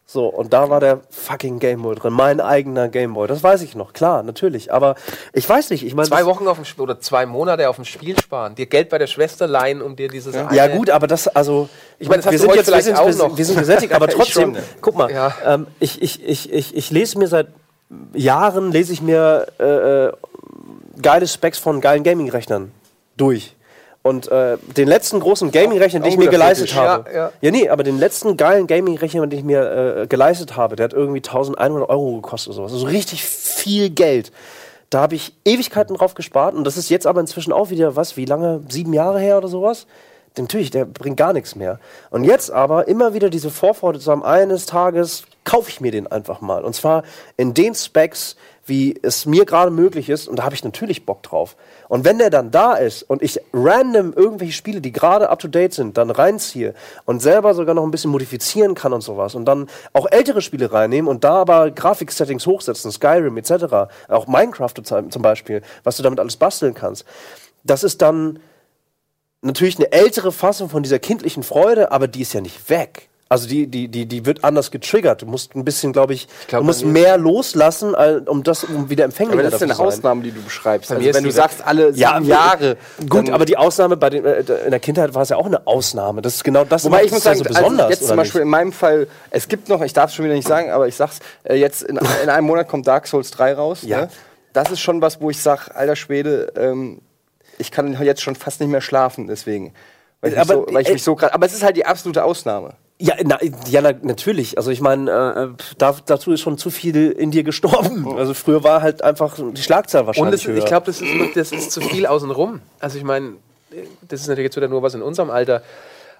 So, 0.07 0.27
und 0.27 0.53
da 0.53 0.69
war 0.69 0.79
der 0.79 0.99
fucking 1.09 1.57
Gameboy 1.57 1.95
drin. 1.95 2.13
Mein 2.13 2.39
eigener 2.39 2.89
Gameboy. 2.89 3.27
Das 3.27 3.41
weiß 3.41 3.63
ich 3.63 3.73
noch, 3.73 3.91
klar, 3.91 4.21
natürlich. 4.21 4.71
Aber 4.71 4.93
ich 5.33 5.49
weiß 5.49 5.71
nicht, 5.71 5.83
ich 5.83 5.95
meine. 5.95 6.07
Zwei 6.07 6.25
Wochen 6.27 6.47
auf 6.47 6.57
dem 6.57 6.65
Spiel 6.65 6.83
oder 6.83 6.99
zwei 6.99 7.25
Monate 7.25 7.67
auf 7.69 7.77
dem 7.77 7.85
Spiel 7.85 8.17
sparen, 8.19 8.53
dir 8.53 8.67
Geld 8.67 8.89
bei 8.89 8.99
der 8.99 9.07
Schwester 9.07 9.47
leihen, 9.47 9.81
um 9.81 9.95
dir 9.95 10.07
dieses 10.07 10.35
eine- 10.35 10.55
Ja 10.55 10.67
gut, 10.67 10.91
aber 10.91 11.07
das, 11.07 11.27
also, 11.27 11.69
ich 11.97 12.07
meine, 12.07 12.23
wir 12.23 12.37
sind 12.37 12.47
jetzt, 12.49 12.55
wir 12.57 12.63
vielleicht 12.65 12.85
sind, 12.85 12.97
auch 12.99 13.07
wir, 13.07 13.13
sind, 13.13 13.27
noch. 13.29 13.37
wir 13.37 13.45
sind 13.45 13.57
gesättigt, 13.57 13.93
aber 13.93 14.07
trotzdem, 14.09 14.43
schon, 14.43 14.55
ja. 14.55 14.61
guck 14.79 14.95
mal, 14.95 15.11
Ja. 15.11 15.33
ähm, 15.43 15.65
ich, 15.79 15.99
ich, 16.01 16.23
ich, 16.23 16.53
ich, 16.53 16.75
ich 16.77 16.91
lese 16.91 17.17
mir 17.17 17.27
seit 17.27 17.47
Jahren, 18.13 18.71
lese 18.71 18.93
ich 18.93 19.01
mir 19.01 19.47
äh, 19.59 19.63
äh, 20.05 20.11
geile 21.01 21.27
Specs 21.27 21.57
von 21.57 21.81
geilen 21.81 22.03
Gaming-Rechnern 22.03 22.71
durch. 23.17 23.55
Und 24.05 24.31
äh, 24.31 24.59
den 24.77 24.87
letzten 24.87 25.19
großen 25.19 25.49
Gaming-Rechner, 25.49 26.01
den 26.01 26.11
ich 26.11 26.17
mir 26.17 26.25
wieder 26.25 26.33
geleistet 26.33 26.67
kritisch. 26.67 26.77
habe. 26.77 27.09
Ja, 27.09 27.15
ja. 27.15 27.31
ja, 27.41 27.49
nee, 27.49 27.69
aber 27.69 27.81
den 27.81 27.97
letzten 27.97 28.37
geilen 28.37 28.67
Gaming-Rechner, 28.67 29.25
den 29.25 29.39
ich 29.39 29.43
mir 29.43 30.03
äh, 30.03 30.05
geleistet 30.05 30.55
habe, 30.55 30.75
der 30.75 30.83
hat 30.83 30.93
irgendwie 30.93 31.21
1100 31.21 31.89
Euro 31.89 32.17
gekostet 32.17 32.49
oder 32.49 32.57
sowas. 32.57 32.73
Also 32.73 32.85
richtig 32.85 33.23
viel 33.25 33.89
Geld. 33.89 34.31
Da 34.91 35.01
habe 35.01 35.15
ich 35.15 35.33
Ewigkeiten 35.43 35.95
drauf 35.95 36.13
gespart 36.13 36.53
und 36.53 36.65
das 36.65 36.77
ist 36.77 36.89
jetzt 36.89 37.07
aber 37.07 37.19
inzwischen 37.19 37.51
auch 37.51 37.71
wieder, 37.71 37.95
was, 37.95 38.15
wie 38.15 38.25
lange? 38.25 38.61
Sieben 38.69 38.93
Jahre 38.93 39.19
her 39.19 39.39
oder 39.39 39.47
sowas? 39.47 39.87
Natürlich, 40.37 40.69
der 40.69 40.85
bringt 40.85 41.17
gar 41.17 41.33
nichts 41.33 41.55
mehr. 41.55 41.79
Und 42.11 42.25
jetzt 42.25 42.51
aber 42.51 42.87
immer 42.87 43.15
wieder 43.15 43.31
diese 43.31 43.49
Vorfreude 43.49 43.97
zu 43.97 44.11
haben, 44.11 44.23
eines 44.23 44.67
Tages 44.67 45.23
kaufe 45.45 45.71
ich 45.71 45.81
mir 45.81 45.91
den 45.91 46.05
einfach 46.05 46.41
mal. 46.41 46.63
Und 46.63 46.75
zwar 46.75 47.01
in 47.37 47.55
den 47.55 47.73
Specs, 47.73 48.35
wie 48.65 48.97
es 49.01 49.25
mir 49.25 49.45
gerade 49.45 49.69
möglich 49.71 50.09
ist. 50.09 50.27
Und 50.27 50.39
da 50.39 50.43
habe 50.43 50.55
ich 50.55 50.63
natürlich 50.63 51.05
Bock 51.05 51.21
drauf. 51.23 51.55
Und 51.87 52.03
wenn 52.03 52.17
der 52.17 52.29
dann 52.29 52.51
da 52.51 52.73
ist 52.73 53.03
und 53.03 53.21
ich 53.21 53.39
random 53.53 54.13
irgendwelche 54.13 54.53
Spiele, 54.53 54.81
die 54.81 54.91
gerade 54.91 55.29
up 55.29 55.39
to 55.39 55.47
date 55.47 55.73
sind, 55.73 55.97
dann 55.97 56.09
reinziehe 56.09 56.73
und 57.05 57.21
selber 57.21 57.53
sogar 57.53 57.75
noch 57.75 57.83
ein 57.83 57.91
bisschen 57.91 58.11
modifizieren 58.11 58.73
kann 58.73 58.91
und 58.91 59.01
sowas 59.01 59.35
und 59.35 59.45
dann 59.45 59.67
auch 59.93 60.07
ältere 60.11 60.41
Spiele 60.41 60.71
reinnehmen 60.71 61.09
und 61.09 61.23
da 61.23 61.35
aber 61.41 61.69
Grafiksettings 61.69 62.47
hochsetzen, 62.47 62.91
Skyrim 62.91 63.37
etc., 63.37 63.53
auch 64.07 64.27
Minecraft 64.27 64.73
zum 64.83 65.21
Beispiel, 65.21 65.61
was 65.83 65.97
du 65.97 66.03
damit 66.03 66.19
alles 66.19 66.37
basteln 66.37 66.73
kannst, 66.73 67.05
das 67.63 67.83
ist 67.83 68.01
dann 68.01 68.39
natürlich 69.41 69.77
eine 69.77 69.91
ältere 69.91 70.31
Fassung 70.31 70.69
von 70.69 70.83
dieser 70.83 70.99
kindlichen 70.99 71.43
Freude, 71.43 71.91
aber 71.91 72.07
die 72.07 72.21
ist 72.21 72.33
ja 72.33 72.41
nicht 72.41 72.69
weg. 72.69 73.09
Also 73.27 73.47
die, 73.47 73.65
die, 73.65 73.87
die, 73.87 74.05
die 74.05 74.23
wird 74.27 74.43
anders 74.43 74.69
getriggert. 74.69 75.23
Du 75.23 75.25
musst 75.25 75.55
ein 75.55 75.65
bisschen, 75.65 75.93
glaube 75.93 76.13
ich, 76.13 76.27
glaub, 76.47 76.61
du 76.61 76.65
musst 76.67 76.85
mehr 76.85 77.17
loslassen, 77.17 77.95
um 78.27 78.43
das, 78.43 78.63
um 78.63 78.87
wieder 78.91 79.03
empfänglicher 79.03 79.39
aber 79.39 79.49
das 79.49 79.55
ist 79.55 79.61
ja 79.61 79.65
eine 79.65 79.73
dafür 79.73 79.85
zu 79.85 79.91
sein. 79.91 79.97
Ausnahme, 79.99 80.23
die 80.23 80.31
du 80.31 80.43
beschreibst. 80.43 80.91
Also, 80.91 81.03
wenn 81.03 81.23
du 81.23 81.29
weg. 81.29 81.35
sagst, 81.35 81.65
alle 81.65 81.87
sieben 81.87 81.99
Ja, 81.99 82.19
Jahre. 82.19 82.77
Gut, 83.09 83.31
aber 83.31 83.45
die 83.45 83.57
Ausnahme 83.57 83.97
bei 83.97 84.11
den, 84.11 84.25
äh, 84.25 84.41
in 84.41 84.69
der 84.69 84.79
Kindheit 84.79 85.15
war 85.15 85.23
es 85.23 85.29
ja 85.29 85.37
auch 85.37 85.47
eine 85.47 85.65
Ausnahme. 85.65 86.21
Das 86.21 86.35
ist 86.35 86.43
genau 86.43 86.65
das, 86.65 86.85
Wobei 86.85 86.97
macht 86.97 87.05
ich 87.05 87.11
muss 87.13 87.23
sagen, 87.23 87.39
so 87.39 87.45
also 87.45 87.59
besonders. 87.61 87.89
jetzt 87.89 88.07
zum 88.07 88.15
Beispiel 88.15 88.41
nicht? 88.41 88.45
in 88.45 88.51
meinem 88.51 88.71
Fall, 88.71 89.07
es 89.31 89.47
gibt 89.47 89.69
noch, 89.69 89.81
ich 89.81 89.93
darf 89.93 90.11
es 90.11 90.15
schon 90.15 90.25
wieder 90.25 90.35
nicht 90.35 90.47
sagen, 90.47 90.69
aber 90.69 90.87
ich 90.87 90.95
sag's, 90.95 91.17
äh, 91.45 91.55
jetzt 91.55 91.81
in, 91.81 91.97
in 92.21 92.29
einem 92.29 92.45
Monat 92.45 92.67
kommt 92.67 92.85
Dark 92.85 93.07
Souls 93.07 93.31
3 93.31 93.53
raus. 93.53 93.79
Ja. 93.81 94.01
Ne? 94.01 94.09
Das 94.53 94.69
ist 94.69 94.81
schon 94.81 95.01
was, 95.01 95.19
wo 95.19 95.31
ich 95.31 95.41
sag, 95.41 95.75
alter 95.75 95.95
Schwede, 95.95 96.53
ähm, 96.57 97.01
ich 97.57 97.71
kann 97.71 97.99
jetzt 98.03 98.21
schon 98.21 98.35
fast 98.35 98.61
nicht 98.61 98.69
mehr 98.69 98.81
schlafen, 98.81 99.25
deswegen. 99.25 99.73
Weil 100.21 100.33
ich, 100.33 100.39
Aber, 100.39 100.57
mich, 100.57 100.65
so, 100.67 100.73
weil 100.75 100.81
ich 100.83 100.89
äh, 100.89 100.93
mich 100.93 101.03
so 101.03 101.15
grad, 101.15 101.33
aber 101.33 101.47
es 101.47 101.53
ist 101.53 101.63
halt 101.63 101.75
die 101.75 101.87
absolute 101.87 102.23
Ausnahme. 102.23 102.75
Ja, 102.97 103.15
na, 103.25 103.37
ja 103.67 103.81
na, 103.81 103.91
natürlich. 104.03 104.57
Also 104.57 104.71
ich 104.71 104.79
meine, 104.79 105.11
äh, 105.11 105.63
da, 105.77 105.95
dazu 106.05 106.31
ist 106.31 106.39
schon 106.41 106.57
zu 106.57 106.69
viel 106.69 107.11
in 107.11 107.29
dir 107.31 107.43
gestorben. 107.43 108.07
Also 108.17 108.33
früher 108.33 108.63
war 108.63 108.81
halt 108.81 109.01
einfach 109.03 109.35
die 109.37 109.61
Schlagzahl 109.61 110.01
Und 110.01 110.07
wahrscheinlich 110.07 110.35
es, 110.43 110.47
ich 110.47 110.55
höher. 110.55 110.65
glaube, 110.65 110.85
das 110.85 111.01
ist, 111.01 111.11
das 111.35 111.51
ist 111.51 111.71
zu 111.71 111.81
viel 111.81 112.05
außenrum. 112.05 112.61
Also 112.79 112.97
ich 112.97 113.03
meine, 113.03 113.33
das 114.07 114.21
ist 114.21 114.27
natürlich 114.27 114.45
jetzt 114.47 114.55
wieder 114.55 114.69
nur 114.69 114.81
was 114.81 114.93
in 114.93 115.01
unserem 115.01 115.29
Alter. 115.29 115.61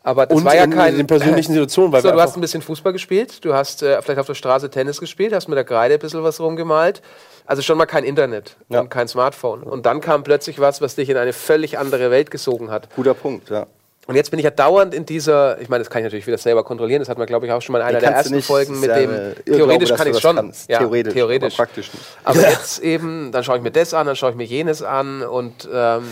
Aber 0.04 0.26
das 0.28 0.38
und 0.38 0.46
war 0.46 0.54
ja 0.54 0.66
in, 0.66 0.72
kein. 0.72 0.92
in 0.92 0.98
den 0.98 1.08
persönlichen 1.08 1.54
Situationen, 1.54 1.92
weil 1.94 2.02
So, 2.02 2.12
du 2.12 2.20
hast 2.22 2.36
ein 2.36 2.42
bisschen 2.42 2.62
Fußball 2.62 2.92
gespielt, 2.94 3.44
du 3.46 3.54
hast 3.54 3.82
äh, 3.82 4.00
vielleicht 4.02 4.20
auf 4.20 4.28
der 4.28 4.36
Straße 4.36 4.70
Tennis 4.70 5.00
gespielt, 5.00 5.34
hast 5.34 5.48
mit 5.48 5.56
der 5.58 5.64
Kreide 5.64 5.96
ein 5.96 6.00
bisschen 6.00 6.24
was 6.24 6.40
rumgemalt. 6.42 7.02
Also 7.48 7.62
schon 7.62 7.78
mal 7.78 7.86
kein 7.86 8.04
Internet 8.04 8.58
Ja. 8.70 8.82
und 8.82 8.90
kein 8.90 9.08
Smartphone. 9.08 9.64
Und 9.64 9.86
dann 9.86 10.02
kam 10.02 10.24
plötzlich 10.24 10.60
was, 10.60 10.82
was 10.82 10.96
dich 10.96 11.10
in 11.10 11.16
eine 11.18 11.32
völlig 11.34 11.78
andere 11.80 12.12
Welt 12.12 12.30
gesogen 12.32 12.70
hat. 12.70 12.90
Guter 12.96 13.14
Punkt, 13.14 13.50
ja. 13.50 13.66
Und 14.08 14.16
jetzt 14.16 14.30
bin 14.30 14.40
ich 14.40 14.44
ja 14.46 14.52
dauernd 14.52 14.94
in 14.94 15.06
dieser, 15.06 15.60
ich 15.60 15.68
meine, 15.70 15.84
das 15.84 15.90
kann 15.90 16.02
ich 16.02 16.04
natürlich 16.06 16.28
wieder 16.28 16.38
selber 16.38 16.64
kontrollieren, 16.64 17.00
das 17.02 17.10
hat 17.10 17.18
man, 17.18 17.26
glaube 17.26 17.48
ich, 17.48 17.52
auch 17.52 17.62
schon 17.62 17.74
mal 17.74 17.80
in 17.80 17.86
einer 17.86 18.00
der 18.00 18.12
ersten 18.12 18.36
nicht. 18.36 18.46
Folgen 18.46 18.80
mit 18.80 18.90
dem, 18.90 19.34
theoretisch 19.46 19.90
dass 19.90 19.98
kann 19.98 20.08
ich 20.08 20.20
schon. 20.20 20.54
Ja, 20.68 20.78
Theoretisch, 20.80 21.14
theoretisch. 21.14 21.54
aber 21.54 21.66
praktisch 21.66 21.92
nicht. 21.94 22.06
Aber 22.24 22.40
jetzt 22.42 22.80
eben, 22.84 23.32
dann 23.32 23.44
schaue 23.44 23.58
ich 23.58 23.64
mir 23.64 23.72
das 23.72 23.94
an, 23.94 24.06
dann 24.06 24.16
schaue 24.16 24.30
ich 24.32 24.36
mir 24.36 24.46
jenes 24.46 24.84
an 24.84 25.24
und 25.24 25.68
ähm, 25.74 26.04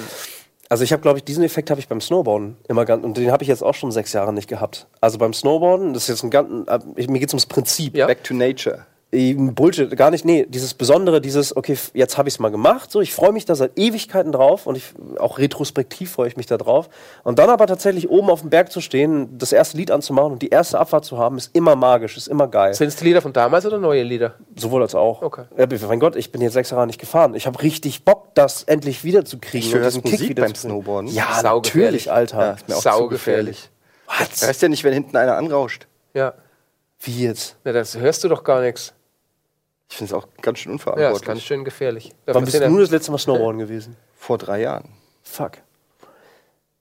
Also 0.69 0.83
ich 0.83 0.91
habe, 0.91 1.03
glaube 1.03 1.19
ich, 1.19 1.23
diesen 1.23 1.43
Effekt 1.43 1.69
habe 1.69 1.79
ich 1.79 1.87
beim 1.87 2.01
Snowboarden 2.01 2.57
immer 2.67 2.85
ganz, 2.85 3.03
und 3.03 3.15
den 3.15 3.31
habe 3.31 3.43
ich 3.43 3.49
jetzt 3.49 3.61
auch 3.63 3.75
schon 3.75 3.91
sechs 3.91 4.11
Jahre 4.13 4.33
nicht 4.33 4.47
gehabt. 4.47 4.87
Also 4.99 5.19
beim 5.19 5.33
Snowboarden, 5.33 5.93
das 5.93 6.03
ist 6.03 6.09
jetzt 6.09 6.23
ein 6.23 6.31
ganz, 6.31 6.67
äh, 6.67 7.07
mir 7.07 7.19
geht 7.19 7.29
es 7.29 7.33
ums 7.33 7.45
Prinzip. 7.45 7.95
Ja. 7.95 8.07
Back 8.07 8.23
to 8.23 8.33
nature. 8.33 8.85
Bullshit, 9.13 9.95
gar 9.95 10.09
nicht, 10.09 10.25
nee, 10.25 10.45
dieses 10.49 10.73
Besondere, 10.73 11.21
dieses, 11.21 11.55
okay, 11.55 11.77
jetzt 11.93 12.17
habe 12.17 12.29
ich 12.29 12.35
es 12.35 12.39
mal 12.39 12.49
gemacht, 12.49 12.91
so, 12.91 12.99
ich 12.99 13.13
freue 13.13 13.31
mich 13.31 13.45
da 13.45 13.53
seit 13.53 13.77
Ewigkeiten 13.77 14.31
drauf 14.31 14.65
und 14.65 14.75
ich, 14.75 14.85
auch 15.19 15.37
retrospektiv 15.37 16.11
freue 16.13 16.27
ich 16.27 16.35
mich 16.35 16.47
da 16.47 16.57
drauf. 16.57 16.89
Und 17.23 17.37
dann 17.37 17.49
aber 17.49 17.67
tatsächlich 17.67 18.09
oben 18.09 18.31
auf 18.31 18.41
dem 18.41 18.49
Berg 18.49 18.71
zu 18.71 18.81
stehen, 18.81 19.37
das 19.37 19.51
erste 19.51 19.77
Lied 19.77 19.91
anzumachen 19.91 20.33
und 20.33 20.41
die 20.41 20.49
erste 20.49 20.79
Abfahrt 20.79 21.05
zu 21.05 21.19
haben, 21.19 21.37
ist 21.37 21.55
immer 21.55 21.75
magisch, 21.75 22.17
ist 22.17 22.27
immer 22.27 22.47
geil. 22.47 22.73
sind 22.73 22.87
es 22.87 22.95
die 22.95 23.05
Lieder 23.05 23.21
von 23.21 23.33
damals 23.33 23.65
oder 23.67 23.77
neue 23.77 24.01
Lieder? 24.01 24.33
Sowohl 24.55 24.81
als 24.81 24.95
auch. 24.95 25.21
Okay. 25.21 25.43
Ja, 25.57 25.67
mein 25.87 25.99
Gott, 25.99 26.15
ich 26.15 26.31
bin 26.31 26.41
jetzt 26.41 26.53
sechs 26.53 26.71
Jahre 26.71 26.87
nicht 26.87 26.99
gefahren. 26.99 27.35
Ich 27.35 27.45
habe 27.45 27.61
richtig 27.61 28.05
Bock, 28.05 28.33
das 28.33 28.63
endlich 28.63 29.03
wiederzukriegen. 29.03 29.69
Du 29.69 29.77
und 29.77 29.83
hörst 29.83 29.97
diesen 29.97 30.09
Kick 30.09 30.19
Musik 30.21 30.35
beim. 30.35 30.55
Snowboarden? 30.55 31.11
Ja, 31.11 31.41
natürlich, 31.43 32.11
Alter. 32.11 32.39
Ja, 32.39 32.51
ist 32.53 32.67
mir 32.67 32.75
auch 32.75 32.81
zu 32.81 32.89
Saugefährlich. 32.89 33.69
gefährlich. 34.07 34.41
Weißt 34.41 34.61
ja 34.61 34.69
nicht, 34.69 34.83
wenn 34.83 34.93
hinten 34.93 35.17
einer 35.17 35.37
anrauscht. 35.37 35.87
Ja. 36.13 36.33
Wie 36.99 37.23
jetzt? 37.23 37.57
Na, 37.63 37.71
das 37.73 37.97
hörst 37.97 38.23
du 38.23 38.29
doch 38.29 38.43
gar 38.43 38.61
nichts. 38.61 38.93
Ich 39.93 39.97
finde 39.97 40.15
es 40.15 40.23
auch 40.23 40.27
ganz 40.41 40.57
schön 40.57 40.71
Ja, 40.71 40.75
ist 40.75 40.85
unverantwortlich. 40.87 41.27
ganz 41.27 41.41
schön 41.43 41.63
gefährlich. 41.63 42.05
Wann 42.25 42.33
Dafür 42.33 42.45
bist 42.45 42.59
du 42.59 42.63
ja- 42.63 42.79
das 42.79 42.89
letzte 42.89 43.11
Mal 43.11 43.19
Snowboarden 43.19 43.59
gewesen? 43.59 43.95
Vor 44.15 44.39
drei 44.39 44.61
Jahren. 44.61 44.85
Fuck. 45.21 45.51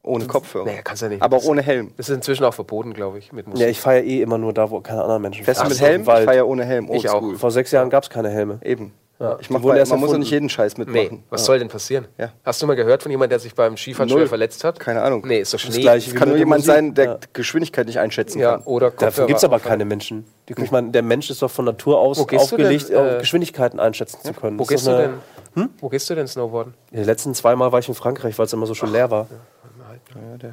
Ohne 0.03 0.25
Kopfhörer. 0.27 0.65
Nee, 0.65 0.81
kannst 0.83 1.03
ja 1.03 1.11
nicht. 1.11 1.21
Aber 1.21 1.37
auch 1.37 1.45
ohne 1.45 1.61
Helm. 1.61 1.93
Das 1.99 2.09
ist 2.09 2.15
inzwischen 2.15 2.45
auch 2.47 2.55
verboten, 2.55 2.95
glaube 2.95 3.19
ich, 3.19 3.31
mit 3.31 3.47
Musik. 3.47 3.63
Ja, 3.63 3.69
ich 3.71 3.79
fahre 3.79 3.99
ja 3.99 4.03
eh 4.05 4.23
immer 4.23 4.39
nur 4.39 4.55
da, 4.55 4.71
wo 4.71 4.81
keine 4.81 5.03
anderen 5.03 5.21
Menschen 5.21 5.45
Fährst 5.45 5.61
du 5.61 5.65
fahren. 5.65 5.73
mit 5.73 5.81
Helm? 5.83 6.01
Ich 6.01 6.07
fahre 6.07 6.35
ja 6.37 6.45
ohne 6.45 6.65
Helm. 6.65 6.91
Ich 6.91 7.07
auch. 7.11 7.17
Oldschool. 7.17 7.37
Vor 7.39 7.51
sechs 7.51 7.71
Jahren 7.71 7.91
gab 7.91 8.03
es 8.03 8.09
keine 8.09 8.31
Helme. 8.31 8.61
Eben. 8.63 8.95
Ich 9.41 9.47
Die 9.49 9.53
mach 9.53 9.63
erst 9.77 9.91
man 9.91 10.01
muss 10.01 10.09
ja 10.09 10.15
erfunden. 10.15 10.19
nicht 10.21 10.31
jeden 10.31 10.49
Scheiß 10.49 10.79
Nee, 10.79 10.85
mitmachen. 10.87 11.23
was 11.29 11.45
soll 11.45 11.59
denn 11.59 11.69
passieren? 11.69 12.09
Ja. 12.17 12.33
Hast 12.45 12.63
du 12.63 12.67
mal 12.67 12.75
gehört 12.77 13.03
von 13.03 13.11
jemandem, 13.13 13.31
der 13.31 13.39
sich 13.41 13.55
beim 13.55 13.77
Skifahrtschwer 13.77 14.19
Null. 14.21 14.27
verletzt 14.27 14.65
hat? 14.65 14.81
Keine 14.81 15.03
Ahnung. 15.03 15.23
Nee, 15.27 15.41
ist 15.41 15.53
doch 15.53 15.59
Schnee. 15.61 15.81
Gleiche 15.83 16.11
wie 16.13 16.17
kann 16.17 16.31
nur 16.31 16.39
jemand 16.39 16.61
Musik. 16.61 16.75
sein, 16.75 16.95
der 16.95 17.05
Ja. 17.05 17.19
Geschwindigkeit 17.35 17.87
nicht 17.87 17.99
einschätzen 18.01 18.39
Ja, 18.41 18.53
kann. 18.53 18.63
oder 18.63 18.87
Dafür 18.91 19.07
Kopfhörer 19.07 19.27
gibt 19.29 19.37
es 19.39 19.45
aber 19.45 19.61
keine 19.61 19.85
Menschen. 19.85 20.25
Die, 20.49 20.55
ich 20.61 20.71
meine, 20.73 20.91
der 20.91 21.03
Mensch 21.03 21.31
ist 21.31 21.41
doch 21.41 21.51
von 21.51 21.65
Natur 21.65 21.99
aus 22.01 22.19
aufgelegt, 22.19 22.89
denn, 22.89 23.17
äh, 23.17 23.19
Geschwindigkeiten 23.21 23.79
einschätzen 23.79 24.19
zu 24.23 24.33
können. 24.35 24.59
Wo 24.59 24.65
gehst 24.65 24.83
ist 24.83 24.87
du 24.89 24.97
eine- 24.97 25.15
denn? 25.55 25.69
Wo 25.81 25.89
gehst 25.89 26.09
du 26.11 26.15
denn 26.15 26.27
Snowboarden? 26.27 26.75
Die 26.91 27.03
letzten 27.05 27.35
zweimal 27.35 27.71
war 27.73 27.79
ich 27.79 27.89
in 27.89 27.95
Frankreich, 27.95 28.37
weil 28.39 28.47
es 28.47 28.53
immer 28.53 28.67
so 28.67 28.75
schön 28.75 28.91
leer 28.91 29.11
war. 29.11 29.29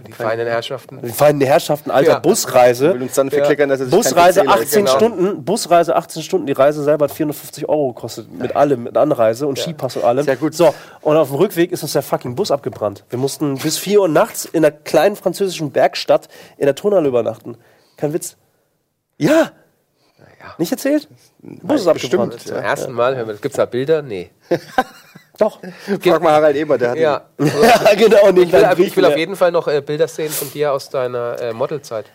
Die 0.07 0.11
feinen 0.13 0.47
Herrschaften. 0.47 1.01
Die 1.01 1.09
feinen 1.09 1.41
Herrschaften, 1.41 1.91
alter 1.91 2.11
Ja. 2.11 2.19
Busreise. 2.19 2.93
Will 2.93 3.01
uns 3.03 3.13
dann 3.13 3.29
verklickern, 3.29 3.67
dass 3.69 3.79
er 3.79 3.87
sich 3.87 3.95
Busreise 3.95 4.41
kein 4.41 4.47
PC 4.49 4.61
18 4.61 4.85
genau. 4.85 4.97
Stunden, 4.97 5.43
Busreise 5.45 5.95
18 5.95 6.21
Stunden, 6.21 6.45
die 6.47 6.53
Reise 6.53 6.83
selber 6.83 7.05
hat 7.05 7.11
450 7.11 7.67
Euro 7.67 7.93
gekostet, 7.93 8.31
mit 8.31 8.55
allem, 8.55 8.83
mit 8.83 8.95
Anreise 8.97 9.47
und 9.47 9.57
Skipass 9.57 9.97
und 9.97 10.03
allem. 10.03 10.23
Sehr 10.23 10.35
gut. 10.37 10.53
So, 10.53 10.73
und 11.01 11.17
auf 11.17 11.29
dem 11.29 11.37
Rückweg 11.37 11.71
ist 11.71 11.83
uns 11.83 11.93
der 11.93 12.03
fucking 12.03 12.35
Bus 12.35 12.51
abgebrannt. 12.51 13.03
Wir 13.09 13.19
mussten 13.19 13.57
bis 13.57 13.77
4 13.77 14.01
Uhr 14.01 14.07
nachts 14.07 14.45
in 14.45 14.63
einer 14.63 14.71
kleinen 14.71 15.15
französischen 15.15 15.71
Bergstadt 15.71 16.27
in 16.57 16.65
der 16.65 16.75
Turnhalle 16.75 17.07
übernachten. 17.07 17.57
Kein 17.97 18.13
Witz. 18.13 18.37
Ja! 19.17 19.51
Nicht 20.57 20.71
erzählt? 20.71 21.07
Bus 21.41 21.81
ist 21.81 21.87
abgebrannt. 21.87 22.31
bestimmt, 22.33 22.41
Zum 22.55 22.57
ersten 22.57 22.93
Mal 22.93 23.15
hören 23.15 23.27
wir 23.27 23.33
das. 23.33 23.41
Gibt 23.41 23.53
es 23.53 23.57
da 23.57 23.65
Bilder? 23.65 24.01
Nee. 24.01 24.29
Doch. 25.37 25.59
Frag 26.01 26.21
mal 26.21 26.33
Harald 26.33 26.55
Eber, 26.57 26.77
der 26.77 26.91
hat 26.91 26.97
Ja. 26.97 27.21
ja, 27.39 27.93
genau. 27.95 28.27
Und 28.27 28.37
Ich 28.39 28.51
will, 28.51 28.67
ich 28.79 28.95
will 28.97 29.05
auf 29.05 29.17
jeden 29.17 29.35
Fall 29.35 29.51
noch 29.51 29.67
äh, 29.67 29.81
Bilder 29.81 30.07
sehen 30.07 30.29
von 30.31 30.51
dir 30.51 30.73
aus 30.73 30.89
deiner 30.89 31.39
äh, 31.41 31.53
Modelzeit. 31.53 32.05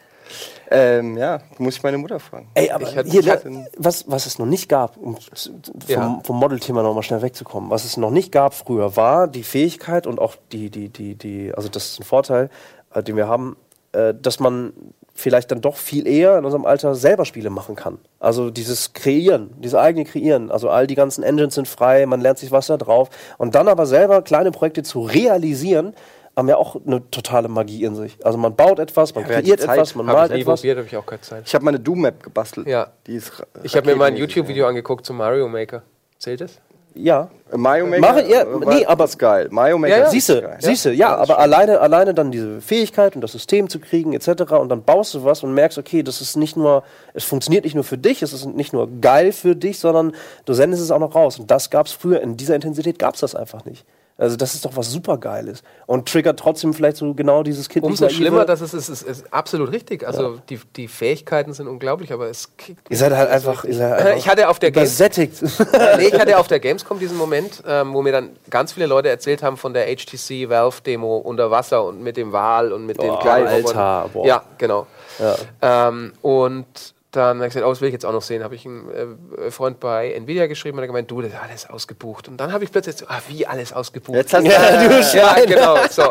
Ähm, 0.71 1.17
ja, 1.17 1.41
muss 1.59 1.77
ich 1.77 1.83
meine 1.83 1.99
Mutter 1.99 2.19
fragen. 2.19 2.49
Ey, 2.55 2.71
aber 2.71 2.89
Ich 2.89 2.97
hatte- 2.97 3.09
hier, 3.11 3.21
ich 3.21 3.31
hatte- 3.31 3.67
was, 3.77 4.05
was 4.11 4.27
es 4.27 4.39
noch 4.39 4.47
nicht 4.47 4.69
gab, 4.69 4.97
um 4.97 5.17
vom, 5.17 5.79
Ja. 5.87 6.21
vom 6.25 6.39
Model-Thema 6.39 6.83
noch 6.83 6.95
mal 6.95 7.03
schnell 7.03 7.23
wegzukommen, 7.23 7.71
was 7.71 7.85
es 7.85 7.97
noch 7.99 8.11
nicht 8.11 8.33
gab 8.33 8.55
früher, 8.55 8.97
war 8.97 9.29
die 9.29 9.43
Fähigkeit 9.43 10.07
und 10.07 10.19
auch 10.19 10.37
die, 10.53 10.71
die, 10.71 10.89
die, 10.89 11.15
die, 11.15 11.53
also 11.55 11.69
das 11.69 11.87
ist 11.93 12.01
ein 12.01 12.05
Vorteil, 12.05 12.49
äh, 12.95 13.03
den 13.03 13.17
wir 13.17 13.29
haben, 13.29 13.57
äh, 13.93 14.15
dass 14.15 14.41
man 14.41 14.73
vielleicht 15.15 15.51
dann 15.51 15.61
doch 15.61 15.77
viel 15.77 16.07
eher 16.07 16.37
in 16.39 16.45
unserem 16.45 16.67
Alter 16.67 16.95
selber 16.95 17.25
Spiele 17.25 17.49
machen 17.49 17.77
kann. 17.77 17.99
Also 18.19 18.51
dieses 18.51 18.93
Kreieren, 18.93 19.55
dieses 19.59 19.77
eigene 19.77 20.05
Kreieren. 20.05 20.51
Also 20.51 20.69
all 20.69 20.87
die 20.87 20.97
ganzen 20.97 21.23
Engines 21.23 21.55
sind 21.55 21.69
frei, 21.69 22.05
man 22.07 22.21
lernt 22.21 22.39
sich 22.39 22.51
was 22.51 22.67
da 22.67 22.77
drauf. 22.77 23.11
Und 23.39 23.55
dann 23.55 23.69
aber 23.69 23.87
selber 23.87 24.23
kleine 24.23 24.51
Projekte 24.51 24.83
zu 24.83 25.03
realisieren, 25.03 25.95
haben 26.37 26.49
ja 26.49 26.57
auch 26.57 26.77
eine 26.85 27.09
totale 27.11 27.47
Magie 27.47 27.85
in 27.85 27.95
sich. 27.95 28.19
Also 28.27 28.39
man 28.39 28.57
baut 28.57 28.81
etwas, 28.81 29.15
man 29.15 29.23
Ja, 29.25 29.41
kreiert 29.41 29.61
Zeit 29.61 29.71
etwas, 29.77 29.95
man 29.95 30.07
malt 30.07 30.33
ich 30.33 30.41
etwas. 30.41 30.61
probiert, 30.61 30.79
habe 30.79 30.89
ich 30.89 30.97
auch 30.97 31.07
keine 31.07 31.21
Zeit. 31.21 31.45
Ich 31.47 31.55
habe 31.55 31.65
meine 31.65 31.79
Doom-Map 31.79 32.23
gebastelt. 32.25 32.67
Ja. 32.67 32.89
Die 33.07 33.15
ist 33.15 33.33
Ich 33.63 33.77
habe 33.77 33.87
mir 33.87 33.97
mal 33.97 34.07
ein 34.07 34.17
YouTube-Video 34.17 34.67
angeguckt 34.67 35.07
zum 35.07 35.19
Mario 35.19 35.47
Maker. 35.49 35.83
Zählt 36.19 36.41
das? 36.41 36.61
Ja, 36.95 37.29
ja. 37.51 37.57
Mario 37.57 37.87
Maker. 37.87 38.01
Mache- 38.01 38.29
ja, 38.29 38.43
äh, 38.43 38.47
nee, 38.67 38.87
aber- 38.87 39.05
ist 39.05 39.19
geil. 39.19 39.49
Mario 39.51 39.79
Maker 39.79 39.97
Ja, 39.97 40.03
ja. 40.05 40.11
Siehste, 40.11 40.43
geil. 40.43 40.57
siehste, 40.61 40.93
ja, 40.93 41.15
aber 41.17 41.39
alleine, 41.39 41.81
alleine 41.81 42.15
dann 42.15 42.31
diese 42.33 42.61
Fähigkeit 42.61 43.15
und 43.15 43.21
das 43.21 43.33
System 43.33 43.69
zu 43.69 43.79
kriegen 43.81 44.13
etc. 44.13 44.53
Und 44.53 44.69
dann 44.69 44.83
baust 44.83 45.15
du 45.15 45.25
was 45.25 45.43
und 45.43 45.55
merkst, 45.55 45.79
okay, 45.79 46.03
das 46.03 46.21
ist 46.21 46.37
nicht 46.37 46.57
nur, 46.57 46.83
es 47.13 47.25
funktioniert 47.25 47.65
nicht 47.65 47.75
nur 47.75 47.85
für 47.85 47.99
dich, 47.99 48.23
es 48.23 48.33
ist 48.33 48.47
nicht 48.47 48.73
nur 48.73 48.89
geil 49.01 49.33
für 49.33 49.55
dich, 49.55 49.79
sondern 49.79 50.13
du 50.47 50.53
sendest 50.55 50.83
es 50.83 50.91
auch 50.91 50.99
noch 50.99 51.15
raus. 51.15 51.39
Und 51.39 51.51
das 51.51 51.71
gab 51.71 51.87
es 51.87 51.93
früher 51.93 52.21
in 52.21 52.37
dieser 52.37 52.55
Intensität 52.55 52.99
gab 52.99 53.15
es 53.15 53.21
das 53.21 53.35
einfach 53.35 53.65
nicht. 53.65 53.85
Also 54.17 54.37
das 54.37 54.55
ist 54.55 54.65
doch 54.65 54.77
was 54.77 54.93
super 54.93 55.19
Geiles 55.19 55.65
und 55.87 56.09
triggert 56.09 56.39
trotzdem 56.39 56.73
vielleicht 56.73 56.99
so 56.99 57.15
genau 57.15 57.43
dieses 57.43 57.69
Kind. 57.69 57.85
Umso 57.85 58.09
schlimmer, 58.09 58.45
dass 58.45 58.61
es 58.61 58.73
ist, 58.73 58.89
ist, 58.89 59.03
ist 59.03 59.33
absolut 59.33 59.73
richtig. 59.73 60.07
Also 60.07 60.39
die, 60.49 60.61
die 60.77 60.87
Fähigkeiten 60.87 61.53
sind 61.53 61.67
unglaublich, 61.67 62.13
aber 62.13 62.29
es 62.29 62.57
kickt. 62.57 62.89
ihr 62.89 62.97
seid 62.97 63.13
halt 63.13 63.29
einfach, 63.29 63.65
ihr 63.65 63.75
seid 63.75 63.93
einfach 63.99 64.17
Ich 64.17 64.29
hatte 64.29 64.49
auf 64.49 64.61
der 64.61 64.69
übersättigt. 64.69 65.43
nee, 65.99 66.07
ich 66.07 66.21
hatte 66.21 66.39
auf 66.39 66.47
der 66.47 66.61
Gamescom 66.61 67.01
diesen 67.01 67.19
Moment, 67.19 67.65
ähm, 67.67 67.93
wo 67.93 68.03
mir 68.03 68.13
dann 68.13 68.31
ganz 68.51 68.73
viele 68.73 68.87
Leute 68.87 69.09
erzählt 69.09 69.43
haben 69.43 69.57
von 69.57 69.75
der 69.75 69.87
HTC 69.87 70.49
Valve 70.49 70.81
Demo 70.87 71.17
unter 71.17 71.51
Wasser 71.51 71.85
und 71.85 72.01
mit 72.01 72.17
dem 72.17 72.31
Wal 72.31 72.73
und 72.73 72.87
mit 72.87 73.03
den 73.03 73.09
Boah, 73.09 73.21
kleinen 73.21 73.49
Alter, 73.49 74.11
boah. 74.13 74.27
Ja, 74.27 74.45
genau. 74.59 74.87
Ja. 75.19 75.89
Ähm, 75.89 76.13
und 76.23 76.94
dann 77.17 77.37
habe 77.39 77.47
ich 77.47 77.53
gesagt, 77.55 77.67
oh, 77.67 77.71
das 77.71 77.81
will 77.81 77.89
ich 77.89 77.93
jetzt 77.93 78.05
auch 78.07 78.13
noch 78.13 78.23
sehen. 78.23 78.43
Habe 78.45 78.55
ich 78.55 78.65
einen 78.67 79.19
äh, 79.39 79.51
Freund 79.51 79.81
bei 79.81 80.13
Nvidia 80.13 80.47
geschrieben 80.47 80.79
und 80.79 80.83
er 80.83 80.89
hat 80.89 80.89
gemeint, 80.89 81.11
du, 81.11 81.21
das 81.23 81.33
ist 81.33 81.41
alles 81.41 81.71
ausgebucht. 81.71 82.29
Und 82.29 82.37
dann 82.39 82.53
habe 82.53 82.65
ich 82.65 82.73
plötzlich 82.73 82.97
so, 82.97 83.07
ah, 83.09 83.21
wie 83.29 83.47
alles 83.47 83.73
ausgebucht? 83.73 84.17
Jetzt 84.17 84.35
hast 84.35 84.45
du 84.47 84.51
Ja, 84.51 84.89
du 84.89 85.17
ja, 85.19 85.35
genau. 85.47 85.77
So. 85.91 86.03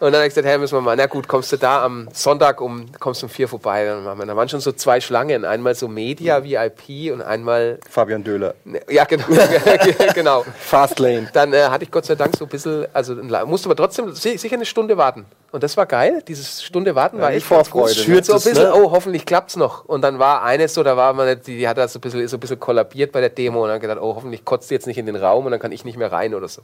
Und 0.00 0.12
dann 0.12 0.14
habe 0.14 0.26
ich 0.26 0.30
gesagt, 0.34 0.46
hey, 0.46 0.56
müssen 0.58 0.74
wir 0.76 0.80
mal, 0.80 0.96
na 0.96 1.06
gut, 1.06 1.28
kommst 1.28 1.52
du 1.52 1.56
da 1.58 1.84
am 1.84 2.08
Sonntag 2.12 2.60
um, 2.60 2.86
kommst 2.98 3.22
um 3.22 3.28
vier 3.28 3.48
vorbei. 3.48 3.84
Dann 3.84 4.02
machen 4.04 4.18
wir. 4.18 4.26
Da 4.26 4.34
waren 4.36 4.48
schon 4.48 4.60
so 4.60 4.72
zwei 4.72 5.00
Schlangen. 5.00 5.44
Einmal 5.44 5.74
so 5.74 5.88
Media 5.88 6.42
VIP 6.42 7.12
und 7.12 7.20
einmal, 7.22 7.78
Fabian 7.88 8.24
Döhler. 8.24 8.54
ja, 8.88 9.04
genau. 9.04 9.24
genau. 10.14 10.44
Fastlane. 10.58 11.28
Dann 11.32 11.52
äh, 11.52 11.64
hatte 11.64 11.84
ich 11.84 11.90
Gott 11.90 12.06
sei 12.06 12.14
Dank 12.14 12.36
so 12.36 12.44
ein 12.46 12.48
bisschen, 12.48 12.86
also 12.94 13.12
ein- 13.12 13.48
musste 13.48 13.68
aber 13.68 13.76
trotzdem 13.76 14.12
si- 14.14 14.38
sicher 14.38 14.56
eine 14.56 14.64
Stunde 14.64 14.96
warten. 14.96 15.26
Und 15.52 15.62
das 15.64 15.76
war 15.76 15.84
geil. 15.86 16.22
Dieses 16.26 16.62
Stunde 16.62 16.94
warten 16.94 17.20
war 17.20 17.30
die 17.30 17.38
echt. 17.38 17.46
Vorfreude, 17.46 17.90
ne? 17.94 18.04
Schürt 18.04 18.24
so 18.24 18.34
ein 18.34 18.36
es, 18.38 18.44
bisschen, 18.44 18.64
ne? 18.64 18.74
oh, 18.74 18.90
hoffentlich 18.92 19.26
klappt's 19.26 19.56
noch. 19.56 19.84
Und 19.84 20.02
dann 20.02 20.18
war 20.18 20.42
eines 20.50 20.74
so, 20.74 20.82
da 20.82 20.96
war 20.96 21.12
man, 21.12 21.40
die, 21.42 21.58
die 21.58 21.68
hat 21.68 21.78
da 21.78 21.86
so 21.86 21.98
ein 21.98 22.02
bisschen, 22.02 22.26
so 22.28 22.36
ein 22.36 22.40
bisschen 22.40 22.58
kollabiert 22.58 23.12
bei 23.12 23.20
der 23.20 23.30
Demo 23.30 23.62
und 23.62 23.68
dann 23.68 23.80
gedacht, 23.80 23.98
oh, 24.00 24.14
hoffentlich 24.16 24.44
kotzt 24.44 24.70
die 24.70 24.74
jetzt 24.74 24.86
nicht 24.86 24.98
in 24.98 25.06
den 25.06 25.16
Raum 25.16 25.46
und 25.46 25.52
dann 25.52 25.60
kann 25.60 25.72
ich 25.72 25.84
nicht 25.84 25.96
mehr 25.96 26.10
rein 26.10 26.34
oder 26.34 26.48
so. 26.48 26.62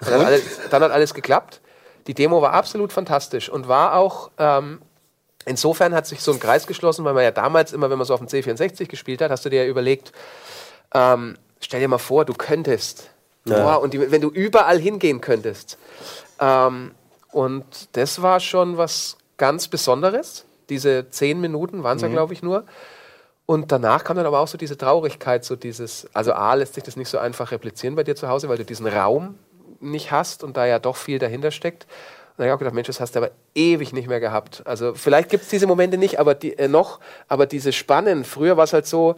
Dann, 0.00 0.24
alles, 0.24 0.42
dann 0.70 0.82
hat 0.82 0.92
alles 0.92 1.12
geklappt. 1.12 1.60
Die 2.06 2.14
Demo 2.14 2.40
war 2.40 2.52
absolut 2.52 2.92
fantastisch 2.92 3.48
und 3.48 3.68
war 3.68 3.94
auch, 3.94 4.30
ähm, 4.38 4.80
insofern 5.44 5.94
hat 5.94 6.06
sich 6.06 6.20
so 6.20 6.32
ein 6.32 6.38
Kreis 6.38 6.66
geschlossen, 6.66 7.04
weil 7.04 7.14
man 7.14 7.24
ja 7.24 7.32
damals 7.32 7.72
immer, 7.72 7.90
wenn 7.90 7.98
man 7.98 8.06
so 8.06 8.14
auf 8.14 8.20
dem 8.20 8.28
C64 8.28 8.86
gespielt 8.86 9.20
hat, 9.20 9.30
hast 9.30 9.44
du 9.44 9.48
dir 9.48 9.64
ja 9.64 9.68
überlegt, 9.68 10.12
ähm, 10.94 11.36
stell 11.60 11.80
dir 11.80 11.88
mal 11.88 11.98
vor, 11.98 12.24
du 12.24 12.34
könntest. 12.34 13.10
Boah, 13.44 13.80
und 13.80 13.94
die, 13.94 14.10
wenn 14.10 14.20
du 14.20 14.28
überall 14.30 14.78
hingehen 14.78 15.20
könntest. 15.20 15.78
Ähm, 16.40 16.92
und 17.30 17.64
das 17.92 18.22
war 18.22 18.40
schon 18.40 18.76
was 18.76 19.18
ganz 19.36 19.68
Besonderes. 19.68 20.44
Diese 20.68 21.10
zehn 21.10 21.40
Minuten 21.40 21.82
waren 21.82 21.96
es 21.96 22.02
ja, 22.02 22.08
glaube 22.08 22.32
ich, 22.32 22.42
nur. 22.42 22.64
Und 23.46 23.70
danach 23.70 24.02
kam 24.02 24.16
dann 24.16 24.26
aber 24.26 24.40
auch 24.40 24.48
so 24.48 24.58
diese 24.58 24.76
Traurigkeit, 24.76 25.44
so 25.44 25.54
dieses, 25.54 26.08
also 26.12 26.32
A, 26.32 26.54
lässt 26.54 26.74
sich 26.74 26.82
das 26.82 26.96
nicht 26.96 27.08
so 27.08 27.18
einfach 27.18 27.52
replizieren 27.52 27.94
bei 27.94 28.02
dir 28.02 28.16
zu 28.16 28.28
Hause, 28.28 28.48
weil 28.48 28.58
du 28.58 28.64
diesen 28.64 28.88
Raum 28.88 29.36
nicht 29.80 30.10
hast 30.10 30.42
und 30.42 30.56
da 30.56 30.66
ja 30.66 30.80
doch 30.80 30.96
viel 30.96 31.20
dahinter 31.20 31.52
steckt. 31.52 31.84
Und 31.84 32.42
dann 32.42 32.46
habe 32.46 32.48
ich 32.48 32.54
auch 32.54 32.58
gedacht, 32.58 32.74
Mensch, 32.74 32.88
das 32.88 33.00
hast 33.00 33.14
du 33.14 33.20
aber 33.20 33.30
ewig 33.54 33.92
nicht 33.92 34.08
mehr 34.08 34.20
gehabt. 34.20 34.62
Also 34.66 34.94
vielleicht 34.94 35.30
gibt 35.30 35.44
es 35.44 35.48
diese 35.48 35.68
Momente 35.68 35.96
nicht, 35.96 36.18
aber 36.18 36.34
die, 36.34 36.58
äh, 36.58 36.66
noch, 36.66 36.98
aber 37.28 37.46
diese 37.46 37.72
Spannen, 37.72 38.24
früher 38.24 38.56
war 38.56 38.64
es 38.64 38.72
halt 38.72 38.86
so, 38.86 39.14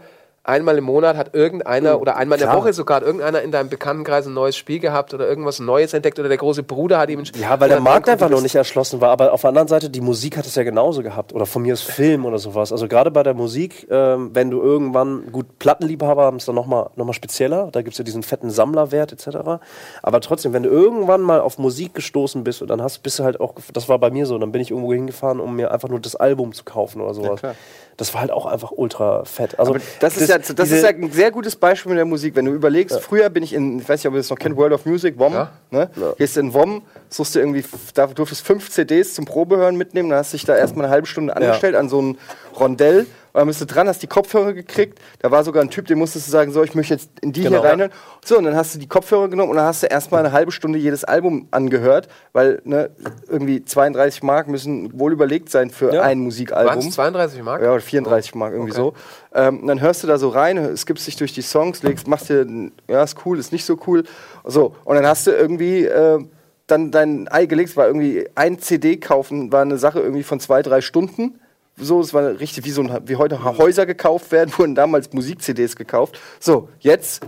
einmal 0.48 0.78
im 0.78 0.84
Monat 0.84 1.16
hat 1.16 1.34
irgendeiner 1.34 2.00
oder 2.00 2.16
einmal 2.16 2.38
in 2.38 2.40
der 2.40 2.48
klar. 2.48 2.62
Woche 2.62 2.72
sogar 2.72 2.96
hat 2.96 3.02
irgendeiner 3.02 3.42
in 3.42 3.52
deinem 3.52 3.68
Bekanntenkreis 3.68 4.26
ein 4.26 4.32
neues 4.32 4.56
Spiel 4.56 4.78
gehabt 4.78 5.12
oder 5.12 5.28
irgendwas 5.28 5.60
Neues 5.60 5.92
entdeckt 5.92 6.18
oder 6.18 6.28
der 6.28 6.38
große 6.38 6.62
Bruder 6.62 6.98
hat 6.98 7.10
ihm 7.10 7.20
ein 7.20 7.26
Ja, 7.38 7.60
weil 7.60 7.68
der 7.68 7.80
Markt 7.80 8.08
einfach 8.08 8.30
noch 8.30 8.40
nicht 8.40 8.54
erschlossen 8.54 9.00
war. 9.00 9.10
Aber 9.10 9.32
auf 9.32 9.42
der 9.42 9.48
anderen 9.48 9.68
Seite, 9.68 9.90
die 9.90 10.00
Musik 10.00 10.36
hat 10.36 10.46
es 10.46 10.54
ja 10.54 10.62
genauso 10.62 11.02
gehabt. 11.02 11.34
Oder 11.34 11.44
von 11.44 11.62
mir 11.62 11.74
ist 11.74 11.82
Film 11.82 12.24
oder 12.24 12.38
sowas. 12.38 12.72
Also 12.72 12.88
gerade 12.88 13.10
bei 13.10 13.22
der 13.22 13.34
Musik, 13.34 13.86
ähm, 13.90 14.30
wenn 14.32 14.50
du 14.50 14.62
irgendwann, 14.62 15.30
gut, 15.30 15.58
Plattenliebhaber 15.58 16.24
haben 16.24 16.38
es 16.38 16.46
dann 16.46 16.54
nochmal 16.54 16.90
noch 16.96 17.04
mal 17.04 17.12
spezieller. 17.12 17.68
Da 17.70 17.82
gibt 17.82 17.92
es 17.92 17.98
ja 17.98 18.04
diesen 18.04 18.22
fetten 18.22 18.50
Sammlerwert 18.50 19.12
etc. 19.12 19.60
Aber 20.02 20.20
trotzdem, 20.20 20.54
wenn 20.54 20.62
du 20.62 20.70
irgendwann 20.70 21.20
mal 21.20 21.40
auf 21.40 21.58
Musik 21.58 21.94
gestoßen 21.94 22.42
bist 22.42 22.62
und 22.62 22.68
dann 22.68 22.82
hast, 22.82 23.00
bist 23.00 23.18
du 23.18 23.24
halt 23.24 23.38
auch, 23.40 23.54
das 23.72 23.88
war 23.88 23.98
bei 23.98 24.10
mir 24.10 24.24
so, 24.24 24.38
dann 24.38 24.52
bin 24.52 24.62
ich 24.62 24.70
irgendwo 24.70 24.92
hingefahren, 24.94 25.40
um 25.40 25.56
mir 25.56 25.72
einfach 25.72 25.88
nur 25.88 26.00
das 26.00 26.16
Album 26.16 26.52
zu 26.52 26.64
kaufen 26.64 27.02
oder 27.02 27.12
sowas. 27.12 27.40
klar. 27.40 27.54
Das 27.98 28.14
war 28.14 28.20
halt 28.20 28.30
auch 28.30 28.46
einfach 28.46 28.70
ultra 28.70 29.24
fett. 29.24 29.58
Also, 29.58 29.76
Das 29.98 30.16
ist, 30.16 30.30
ja, 30.30 30.38
das 30.38 30.70
ist 30.70 30.82
ja 30.82 30.88
ein 30.90 31.10
sehr 31.10 31.32
gutes 31.32 31.56
Beispiel 31.56 31.90
mit 31.90 31.98
der 31.98 32.04
Musik. 32.04 32.36
Wenn 32.36 32.44
du 32.44 32.52
überlegst, 32.52 32.98
früher 33.00 33.28
bin 33.28 33.42
ich 33.42 33.52
in, 33.52 33.80
ich 33.80 33.88
weiß 33.88 34.00
nicht, 34.00 34.06
ob 34.06 34.14
ihr 34.14 34.18
das 34.18 34.30
noch 34.30 34.38
kennt, 34.38 34.56
World 34.56 34.72
of 34.72 34.86
Music, 34.86 35.18
WOM. 35.18 35.32
Ja. 35.34 35.50
Ne? 35.70 35.90
Gehst 36.16 36.36
in 36.36 36.54
WOM, 36.54 36.82
suchst 37.10 37.34
du 37.34 37.40
irgendwie, 37.40 37.64
da 37.94 38.06
durftest 38.06 38.46
fünf 38.46 38.70
CDs 38.70 39.14
zum 39.14 39.24
Probehören 39.24 39.76
mitnehmen, 39.76 40.10
dann 40.10 40.20
hast 40.20 40.32
du 40.32 40.36
dich 40.36 40.46
da 40.46 40.56
erstmal 40.56 40.86
eine 40.86 40.92
halbe 40.94 41.08
Stunde 41.08 41.34
angestellt 41.34 41.74
an 41.74 41.88
so 41.88 42.00
ein 42.00 42.18
Rondell. 42.58 43.06
Und 43.32 43.40
dann 43.40 43.46
bist 43.48 43.60
du 43.60 43.66
dran, 43.66 43.88
hast 43.88 44.02
die 44.02 44.06
Kopfhörer 44.06 44.52
gekriegt. 44.52 44.98
Da 45.20 45.30
war 45.30 45.44
sogar 45.44 45.62
ein 45.62 45.70
Typ, 45.70 45.86
dem 45.86 45.98
musstest 45.98 46.26
du 46.26 46.30
sagen, 46.30 46.50
so, 46.52 46.62
ich 46.62 46.74
möchte 46.74 46.94
jetzt 46.94 47.10
in 47.20 47.32
die 47.32 47.42
Genau. 47.42 47.60
hier 47.60 47.68
reinhören. 47.68 47.92
So, 48.24 48.38
und 48.38 48.44
dann 48.44 48.56
hast 48.56 48.74
du 48.74 48.78
die 48.78 48.88
Kopfhörer 48.88 49.28
genommen 49.28 49.50
und 49.50 49.56
dann 49.56 49.66
hast 49.66 49.82
du 49.82 49.86
erstmal 49.86 50.20
eine 50.24 50.32
halbe 50.32 50.50
Stunde 50.50 50.78
jedes 50.78 51.04
Album 51.04 51.46
angehört, 51.50 52.08
weil 52.32 52.60
ne, 52.64 52.90
irgendwie 53.28 53.64
32 53.64 54.22
Mark 54.22 54.48
müssen 54.48 54.98
wohl 54.98 55.12
überlegt 55.12 55.50
sein 55.50 55.70
für 55.70 55.92
Ja. 55.92 56.02
ein 56.02 56.18
Musikalbum. 56.20 56.70
Waren 56.76 56.88
es 56.88 56.94
32 56.94 57.42
Mark? 57.42 57.62
Ja, 57.62 57.70
oder 57.72 57.80
34 57.80 58.34
Mark, 58.34 58.52
irgendwie 58.52 58.72
Okay. 58.72 58.80
so. 58.80 58.94
Ähm, 59.34 59.60
und 59.60 59.66
dann 59.68 59.80
hörst 59.80 60.02
du 60.02 60.06
da 60.06 60.18
so 60.18 60.28
rein, 60.30 60.76
skippst 60.76 61.06
dich 61.06 61.16
durch 61.16 61.32
die 61.34 61.42
Songs, 61.42 61.82
legst, 61.82 62.08
machst 62.08 62.28
dir, 62.30 62.46
ja, 62.88 63.02
ist 63.02 63.16
cool, 63.26 63.38
ist 63.38 63.52
nicht 63.52 63.64
so 63.64 63.78
cool. 63.86 64.04
So, 64.44 64.74
und 64.84 64.96
dann 64.96 65.06
hast 65.06 65.26
du 65.26 65.30
irgendwie 65.32 65.84
äh, 65.84 66.18
dann 66.66 66.90
dein 66.90 67.28
Ei 67.30 67.46
gelegt, 67.46 67.76
war 67.76 67.86
irgendwie 67.86 68.26
ein 68.34 68.58
CD 68.58 68.96
kaufen, 68.96 69.52
war 69.52 69.62
eine 69.62 69.78
Sache 69.78 70.00
irgendwie 70.00 70.22
von 70.22 70.40
zwei, 70.40 70.62
drei 70.62 70.80
Stunden. 70.80 71.38
So, 71.80 72.00
es 72.00 72.12
war 72.14 72.38
richtig 72.40 72.64
wie 72.64 72.70
so 72.70 72.82
ein, 72.82 73.02
wie 73.06 73.16
heute 73.16 73.42
Häuser 73.44 73.86
gekauft 73.86 74.32
werden, 74.32 74.52
wurden 74.58 74.74
damals 74.74 75.12
Musik-CDs 75.12 75.76
gekauft. 75.76 76.18
So, 76.40 76.68
jetzt 76.80 77.22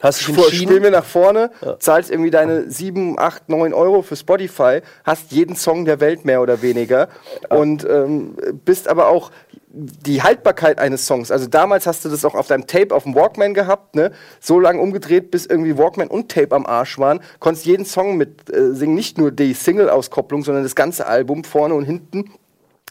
hast 0.00 0.26
du 0.26 0.34
spiel 0.50 0.80
mir 0.80 0.90
nach 0.90 1.04
vorne, 1.04 1.50
zahlst 1.78 2.10
irgendwie 2.10 2.30
deine 2.30 2.70
7, 2.70 3.18
8, 3.18 3.48
9 3.48 3.74
Euro 3.74 4.02
für 4.02 4.16
Spotify, 4.16 4.80
hast 5.04 5.30
jeden 5.30 5.56
Song 5.56 5.84
der 5.84 6.00
Welt 6.00 6.24
mehr 6.24 6.40
oder 6.40 6.62
weniger 6.62 7.08
und 7.50 7.86
ähm, 7.88 8.36
bist 8.64 8.88
aber 8.88 9.08
auch 9.08 9.30
die 9.72 10.22
Haltbarkeit 10.22 10.78
eines 10.78 11.06
Songs. 11.06 11.30
Also 11.30 11.46
damals 11.46 11.86
hast 11.86 12.04
du 12.04 12.08
das 12.08 12.24
auch 12.24 12.34
auf 12.34 12.48
deinem 12.48 12.66
Tape 12.66 12.94
auf 12.94 13.04
dem 13.04 13.14
Walkman 13.14 13.54
gehabt, 13.54 13.94
ne? 13.94 14.10
So 14.40 14.58
lange 14.58 14.80
umgedreht, 14.80 15.30
bis 15.30 15.46
irgendwie 15.46 15.78
Walkman 15.78 16.08
und 16.08 16.30
Tape 16.30 16.56
am 16.56 16.66
Arsch 16.66 16.98
waren. 16.98 17.20
Konntest 17.38 17.66
jeden 17.66 17.84
Song 17.84 18.16
mit 18.16 18.52
äh, 18.52 18.74
singen, 18.74 18.94
nicht 18.94 19.16
nur 19.16 19.30
die 19.30 19.54
Single-Auskopplung, 19.54 20.42
sondern 20.42 20.64
das 20.64 20.74
ganze 20.74 21.06
Album 21.06 21.44
vorne 21.44 21.74
und 21.74 21.84
hinten. 21.84 22.32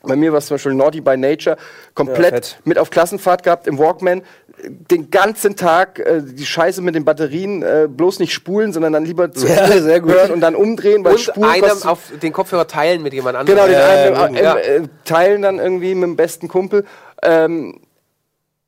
Bei 0.03 0.15
mir 0.15 0.31
war 0.31 0.39
es 0.39 0.45
zum 0.45 0.55
Beispiel 0.55 0.73
Naughty 0.73 1.01
by 1.01 1.17
Nature, 1.17 1.57
komplett 1.93 2.33
fett. 2.33 2.59
mit 2.63 2.77
auf 2.77 2.89
Klassenfahrt 2.89 3.43
gehabt 3.43 3.67
im 3.67 3.77
Walkman. 3.77 4.21
Den 4.91 5.09
ganzen 5.09 5.55
Tag 5.55 5.99
äh, 5.99 6.21
die 6.21 6.45
Scheiße 6.45 6.81
mit 6.81 6.95
den 6.95 7.05
Batterien 7.05 7.63
äh, 7.63 7.87
bloß 7.89 8.19
nicht 8.19 8.33
spulen, 8.33 8.73
sondern 8.73 8.93
dann 8.93 9.05
lieber 9.05 9.31
zu 9.31 9.47
Ja, 9.49 9.67
sehr 9.81 10.01
gut. 10.01 10.11
hören 10.11 10.31
und 10.31 10.41
dann 10.41 10.55
umdrehen, 10.55 11.03
weil 11.03 11.13
Und 11.13 11.19
Spulen 11.19 11.49
einem 11.49 11.83
auf 11.83 12.11
den 12.21 12.33
Kopfhörer 12.33 12.67
teilen 12.67 13.01
mit 13.01 13.13
jemand 13.13 13.37
anderem. 13.37 13.57
Genau, 13.57 13.67
den 13.67 14.13
Ja, 14.13 14.23
einen 14.23 14.35
ja, 14.35 14.55
äh, 14.55 14.77
äh, 14.77 14.87
teilen 15.05 15.41
dann 15.41 15.59
irgendwie 15.59 15.95
mit 15.95 16.03
dem 16.03 16.15
besten 16.15 16.47
Kumpel. 16.47 16.85
Ähm, 17.21 17.81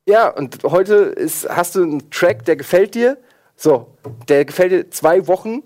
ja, 0.06 0.28
und 0.28 0.64
heute 0.64 0.94
ist, 0.94 1.48
hast 1.48 1.74
du 1.76 1.82
einen 1.82 2.10
Track, 2.10 2.44
der 2.44 2.56
gefällt 2.56 2.94
dir. 2.94 3.16
So, 3.56 3.86
der 4.28 4.44
gefällt 4.44 4.72
dir 4.72 4.90
zwei 4.90 5.26
Wochen 5.28 5.62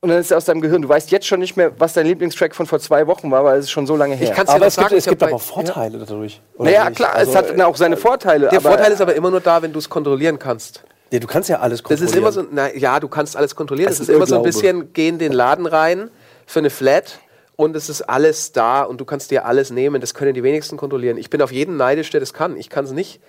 und 0.00 0.10
dann 0.10 0.18
ist 0.18 0.30
er 0.30 0.36
aus 0.36 0.44
deinem 0.44 0.60
Gehirn. 0.60 0.82
Du 0.82 0.88
weißt 0.88 1.10
jetzt 1.10 1.26
schon 1.26 1.40
nicht 1.40 1.56
mehr, 1.56 1.72
was 1.78 1.92
dein 1.92 2.06
Lieblingstrack 2.06 2.54
von 2.54 2.66
vor 2.66 2.78
zwei 2.78 3.06
Wochen 3.06 3.30
war, 3.30 3.44
weil 3.44 3.58
es 3.58 3.64
ist 3.66 3.70
schon 3.72 3.86
so 3.86 3.96
lange 3.96 4.14
her. 4.14 4.28
Ich 4.30 4.34
kann's 4.34 4.48
dir 4.50 4.54
Aber 4.56 4.60
noch 4.60 4.66
es 4.68 4.76
gibt, 4.76 4.88
sagen, 4.88 4.96
es 4.98 5.04
ich 5.04 5.08
hab 5.08 5.12
gibt 5.12 5.22
aber 5.24 5.34
auch 5.36 5.40
Vorteile 5.42 5.98
dadurch. 5.98 6.40
oder 6.56 6.70
naja, 6.70 6.84
nicht? 6.88 6.96
klar, 6.96 7.14
Also, 7.14 7.30
es 7.32 7.36
hat 7.36 7.60
auch 7.60 7.76
seine 7.76 7.96
Vorteile. 7.96 8.48
Der 8.48 8.58
aber 8.58 8.68
Vorteil 8.70 8.92
ist 8.92 9.00
aber 9.00 9.14
immer 9.14 9.30
nur 9.30 9.40
da, 9.40 9.60
wenn 9.62 9.72
du 9.72 9.78
es 9.78 9.88
kontrollieren 9.90 10.38
kannst. 10.38 10.84
Ja, 11.10 11.18
du 11.18 11.26
kannst 11.26 11.48
ja 11.48 11.58
alles 11.60 11.78
Das 11.82 11.84
kontrollieren. 12.00 12.08
ist 12.10 12.16
immer 12.16 12.32
so, 12.32 12.44
na, 12.50 12.74
ja, 12.76 13.00
du 13.00 13.08
kannst 13.08 13.36
alles 13.36 13.56
kontrollieren. 13.56 13.88
Es 13.90 13.96
Es 13.96 14.00
ist 14.02 14.08
ist 14.10 14.14
immer 14.14 14.26
so 14.26 14.36
ein 14.36 14.42
bisschen, 14.42 14.92
geh 14.92 15.08
in 15.08 15.18
den 15.18 15.32
Laden 15.32 15.66
rein 15.66 16.10
für 16.46 16.58
eine 16.60 16.70
Flat 16.70 17.18
und 17.56 17.74
es 17.74 17.88
ist 17.88 18.02
alles 18.02 18.52
da 18.52 18.82
und 18.82 19.00
du 19.00 19.04
kannst 19.04 19.30
dir 19.30 19.46
alles 19.46 19.70
nehmen. 19.70 20.00
Das 20.00 20.14
können 20.14 20.34
die 20.34 20.42
wenigsten 20.44 20.76
kontrollieren. 20.76 21.16
Ich 21.18 21.30
bin 21.30 21.42
auf 21.42 21.50
jeden 21.50 21.76
neidisch, 21.76 22.10
der 22.10 22.20
das 22.20 22.32
kann. 22.34 22.56
Ich 22.56 22.68
kann 22.70 22.84
es 22.84 22.92
nicht. 22.92 23.20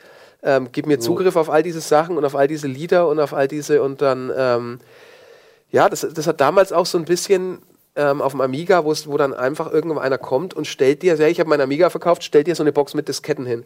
Ähm, 0.43 0.69
gib 0.71 0.85
mir 0.85 0.99
Zugriff 0.99 1.35
auf 1.35 1.49
all 1.49 1.63
diese 1.63 1.81
Sachen 1.81 2.15
und 2.17 2.25
auf 2.25 2.35
all 2.35 2.47
diese 2.47 2.67
Lieder 2.67 3.07
und 3.07 3.19
auf 3.19 3.33
all 3.33 3.47
diese 3.47 3.81
und 3.81 4.01
dann, 4.01 4.31
ähm, 4.37 4.79
ja, 5.71 5.89
das, 5.89 6.01
das 6.13 6.27
hat 6.27 6.41
damals 6.41 6.71
auch 6.71 6.85
so 6.85 6.97
ein 6.97 7.05
bisschen 7.05 7.59
ähm, 7.95 8.21
auf 8.21 8.31
dem 8.31 8.41
Amiga, 8.41 8.85
wo 8.85 9.17
dann 9.17 9.33
einfach 9.33 9.71
irgendwo 9.71 9.97
einer 9.99 10.17
kommt 10.17 10.53
und 10.53 10.65
stellt 10.67 11.01
dir, 11.01 11.15
ja, 11.15 11.27
ich 11.27 11.39
habe 11.39 11.49
meinen 11.49 11.61
Amiga 11.61 11.89
verkauft, 11.89 12.23
stellt 12.23 12.47
dir 12.47 12.55
so 12.55 12.63
eine 12.63 12.71
Box 12.71 12.93
mit 12.93 13.07
Disketten 13.07 13.45
hin. 13.45 13.63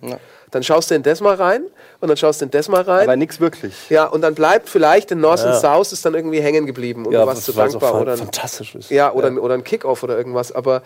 Dann 0.49 0.63
schaust 0.63 0.89
du 0.89 0.95
in 0.95 1.03
das 1.03 1.21
mal 1.21 1.35
rein 1.35 1.63
und 1.99 2.07
dann 2.07 2.17
schaust 2.17 2.41
du 2.41 2.45
in 2.45 2.51
das 2.51 2.67
mal 2.69 2.81
rein. 2.81 3.03
aber 3.03 3.15
nichts 3.15 3.39
wirklich. 3.39 3.89
Ja, 3.89 4.05
und 4.05 4.21
dann 4.21 4.33
bleibt 4.33 4.69
vielleicht 4.69 5.11
in 5.11 5.19
North 5.19 5.41
and 5.41 5.53
Ja. 5.55 5.59
South 5.59 5.91
ist 5.93 6.05
dann 6.05 6.15
irgendwie 6.15 6.39
hängen 6.41 6.65
geblieben 6.65 7.05
und 7.05 7.11
ja, 7.13 7.21
du 7.21 7.27
warst 7.27 7.43
zu 7.43 7.51
auch 7.51 7.55
dankbar. 7.57 8.01
Oder 8.01 8.13
ein, 8.13 8.17
fantastisch 8.17 8.73
ist. 8.75 8.89
ja, 8.89 9.11
oder, 9.13 9.27
Ein, 9.27 9.37
oder 9.37 9.53
ein 9.55 9.63
Kickoff 9.63 10.01
oder 10.03 10.17
irgendwas. 10.17 10.51
Aber 10.51 10.81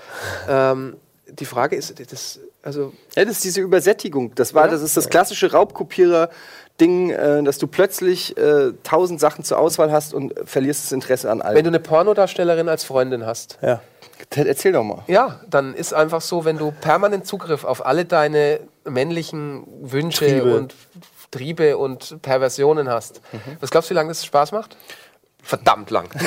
ähm, 0.50 0.98
die 1.30 1.46
Frage 1.46 1.76
ist, 1.76 1.94
das, 2.12 2.40
also 2.64 2.92
Ja, 3.16 3.24
das 3.24 3.34
ist 3.38 3.44
diese 3.46 3.62
Übersättigung. 3.62 4.34
Das 4.36 4.54
war, 4.56 4.66
Ja. 4.66 4.72
das 4.72 4.82
ist 4.82 4.98
das 4.98 5.10
klassische 5.10 5.52
Raubkopierer-Ding, 5.52 6.32
äh, 6.82 7.42
dass 7.44 7.58
du 7.58 7.68
plötzlich 7.68 8.38
äh, 8.38 8.74
tausend 8.84 9.20
Sachen 9.20 9.44
zur 9.44 9.58
Auswahl 9.58 9.92
hast 9.92 10.14
und 10.14 10.34
verlierst 10.46 10.86
das 10.86 10.92
Interesse 10.92 11.30
an 11.32 11.42
allem. 11.42 11.56
wenn 11.58 11.64
du 11.64 11.70
eine 11.70 11.80
Pornodarstellerin 11.80 12.70
als 12.70 12.84
Freundin 12.84 13.26
hast, 13.26 13.58
Ja. 13.62 13.82
Erzähl 14.36 14.72
doch 14.72 14.84
mal. 14.84 15.04
ja, 15.08 15.40
dann 15.48 15.74
ist 15.76 15.94
einfach 15.94 16.22
so, 16.22 16.44
wenn 16.44 16.58
du 16.58 16.72
permanent 16.72 17.28
Zugriff 17.28 17.64
auf 17.64 17.86
alle 17.86 18.04
deine 18.06 18.60
männlichen 18.84 19.64
Wünsche 19.82 20.26
Triebe. 20.26 20.56
und 20.58 20.74
Triebe 21.30 21.78
und 21.78 22.22
Perversionen 22.24 22.90
hast. 22.90 23.22
Was 23.60 23.70
glaubst 23.70 23.90
du, 23.90 23.94
wie 23.94 23.96
lange 23.98 24.10
das 24.10 24.26
Spaß 24.26 24.52
macht? 24.54 24.76
Verdammt 25.44 25.92
lang. 25.92 26.10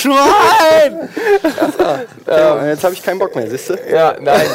Schwein! 0.00 1.08
Ja, 2.26 2.66
jetzt 2.66 2.84
habe 2.84 2.94
ich 2.94 3.02
keinen 3.02 3.18
Bock 3.18 3.34
mehr, 3.34 3.48
siehst 3.48 3.70
du? 3.70 3.78
ja, 3.90 4.14
nein. 4.20 4.46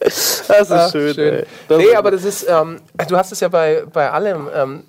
Das 0.00 0.70
ist 0.70 0.92
schön. 0.92 1.14
Schön. 1.14 1.34
ey. 1.34 1.46
Das 1.68 1.78
nee, 1.78 1.94
aber 1.94 2.10
das 2.10 2.24
ist, 2.24 2.46
ähm, 2.48 2.80
du 3.08 3.16
hast 3.16 3.32
es 3.32 3.40
ja 3.40 3.48
bei, 3.48 3.84
bei 3.90 4.10
allem. 4.10 4.48
Ähm, 4.54 4.84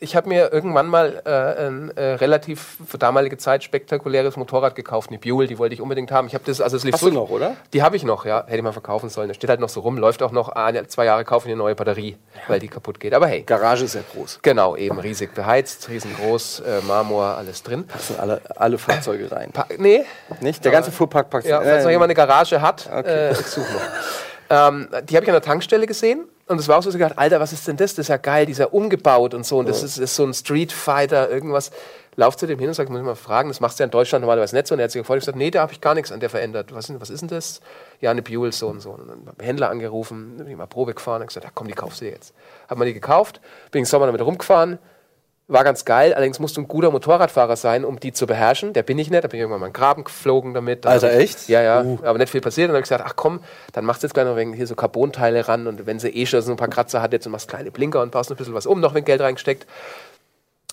ich 0.00 0.14
habe 0.14 0.28
mir 0.28 0.52
irgendwann 0.52 0.86
mal 0.86 1.22
äh, 1.24 1.66
ein 1.66 1.90
äh, 1.96 2.14
relativ 2.14 2.78
für 2.86 2.98
damalige 2.98 3.36
Zeit 3.36 3.64
spektakuläres 3.64 4.36
Motorrad 4.36 4.76
gekauft, 4.76 5.10
eine 5.10 5.18
Buell, 5.18 5.48
die 5.48 5.58
wollte 5.58 5.74
ich 5.74 5.80
unbedingt 5.80 6.12
haben. 6.12 6.28
Ich 6.28 6.34
habe 6.34 6.44
das, 6.46 6.60
also 6.60 6.76
es 6.76 6.84
lief 6.84 6.94
Hast 6.94 7.00
so, 7.00 7.08
du 7.08 7.14
noch, 7.14 7.30
oder? 7.30 7.56
Die 7.72 7.82
habe 7.82 7.96
ich 7.96 8.04
noch, 8.04 8.24
ja, 8.24 8.44
hätte 8.46 8.58
ich 8.58 8.62
mal 8.62 8.72
verkaufen 8.72 9.08
sollen. 9.08 9.26
Das 9.26 9.36
steht 9.36 9.50
halt 9.50 9.58
noch 9.58 9.68
so 9.68 9.80
rum, 9.80 9.98
läuft 9.98 10.22
auch 10.22 10.30
noch 10.30 10.50
ein, 10.50 10.88
zwei 10.88 11.04
Jahre, 11.04 11.24
kaufe 11.24 11.48
ich 11.48 11.52
eine 11.52 11.58
neue 11.58 11.74
Batterie, 11.74 12.16
weil 12.46 12.60
die 12.60 12.68
kaputt 12.68 13.00
geht. 13.00 13.12
Aber 13.12 13.26
hey, 13.26 13.42
Garage 13.42 13.84
ist 13.84 13.96
ja 13.96 14.02
groß. 14.12 14.38
genau, 14.42 14.76
eben 14.76 15.00
riesig 15.00 15.34
beheizt, 15.34 15.88
riesengroß, 15.88 16.60
äh, 16.60 16.80
Marmor, 16.86 17.24
alles 17.36 17.64
drin. 17.64 17.84
Das 17.92 18.06
sind 18.06 18.20
alle, 18.20 18.40
alle 18.54 18.78
Fahrzeuge 18.78 19.32
rein. 19.32 19.50
Pa 19.50 19.66
nee, 19.78 20.04
Nicht? 20.40 20.64
Der 20.64 20.70
ganze 20.70 20.92
Fuhrpark 20.92 21.28
packt 21.28 21.46
Ja, 21.46 21.60
falls 21.60 21.82
noch 21.82 21.90
jemand 21.90 22.10
eine 22.10 22.14
Garage 22.14 22.62
hat, 22.62 22.86
äh, 22.86 23.32
ich 23.32 23.38
suche 23.38 23.72
noch. 23.72 23.80
Ähm, 24.50 24.88
die 25.08 25.16
habe 25.16 25.24
ich 25.24 25.28
an 25.28 25.34
der 25.34 25.42
Tankstelle 25.42 25.86
gesehen 25.86 26.28
und 26.48 26.58
es 26.58 26.68
war 26.68 26.78
auch 26.78 26.82
so, 26.82 26.88
dass 26.88 26.94
ich 26.94 27.00
gedacht, 27.00 27.18
Alter, 27.18 27.40
was 27.40 27.52
ist 27.52 27.66
denn 27.68 27.76
das? 27.76 27.94
Das 27.94 28.04
ist 28.04 28.08
ja 28.08 28.16
geil, 28.16 28.46
dieser 28.46 28.72
umgebaut 28.74 29.34
und 29.34 29.44
so 29.46 29.58
und 29.58 29.68
das 29.68 29.82
ist, 29.82 29.98
ist 29.98 30.14
so 30.16 30.24
ein 30.24 30.34
Street 30.34 30.72
Fighter, 30.72 31.30
irgendwas. 31.30 31.70
Lauf 32.16 32.36
zu 32.36 32.48
dem 32.48 32.58
hin 32.58 32.66
und 32.66 32.74
sag, 32.74 32.88
muss 32.88 32.98
ich 32.98 33.04
mal 33.04 33.14
fragen, 33.14 33.48
das 33.48 33.60
machst 33.60 33.78
du 33.78 33.82
ja 33.82 33.84
in 33.84 33.92
Deutschland 33.92 34.22
normalerweise 34.22 34.56
nicht 34.56 34.66
so. 34.66 34.74
Und 34.74 34.80
er 34.80 34.84
hat 34.84 34.90
sich 34.90 35.00
gefreut 35.00 35.18
und 35.18 35.20
gesagt, 35.20 35.38
nee, 35.38 35.52
da 35.52 35.60
habe 35.60 35.72
ich 35.72 35.80
gar 35.80 35.94
nichts 35.94 36.10
an 36.10 36.18
der 36.18 36.28
verändert. 36.28 36.74
Was, 36.74 36.90
ist- 36.90 37.00
was 37.00 37.10
ist 37.10 37.20
denn 37.20 37.28
das? 37.28 37.60
Ja, 38.00 38.10
eine 38.10 38.22
Buell 38.22 38.50
so 38.50 38.66
und 38.66 38.80
so. 38.80 38.90
Und 38.90 39.06
dann 39.08 39.24
beim 39.24 39.36
Händler 39.46 39.70
angerufen, 39.70 40.36
bin 40.36 40.48
ich 40.48 40.56
mal 40.56 40.66
Probe 40.66 40.94
gefahren 40.94 41.20
und 41.20 41.28
gesagt, 41.28 41.44
ja, 41.44 41.52
komm, 41.54 41.68
die 41.68 41.74
kaufst 41.74 42.00
du 42.00 42.06
dir 42.06 42.10
jetzt. 42.10 42.34
Hab 42.68 42.76
mir 42.76 42.86
die 42.86 42.92
gekauft, 42.94 43.40
bin 43.70 43.80
im 43.80 43.84
Sommer 43.84 44.06
damit 44.06 44.20
rumgefahren, 44.20 44.80
war 45.50 45.64
ganz 45.64 45.86
geil, 45.86 46.12
allerdings 46.12 46.38
musst 46.38 46.58
du 46.58 46.60
ein 46.60 46.68
guter 46.68 46.90
Motorradfahrer 46.90 47.56
sein, 47.56 47.86
um 47.86 47.98
die 47.98 48.12
zu 48.12 48.26
beherrschen. 48.26 48.74
Der 48.74 48.82
bin 48.82 48.98
ich 48.98 49.10
nicht, 49.10 49.24
da 49.24 49.28
bin 49.28 49.38
ich 49.38 49.40
irgendwann 49.40 49.60
mal 49.60 49.66
in 49.68 49.72
den 49.72 49.76
Graben 49.78 50.04
geflogen 50.04 50.52
damit. 50.52 50.84
Dann 50.84 50.92
Alter, 50.92 51.08
hab 51.08 51.14
ich- 51.14 51.20
echt? 51.22 51.48
Ja, 51.48 51.62
ja, 51.62 51.78
aber 52.02 52.18
nicht 52.18 52.28
viel 52.30 52.42
passiert. 52.42 52.66
Und 52.66 52.74
dann 52.74 52.76
habe 52.76 52.84
ich 52.84 52.88
gesagt, 52.90 53.04
ach 53.06 53.16
komm, 53.16 53.40
dann 53.72 53.86
machst 53.86 54.02
du 54.02 54.06
jetzt 54.06 54.12
gleich 54.14 54.26
noch 54.26 54.36
wegen 54.36 54.52
hier 54.52 54.66
so 54.66 54.74
Carbonteile 54.74 55.48
ran 55.48 55.66
und 55.66 55.86
wenn 55.86 55.98
sie 55.98 56.10
eh 56.10 56.26
schon 56.26 56.42
so 56.42 56.50
ein 56.50 56.58
paar 56.58 56.68
Kratzer 56.68 57.00
hat 57.00 57.12
jetzt 57.14 57.24
und 57.24 57.32
machst 57.32 57.48
kleine 57.48 57.70
Blinker 57.70 58.02
und 58.02 58.10
baust 58.10 58.28
noch 58.28 58.36
ein 58.36 58.38
bisschen 58.38 58.52
was 58.54 58.66
um, 58.66 58.78
noch 58.80 58.92
wenn 58.92 59.04
Geld 59.06 59.22
reingesteckt. 59.22 59.66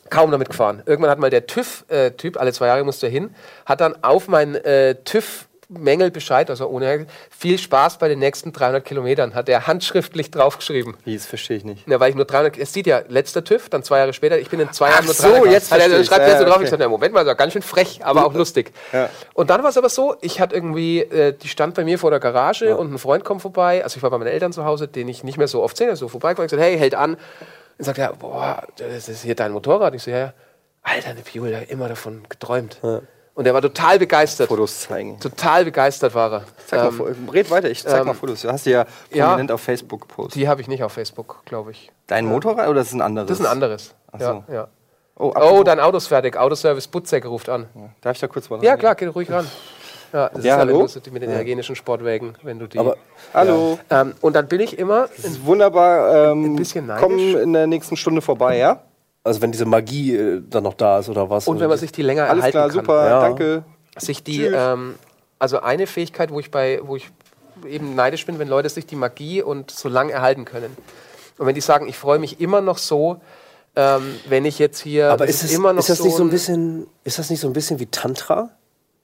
Kaum 0.09 0.29
damit 0.29 0.49
gefahren. 0.49 0.83
Irgendwann 0.85 1.09
hat 1.09 1.19
mal 1.19 1.29
der 1.31 1.47
TÜV-Typ, 1.47 2.37
alle 2.39 2.51
zwei 2.53 2.67
Jahre 2.67 2.83
musste 2.83 3.07
er 3.07 3.11
hin, 3.11 3.33
hat 3.65 3.79
dann 3.81 4.03
auf 4.03 4.27
mein 4.27 4.55
äh, 4.55 4.95
TÜV 5.03 5.47
Mängel 5.69 6.11
Bescheid, 6.11 6.49
also 6.49 6.67
ohne 6.67 7.07
viel 7.29 7.57
Spaß 7.57 7.97
bei 7.97 8.07
den 8.07 8.19
nächsten 8.19 8.53
300 8.53 8.83
Kilometern, 8.83 9.33
hat 9.35 9.49
er 9.49 9.67
handschriftlich 9.67 10.31
draufgeschrieben. 10.31 10.95
Wie, 11.03 11.15
das 11.15 11.25
verstehe 11.25 11.57
ich 11.57 11.63
nicht. 11.63 11.87
Ja, 11.87 11.99
weil 11.99 12.09
ich 12.09 12.15
nur 12.15 12.25
300, 12.25 12.57
es 12.57 12.73
sieht 12.73 12.87
ja, 12.87 13.01
letzter 13.07 13.43
TÜV, 13.43 13.69
dann 13.69 13.83
zwei 13.83 13.99
Jahre 13.99 14.13
später, 14.13 14.37
ich 14.39 14.49
bin 14.49 14.59
in 14.59 14.71
zwei 14.71 14.87
Ach 14.89 14.93
Jahren 14.95 15.05
nur 15.05 15.13
so, 15.13 15.29
300. 15.29 15.51
jetzt 15.51 15.71
hat 15.71 15.79
er, 15.79 15.83
verstehe 15.83 16.01
ich. 16.01 16.07
schreibt 16.07 16.21
Ja, 16.21 16.27
er 16.27 16.37
so 16.37 16.43
ja, 16.43 16.49
drauf, 16.49 16.55
okay. 16.57 16.65
ich 16.65 16.69
sage, 16.69 16.89
Moment 16.89 17.13
mal, 17.13 17.23
ganz 17.35 17.53
schön 17.53 17.61
frech, 17.61 17.99
aber 18.03 18.25
auch 18.25 18.33
lustig. 18.33 18.71
Ja. 18.93 19.09
Und 19.33 19.49
dann 19.49 19.63
war 19.63 19.69
es 19.69 19.77
aber 19.77 19.89
so, 19.89 20.15
ich 20.21 20.39
hatte 20.39 20.55
irgendwie, 20.55 20.99
äh, 21.01 21.33
die 21.33 21.47
stand 21.47 21.75
bei 21.75 21.83
mir 21.83 21.99
vor 21.99 22.11
der 22.11 22.19
Garage 22.19 22.77
und 22.77 22.93
ein 22.93 22.97
Freund 22.97 23.23
kommt 23.23 23.41
vorbei, 23.41 23.83
also 23.83 23.97
ich 23.97 24.03
war 24.03 24.09
bei 24.09 24.17
meinen 24.17 24.27
Eltern 24.27 24.53
zu 24.53 24.65
Hause, 24.65 24.87
den 24.87 25.07
ich 25.07 25.23
nicht 25.23 25.37
mehr 25.37 25.47
so 25.47 25.63
oft 25.63 25.77
sehe, 25.77 25.95
so 25.95 26.07
vorbeigekommen, 26.07 26.45
ich 26.45 26.51
gesagt, 26.51 26.67
hey, 26.67 26.77
hält 26.77 26.95
an. 26.95 27.17
Und 27.77 27.83
sagt 27.83 27.97
er, 27.97 28.13
boah, 28.13 28.63
das 28.77 29.09
ist 29.09 29.23
hier 29.23 29.35
dein 29.35 29.51
Motorrad. 29.51 29.93
Ich 29.95 30.03
so, 30.03 30.11
ja, 30.11 30.17
ja. 30.17 30.33
Alter, 30.81 31.09
eine 31.09 31.21
Piol, 31.21 31.49
der 31.49 31.61
hat 31.61 31.69
immer 31.69 31.89
davon 31.89 32.23
geträumt. 32.29 32.79
Und 33.35 33.45
er 33.45 33.53
war 33.53 33.61
total 33.61 33.99
begeistert. 33.99 34.47
Fotos 34.47 34.79
zeigen. 34.81 35.19
Total 35.19 35.65
begeistert 35.65 36.15
war 36.15 36.31
er. 36.31 36.43
Zeig 36.67 36.79
Ähm, 36.87 36.97
mal, 36.97 37.15
red 37.33 37.51
weiter, 37.51 37.69
ich 37.69 37.83
zeig 37.83 37.99
ähm, 38.01 38.07
mal 38.07 38.13
Fotos. 38.13 38.41
Du 38.41 38.49
hast 38.51 38.65
die 38.65 38.69
ja 38.71 38.85
ja. 39.11 39.25
prominent 39.27 39.51
auf 39.51 39.59
Facebook 39.61 40.07
gepostet. 40.07 40.35
die 40.35 40.47
habe 40.47 40.61
ich 40.61 40.67
nicht 40.69 40.83
auf 40.83 40.93
Facebook, 40.93 41.41
glaube 41.45 41.71
ich. 41.71 41.91
Dein 42.07 42.25
Motorrad 42.25 42.69
oder 42.69 42.79
ist 42.81 42.87
das 42.87 42.93
ein 42.93 43.01
anderes? 43.01 43.27
Das 43.27 43.39
ist 43.41 43.45
ein 43.45 43.51
anderes. 43.51 43.93
Ach 44.13 44.19
Ja, 44.21 44.43
so. 44.47 44.53
ja. 44.53 44.67
Oh, 45.17 45.33
Oh, 45.35 45.63
dein 45.63 45.79
Auto 45.81 45.97
ist 45.97 46.07
fertig. 46.07 46.37
Autoservice 46.37 46.87
Butzek 46.87 47.25
ruft 47.25 47.49
an. 47.49 47.67
Darf 48.01 48.15
ich 48.15 48.21
da 48.21 48.27
kurz 48.27 48.49
mal 48.49 48.55
Ja, 48.63 48.71
reingehen? 48.71 48.79
klar, 48.79 48.95
geh 48.95 49.05
ruhig 49.07 49.29
ran. 49.31 49.45
Ja, 50.13 50.29
das 50.29 50.43
Ja, 50.45 50.53
ist 50.53 50.59
halt 50.59 50.69
hallo? 50.69 50.81
lustig 50.81 51.11
mit 51.11 51.21
den 51.21 51.29
italienischen 51.31 51.75
Sportwagen, 51.75 52.35
wenn 52.43 52.57
du 52.59 52.67
die. 52.67 52.79
Aber 52.79 52.95
Hallo. 53.33 53.79
ähm, 53.89 54.13
und 54.21 54.33
dann 54.33 54.47
bin 54.47 54.61
ich 54.61 54.77
immer. 54.79 55.07
Das 55.13 55.25
ist 55.25 55.45
wunderbar. 55.45 56.31
Ähm, 56.31 56.45
Ein 56.45 56.55
bisschen 56.55 56.85
neidisch. 56.87 57.03
Komm 57.03 57.17
in 57.17 57.51
der 57.51 57.67
nächsten 57.67 57.97
Stunde 57.97 58.21
vorbei, 58.21 58.57
ja? 58.57 58.79
Also 59.25 59.41
wenn 59.41 59.51
diese 59.51 59.65
Magie 59.65 60.15
äh, 60.15 60.41
dann 60.49 60.63
noch 60.63 60.75
da 60.75 60.99
ist 60.99 61.09
oder 61.09 61.29
was. 61.29 61.47
Und 61.47 61.59
wenn 61.59 61.67
man 61.67 61.77
sich 61.77 61.91
die 61.91 62.01
länger 62.03 62.23
Alles 62.29 62.37
erhalten 62.45 62.51
klar, 62.53 62.67
kann. 62.69 62.73
super, 62.75 63.09
Ja. 63.09 63.19
danke. 63.21 63.63
sich 63.97 64.23
die, 64.23 64.43
ähm, 64.45 64.95
also 65.39 65.59
eine 65.61 65.87
Fähigkeit, 65.87 66.31
wo 66.31 66.39
ich 66.39 66.51
bei, 66.51 66.79
wo 66.83 66.95
ich 66.95 67.09
eben 67.67 67.95
neidisch 67.95 68.25
bin, 68.25 68.39
wenn 68.39 68.47
Leute 68.47 68.69
sich 68.69 68.85
die 68.85 68.95
Magie 68.95 69.41
und 69.41 69.71
so 69.71 69.89
lang 69.89 70.09
erhalten 70.09 70.45
können. 70.45 70.75
Und 71.37 71.45
wenn 71.47 71.55
die 71.55 71.61
sagen, 71.61 71.87
ich 71.87 71.97
freue 71.97 72.19
mich 72.19 72.39
immer 72.39 72.61
noch 72.61 72.77
so, 72.77 73.17
ähm, 73.77 74.15
wenn 74.29 74.45
ich 74.45 74.59
jetzt 74.59 74.79
hier, 74.79 75.11
Aber 75.11 75.27
ist, 75.27 75.43
es, 75.43 75.51
immer 75.53 75.73
noch 75.73 75.79
ist 75.79 75.89
das 75.89 76.01
nicht 76.01 76.15
so 76.15 76.23
ein- 76.23 76.29
bisschen, 76.29 76.87
ist 77.03 77.19
das 77.19 77.29
nicht 77.29 77.39
so 77.41 77.47
ein 77.47 77.53
bisschen 77.53 77.79
wie 77.79 77.85
Tantra? 77.87 78.49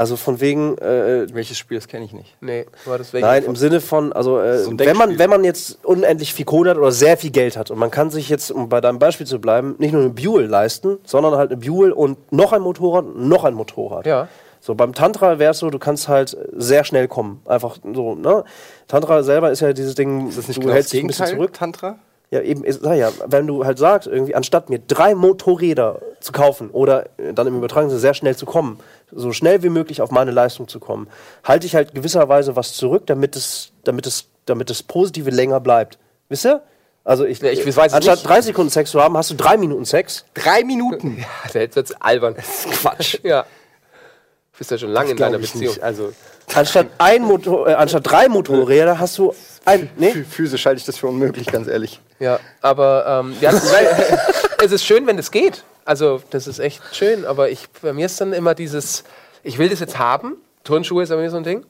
Also 0.01 0.15
von 0.15 0.41
wegen, 0.41 0.79
äh, 0.79 1.27
Welches 1.31 1.59
Spiel, 1.59 1.77
das 1.77 1.87
kenne 1.87 2.05
ich 2.05 2.11
nicht. 2.11 2.35
Nee, 2.41 2.65
war 2.85 2.97
das 2.97 3.13
welche? 3.13 3.27
Nein, 3.27 3.43
im 3.43 3.55
Sinne 3.55 3.79
von, 3.79 4.11
also 4.11 4.39
äh, 4.39 4.57
So 4.57 4.71
wenn, 4.79 4.97
man, 4.97 5.19
wenn 5.19 5.29
man 5.29 5.43
jetzt 5.43 5.77
unendlich 5.85 6.33
viel 6.33 6.43
Kohle 6.45 6.71
hat 6.71 6.77
oder 6.79 6.91
sehr 6.91 7.17
viel 7.17 7.29
Geld 7.29 7.55
hat 7.55 7.69
und 7.69 7.77
man 7.77 7.91
kann 7.91 8.09
sich 8.09 8.27
jetzt, 8.27 8.49
um 8.49 8.67
bei 8.67 8.81
deinem 8.81 8.97
Beispiel 8.97 9.27
zu 9.27 9.39
bleiben, 9.39 9.75
nicht 9.77 9.91
nur 9.91 10.01
eine 10.01 10.09
Buell 10.09 10.47
leisten, 10.47 10.97
sondern 11.03 11.35
halt 11.35 11.51
eine 11.51 11.59
Buell 11.61 11.91
und 11.91 12.31
noch 12.31 12.51
ein 12.51 12.63
Motorrad, 12.63 13.15
noch 13.15 13.43
ein 13.43 13.53
Motorrad. 13.53 14.07
Ja. 14.07 14.27
So, 14.59 14.73
beim 14.73 14.95
Tantra 14.95 15.37
wäre 15.37 15.51
es 15.51 15.59
so, 15.59 15.69
du 15.69 15.77
kannst 15.77 16.07
halt 16.07 16.35
sehr 16.51 16.83
schnell 16.83 17.07
kommen. 17.07 17.43
Einfach 17.45 17.77
so, 17.93 18.15
ne? 18.15 18.43
Tantra 18.87 19.21
selber 19.21 19.51
ist 19.51 19.59
ja 19.59 19.71
dieses 19.71 19.93
Ding, 19.93 20.29
Ist 20.29 20.39
das 20.39 20.47
nicht 20.47 20.57
du 20.57 20.61
genau 20.61 20.73
hältst 20.73 20.87
das 20.87 20.91
dich 20.93 21.03
ein 21.03 21.07
bisschen 21.07 21.27
zurück. 21.27 21.53
Tantra? 21.53 21.99
Ja, 22.31 22.39
eben, 22.39 22.63
ist, 22.63 22.81
sag 22.81 22.95
ja, 22.95 23.09
wenn 23.27 23.45
du 23.45 23.65
halt 23.65 23.77
sagst, 23.77 24.07
irgendwie, 24.07 24.35
anstatt 24.35 24.69
mir 24.69 24.79
drei 24.79 25.15
Motorräder 25.15 25.99
zu 26.21 26.31
kaufen 26.31 26.69
oder 26.69 27.07
äh, 27.17 27.33
dann 27.33 27.45
im 27.45 27.57
Übertragen 27.57 27.89
sehr 27.89 28.13
schnell 28.13 28.37
zu 28.37 28.45
kommen, 28.45 28.79
so 29.13 29.31
schnell 29.33 29.63
wie 29.63 29.69
möglich 29.69 30.01
auf 30.01 30.11
meine 30.11 30.31
Leistung 30.31 30.67
zu 30.67 30.79
kommen, 30.79 31.07
halte 31.43 31.65
ich 31.67 31.75
halt 31.75 31.93
gewisserweise 31.93 32.55
was 32.55 32.73
zurück, 32.73 33.03
damit 33.07 33.35
es, 33.35 33.71
damit 33.83 34.05
es, 34.07 34.25
damit 34.45 34.69
das 34.69 34.83
Positive 34.83 35.29
länger 35.29 35.59
bleibt. 35.59 35.97
Wisst 36.29 36.45
ihr? 36.45 36.61
Also 37.03 37.25
ich, 37.25 37.39
Ja, 37.41 37.49
ich 37.49 37.65
weiß 37.65 37.91
es 37.91 37.93
anstatt 37.95 38.19
nicht. 38.19 38.27
drei 38.27 38.41
Sekunden 38.41 38.69
Sex 38.69 38.91
zu 38.91 39.01
haben, 39.01 39.17
hast 39.17 39.31
du 39.31 39.35
drei 39.35 39.57
Minuten 39.57 39.85
Sex. 39.85 40.25
Drei 40.33 40.63
Minuten. 40.63 41.17
Ja, 41.53 41.61
jetzt 41.61 41.75
wird's 41.75 41.91
albern. 41.99 42.35
Quatsch. 42.35 43.17
Ja. 43.23 43.43
Du 43.43 44.57
bist 44.59 44.69
ja 44.71 44.77
schon 44.77 44.89
lange 44.91 45.11
in 45.11 45.17
deiner 45.17 45.39
Beziehung. 45.39 45.73
nicht. 45.73 45.81
Also, 45.83 46.13
Anstatt 46.53 46.87
ein 46.97 47.23
Motor, 47.23 47.67
äh, 47.69 47.73
anstatt 47.73 48.05
drei 48.09 48.27
Motorräder 48.27 48.99
hast 48.99 49.17
du 49.17 49.33
ein, 49.65 49.89
nee? 49.97 50.11
phy- 50.11 50.23
physisch 50.25 50.65
halte 50.65 50.79
ich 50.79 50.85
das 50.85 50.97
für 50.97 51.07
unmöglich, 51.07 51.47
ganz 51.47 51.67
ehrlich. 51.67 52.01
Ja, 52.19 52.39
aber 52.61 53.21
ähm, 53.23 53.35
ja, 53.39 53.51
es 54.63 54.71
ist 54.71 54.83
schön, 54.85 55.07
wenn 55.07 55.17
es 55.17 55.31
geht. 55.31 55.63
Also, 55.85 56.21
das 56.29 56.47
ist 56.47 56.59
echt 56.59 56.81
schön, 56.95 57.25
aber 57.25 57.49
ich, 57.49 57.67
bei 57.81 57.93
mir 57.93 58.05
ist 58.05 58.19
dann 58.21 58.33
immer 58.33 58.53
dieses, 58.55 59.03
ich 59.43 59.57
will 59.57 59.69
das 59.69 59.79
jetzt 59.79 59.97
haben. 59.97 60.37
Turnschuhe 60.63 61.03
ist 61.03 61.09
bei 61.09 61.17
mir 61.17 61.29
so 61.29 61.37
ein 61.37 61.43
Ding. 61.43 61.65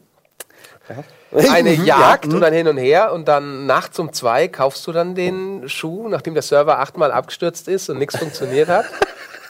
Eine 1.32 1.72
Mhm, 1.72 1.86
Jagd 1.86 2.26
ja, 2.26 2.34
und 2.34 2.44
ein 2.44 2.54
Hin 2.54 2.68
und 2.68 2.78
Her 2.78 3.14
und 3.14 3.28
dann 3.28 3.66
nachts 3.66 3.98
um 4.00 4.12
zwei 4.12 4.50
kaufst 4.50 4.86
du 4.86 4.92
dann 4.92 5.16
den 5.16 5.70
Schuh, 5.70 6.10
nachdem 6.10 6.34
der 6.34 6.44
Server 6.44 6.80
achtmal 6.80 7.12
abgestürzt 7.12 7.70
ist 7.70 7.90
und 7.90 7.98
nichts 8.00 8.18
funktioniert 8.18 8.68
hat. 8.68 8.86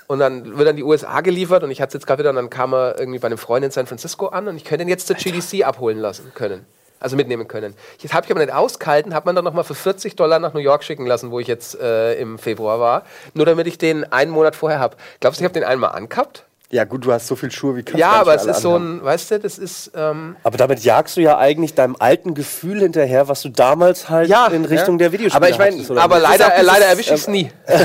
Und 0.07 0.19
dann 0.19 0.57
wird 0.57 0.67
dann 0.67 0.75
die 0.75 0.83
USA 0.83 1.21
geliefert 1.21 1.63
und 1.63 1.71
ich 1.71 1.79
hatte 1.79 1.91
es 1.91 2.01
jetzt 2.01 2.05
gerade 2.05 2.19
wieder 2.19 2.31
und 2.31 2.35
dann 2.35 2.49
kam 2.49 2.73
er 2.73 2.99
irgendwie 2.99 3.17
bei 3.17 3.27
einem 3.27 3.37
Freund 3.37 3.63
in 3.63 3.71
San 3.71 3.87
Francisco 3.87 4.27
an 4.27 4.49
und 4.49 4.57
ich 4.57 4.65
könnte 4.65 4.83
ihn 4.83 4.89
jetzt 4.89 5.07
zur 5.07 5.15
GDC 5.15 5.65
abholen 5.65 5.99
lassen 5.99 6.33
können. 6.35 6.65
Also 7.01 7.17
mitnehmen 7.17 7.47
können. 7.47 7.75
Jetzt 7.99 8.13
habe 8.13 8.25
ich 8.25 8.31
aber 8.31 8.39
nicht 8.39 8.53
ausgehalten, 8.53 9.13
habe 9.13 9.25
man 9.25 9.35
dann 9.35 9.43
nochmal 9.43 9.65
für 9.65 9.75
40 9.75 10.15
Dollar 10.15 10.39
nach 10.39 10.53
New 10.53 10.59
York 10.59 10.83
schicken 10.83 11.05
lassen, 11.05 11.31
wo 11.31 11.39
ich 11.39 11.47
jetzt 11.47 11.77
äh, 11.79 12.13
im 12.13 12.37
Februar 12.37 12.79
war, 12.79 13.03
nur 13.33 13.45
damit 13.45 13.67
ich 13.67 13.77
den 13.77 14.09
einen 14.13 14.31
Monat 14.31 14.55
vorher 14.55 14.79
habe. 14.79 14.95
Glaubst 15.19 15.39
du, 15.39 15.43
ich 15.43 15.45
habe 15.45 15.59
den 15.59 15.63
einmal 15.63 15.91
angehabt? 15.91 16.45
Ja, 16.71 16.85
gut, 16.85 17.05
du 17.05 17.11
hast 17.11 17.27
so 17.27 17.35
viel 17.35 17.51
Schuhe 17.51 17.75
wie 17.75 17.83
kannst 17.83 17.99
Ja, 17.99 18.11
aber 18.11 18.33
es 18.33 18.45
ist 18.45 18.61
so 18.61 18.75
anhaben. 18.75 18.99
ein, 18.99 19.03
weißt 19.03 19.31
du, 19.31 19.39
das 19.39 19.57
ist, 19.57 19.91
ähm, 19.93 20.37
Aber 20.43 20.57
damit 20.57 20.79
jagst 20.79 21.17
du 21.17 21.21
ja 21.21 21.37
eigentlich 21.37 21.73
deinem 21.73 21.97
alten 21.99 22.33
Gefühl 22.33 22.79
hinterher, 22.79 23.27
was 23.27 23.41
du 23.41 23.49
damals 23.49 24.09
halt 24.09 24.29
Ja, 24.29 24.47
in 24.47 24.63
Richtung 24.63 24.95
ja. 24.95 24.99
der 24.99 25.11
Videospiele 25.11 25.35
Aber 25.35 25.49
ich 25.49 25.57
mein, 25.57 25.73
hattest, 25.73 25.91
oder 25.91 26.01
aber 26.01 26.19
leider, 26.19 26.47
auch 26.47 26.57
äh, 26.57 26.61
leider 26.61 26.85
erwische 26.85 27.13
ich 27.13 27.21
es 27.21 27.27
ähm, 27.27 27.33
nie. 27.33 27.51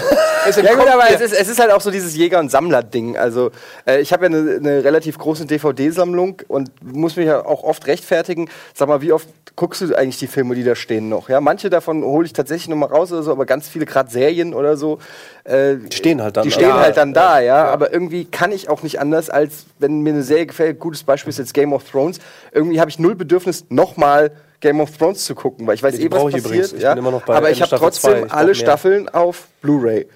Es 0.48 0.54
Ja 0.54 0.74
gut, 0.76 0.86
aber 0.86 1.10
es 1.10 1.20
ist, 1.20 1.32
es 1.34 1.48
ist 1.48 1.58
halt 1.58 1.72
auch 1.72 1.80
so 1.80 1.90
dieses 1.90 2.14
Jäger- 2.14 2.38
und 2.38 2.50
Sammler-Ding. 2.50 3.16
Also 3.16 3.50
äh, 3.84 4.00
ich 4.00 4.12
habe 4.12 4.26
ja 4.26 4.30
eine, 4.38 4.56
eine 4.56 4.84
relativ 4.84 5.18
große 5.18 5.44
DVD-Sammlung 5.46 6.42
und 6.46 6.70
muss 6.84 7.16
mich 7.16 7.26
ja 7.26 7.44
auch 7.44 7.64
oft 7.64 7.88
rechtfertigen. 7.88 8.48
Sag 8.72 8.86
mal, 8.86 9.00
wie 9.02 9.12
oft 9.12 9.26
guckst 9.56 9.80
du 9.80 9.92
eigentlich 9.96 10.18
die 10.18 10.28
Filme, 10.28 10.54
die 10.54 10.62
da 10.62 10.76
stehen 10.76 11.08
noch? 11.08 11.28
Ja, 11.28 11.40
manche 11.40 11.68
davon 11.68 12.04
hole 12.04 12.26
ich 12.26 12.32
tatsächlich 12.32 12.68
noch 12.68 12.76
mal 12.76 12.86
raus 12.86 13.10
oder 13.10 13.24
so, 13.24 13.32
aber 13.32 13.44
ganz 13.44 13.68
viele, 13.68 13.86
gerade 13.86 14.08
Serien 14.08 14.54
oder 14.54 14.76
so, 14.76 15.00
äh, 15.46 15.76
Die 15.76 15.96
stehen 15.96 16.22
halt 16.22 16.36
dann. 16.36 16.44
die 16.44 16.50
stehen 16.50 16.68
Ja, 16.68 16.80
halt 16.80 16.96
dann 16.96 17.12
da, 17.14 17.40
ja. 17.40 17.64
Aber 17.66 17.92
irgendwie 17.92 18.24
kann 18.24 18.52
ich 18.52 18.68
auch 18.68 18.82
nicht 18.82 19.00
anders, 19.00 19.30
als 19.30 19.66
wenn 19.78 20.00
mir 20.00 20.12
eine 20.12 20.22
Serie 20.22 20.46
gefällt. 20.46 20.78
Gutes 20.80 21.04
Beispiel 21.04 21.30
ist 21.30 21.38
jetzt 21.38 21.54
Game 21.54 21.72
of 21.72 21.88
Thrones. 21.90 22.18
Irgendwie 22.52 22.80
habe 22.80 22.90
ich 22.90 22.98
null 22.98 23.14
Bedürfnis, 23.14 23.66
nochmal 23.68 24.32
Game 24.60 24.80
of 24.80 24.96
Thrones 24.96 25.24
zu 25.24 25.34
gucken, 25.34 25.66
weil 25.66 25.74
ich 25.74 25.82
weiß 25.82 25.98
eh, 25.98 26.10
was 26.10 26.18
brauche 26.18 26.30
ich 26.30 26.34
passiert. 26.36 26.46
übrigens. 26.46 26.72
Ich 26.72 26.82
ja. 26.82 26.90
bin 26.94 26.98
immer 26.98 27.10
noch 27.10 27.22
bei 27.22 27.34
aber 27.36 27.50
ich 27.50 27.60
habe 27.60 27.68
zwei. 27.70 27.76
trotzdem 27.78 28.24
Ich 28.24 28.30
brauch 28.30 28.36
alle. 28.36 28.54
Staffeln 28.54 29.08
auf 29.08 29.48
Blu-ray. 29.62 30.08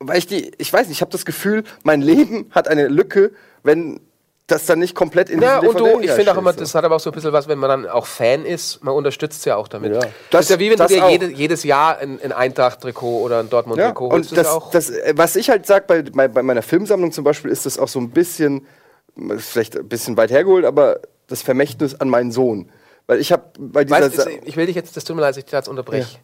Weil 0.00 0.18
ich 0.18 0.26
die, 0.26 0.52
ich 0.58 0.72
weiß 0.72 0.88
nicht, 0.88 0.96
ich 0.98 1.00
habe 1.02 1.12
das 1.12 1.24
Gefühl, 1.24 1.64
mein 1.82 2.02
Leben 2.02 2.46
hat 2.50 2.68
eine 2.68 2.88
Lücke, 2.88 3.30
wenn 3.62 4.00
das 4.46 4.66
dann 4.66 4.78
nicht 4.78 4.94
komplett 4.94 5.30
in 5.30 5.40
Ja, 5.40 5.58
und 5.60 5.78
du, 5.80 6.00
ich 6.00 6.10
finde 6.10 6.32
auch 6.32 6.36
immer, 6.36 6.52
das 6.52 6.74
hat 6.74 6.84
aber 6.84 6.96
auch 6.96 7.00
so 7.00 7.10
ein 7.10 7.14
bisschen 7.14 7.32
was, 7.32 7.48
wenn 7.48 7.58
man 7.58 7.70
dann 7.70 7.88
auch 7.88 8.04
Fan 8.06 8.44
ist, 8.44 8.84
man 8.84 8.94
unterstützt 8.94 9.38
es 9.38 9.44
ja 9.46 9.56
auch 9.56 9.68
damit. 9.68 9.94
Ja. 9.94 10.00
Das, 10.00 10.10
Das- 10.30 10.40
ist 10.44 10.50
ja 10.50 10.58
wie 10.58 10.70
wenn 10.70 10.76
du 10.78 10.86
dir 10.86 11.08
jede, 11.10 11.26
jedes 11.32 11.64
Jahr 11.64 11.96
ein, 11.98 12.20
ein 12.22 12.32
Eintracht-Trikot 12.32 13.20
oder 13.22 13.38
ein 13.38 13.46
Ja, 13.46 13.50
Dortmund-Trikot 13.50 14.10
holst. 14.10 14.30
und 14.32 14.36
das, 14.36 14.46
ja 14.46 14.52
auch 14.52 14.70
das, 14.70 14.90
äh, 14.90 15.14
was 15.16 15.36
ich 15.36 15.48
halt 15.48 15.66
sage, 15.66 15.86
bei, 15.88 16.02
bei, 16.28 16.42
meiner 16.42 16.60
Filmsammlung 16.62 17.10
zum 17.12 17.24
Beispiel, 17.24 17.50
ist 17.50 17.64
das 17.64 17.78
auch 17.78 17.88
so 17.88 17.98
ein 17.98 18.10
bisschen, 18.10 18.66
vielleicht 19.38 19.78
ein 19.78 19.88
bisschen 19.88 20.16
weit 20.18 20.30
hergeholt, 20.30 20.66
aber 20.66 21.00
das 21.28 21.40
Vermächtnis 21.40 21.94
an 21.98 22.10
meinen 22.10 22.30
Sohn. 22.30 22.70
Weil 23.06 23.20
ich 23.20 23.32
habe 23.32 23.44
bei 23.58 23.84
dieser. 23.84 24.00
weißt, 24.00 24.28
ich 24.44 24.56
will 24.58 24.66
dich 24.66 24.76
jetzt, 24.76 24.94
das 24.96 25.04
tut 25.04 25.16
mir 25.16 25.22
leid, 25.22 25.30
dass 25.30 25.36
ich 25.38 25.44
dich 25.44 25.52
jetzt 25.52 25.68
unterbreche. 25.68 26.18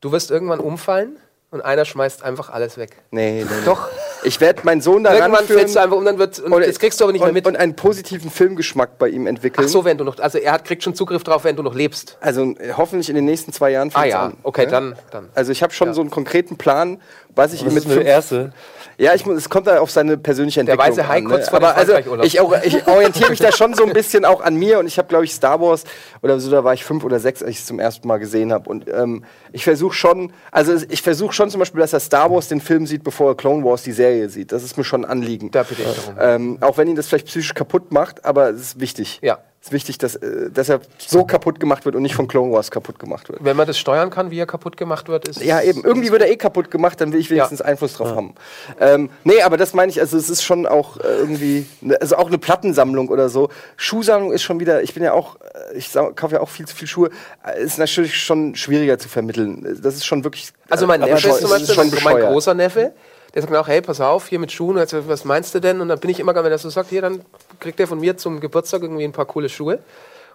Du 0.00 0.10
wirst 0.10 0.32
irgendwann 0.32 0.58
umfallen 0.58 1.16
und 1.52 1.60
einer 1.60 1.84
schmeißt 1.84 2.24
einfach 2.24 2.50
alles 2.50 2.76
weg. 2.76 2.96
nee, 3.12 3.32
nee, 3.32 3.44
nee. 3.44 3.64
Doch. 3.64 3.88
Ich 4.24 4.40
werde 4.40 4.62
meinen 4.64 4.80
Sohn 4.80 5.02
da 5.04 5.10
Irgendwann 5.12 5.34
ranführen 5.36 5.60
fällst 5.60 5.76
du 5.76 5.80
einfach 5.80 5.96
um, 5.96 6.04
dann 6.04 6.18
wird, 6.18 6.38
und 6.38 6.52
und- 6.52 6.66
das 6.66 6.78
kriegst 6.78 7.00
du 7.00 7.04
aber 7.04 7.12
nicht 7.12 7.20
mehr 7.22 7.28
und, 7.30 7.34
mit. 7.34 7.46
und 7.46 7.56
einen 7.56 7.74
positiven 7.74 8.30
Filmgeschmack 8.30 8.98
bei 8.98 9.08
ihm 9.08 9.26
entwickeln. 9.26 9.64
Ach 9.66 9.70
so, 9.70 9.84
wenn 9.84 9.98
du 9.98 10.04
noch, 10.04 10.18
also 10.18 10.38
er 10.38 10.52
hat, 10.52 10.64
kriegt 10.64 10.82
schon 10.82 10.94
Zugriff 10.94 11.24
drauf, 11.24 11.44
wenn 11.44 11.56
du 11.56 11.62
noch 11.62 11.74
lebst. 11.74 12.16
Also 12.20 12.54
hoffentlich 12.76 13.08
in 13.08 13.16
den 13.16 13.24
nächsten 13.24 13.52
zwei 13.52 13.70
Jahren. 13.70 13.90
Ah 13.94 14.04
ja, 14.04 14.22
an, 14.26 14.36
okay, 14.44 14.66
ne? 14.66 14.70
dann, 14.70 14.94
dann. 15.10 15.28
Also 15.34 15.50
ich 15.52 15.62
habe 15.62 15.72
schon 15.72 15.88
Ja. 15.88 15.94
so 15.94 16.00
einen 16.00 16.10
konkreten 16.10 16.56
Plan, 16.56 17.00
was 17.34 17.52
ich 17.52 17.62
ihm 17.64 17.72
mit 17.74 17.84
der 17.84 17.92
fünf- 17.92 18.06
erste? 18.06 18.52
Ja, 18.98 19.14
ich 19.14 19.24
muss, 19.24 19.36
es 19.38 19.48
kommt 19.48 19.66
da 19.66 19.80
auf 19.80 19.90
seine 19.90 20.16
persönliche 20.18 20.62
Der 20.64 20.74
Entwicklung 20.74 20.98
weiße 20.98 21.08
Hai 21.08 21.16
an. 21.18 21.24
kurz 21.24 21.50
Ne? 21.50 21.56
Aber 21.56 21.74
also 21.76 21.94
ich, 22.22 22.38
ich 22.64 22.86
orientiere 22.86 23.30
mich 23.30 23.40
da 23.40 23.50
schon 23.50 23.74
so 23.74 23.84
ein 23.84 23.92
bisschen 23.92 24.24
auch 24.24 24.42
an 24.42 24.54
mir 24.54 24.78
und 24.78 24.86
ich 24.86 24.98
habe, 24.98 25.08
glaube 25.08 25.24
ich, 25.24 25.32
Star 25.32 25.60
Wars 25.60 25.84
oder 26.20 26.38
so, 26.38 26.50
da 26.50 26.62
war 26.62 26.74
ich 26.74 26.84
fünf 26.84 27.02
oder 27.02 27.18
sechs, 27.18 27.42
als 27.42 27.50
ich 27.52 27.58
es 27.60 27.66
zum 27.66 27.80
ersten 27.80 28.06
Mal 28.06 28.18
gesehen 28.18 28.52
habe. 28.52 28.68
Und 28.68 28.88
ähm, 28.88 29.24
ich 29.50 29.64
versuche 29.64 29.94
schon, 29.94 30.32
also 30.52 30.74
ich 30.88 31.02
versuche 31.02 31.32
schon 31.32 31.48
zum 31.50 31.58
Beispiel, 31.60 31.80
dass 31.80 31.92
er 31.94 32.00
Star 32.00 32.30
Wars 32.30 32.48
den 32.48 32.60
Film 32.60 32.86
sieht, 32.86 33.02
bevor 33.02 33.30
er 33.30 33.34
Clone 33.34 33.64
Wars 33.64 33.82
die 33.82 33.92
Serie 33.92 34.28
sieht. 34.28 34.52
Das 34.52 34.62
ist 34.62 34.76
mir 34.76 34.84
schon 34.84 35.04
ein 35.04 35.10
Anliegen. 35.10 35.50
Da 35.50 35.62
bitte 35.62 35.82
ich 35.82 35.88
darum. 35.88 36.16
Ähm, 36.20 36.58
auch 36.60 36.76
wenn 36.76 36.86
ihn 36.86 36.94
das 36.96 37.08
vielleicht 37.08 37.26
psychisch 37.26 37.54
kaputt 37.54 37.92
macht, 37.92 38.24
aber 38.24 38.50
es 38.50 38.60
ist 38.60 38.80
wichtig. 38.80 39.18
Ja. 39.22 39.38
Es 39.62 39.68
ist 39.68 39.72
wichtig, 39.72 39.96
dass, 39.98 40.16
äh, 40.16 40.50
dass 40.50 40.68
er 40.68 40.80
so 40.98 41.24
kaputt 41.24 41.60
gemacht 41.60 41.84
wird 41.84 41.94
und 41.94 42.02
nicht 42.02 42.16
von 42.16 42.26
Clone 42.26 42.52
Wars 42.52 42.72
kaputt 42.72 42.98
gemacht 42.98 43.28
wird. 43.28 43.44
Wenn 43.44 43.56
man 43.56 43.64
das 43.68 43.78
steuern 43.78 44.10
kann, 44.10 44.32
wie 44.32 44.38
er 44.40 44.46
kaputt 44.46 44.76
gemacht 44.76 45.06
wird, 45.08 45.28
ist 45.28 45.40
Ja, 45.40 45.60
eben. 45.62 45.84
Irgendwie 45.84 46.10
wird 46.10 46.20
er 46.20 46.28
eh 46.28 46.36
kaputt 46.36 46.68
gemacht, 46.68 47.00
dann 47.00 47.12
will 47.12 47.20
ich 47.20 47.30
wenigstens 47.30 47.60
Ja. 47.60 47.66
Einfluss 47.66 47.92
drauf 47.94 48.08
haben. 48.08 48.34
Ähm, 48.80 49.08
nee, 49.22 49.40
aber 49.40 49.56
das 49.56 49.72
meine 49.72 49.90
ich, 49.92 50.00
also 50.00 50.16
es 50.16 50.28
ist 50.28 50.42
schon 50.42 50.66
auch 50.66 50.96
äh, 50.96 51.02
irgendwie, 51.04 51.64
ne, 51.80 51.96
also 52.00 52.16
auch 52.16 52.26
eine 52.26 52.38
Plattensammlung 52.38 53.08
oder 53.08 53.28
so. 53.28 53.50
Schuhsammlung 53.76 54.32
ist 54.32 54.42
schon 54.42 54.58
wieder, 54.58 54.82
ich 54.82 54.94
bin 54.94 55.04
ja 55.04 55.12
auch, 55.12 55.36
äh, 55.36 55.76
ich 55.78 55.92
kaufe 56.16 56.34
ja 56.34 56.40
auch 56.40 56.48
viel 56.48 56.66
zu 56.66 56.74
viel 56.74 56.88
Schuhe, 56.88 57.10
ist 57.56 57.78
natürlich 57.78 58.16
schon 58.18 58.56
schwieriger 58.56 58.98
zu 58.98 59.08
vermitteln. 59.08 59.78
Das 59.80 59.94
ist 59.94 60.04
schon 60.04 60.24
wirklich. 60.24 60.52
Also 60.70 60.88
mein 60.88 60.98
Neffe 60.98 61.28
ist 61.28 61.40
zum 61.40 61.50
Beispiel, 61.50 61.68
schon 61.72 61.84
mein 61.84 61.90
bescheuert. 61.92 62.32
großer 62.32 62.54
Neffe, 62.54 62.92
Der 63.34 63.42
sagt 63.42 63.50
mir 63.50 63.60
auch, 63.60 63.68
hey, 63.68 63.80
pass 63.80 64.00
auf, 64.00 64.28
hier 64.28 64.38
mit 64.38 64.52
Schuhen, 64.52 64.76
also, 64.76 65.08
was 65.08 65.24
meinst 65.24 65.54
du 65.54 65.60
denn? 65.60 65.80
Und 65.80 65.88
dann 65.88 65.98
bin 65.98 66.10
ich 66.10 66.20
immer, 66.20 66.34
wenn 66.34 66.52
er 66.52 66.58
so 66.58 66.68
sagt, 66.68 66.90
hier, 66.90 67.00
dann 67.00 67.24
kriegt 67.60 67.80
er 67.80 67.86
von 67.86 67.98
mir 67.98 68.16
zum 68.16 68.40
Geburtstag 68.40 68.82
irgendwie 68.82 69.04
ein 69.04 69.12
paar 69.12 69.26
coole 69.26 69.48
Schuhe. 69.48 69.78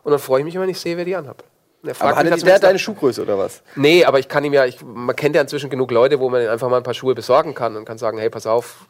Und 0.03 0.11
dann 0.11 0.19
freue 0.19 0.39
ich 0.39 0.45
mich 0.45 0.55
immer, 0.55 0.63
wenn 0.63 0.71
ich 0.71 0.79
sehe, 0.79 0.97
wer 0.97 1.05
die 1.05 1.15
anhabe. 1.15 1.43
Er 1.83 1.91
Aber 2.01 2.09
mich 2.09 2.09
hat 2.09 2.17
dann 2.17 2.25
der, 2.31 2.37
zumindest 2.39 2.63
deine 2.63 2.79
Schuhgröße 2.79 3.21
oder 3.21 3.37
was? 3.37 3.61
Nee, 3.75 4.03
aber 4.03 4.19
ich 4.19 4.27
kann 4.27 4.43
ihm 4.43 4.51
ja, 4.53 4.65
ich, 4.65 4.79
man 4.83 5.15
kennt 5.15 5.35
ja 5.35 5.41
inzwischen 5.41 5.69
genug 5.69 5.91
Leute, 5.91 6.19
wo 6.19 6.29
man 6.29 6.45
einfach 6.47 6.69
mal 6.69 6.77
ein 6.77 6.83
paar 6.83 6.93
Schuhe 6.95 7.13
besorgen 7.15 7.53
kann 7.53 7.75
und 7.75 7.85
kann 7.85 7.97
sagen, 7.97 8.17
hey, 8.17 8.29
pass 8.29 8.47
auf, 8.47 8.85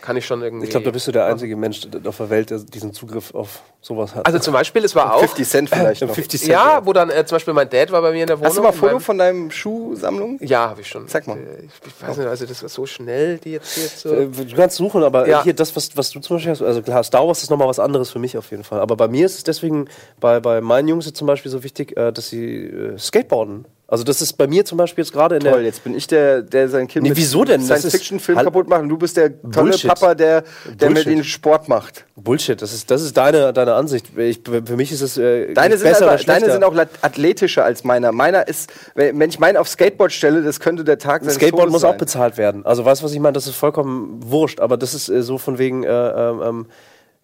kann 0.00 0.16
ich 0.16 0.24
schon 0.24 0.40
irgendwie. 0.42 0.64
Ich 0.64 0.70
glaube, 0.70 0.84
da 0.84 0.90
bist 0.92 1.06
du 1.08 1.12
der 1.12 1.26
einzige 1.26 1.56
Mensch 1.56 1.80
auf 2.04 2.16
der 2.16 2.30
Welt, 2.30 2.50
der 2.50 2.58
diesen 2.60 2.92
Zugriff 2.94 3.34
auf 3.34 3.60
sowas 3.80 4.14
hat. 4.14 4.24
also 4.26 4.38
zum 4.38 4.52
Beispiel, 4.54 4.84
es 4.84 4.94
war 4.94 5.14
auch. 5.14 5.20
50 5.20 5.48
Cent 5.48 5.70
vielleicht 5.70 6.00
noch. 6.06 6.14
50 6.14 6.40
Cent. 6.40 6.52
Ja, 6.52 6.80
wo 6.84 6.92
dann 6.92 7.10
äh, 7.10 7.24
zum 7.26 7.36
Beispiel 7.36 7.54
mein 7.54 7.68
Dad 7.68 7.90
war 7.92 8.02
bei 8.02 8.12
mir 8.12 8.22
in 8.22 8.26
der 8.28 8.38
Wohnung. 8.38 8.48
Hast 8.48 8.56
du 8.58 8.62
mal 8.62 8.68
ein 8.68 8.74
in 8.74 8.80
Foto 8.80 8.98
von 9.00 9.18
deinem 9.18 9.50
Schuhsammlung? 9.50 10.38
Ja, 10.40 10.70
habe 10.70 10.80
ich 10.80 10.88
schon. 10.88 11.08
Zeig 11.08 11.26
mal. 11.26 11.36
Äh, 11.38 11.64
Ich, 11.64 11.72
ich 11.88 12.08
weiß 12.08 12.16
nicht, 12.16 12.26
also 12.28 12.46
das 12.46 12.62
war 12.62 12.68
so 12.68 12.86
schnell, 12.86 13.38
die 13.38 13.52
jetzt 13.52 13.74
hier 13.74 13.88
so. 13.88 14.14
Äh, 14.14 14.26
Du 14.28 14.56
kannst 14.56 14.76
suchen, 14.76 15.02
aber 15.02 15.28
Ja. 15.28 15.42
hier 15.42 15.54
das, 15.54 15.74
was, 15.76 15.96
was 15.96 16.10
du 16.10 16.20
zum 16.20 16.36
Beispiel 16.36 16.52
hast, 16.52 16.62
also 16.62 16.82
klar, 16.82 17.02
Star 17.04 17.26
Wars 17.26 17.42
ist 17.42 17.50
nochmal 17.50 17.68
was 17.68 17.78
anderes 17.78 18.10
für 18.10 18.18
mich 18.18 18.36
auf 18.38 18.50
jeden 18.50 18.64
Fall. 18.64 18.80
Aber 18.80 18.96
bei 18.96 19.08
mir 19.08 19.26
ist 19.26 19.36
es 19.38 19.44
deswegen, 19.44 19.88
bei, 20.20 20.40
bei 20.40 20.60
meinen 20.60 20.88
Jungs 20.88 21.12
zum 21.12 21.26
Beispiel 21.26 21.50
so 21.50 21.62
wichtig, 21.62 21.96
äh, 21.96 22.12
dass 22.28 22.30
sie 22.30 22.64
äh, 22.66 22.98
skateboarden. 22.98 23.64
Also 23.90 24.04
das 24.04 24.20
ist 24.20 24.34
bei 24.34 24.46
mir 24.46 24.66
zum 24.66 24.76
Beispiel 24.76 25.02
jetzt 25.02 25.14
gerade 25.14 25.36
in 25.36 25.40
Toll, 25.40 25.52
der... 25.52 25.62
jetzt 25.62 25.82
bin 25.82 25.94
ich 25.94 26.06
der, 26.06 26.42
der 26.42 26.68
sein 26.68 26.88
Kind 26.88 27.04
Nee, 27.04 27.12
wieso 27.14 27.42
denn? 27.44 27.62
Science-Fiction-Film 27.62 28.36
Hall- 28.36 28.44
kaputt 28.44 28.68
macht 28.68 28.82
und 28.82 28.90
du 28.90 28.98
bist 28.98 29.16
der 29.16 29.40
tolle 29.40 29.70
Bullshit. 29.70 29.88
Papa, 29.88 30.14
der, 30.14 30.44
der 30.78 30.90
mit 30.90 31.06
ihnen 31.06 31.24
Sport 31.24 31.70
macht. 31.70 32.04
Bullshit, 32.14 32.60
das 32.60 32.74
ist, 32.74 32.90
das 32.90 33.00
ist 33.00 33.16
deine, 33.16 33.54
deine 33.54 33.72
Ansicht. 33.72 34.10
Ich, 34.18 34.42
für 34.44 34.76
mich 34.76 34.92
ist 34.92 35.00
es 35.00 35.16
äh, 35.16 35.54
Deine 35.54 35.78
sind, 35.78 35.88
besser 35.88 36.10
aber, 36.10 36.22
deine 36.22 36.52
sind 36.52 36.64
auch 36.64 36.76
athletischer 37.00 37.64
als 37.64 37.82
meiner. 37.82 38.12
Meiner 38.12 38.46
ist, 38.46 38.70
wenn 38.94 39.22
ich 39.22 39.38
meinen 39.38 39.56
auf 39.56 39.68
Skateboard 39.68 40.12
stelle, 40.12 40.42
das 40.42 40.60
könnte 40.60 40.84
der 40.84 40.98
Tag 40.98 41.22
Ein 41.22 41.30
sein. 41.30 41.36
Skateboard 41.36 41.70
muss 41.70 41.84
auch 41.84 41.96
bezahlt 41.96 42.36
werden. 42.36 42.66
Also 42.66 42.84
weißt 42.84 43.00
du, 43.00 43.06
was 43.06 43.12
ich 43.12 43.20
meine? 43.20 43.32
Das 43.32 43.46
ist 43.46 43.56
vollkommen 43.56 44.20
wurscht. 44.22 44.60
Aber 44.60 44.76
das 44.76 44.92
ist 44.92 45.08
äh, 45.08 45.22
so 45.22 45.38
von 45.38 45.56
wegen, 45.56 45.84
äh, 45.84 45.88
ähm, 45.88 46.66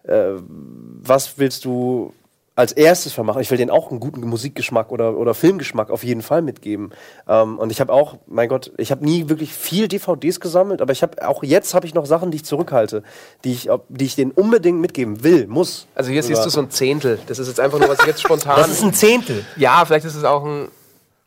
äh, 0.07 0.31
was 0.39 1.37
willst 1.37 1.63
du 1.65 2.11
als 2.55 2.71
erstes 2.71 3.13
vermachen? 3.13 3.41
Ich 3.41 3.51
will 3.51 3.57
denen 3.57 3.69
auch 3.69 3.91
einen 3.91 3.99
guten 3.99 4.21
Musikgeschmack 4.21 4.91
oder, 4.91 5.17
oder 5.17 5.33
Filmgeschmack 5.33 5.89
auf 5.89 6.03
jeden 6.03 6.21
Fall 6.21 6.41
mitgeben. 6.41 6.91
Ähm, 7.27 7.59
und 7.59 7.71
ich 7.71 7.81
habe 7.81 7.91
auch, 7.91 8.17
mein 8.27 8.47
Gott, 8.47 8.71
ich 8.77 8.91
habe 8.91 9.03
nie 9.03 9.29
wirklich 9.29 9.53
viel 9.53 9.87
DVDs 9.87 10.39
gesammelt, 10.39 10.81
aber 10.81 10.93
ich 10.93 11.03
habe 11.03 11.27
auch 11.27 11.43
jetzt 11.43 11.73
habe 11.73 11.85
ich 11.85 11.93
noch 11.93 12.05
Sachen, 12.05 12.31
die 12.31 12.37
ich 12.37 12.45
zurückhalte, 12.45 13.03
die 13.43 13.51
ich, 13.51 13.69
die 13.89 14.05
ich 14.05 14.15
denen 14.15 14.31
unbedingt 14.31 14.79
mitgeben 14.79 15.23
will, 15.23 15.47
muss. 15.47 15.87
Also 15.95 16.11
hier 16.11 16.23
siehst 16.23 16.45
du 16.45 16.49
so 16.49 16.61
ein 16.61 16.71
Zehntel. 16.71 17.19
Das 17.27 17.39
ist 17.39 17.47
jetzt 17.47 17.59
einfach 17.59 17.79
nur, 17.79 17.89
was 17.89 17.99
ich 17.99 18.07
jetzt 18.07 18.21
spontan. 18.21 18.57
Das 18.57 18.69
ist 18.69 18.83
ein 18.83 18.93
Zehntel. 18.93 19.45
ja, 19.57 19.83
vielleicht 19.85 20.05
ist 20.05 20.15
es 20.15 20.23
auch 20.23 20.45
ein. 20.45 20.69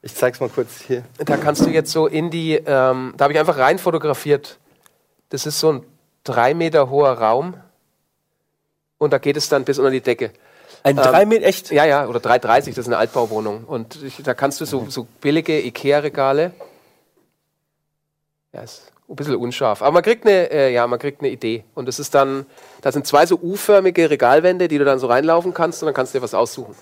Ich 0.01 0.14
zeig's 0.14 0.41
mal 0.41 0.49
kurz 0.49 0.81
hier. 0.87 1.03
Da 1.18 1.37
kannst 1.37 1.66
du 1.66 1.70
jetzt 1.70 1.91
so 1.91 2.07
in 2.07 2.31
die. 2.31 2.55
Ähm, 2.55 3.14
da 3.16 3.24
habe 3.24 3.33
ich 3.33 3.39
einfach 3.39 3.59
rein 3.59 3.79
fotografiert. 3.79 4.59
Das 5.29 5.45
ist 5.45 5.61
so 5.61 5.72
ein 5.72 5.83
drei 6.24 6.55
Meter 6.55 6.89
hoher 6.89 7.12
Raum. 7.12 7.55
Und 8.97 9.12
da 9.12 9.18
geht 9.18 9.37
es 9.37 9.49
dann 9.49 9.64
bis 9.64 9.79
unter 9.79 9.91
die 9.91 10.01
Decke. 10.01 10.33
Ein 10.83 10.97
drei 10.97 11.26
Meter, 11.26 11.45
echt? 11.45 11.70
Ja, 11.70 11.85
ja, 11.85 12.07
oder 12.07 12.20
3,30, 12.20 12.68
das 12.68 12.79
ist 12.79 12.87
eine 12.87 12.99
Altbauwohnung. 12.99 13.64
Und 13.64 14.03
ich, 14.03 14.22
da 14.22 14.35
kannst 14.35 14.61
du 14.61 14.64
so, 14.64 14.87
so 14.89 15.07
billige 15.20 15.61
Ikea-Regale. 15.61 16.53
Ja, 18.53 18.62
ist 18.62 18.93
ein 19.09 19.16
bisschen 19.16 19.37
unscharf. 19.37 19.83
Aber 19.83 19.93
man 19.93 20.03
kriegt 20.03 20.26
eine, 20.26 20.51
äh, 20.51 20.72
ja, 20.72 20.87
man 20.87 20.99
kriegt 20.99 21.20
eine 21.20 21.31
Idee. 21.31 21.64
Und 21.74 21.87
das 21.87 21.99
ist 21.99 22.14
dann, 22.14 22.47
da 22.81 22.93
sind 22.93 23.07
zwei 23.07 23.26
so 23.26 23.39
U-förmige 23.41 24.11
Regalwände, 24.11 24.68
die 24.68 24.79
du 24.79 24.85
dann 24.85 24.99
so 24.99 25.07
reinlaufen 25.07 25.55
kannst 25.55 25.83
und 25.83 25.87
dann 25.87 25.95
kannst 25.95 26.14
du 26.14 26.18
dir 26.18 26.22
was 26.22 26.35
aussuchen. 26.35 26.74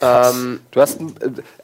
Ähm, 0.00 0.60
Du 0.70 0.80
hast 0.80 1.00
äh, 1.00 1.06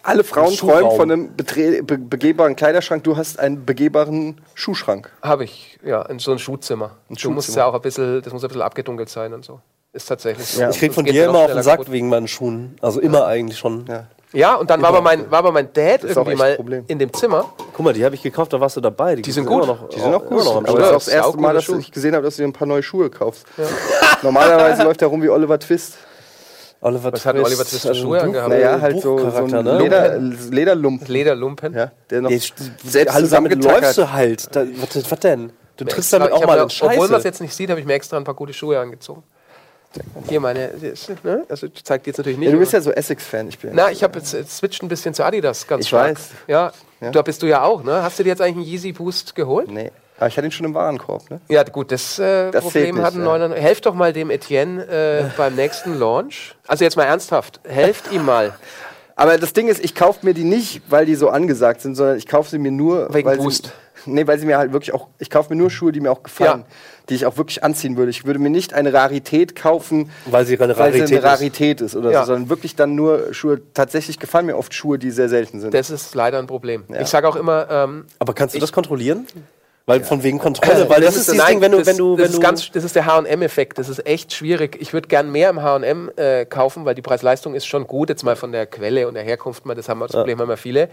alle 0.03 0.25
Frauen 0.25 0.51
Ein 0.51 0.57
träumen 0.57 0.97
von 0.97 1.11
einem 1.11 1.37
be 1.37 1.99
begehbaren 1.99 2.57
Kleiderschrank. 2.57 3.05
Du 3.05 3.17
hast 3.17 3.39
einen 3.39 3.65
begehbaren 3.65 4.41
Schuhschrank. 4.55 5.11
Habe 5.23 5.45
ich, 5.45 5.79
ja, 5.85 6.03
in 6.03 6.19
so 6.19 6.33
ein 6.33 6.39
Schuhzimmer. 6.39 6.97
du 7.09 7.15
Schuhzimmer. 7.15 7.35
musst 7.35 7.55
ja 7.57 7.67
auch 7.67 7.75
ein 7.75 7.81
bisschen, 7.81 8.23
das 8.23 8.33
muss 8.33 8.43
ein 8.43 8.49
bisschen 8.49 8.63
abgedunkelt 8.63 9.09
sein 9.09 9.33
und 9.33 9.45
so. 9.45 9.61
Ist 9.95 10.07
tatsächlich 10.07 10.47
so. 10.47 10.61
Ja. 10.61 10.71
Ich 10.71 10.79
krieg 10.79 10.93
von 10.93 11.05
dir 11.05 11.27
immer 11.27 11.39
auf 11.39 11.53
den 11.53 11.63
Sack 11.63 11.79
kaputt. 11.79 11.93
wegen 11.93 12.09
meinen 12.09 12.27
Schuhen. 12.29 12.77
Also 12.81 13.01
immer 13.01 13.27
eigentlich 13.27 13.59
schon. 13.59 13.87
Ja. 13.87 14.09
Ja, 14.33 14.57
und 14.57 14.69
dann 14.69 14.83
war 14.83 14.89
aber 14.89 15.01
mein, 15.01 15.31
war 15.31 15.39
aber 15.39 15.53
mein 15.53 15.73
Dad 15.73 16.03
irgendwie 16.03 16.35
mal 16.35 16.57
Problem. 16.57 16.83
in 16.89 16.99
dem 16.99 17.13
Zimmer. 17.13 17.53
Guck 17.73 17.85
mal, 17.85 17.95
die 17.95 18.05
habe 18.05 18.17
ich 18.17 18.23
gekauft, 18.23 18.53
da 18.53 18.61
warst 18.61 18.77
du 18.77 18.81
dabei. 18.81 19.15
Die 19.15 19.31
sind 19.31 19.47
gut. 19.47 19.63
Immer 19.63 19.75
noch, 19.75 19.89
Die 19.91 20.01
sind 20.01 20.13
auch 20.13 20.23
gut. 20.23 20.33
Immer 20.33 20.45
noch 20.45 20.57
am 20.57 20.67
aber 20.67 20.79
Start. 20.79 20.95
das 20.97 21.07
ist 21.07 21.13
auch 21.15 21.17
das 21.19 21.27
erste 21.27 21.41
Mal, 21.41 21.55
dass 21.55 21.65
Schuhe. 21.65 21.79
ich 21.79 21.93
gesehen 21.93 22.15
habe, 22.17 22.25
dass 22.25 22.35
du 22.35 22.43
dir 22.43 22.49
ein 22.49 22.53
paar 22.53 22.67
neue 22.67 22.83
Schuhe 22.83 23.11
kaufst. 23.11 23.47
Normalerweise 24.23 24.83
läuft 24.83 25.01
er 25.03 25.09
rum 25.09 25.23
wie 25.23 25.29
Oliver 25.29 25.57
Twist. 25.61 25.95
Oliver 26.81 27.13
Was 27.13 27.25
hat 27.25 27.37
Oliver 27.37 27.65
Twist 27.65 27.87
für 27.87 27.95
Schuhe 27.95 28.21
angehabt? 28.21 28.49
Naja, 28.51 28.81
halt 28.81 29.01
so, 29.01 29.19
so 29.19 29.37
ein 29.37 29.47
ne? 29.47 29.79
Leder, 29.79 30.19
Lederlumpen. 30.19 31.07
Lederlumpen. 31.07 31.73
Ja, 31.73 31.93
der 32.11 32.23
noch 32.23 32.31
selbst 32.31 33.15
also 33.15 33.29
damit 33.29 33.63
läufst 33.63 33.97
du 33.99 34.13
halt. 34.13 34.55
Da, 34.55 34.65
was, 34.81 35.11
was 35.13 35.21
denn? 35.21 35.53
Du 35.77 35.85
trittst 35.85 36.13
damit 36.13 36.33
auch 36.33 36.45
mal 36.45 36.59
in 36.59 36.71
Scheiße. 36.71 36.93
Obwohl 36.93 37.09
man 37.09 37.19
es 37.19 37.25
jetzt 37.25 37.41
nicht 37.41 37.55
sieht, 37.55 37.71
habe 37.71 37.79
ich 37.79 37.87
mir 37.87 37.95
extra 37.95 38.17
ein 38.17 38.25
paar 38.25 38.35
gute 38.35 38.53
Schuhe 38.53 38.81
angezogen. 38.81 39.23
Hier 40.29 40.41
meine, 40.41 40.71
ne? 41.23 41.45
also 41.49 41.67
ich 41.67 41.85
zeig 41.85 42.03
die 42.05 42.11
jetzt 42.11 42.19
natürlich 42.19 42.39
nicht. 42.39 42.47
Ja, 42.49 42.53
du 42.55 42.59
bist 42.59 42.73
ja 42.73 42.81
so 42.81 42.91
Essex-Fan. 42.91 43.49
Ich 43.49 43.59
bin 43.59 43.71
Na, 43.75 43.91
ich 43.91 44.03
habe 44.03 44.19
jetzt 44.19 44.33
jetzt 44.33 44.57
switcht 44.57 44.83
ein 44.83 44.89
bisschen 44.89 45.15
zu 45.15 45.25
Adidas, 45.25 45.67
ganz 45.67 45.83
Ich 45.83 45.89
stark. 45.89 46.11
weiß. 46.17 46.29
Ja, 46.47 46.73
Ja. 47.01 47.11
da 47.11 47.23
bist 47.23 47.43
du 47.43 47.47
ja 47.47 47.63
auch, 47.63 47.83
ne? 47.85 48.03
Hast 48.03 48.19
du 48.19 48.23
dir 48.23 48.31
jetzt 48.31 48.41
eigentlich 48.43 48.57
einen 48.67 48.75
Yeezy 48.75 48.93
Boost 48.93 49.35
geholt? 49.35 49.71
Nee. 49.71 49.91
Aber 50.17 50.29
ich 50.29 50.37
hatte 50.37 50.47
ihn 50.47 50.53
schon 50.53 50.67
im 50.67 50.75
Warenkorb, 50.75 51.29
ne? 51.31 51.41
Ja, 51.49 51.65
gut, 51.65 51.91
das, 51.91 52.19
äh, 52.21 52.51
Das 52.53 52.63
Problem 52.63 52.95
nicht, 52.97 53.05
hatten 53.05 53.19
ja. 53.19 53.25
99. 53.25 53.63
Helft 53.63 53.87
doch 53.87 53.95
mal 53.95 54.13
dem 54.13 54.31
Etienne 54.31 54.85
äh, 54.87 55.25
beim 55.37 55.55
nächsten 55.57 55.99
Launch. 55.99 56.55
Also 56.67 56.85
jetzt 56.85 56.97
mal 56.97 57.05
ernsthaft, 57.05 57.61
helft 57.65 58.13
ihm 58.13 58.25
mal. 58.25 58.55
Aber 59.17 59.39
das 59.39 59.53
Ding 59.53 59.69
ist, 59.69 59.83
ich 59.85 59.95
kaufe 59.95 60.27
mir 60.27 60.35
die 60.35 60.43
nicht, 60.45 60.83
weil 60.89 61.07
die 61.07 61.15
so 61.15 61.29
angesagt 61.29 61.81
sind, 61.83 61.95
sondern 61.95 62.17
ich 62.17 62.27
kaufe 62.27 62.51
sie 62.51 62.59
mir 62.59 62.73
nur, 62.73 63.13
Wegen 63.15 63.29
weil 63.29 63.37
Boost. 63.37 63.67
sie, 63.67 63.71
nee, 64.07 64.27
weil 64.27 64.39
sie 64.39 64.47
mir 64.47 64.59
halt 64.59 64.73
wirklich 64.73 64.93
auch, 64.95 65.09
ich 65.19 65.31
kaufe 65.31 65.51
mir 65.53 65.57
nur 65.57 65.71
Schuhe, 65.71 65.93
die 65.93 66.01
mir 66.01 66.11
auch 66.13 66.23
gefallen, 66.23 66.61
Ja. 66.61 66.67
die 67.09 67.15
ich 67.15 67.27
auch 67.27 67.37
wirklich 67.37 67.63
anziehen 67.65 67.97
würde. 67.97 68.11
Ich 68.11 68.25
würde 68.25 68.39
mir 68.39 68.51
nicht 68.51 68.75
eine 68.75 68.93
Rarität 68.93 69.55
kaufen, 69.57 70.11
Weil 70.27 70.47
sie 70.47 70.59
eine 70.59 70.77
weil 70.79 70.93
sie 70.93 71.01
Rarität 71.01 71.09
eine 71.11 71.19
ist. 71.19 71.25
Rarität 71.25 71.81
ist, 71.81 71.97
oder 71.97 72.11
Ja. 72.11 72.21
so, 72.21 72.27
sondern 72.33 72.49
wirklich 72.49 72.77
dann 72.77 72.95
nur 72.95 73.33
Schuhe. 73.35 73.61
Tatsächlich 73.75 74.19
gefallen 74.19 74.47
mir 74.47 74.57
oft 74.57 74.73
Schuhe, 74.75 74.99
die 74.99 75.11
sehr 75.11 75.29
selten 75.29 75.61
sind. 75.61 75.75
Das 75.75 75.91
ist 75.91 76.15
leider 76.15 76.39
ein 76.39 76.47
Problem. 76.47 76.85
Ich 77.01 77.09
sage 77.09 77.29
auch 77.29 77.37
immer, 77.37 77.67
ähm, 77.71 78.07
Aber 78.19 78.33
kannst 78.35 78.55
du 78.55 78.59
das 78.59 78.73
kontrollieren? 78.73 79.27
Weil 79.87 80.03
von 80.03 80.23
wegen 80.23 80.39
Kontrolle, 80.39 80.89
weil 80.89 81.03
das, 81.03 81.15
ist 81.15 81.29
dieses 81.29 81.37
nein, 81.37 81.53
Ding, 81.53 81.61
wenn 81.61 81.73
du, 81.73 81.79
das, 81.79 81.89
wenn 81.89 81.99
du, 81.99 82.17
das 82.17 82.19
wenn 82.19 82.31
ist 82.31 82.37
du 82.37 82.41
ganz, 82.41 82.71
das 82.71 82.85
ist 82.85 82.97
der 82.97 83.05
H&M-Effekt. 83.05 83.79
Das 83.79 83.91
ist 83.91 84.07
echt 84.07 84.33
schwierig. 84.33 84.79
Ich 84.81 84.95
würde 84.95 85.09
gern 85.09 85.31
mehr 85.31 85.51
im 85.51 85.63
H&M 85.63 86.11
äh, 86.17 86.47
kaufen, 86.47 86.87
weil 86.87 86.95
die 86.95 87.03
Preis-Leistung 87.03 87.55
ist 87.55 87.67
schon 87.67 87.87
gut. 87.87 88.09
Jetzt 88.09 88.25
mal 88.25 88.35
von 88.35 88.51
der 88.51 88.65
Quelle 88.65 89.07
und 89.07 89.13
der 89.13 89.25
Herkunft, 89.25 89.67
mal, 89.67 89.75
das 89.75 89.91
haben 89.91 89.99
wir, 89.99 90.07
das 90.07 90.17
Problem 90.17 90.39
haben 90.39 90.49
wir 90.49 90.57
viele. 90.57 90.89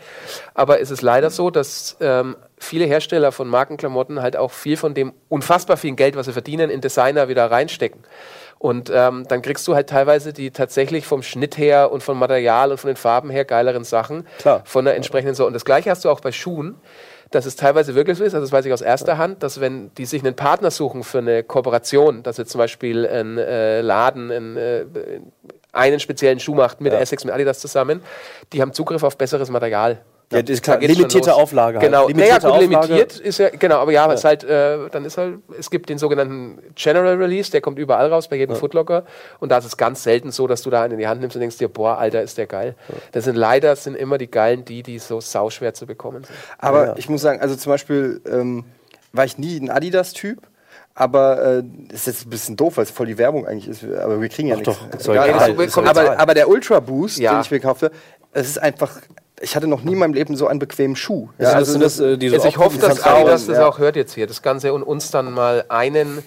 Aber 0.55 0.81
es 0.81 0.91
ist 0.91 1.01
leider 1.01 1.29
so, 1.29 1.49
dass 1.49 1.95
ähm, 2.01 2.35
viele 2.57 2.83
Hersteller 2.83 3.31
von 3.31 3.47
Markenklamotten 3.47 4.21
halt 4.21 4.35
auch 4.35 4.51
viel 4.51 4.75
von 4.75 4.93
dem 4.93 5.13
unfassbar 5.29 5.77
vielen 5.77 5.95
Geld, 5.95 6.17
was 6.17 6.25
sie 6.25 6.33
verdienen, 6.33 6.69
in 6.69 6.81
Designer 6.81 7.29
wieder 7.29 7.49
reinstecken. 7.49 8.01
Und 8.59 8.91
ähm, 8.93 9.25
dann 9.27 9.41
kriegst 9.41 9.65
du 9.69 9.73
halt 9.73 9.89
teilweise 9.89 10.33
die 10.33 10.51
tatsächlich 10.51 11.07
vom 11.07 11.23
Schnitt 11.23 11.57
her 11.57 11.91
und 11.93 12.03
vom 12.03 12.19
Material 12.19 12.71
und 12.71 12.77
von 12.77 12.89
den 12.89 12.97
Farben 12.97 13.29
her 13.29 13.45
geileren 13.45 13.85
Sachen 13.85 14.27
Klar. 14.37 14.61
von 14.65 14.83
der 14.83 14.97
entsprechenden 14.97 15.33
so. 15.33 15.47
Und 15.47 15.53
das 15.53 15.65
gleiche 15.65 15.89
hast 15.89 16.03
du 16.03 16.09
auch 16.09 16.19
bei 16.19 16.31
Schuhen, 16.33 16.75
dass 17.31 17.45
es 17.45 17.55
teilweise 17.55 17.95
wirklich 17.95 18.17
so 18.17 18.23
ist, 18.23 18.33
also 18.33 18.45
das 18.45 18.51
weiß 18.51 18.65
ich 18.65 18.73
aus 18.73 18.81
erster 18.81 19.17
Hand, 19.17 19.41
dass 19.41 19.61
wenn 19.61 19.93
die 19.95 20.05
sich 20.05 20.23
einen 20.23 20.35
Partner 20.35 20.69
suchen 20.69 21.03
für 21.03 21.19
eine 21.19 21.43
Kooperation, 21.43 22.23
dass 22.23 22.37
jetzt 22.37 22.51
zum 22.51 22.59
Beispiel 22.59 23.07
ein 23.07 23.37
äh, 23.37 23.81
Laden 23.81 24.31
ein, 24.31 24.57
äh, 24.57 24.85
einen 25.71 25.99
speziellen 26.01 26.39
Schuh 26.41 26.55
macht 26.55 26.81
mit 26.81 26.91
Essex, 26.91 27.23
mit 27.23 27.33
Adidas 27.33 27.59
zusammen, 27.59 28.01
die 28.51 28.61
haben 28.61 28.73
Zugriff 28.73 29.03
auf 29.03 29.17
besseres 29.17 29.49
Material. 29.49 30.01
Ja, 30.31 30.41
das 30.41 30.49
ist 30.55 30.63
klar. 30.63 30.79
Limitierte. 30.79 31.33
Auflage 31.35 31.79
halt. 31.79 31.85
Genau, 31.87 32.07
Limitierte 32.07 32.47
naja, 32.47 32.57
gut, 32.57 32.65
Auflage. 32.73 32.87
limitiert 32.93 33.19
ist 33.19 33.37
ja, 33.37 33.49
genau, 33.49 33.75
aber 33.79 33.91
ja, 33.91 34.11
Es 34.11 34.19
ist 34.21 34.25
halt, 34.25 34.43
äh, 34.43 34.89
dann 34.89 35.05
ist 35.05 35.17
halt, 35.17 35.39
es 35.59 35.69
gibt 35.69 35.89
den 35.89 35.97
sogenannten 35.97 36.59
General 36.75 37.15
Release, 37.15 37.51
der 37.51 37.61
kommt 37.61 37.77
überall 37.79 38.07
raus, 38.11 38.27
bei 38.29 38.37
jedem 38.37 38.55
Footlocker. 38.55 39.03
Und 39.39 39.49
da 39.49 39.57
ist 39.57 39.65
es 39.65 39.77
ganz 39.77 40.03
selten 40.03 40.31
so, 40.31 40.47
dass 40.47 40.61
du 40.61 40.69
da 40.69 40.83
einen 40.83 40.93
in 40.93 40.99
die 40.99 41.07
Hand 41.07 41.21
nimmst 41.21 41.35
und 41.35 41.41
denkst 41.41 41.57
dir, 41.57 41.67
boah, 41.69 41.97
Alter, 41.97 42.21
ist 42.21 42.37
der 42.37 42.47
geil. 42.47 42.75
Das 43.11 43.25
sind 43.25 43.35
leider, 43.35 43.75
sind 43.75 43.95
immer 43.95 44.17
die 44.17 44.31
geilen, 44.31 44.65
die, 44.65 44.83
die 44.83 44.99
so 44.99 45.19
sauschwer 45.21 45.73
zu 45.73 45.85
bekommen 45.85 46.23
sind. 46.23 46.35
Aber 46.57 46.85
Ja. 46.87 46.93
ich 46.97 47.09
muss 47.09 47.21
sagen, 47.21 47.41
also 47.41 47.55
zum 47.55 47.71
Beispiel 47.71 48.21
ähm, 48.29 48.63
war 49.13 49.25
ich 49.25 49.37
nie 49.37 49.57
ein 49.59 49.69
Adidas-Typ. 49.69 50.39
Aber 50.93 51.41
äh, 51.41 51.63
ist 51.93 52.07
jetzt 52.07 52.25
ein 52.25 52.29
bisschen 52.29 52.57
doof, 52.57 52.75
weil 52.75 52.83
es 52.83 52.91
voll 52.91 53.05
die 53.05 53.17
Werbung 53.17 53.47
eigentlich 53.47 53.67
ist. 53.69 53.83
Aber 53.85 54.21
wir 54.21 54.27
kriegen 54.27 54.49
ja 54.49 54.55
Ach 54.55 54.59
nichts. 54.59 54.77
doch, 55.05 55.13
Egal. 55.13 55.29
egal. 55.29 55.87
Aber, 55.87 56.19
aber 56.19 56.33
der 56.33 56.49
Ultra 56.49 56.81
Boost, 56.81 57.17
Ja. 57.17 57.31
den 57.33 57.41
ich 57.41 57.49
mir 57.51 57.61
kaufte, 57.61 57.91
es 58.33 58.47
ist 58.49 58.57
einfach. 58.61 58.91
Ich 59.41 59.55
hatte 59.55 59.67
noch 59.67 59.81
nie 59.83 59.93
in 59.93 59.99
meinem 59.99 60.13
Leben 60.13 60.35
so 60.35 60.47
einen 60.47 60.59
bequemen 60.59 60.95
Schuh. 60.95 61.29
Ja, 61.39 61.49
also 61.53 61.79
das, 61.79 61.99
äh, 61.99 62.17
die 62.17 62.29
so 62.29 62.35
Also 62.35 62.47
ich 62.47 62.57
hoffe, 62.57 62.77
dass. 62.77 63.01
Adidas 63.03 63.47
das 63.47 63.57
ja. 63.57 63.67
auch 63.67 63.79
hört 63.79 63.95
jetzt 63.95 64.13
hier, 64.13 64.27
das 64.27 64.41
Ganze 64.41 64.71
und 64.73 64.83
uns 64.83 65.09
dann 65.11 65.31
mal 65.33 65.65
einen, 65.69 66.23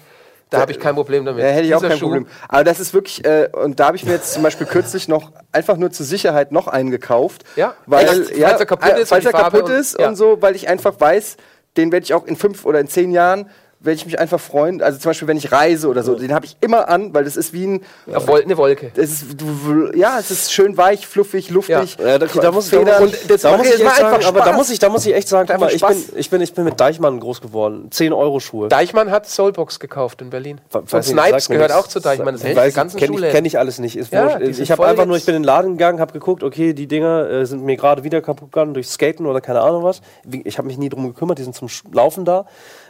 da 0.50 0.60
habe 0.60 0.72
ich 0.72 0.80
kein 0.80 0.94
Problem 0.94 1.24
damit. 1.24 1.42
Ja, 1.42 1.50
hätte 1.50 1.66
ich 1.66 1.74
auch 1.74 1.80
kein 1.82 1.92
Schuh- 1.92 2.06
Problem. 2.06 2.26
Aber 2.48 2.64
das 2.64 2.80
ist 2.80 2.92
wirklich, 2.94 3.24
äh, 3.24 3.48
und 3.52 3.78
da 3.80 3.86
habe 3.86 3.96
ich 3.96 4.04
mir 4.04 4.12
jetzt 4.12 4.32
zum 4.32 4.42
Beispiel 4.42 4.66
kürzlich 4.66 5.08
noch 5.08 5.32
einfach 5.52 5.76
nur 5.76 5.90
zur 5.90 6.06
Sicherheit 6.06 6.52
noch 6.52 6.66
einen 6.68 6.90
gekauft. 6.90 7.44
Ja, 7.56 7.74
weil, 7.86 8.22
echt? 8.22 8.36
ja, 8.36 8.48
Falls 8.48 8.60
er 8.60 8.66
kaputt 8.66 8.98
ist 8.98 9.08
falls 9.08 9.26
und 9.26 9.34
er 9.34 9.40
kaputt 9.40 9.62
und- 9.64 9.70
ist 9.72 9.98
ja. 9.98 10.08
und 10.08 10.16
so, 10.16 10.42
weil 10.42 10.54
ich 10.56 10.68
einfach 10.68 10.94
weiß, 10.98 11.36
den 11.76 11.92
werde 11.92 12.04
ich 12.04 12.14
auch 12.14 12.24
in 12.26 12.36
fünf 12.36 12.64
oder 12.66 12.80
in 12.80 12.88
zehn 12.88 13.10
Jahren 13.12 13.48
werde 13.84 13.96
ich 13.96 14.06
mich 14.06 14.18
einfach 14.18 14.40
freuen. 14.40 14.82
Also 14.82 14.98
zum 14.98 15.10
Beispiel, 15.10 15.28
wenn 15.28 15.36
ich 15.36 15.52
reise 15.52 15.88
oder 15.88 16.02
so, 16.02 16.14
den 16.14 16.32
habe 16.34 16.46
ich 16.46 16.56
immer 16.60 16.88
an, 16.88 17.14
weil 17.14 17.24
das 17.24 17.36
ist 17.36 17.52
wie 17.52 17.66
ein, 17.66 17.82
Wol 18.06 18.42
eine 18.42 18.56
Wolke. 18.56 18.90
es 18.96 19.10
ist, 19.22 19.24
ja, 19.94 20.18
es 20.18 20.30
ist 20.30 20.52
schön 20.52 20.76
weich, 20.76 21.06
fluffig, 21.06 21.50
luftig. 21.50 21.96
Ja, 21.98 22.18
da, 22.18 22.26
da 22.26 22.52
muss, 22.52 22.70
da, 22.70 22.78
Federn. 22.78 23.02
muss- 23.04 23.12
Und 23.22 23.30
das 23.30 23.42
da 23.42 23.56
muss 23.56 23.66
ich 23.66 23.72
echt 23.74 23.84
mal 23.84 23.90
sagen, 23.94 24.14
einfach 24.16 24.28
aber 24.28 24.40
da 24.40 24.52
muss 24.52 24.70
ich, 24.70 24.78
da 24.78 24.88
muss 24.88 25.06
ich 25.06 25.14
echt 25.14 25.28
sagen, 25.28 25.48
guck 25.50 25.60
mal, 25.60 25.66
Einfach 25.72 25.90
ich 25.90 26.06
bin, 26.08 26.18
ich 26.18 26.30
bin, 26.30 26.40
ich 26.40 26.54
bin 26.54 26.64
mit 26.64 26.80
Deichmann 26.80 27.20
groß 27.20 27.40
geworden. 27.40 27.88
10 27.90 28.12
Euro 28.12 28.40
Schuhe. 28.40 28.68
Deichmann 28.68 29.10
hat 29.10 29.28
Soulbox 29.28 29.78
gekauft 29.80 30.20
in 30.22 30.30
Berlin. 30.30 30.60
Weiß 30.70 30.92
Und 30.92 31.02
Snipes 31.04 31.48
gehört 31.48 31.72
auch 31.72 31.86
zu 31.86 32.00
Deichmann. 32.00 32.34
Das 32.34 32.44
hält 32.44 32.56
Weiß 32.56 32.74
ganzen 32.74 32.98
kenn 32.98 33.12
ich, 33.12 33.18
Schule. 33.18 33.30
kenn 33.30 33.44
ich 33.44 33.58
alles 33.58 33.78
nicht. 33.78 33.96
Ist 33.96 34.12
Ja, 34.12 34.38
sind 34.38 34.58
ich 34.60 34.70
habe 34.70 34.86
einfach 34.86 35.06
nur, 35.06 35.16
ich 35.16 35.24
bin 35.26 35.34
in 35.34 35.42
den 35.42 35.46
Laden 35.46 35.72
gegangen, 35.72 36.00
habe 36.00 36.12
geguckt, 36.12 36.42
okay, 36.42 36.72
die 36.72 36.86
Dinger 36.86 37.28
äh, 37.30 37.46
sind 37.46 37.62
mir 37.64 37.76
gerade 37.76 38.04
wieder 38.04 38.20
kaputt 38.22 38.50
gegangen 38.52 38.74
durch 38.74 38.88
Skaten 38.88 39.26
oder 39.26 39.40
keine 39.40 39.60
Ahnung 39.60 39.82
was. 39.84 40.00
Ich 40.44 40.58
habe 40.58 40.66
mich 40.68 40.78
nie 40.78 40.88
drum 40.88 41.06
gekümmert, 41.06 41.38
die 41.38 41.42
sind 41.42 41.54
zum 41.54 41.68
Laufen 41.92 42.24
da. 42.24 42.46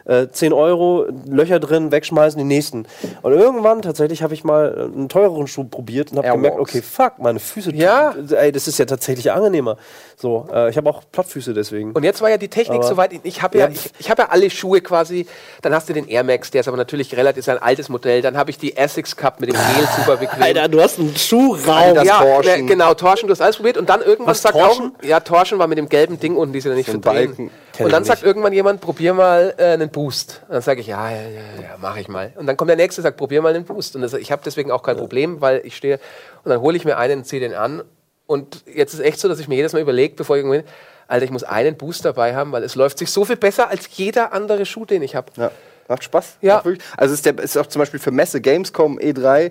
Äh, 0.07 0.29
10 0.29 0.53
Euro, 0.53 1.07
Löcher 1.27 1.61
drin, 1.61 1.91
wegschmeißen, 1.91 2.37
die 2.39 2.45
nächsten. 2.45 2.87
Und 3.23 3.33
irgendwann 3.33 3.81
tatsächlich 3.81 4.23
habe 4.23 4.35
ich 4.35 4.45
mal 4.45 4.75
äh, 4.77 4.83
einen 4.97 5.09
teureren 5.09 5.47
Schuh 5.47 5.65
probiert 5.65 6.13
und 6.13 6.19
habe 6.19 6.29
gemerkt, 6.29 6.59
okay, 6.59 6.83
fuck, 6.83 7.15
meine 7.19 7.39
Füße, 7.41 7.75
Ja. 7.75 8.15
ey, 8.33 8.53
das 8.53 8.69
ist 8.69 8.79
ja 8.79 8.85
tatsächlich 8.85 9.33
angenehmer. 9.33 9.77
So, 10.17 10.47
äh, 10.53 10.69
ich 10.71 10.77
habe 10.77 10.91
auch 10.91 11.03
Plattfüße 11.11 11.55
deswegen. 11.55 11.93
Und 11.93 12.03
jetzt 12.05 12.21
war 12.21 12.29
ja 12.31 12.37
die 12.37 12.49
Technik 12.49 12.81
Aber- 12.81 12.89
soweit. 12.89 13.13
Ich 13.23 13.43
habe 13.43 13.57
ja, 13.59 13.67
Ja. 13.67 13.73
ich, 13.73 13.91
ich 13.99 14.11
hab 14.11 14.19
ja 14.19 14.29
alle 14.31 14.51
Schuhe 14.51 14.81
quasi. 14.81 15.27
Dann 15.63 15.73
hast 15.75 15.89
du 15.89 15.93
den 15.95 16.07
Air 16.09 16.23
Max, 16.25 16.51
der 16.51 16.61
ist 16.61 16.69
aber 16.69 16.77
natürlich 16.77 17.17
relativ 17.17 17.39
ist 17.41 17.49
ein 17.49 17.59
altes 17.63 17.89
Modell. 17.89 18.23
Dann 18.23 18.37
habe 18.37 18.51
ich 18.51 18.59
die 18.59 18.77
Essex 18.77 19.17
Cup 19.17 19.41
mit 19.41 19.51
dem 19.51 19.57
Gel 19.75 19.89
super 19.97 20.17
bequem. 20.19 20.71
du 20.71 20.81
hast 20.81 20.99
einen 20.99 21.17
Schuhraum. 21.17 21.95
Das 21.95 22.05
ja, 22.07 22.21
Torschen. 22.23 22.61
ne, 22.63 22.67
genau, 22.67 22.95
Torschen, 22.95 23.27
du 23.27 23.33
hast 23.33 23.41
alles 23.41 23.57
probiert 23.57 23.77
und 23.79 23.89
dann 23.89 24.01
irgendwann 24.03 24.29
Was, 24.29 24.43
sagt 24.43 24.55
Torschen? 24.57 24.93
auch, 24.99 25.05
ja, 25.05 25.21
Torschen 25.21 25.59
war 25.59 25.67
mit 25.67 25.79
dem 25.79 25.89
gelben 25.89 26.21
Ding 26.21 26.37
unten, 26.37 26.53
die 26.53 26.61
sie 26.61 26.69
da 26.69 26.75
nicht 26.75 26.89
verdrehen. 26.91 27.29
Balken. 27.29 27.51
Kenn 27.75 27.87
Und 27.87 27.93
dann 27.93 28.05
sagt 28.05 28.23
irgendwann 28.23 28.53
jemand, 28.53 28.81
probier 28.81 29.15
mal 29.15 29.55
äh, 29.59 29.65
einen 29.65 29.91
Boost. 29.91 30.43
Und 30.47 30.55
dann 30.55 30.63
sage 30.63 30.81
ich, 30.81 30.87
ja, 30.87 31.11
ja, 31.11 31.23
ja, 31.23 31.63
ja, 31.63 31.77
mach 31.81 31.97
ich 31.97 32.07
mal. 32.09 32.33
Und 32.37 32.47
dann 32.47 32.57
kommt 32.57 32.69
der 32.69 32.77
nächste, 32.77 33.03
sagt, 33.03 33.17
probier 33.17 33.43
mal 33.43 33.53
einen 33.53 33.65
Boost. 33.65 33.97
Und 33.97 34.03
das, 34.03 34.13
ich 34.15 34.31
habe 34.31 34.43
deswegen 34.45 34.71
auch 34.71 34.83
kein 34.83 34.97
Problem, 34.97 35.41
weil 35.41 35.61
ich 35.65 35.77
stehe 35.77 35.99
und 36.45 36.51
dann 36.51 36.61
hole 36.61 36.77
ich 36.77 36.85
mir 36.85 36.97
einen 36.99 37.19
und 37.19 37.25
ziehe 37.25 37.41
den 37.41 37.55
an. 37.55 37.83
Und 38.27 38.63
jetzt 38.73 38.95
ist 38.95 39.01
echt 39.01 39.19
so, 39.19 39.29
dass 39.29 39.41
ich 39.41 39.49
mir 39.49 39.57
jedes 39.57 39.73
Mal 39.73 39.83
überlege, 39.83 40.15
bevor 40.15 40.37
ich 40.37 40.41
irgendwo 40.45 40.55
hin, 40.55 40.65
Alter, 41.09 41.25
ich 41.25 41.33
muss 41.33 41.43
einen 41.43 41.77
Boost 41.77 42.05
dabei 42.05 42.35
haben, 42.35 42.53
weil 42.53 42.63
es 42.63 42.77
läuft 42.77 42.99
sich 42.99 43.11
so 43.11 43.25
viel 43.25 43.37
besser 43.37 43.69
als 43.69 43.89
jeder 43.97 44.33
andere 44.33 44.65
Schuh, 44.65 44.85
den 44.85 45.03
ich 45.03 45.17
habe. 45.17 45.33
Ja, 45.37 45.51
macht 45.89 46.05
Spaß. 46.05 46.37
Ja. 46.41 46.63
Macht 46.65 46.79
Also 46.97 47.13
ist, 47.13 47.27
der, 47.27 47.39
ist 47.41 47.59
auch 47.59 47.67
zum 47.67 47.81
Beispiel 47.81 48.01
für 48.01 48.13
Messe, 48.13 48.41
Gamescom, 48.41 48.99
E3, 48.99 49.51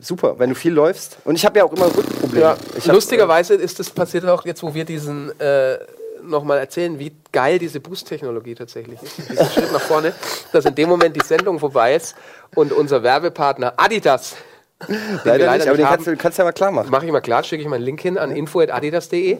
super, 0.00 0.38
wenn 0.38 0.50
du 0.50 0.54
viel 0.54 0.72
läufst. 0.72 1.16
Und 1.24 1.34
ich 1.34 1.44
habe 1.44 1.58
ja 1.58 1.64
auch 1.64 1.72
immer 1.72 1.86
Rückenprobleme. 1.86 2.40
Ja, 2.40 2.50
hab, 2.56 2.92
lustigerweise 2.92 3.54
ist 3.54 3.78
das 3.78 3.90
passiert 3.90 4.26
auch 4.26 4.44
jetzt, 4.44 4.62
wo 4.62 4.74
wir 4.74 4.84
diesen 4.84 5.32
äh, 5.40 5.78
nochmal 6.22 6.58
erzählen, 6.58 6.98
wie 6.98 7.12
geil 7.32 7.58
diese 7.58 7.80
Boost-Technologie 7.80 8.54
tatsächlich 8.54 9.02
ist. 9.02 9.18
Dieser 9.28 9.50
Schritt 9.50 9.72
nach 9.72 9.80
vorne, 9.80 10.12
dass 10.52 10.64
in 10.64 10.74
dem 10.74 10.88
Moment 10.88 11.16
die 11.16 11.24
Sendung 11.24 11.58
vorbei 11.58 11.94
ist 11.94 12.16
und 12.54 12.72
unser 12.72 13.02
Werbepartner 13.02 13.74
Adidas, 13.76 14.36
den 14.86 14.96
leider, 15.24 15.46
leider 15.46 15.52
nicht, 15.56 15.68
aber 15.68 15.76
den 15.76 15.86
kannst 15.86 16.06
du 16.06 16.16
kannst 16.16 16.38
du 16.38 16.42
ja 16.42 16.44
mal 16.46 16.52
klar 16.52 16.70
machen. 16.70 16.90
mache 16.90 17.06
ich 17.06 17.12
mal 17.12 17.20
klar, 17.20 17.42
schicke 17.42 17.62
ich 17.62 17.68
mal 17.68 17.76
einen 17.76 17.84
Link 17.84 18.00
hin 18.00 18.16
an 18.16 18.30
info.adidas.de. 18.30 19.38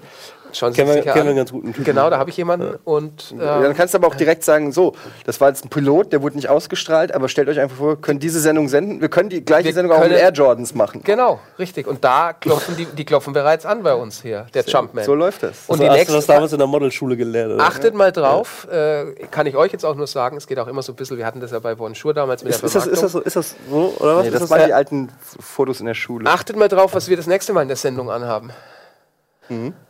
Schauen 0.53 0.73
Sie 0.73 0.77
Kennen 0.77 0.89
wir- 0.89 0.95
sich 0.95 1.03
sicher 1.03 1.13
kennen 1.13 1.25
wir 1.27 1.31
einen 1.31 1.37
ganz 1.39 1.53
guten 1.53 1.69
Typen. 1.73 1.85
Genau, 1.85 2.09
da 2.11 2.19
habe 2.19 2.31
ich 2.31 2.37
jemanden 2.37 2.77
und 2.85 3.35
Ja, 3.39 3.61
äh, 3.61 3.63
dann 3.63 3.75
kannst 3.77 3.95
du 3.95 3.99
aber 3.99 4.07
auch 4.09 4.15
direkt 4.15 4.45
sagen, 4.45 4.73
so, 4.73 4.95
das 5.25 5.41
war 5.41 5.49
jetzt 5.49 5.65
ein 5.65 5.69
Pilot, 5.69 6.13
der 6.13 6.23
wurde 6.23 6.37
nicht 6.37 6.49
ausgestrahlt, 6.49 7.15
aber 7.15 7.29
stellt 7.29 7.49
euch 7.49 7.61
einfach 7.61 7.77
vor, 7.77 7.89
wir 7.91 7.97
können 7.97 8.19
diese 8.19 8.41
Sendung 8.41 8.69
senden. 8.69 9.01
Wir 9.01 9.09
können 9.09 9.29
die 9.29 9.45
gleiche 9.45 9.67
Wir 9.67 9.75
Sendung 9.75 9.93
auch 9.97 10.01
mit 10.03 10.13
Air 10.13 10.33
Jordans 10.33 10.75
machen. 10.75 11.03
genau, 11.05 11.39
richtig. 11.59 11.87
Und 11.87 12.03
da 12.05 12.33
klopfen 12.33 12.77
die, 12.77 12.87
die 12.87 13.05
klopfen 13.05 13.33
bereits 13.33 13.67
an 13.67 13.83
bei 13.83 13.95
uns 13.95 14.23
hier, 14.23 14.47
der 14.55 14.65
Jumpman. 14.65 15.05
So 15.05 15.15
läuft 15.15 15.43
das. 15.43 15.65
Und 15.67 15.75
Und 15.81 15.81
die 15.83 15.91
hast 15.91 16.09
du 16.09 16.13
das 16.15 16.27
damals 16.27 16.53
in 16.53 16.59
der 16.59 16.67
Modelschule 16.67 17.17
gelernt, 17.17 17.55
oder? 17.55 17.65
Achtet 17.65 17.95
mal 17.95 18.11
drauf, 18.13 18.67
äh, 18.71 19.13
kann 19.31 19.47
ich 19.47 19.57
euch 19.57 19.73
jetzt 19.73 19.85
auch 19.85 19.95
nur 19.97 20.07
sagen, 20.07 20.37
es 20.37 20.47
geht 20.47 20.59
auch 20.59 20.69
immer 20.69 20.83
so 20.83 20.93
ein 20.93 20.97
bisschen, 20.97 21.19
wir 21.19 21.27
hatten 21.27 21.41
das 21.41 21.51
ja 21.51 21.59
bei 21.59 21.75
Bonjour 21.75 22.15
damals 22.15 22.43
mit 22.43 22.53
ist, 22.55 22.63
der 22.63 22.67
ist, 22.69 22.75
das, 22.75 22.87
ist, 22.87 23.03
das 23.03 23.13
so, 23.13 23.21
ist 23.21 23.37
das 23.37 23.55
so, 23.71 23.95
oder 23.99 24.17
was? 24.17 24.25
Nee, 24.25 24.31
das 24.31 24.41
das 24.41 24.51
waren 24.51 24.61
äh, 24.63 24.67
die 24.67 24.73
alten 24.75 25.09
Fotos 25.41 25.81
in 25.81 25.87
der 25.87 25.95
Schule. 25.95 26.29
Achtet 26.31 26.57
mal 26.57 26.69
drauf, 26.69 26.95
was 26.95 27.09
wir 27.09 27.17
das 27.17 27.27
nächste 27.27 27.53
Mal 27.53 27.63
in 27.63 27.69
der 27.69 27.77
Sendung 27.77 28.11
anhaben. 28.11 28.51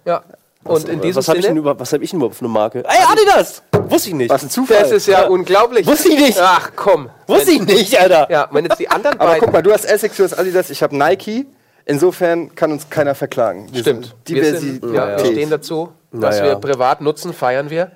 Ja. 0.05 0.23
Und 0.65 0.89
in 0.89 1.01
diesem 1.01 1.17
was 1.21 1.29
habe 1.29 1.39
ich, 1.39 1.45
denn 1.45 1.51
Sinne, 1.53 1.61
über- 1.61 1.79
was 1.79 1.93
hab 1.93 2.03
ich 2.03 2.11
denn 2.11 2.19
überhaupt 2.19 2.37
für 2.37 2.45
eine 2.45 2.53
Marke? 2.53 2.79
Ey, 2.85 2.99
Adidas! 3.11 3.63
Wusste 3.73 4.09
ich 4.11 4.15
nicht. 4.15 4.31
Was 4.31 4.43
ein 4.43 4.51
Zufall. 4.51 4.81
das 4.81 4.91
ist 4.91 5.07
ja, 5.07 5.27
unglaublich. 5.27 5.87
Wusste 5.87 6.09
ich 6.09 6.19
nicht. 6.19 6.39
Ach 6.41 6.73
komm. 6.77 7.09
Wusste 7.27 7.53
ich 7.53 7.63
nicht, 7.63 7.99
Alter. 7.99 8.31
Ja, 8.31 8.49
wenn 8.51 8.65
jetzt 8.65 8.79
die 8.79 8.89
anderen 8.91 9.19
aber 9.21 9.31
beiden. 9.31 9.45
guck 9.45 9.53
mal, 9.53 9.63
du 9.63 9.73
hast 9.73 9.85
Essex, 9.85 10.17
du 10.17 10.25
hast 10.25 10.35
Adidas, 10.35 10.69
ich 10.71 10.83
habe 10.83 10.97
Nike. 10.97 11.47
Insofern 11.87 12.55
kann 12.55 12.71
uns 12.73 12.91
keiner 12.91 13.15
verklagen. 13.15 13.69
Wir 13.73 13.81
Stimmt. 13.81 14.15
Wir, 14.27 14.59
sind, 14.59 14.85
ja, 14.93 15.17
wir 15.17 15.25
stehen 15.25 15.49
dazu. 15.49 15.91
Was 16.11 16.43
wir 16.43 16.57
privat 16.57 17.01
nutzen, 17.01 17.33
feiern 17.33 17.71
wir. 17.71 17.93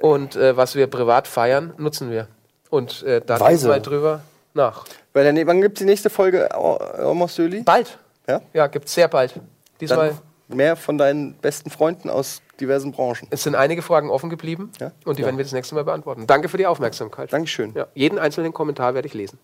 Und 0.00 0.36
äh, 0.36 0.56
was 0.56 0.74
wir 0.74 0.86
privat 0.86 1.26
feiern, 1.28 1.74
nutzen 1.76 2.10
wir. 2.10 2.28
Und 2.70 3.02
äh, 3.02 3.20
da 3.24 3.36
denken 3.38 3.62
wir 3.62 3.68
mal 3.68 3.80
drüber 3.82 4.20
nach. 4.54 4.84
Bei 5.12 5.22
der, 5.30 5.46
wann 5.46 5.60
gibt 5.60 5.76
es 5.76 5.80
die 5.80 5.84
nächste 5.86 6.08
Folge 6.08 6.48
Almost 6.54 7.38
Early? 7.40 7.60
Bald. 7.62 7.98
Ja? 8.28 8.40
Ja, 8.54 8.68
gibt's 8.68 8.94
sehr 8.94 9.08
bald. 9.08 9.34
Diesmal. 9.80 10.08
Dann 10.10 10.18
mehr 10.54 10.76
von 10.76 10.98
deinen 10.98 11.34
besten 11.34 11.70
Freunden 11.70 12.10
aus 12.10 12.42
diversen 12.60 12.92
Branchen. 12.92 13.26
Es 13.30 13.42
sind 13.42 13.54
einige 13.54 13.82
Fragen 13.82 14.10
offen 14.10 14.30
geblieben 14.30 14.70
Ja? 14.78 14.92
und 15.04 15.18
die 15.18 15.24
werden 15.24 15.36
wir 15.36 15.44
das 15.44 15.52
nächste 15.52 15.74
Mal 15.74 15.84
beantworten. 15.84 16.26
Danke 16.26 16.48
für 16.48 16.56
die 16.58 16.66
Aufmerksamkeit. 16.66 17.32
Dankeschön. 17.32 17.72
Ja, 17.74 17.86
jeden 17.94 18.18
einzelnen 18.18 18.52
Kommentar 18.52 18.94
werde 18.94 19.08
ich 19.08 19.14
lesen. 19.14 19.38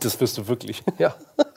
Das 0.00 0.20
wirst 0.20 0.38
du 0.38 0.48
wirklich. 0.48 0.82
Ja. 0.98 1.14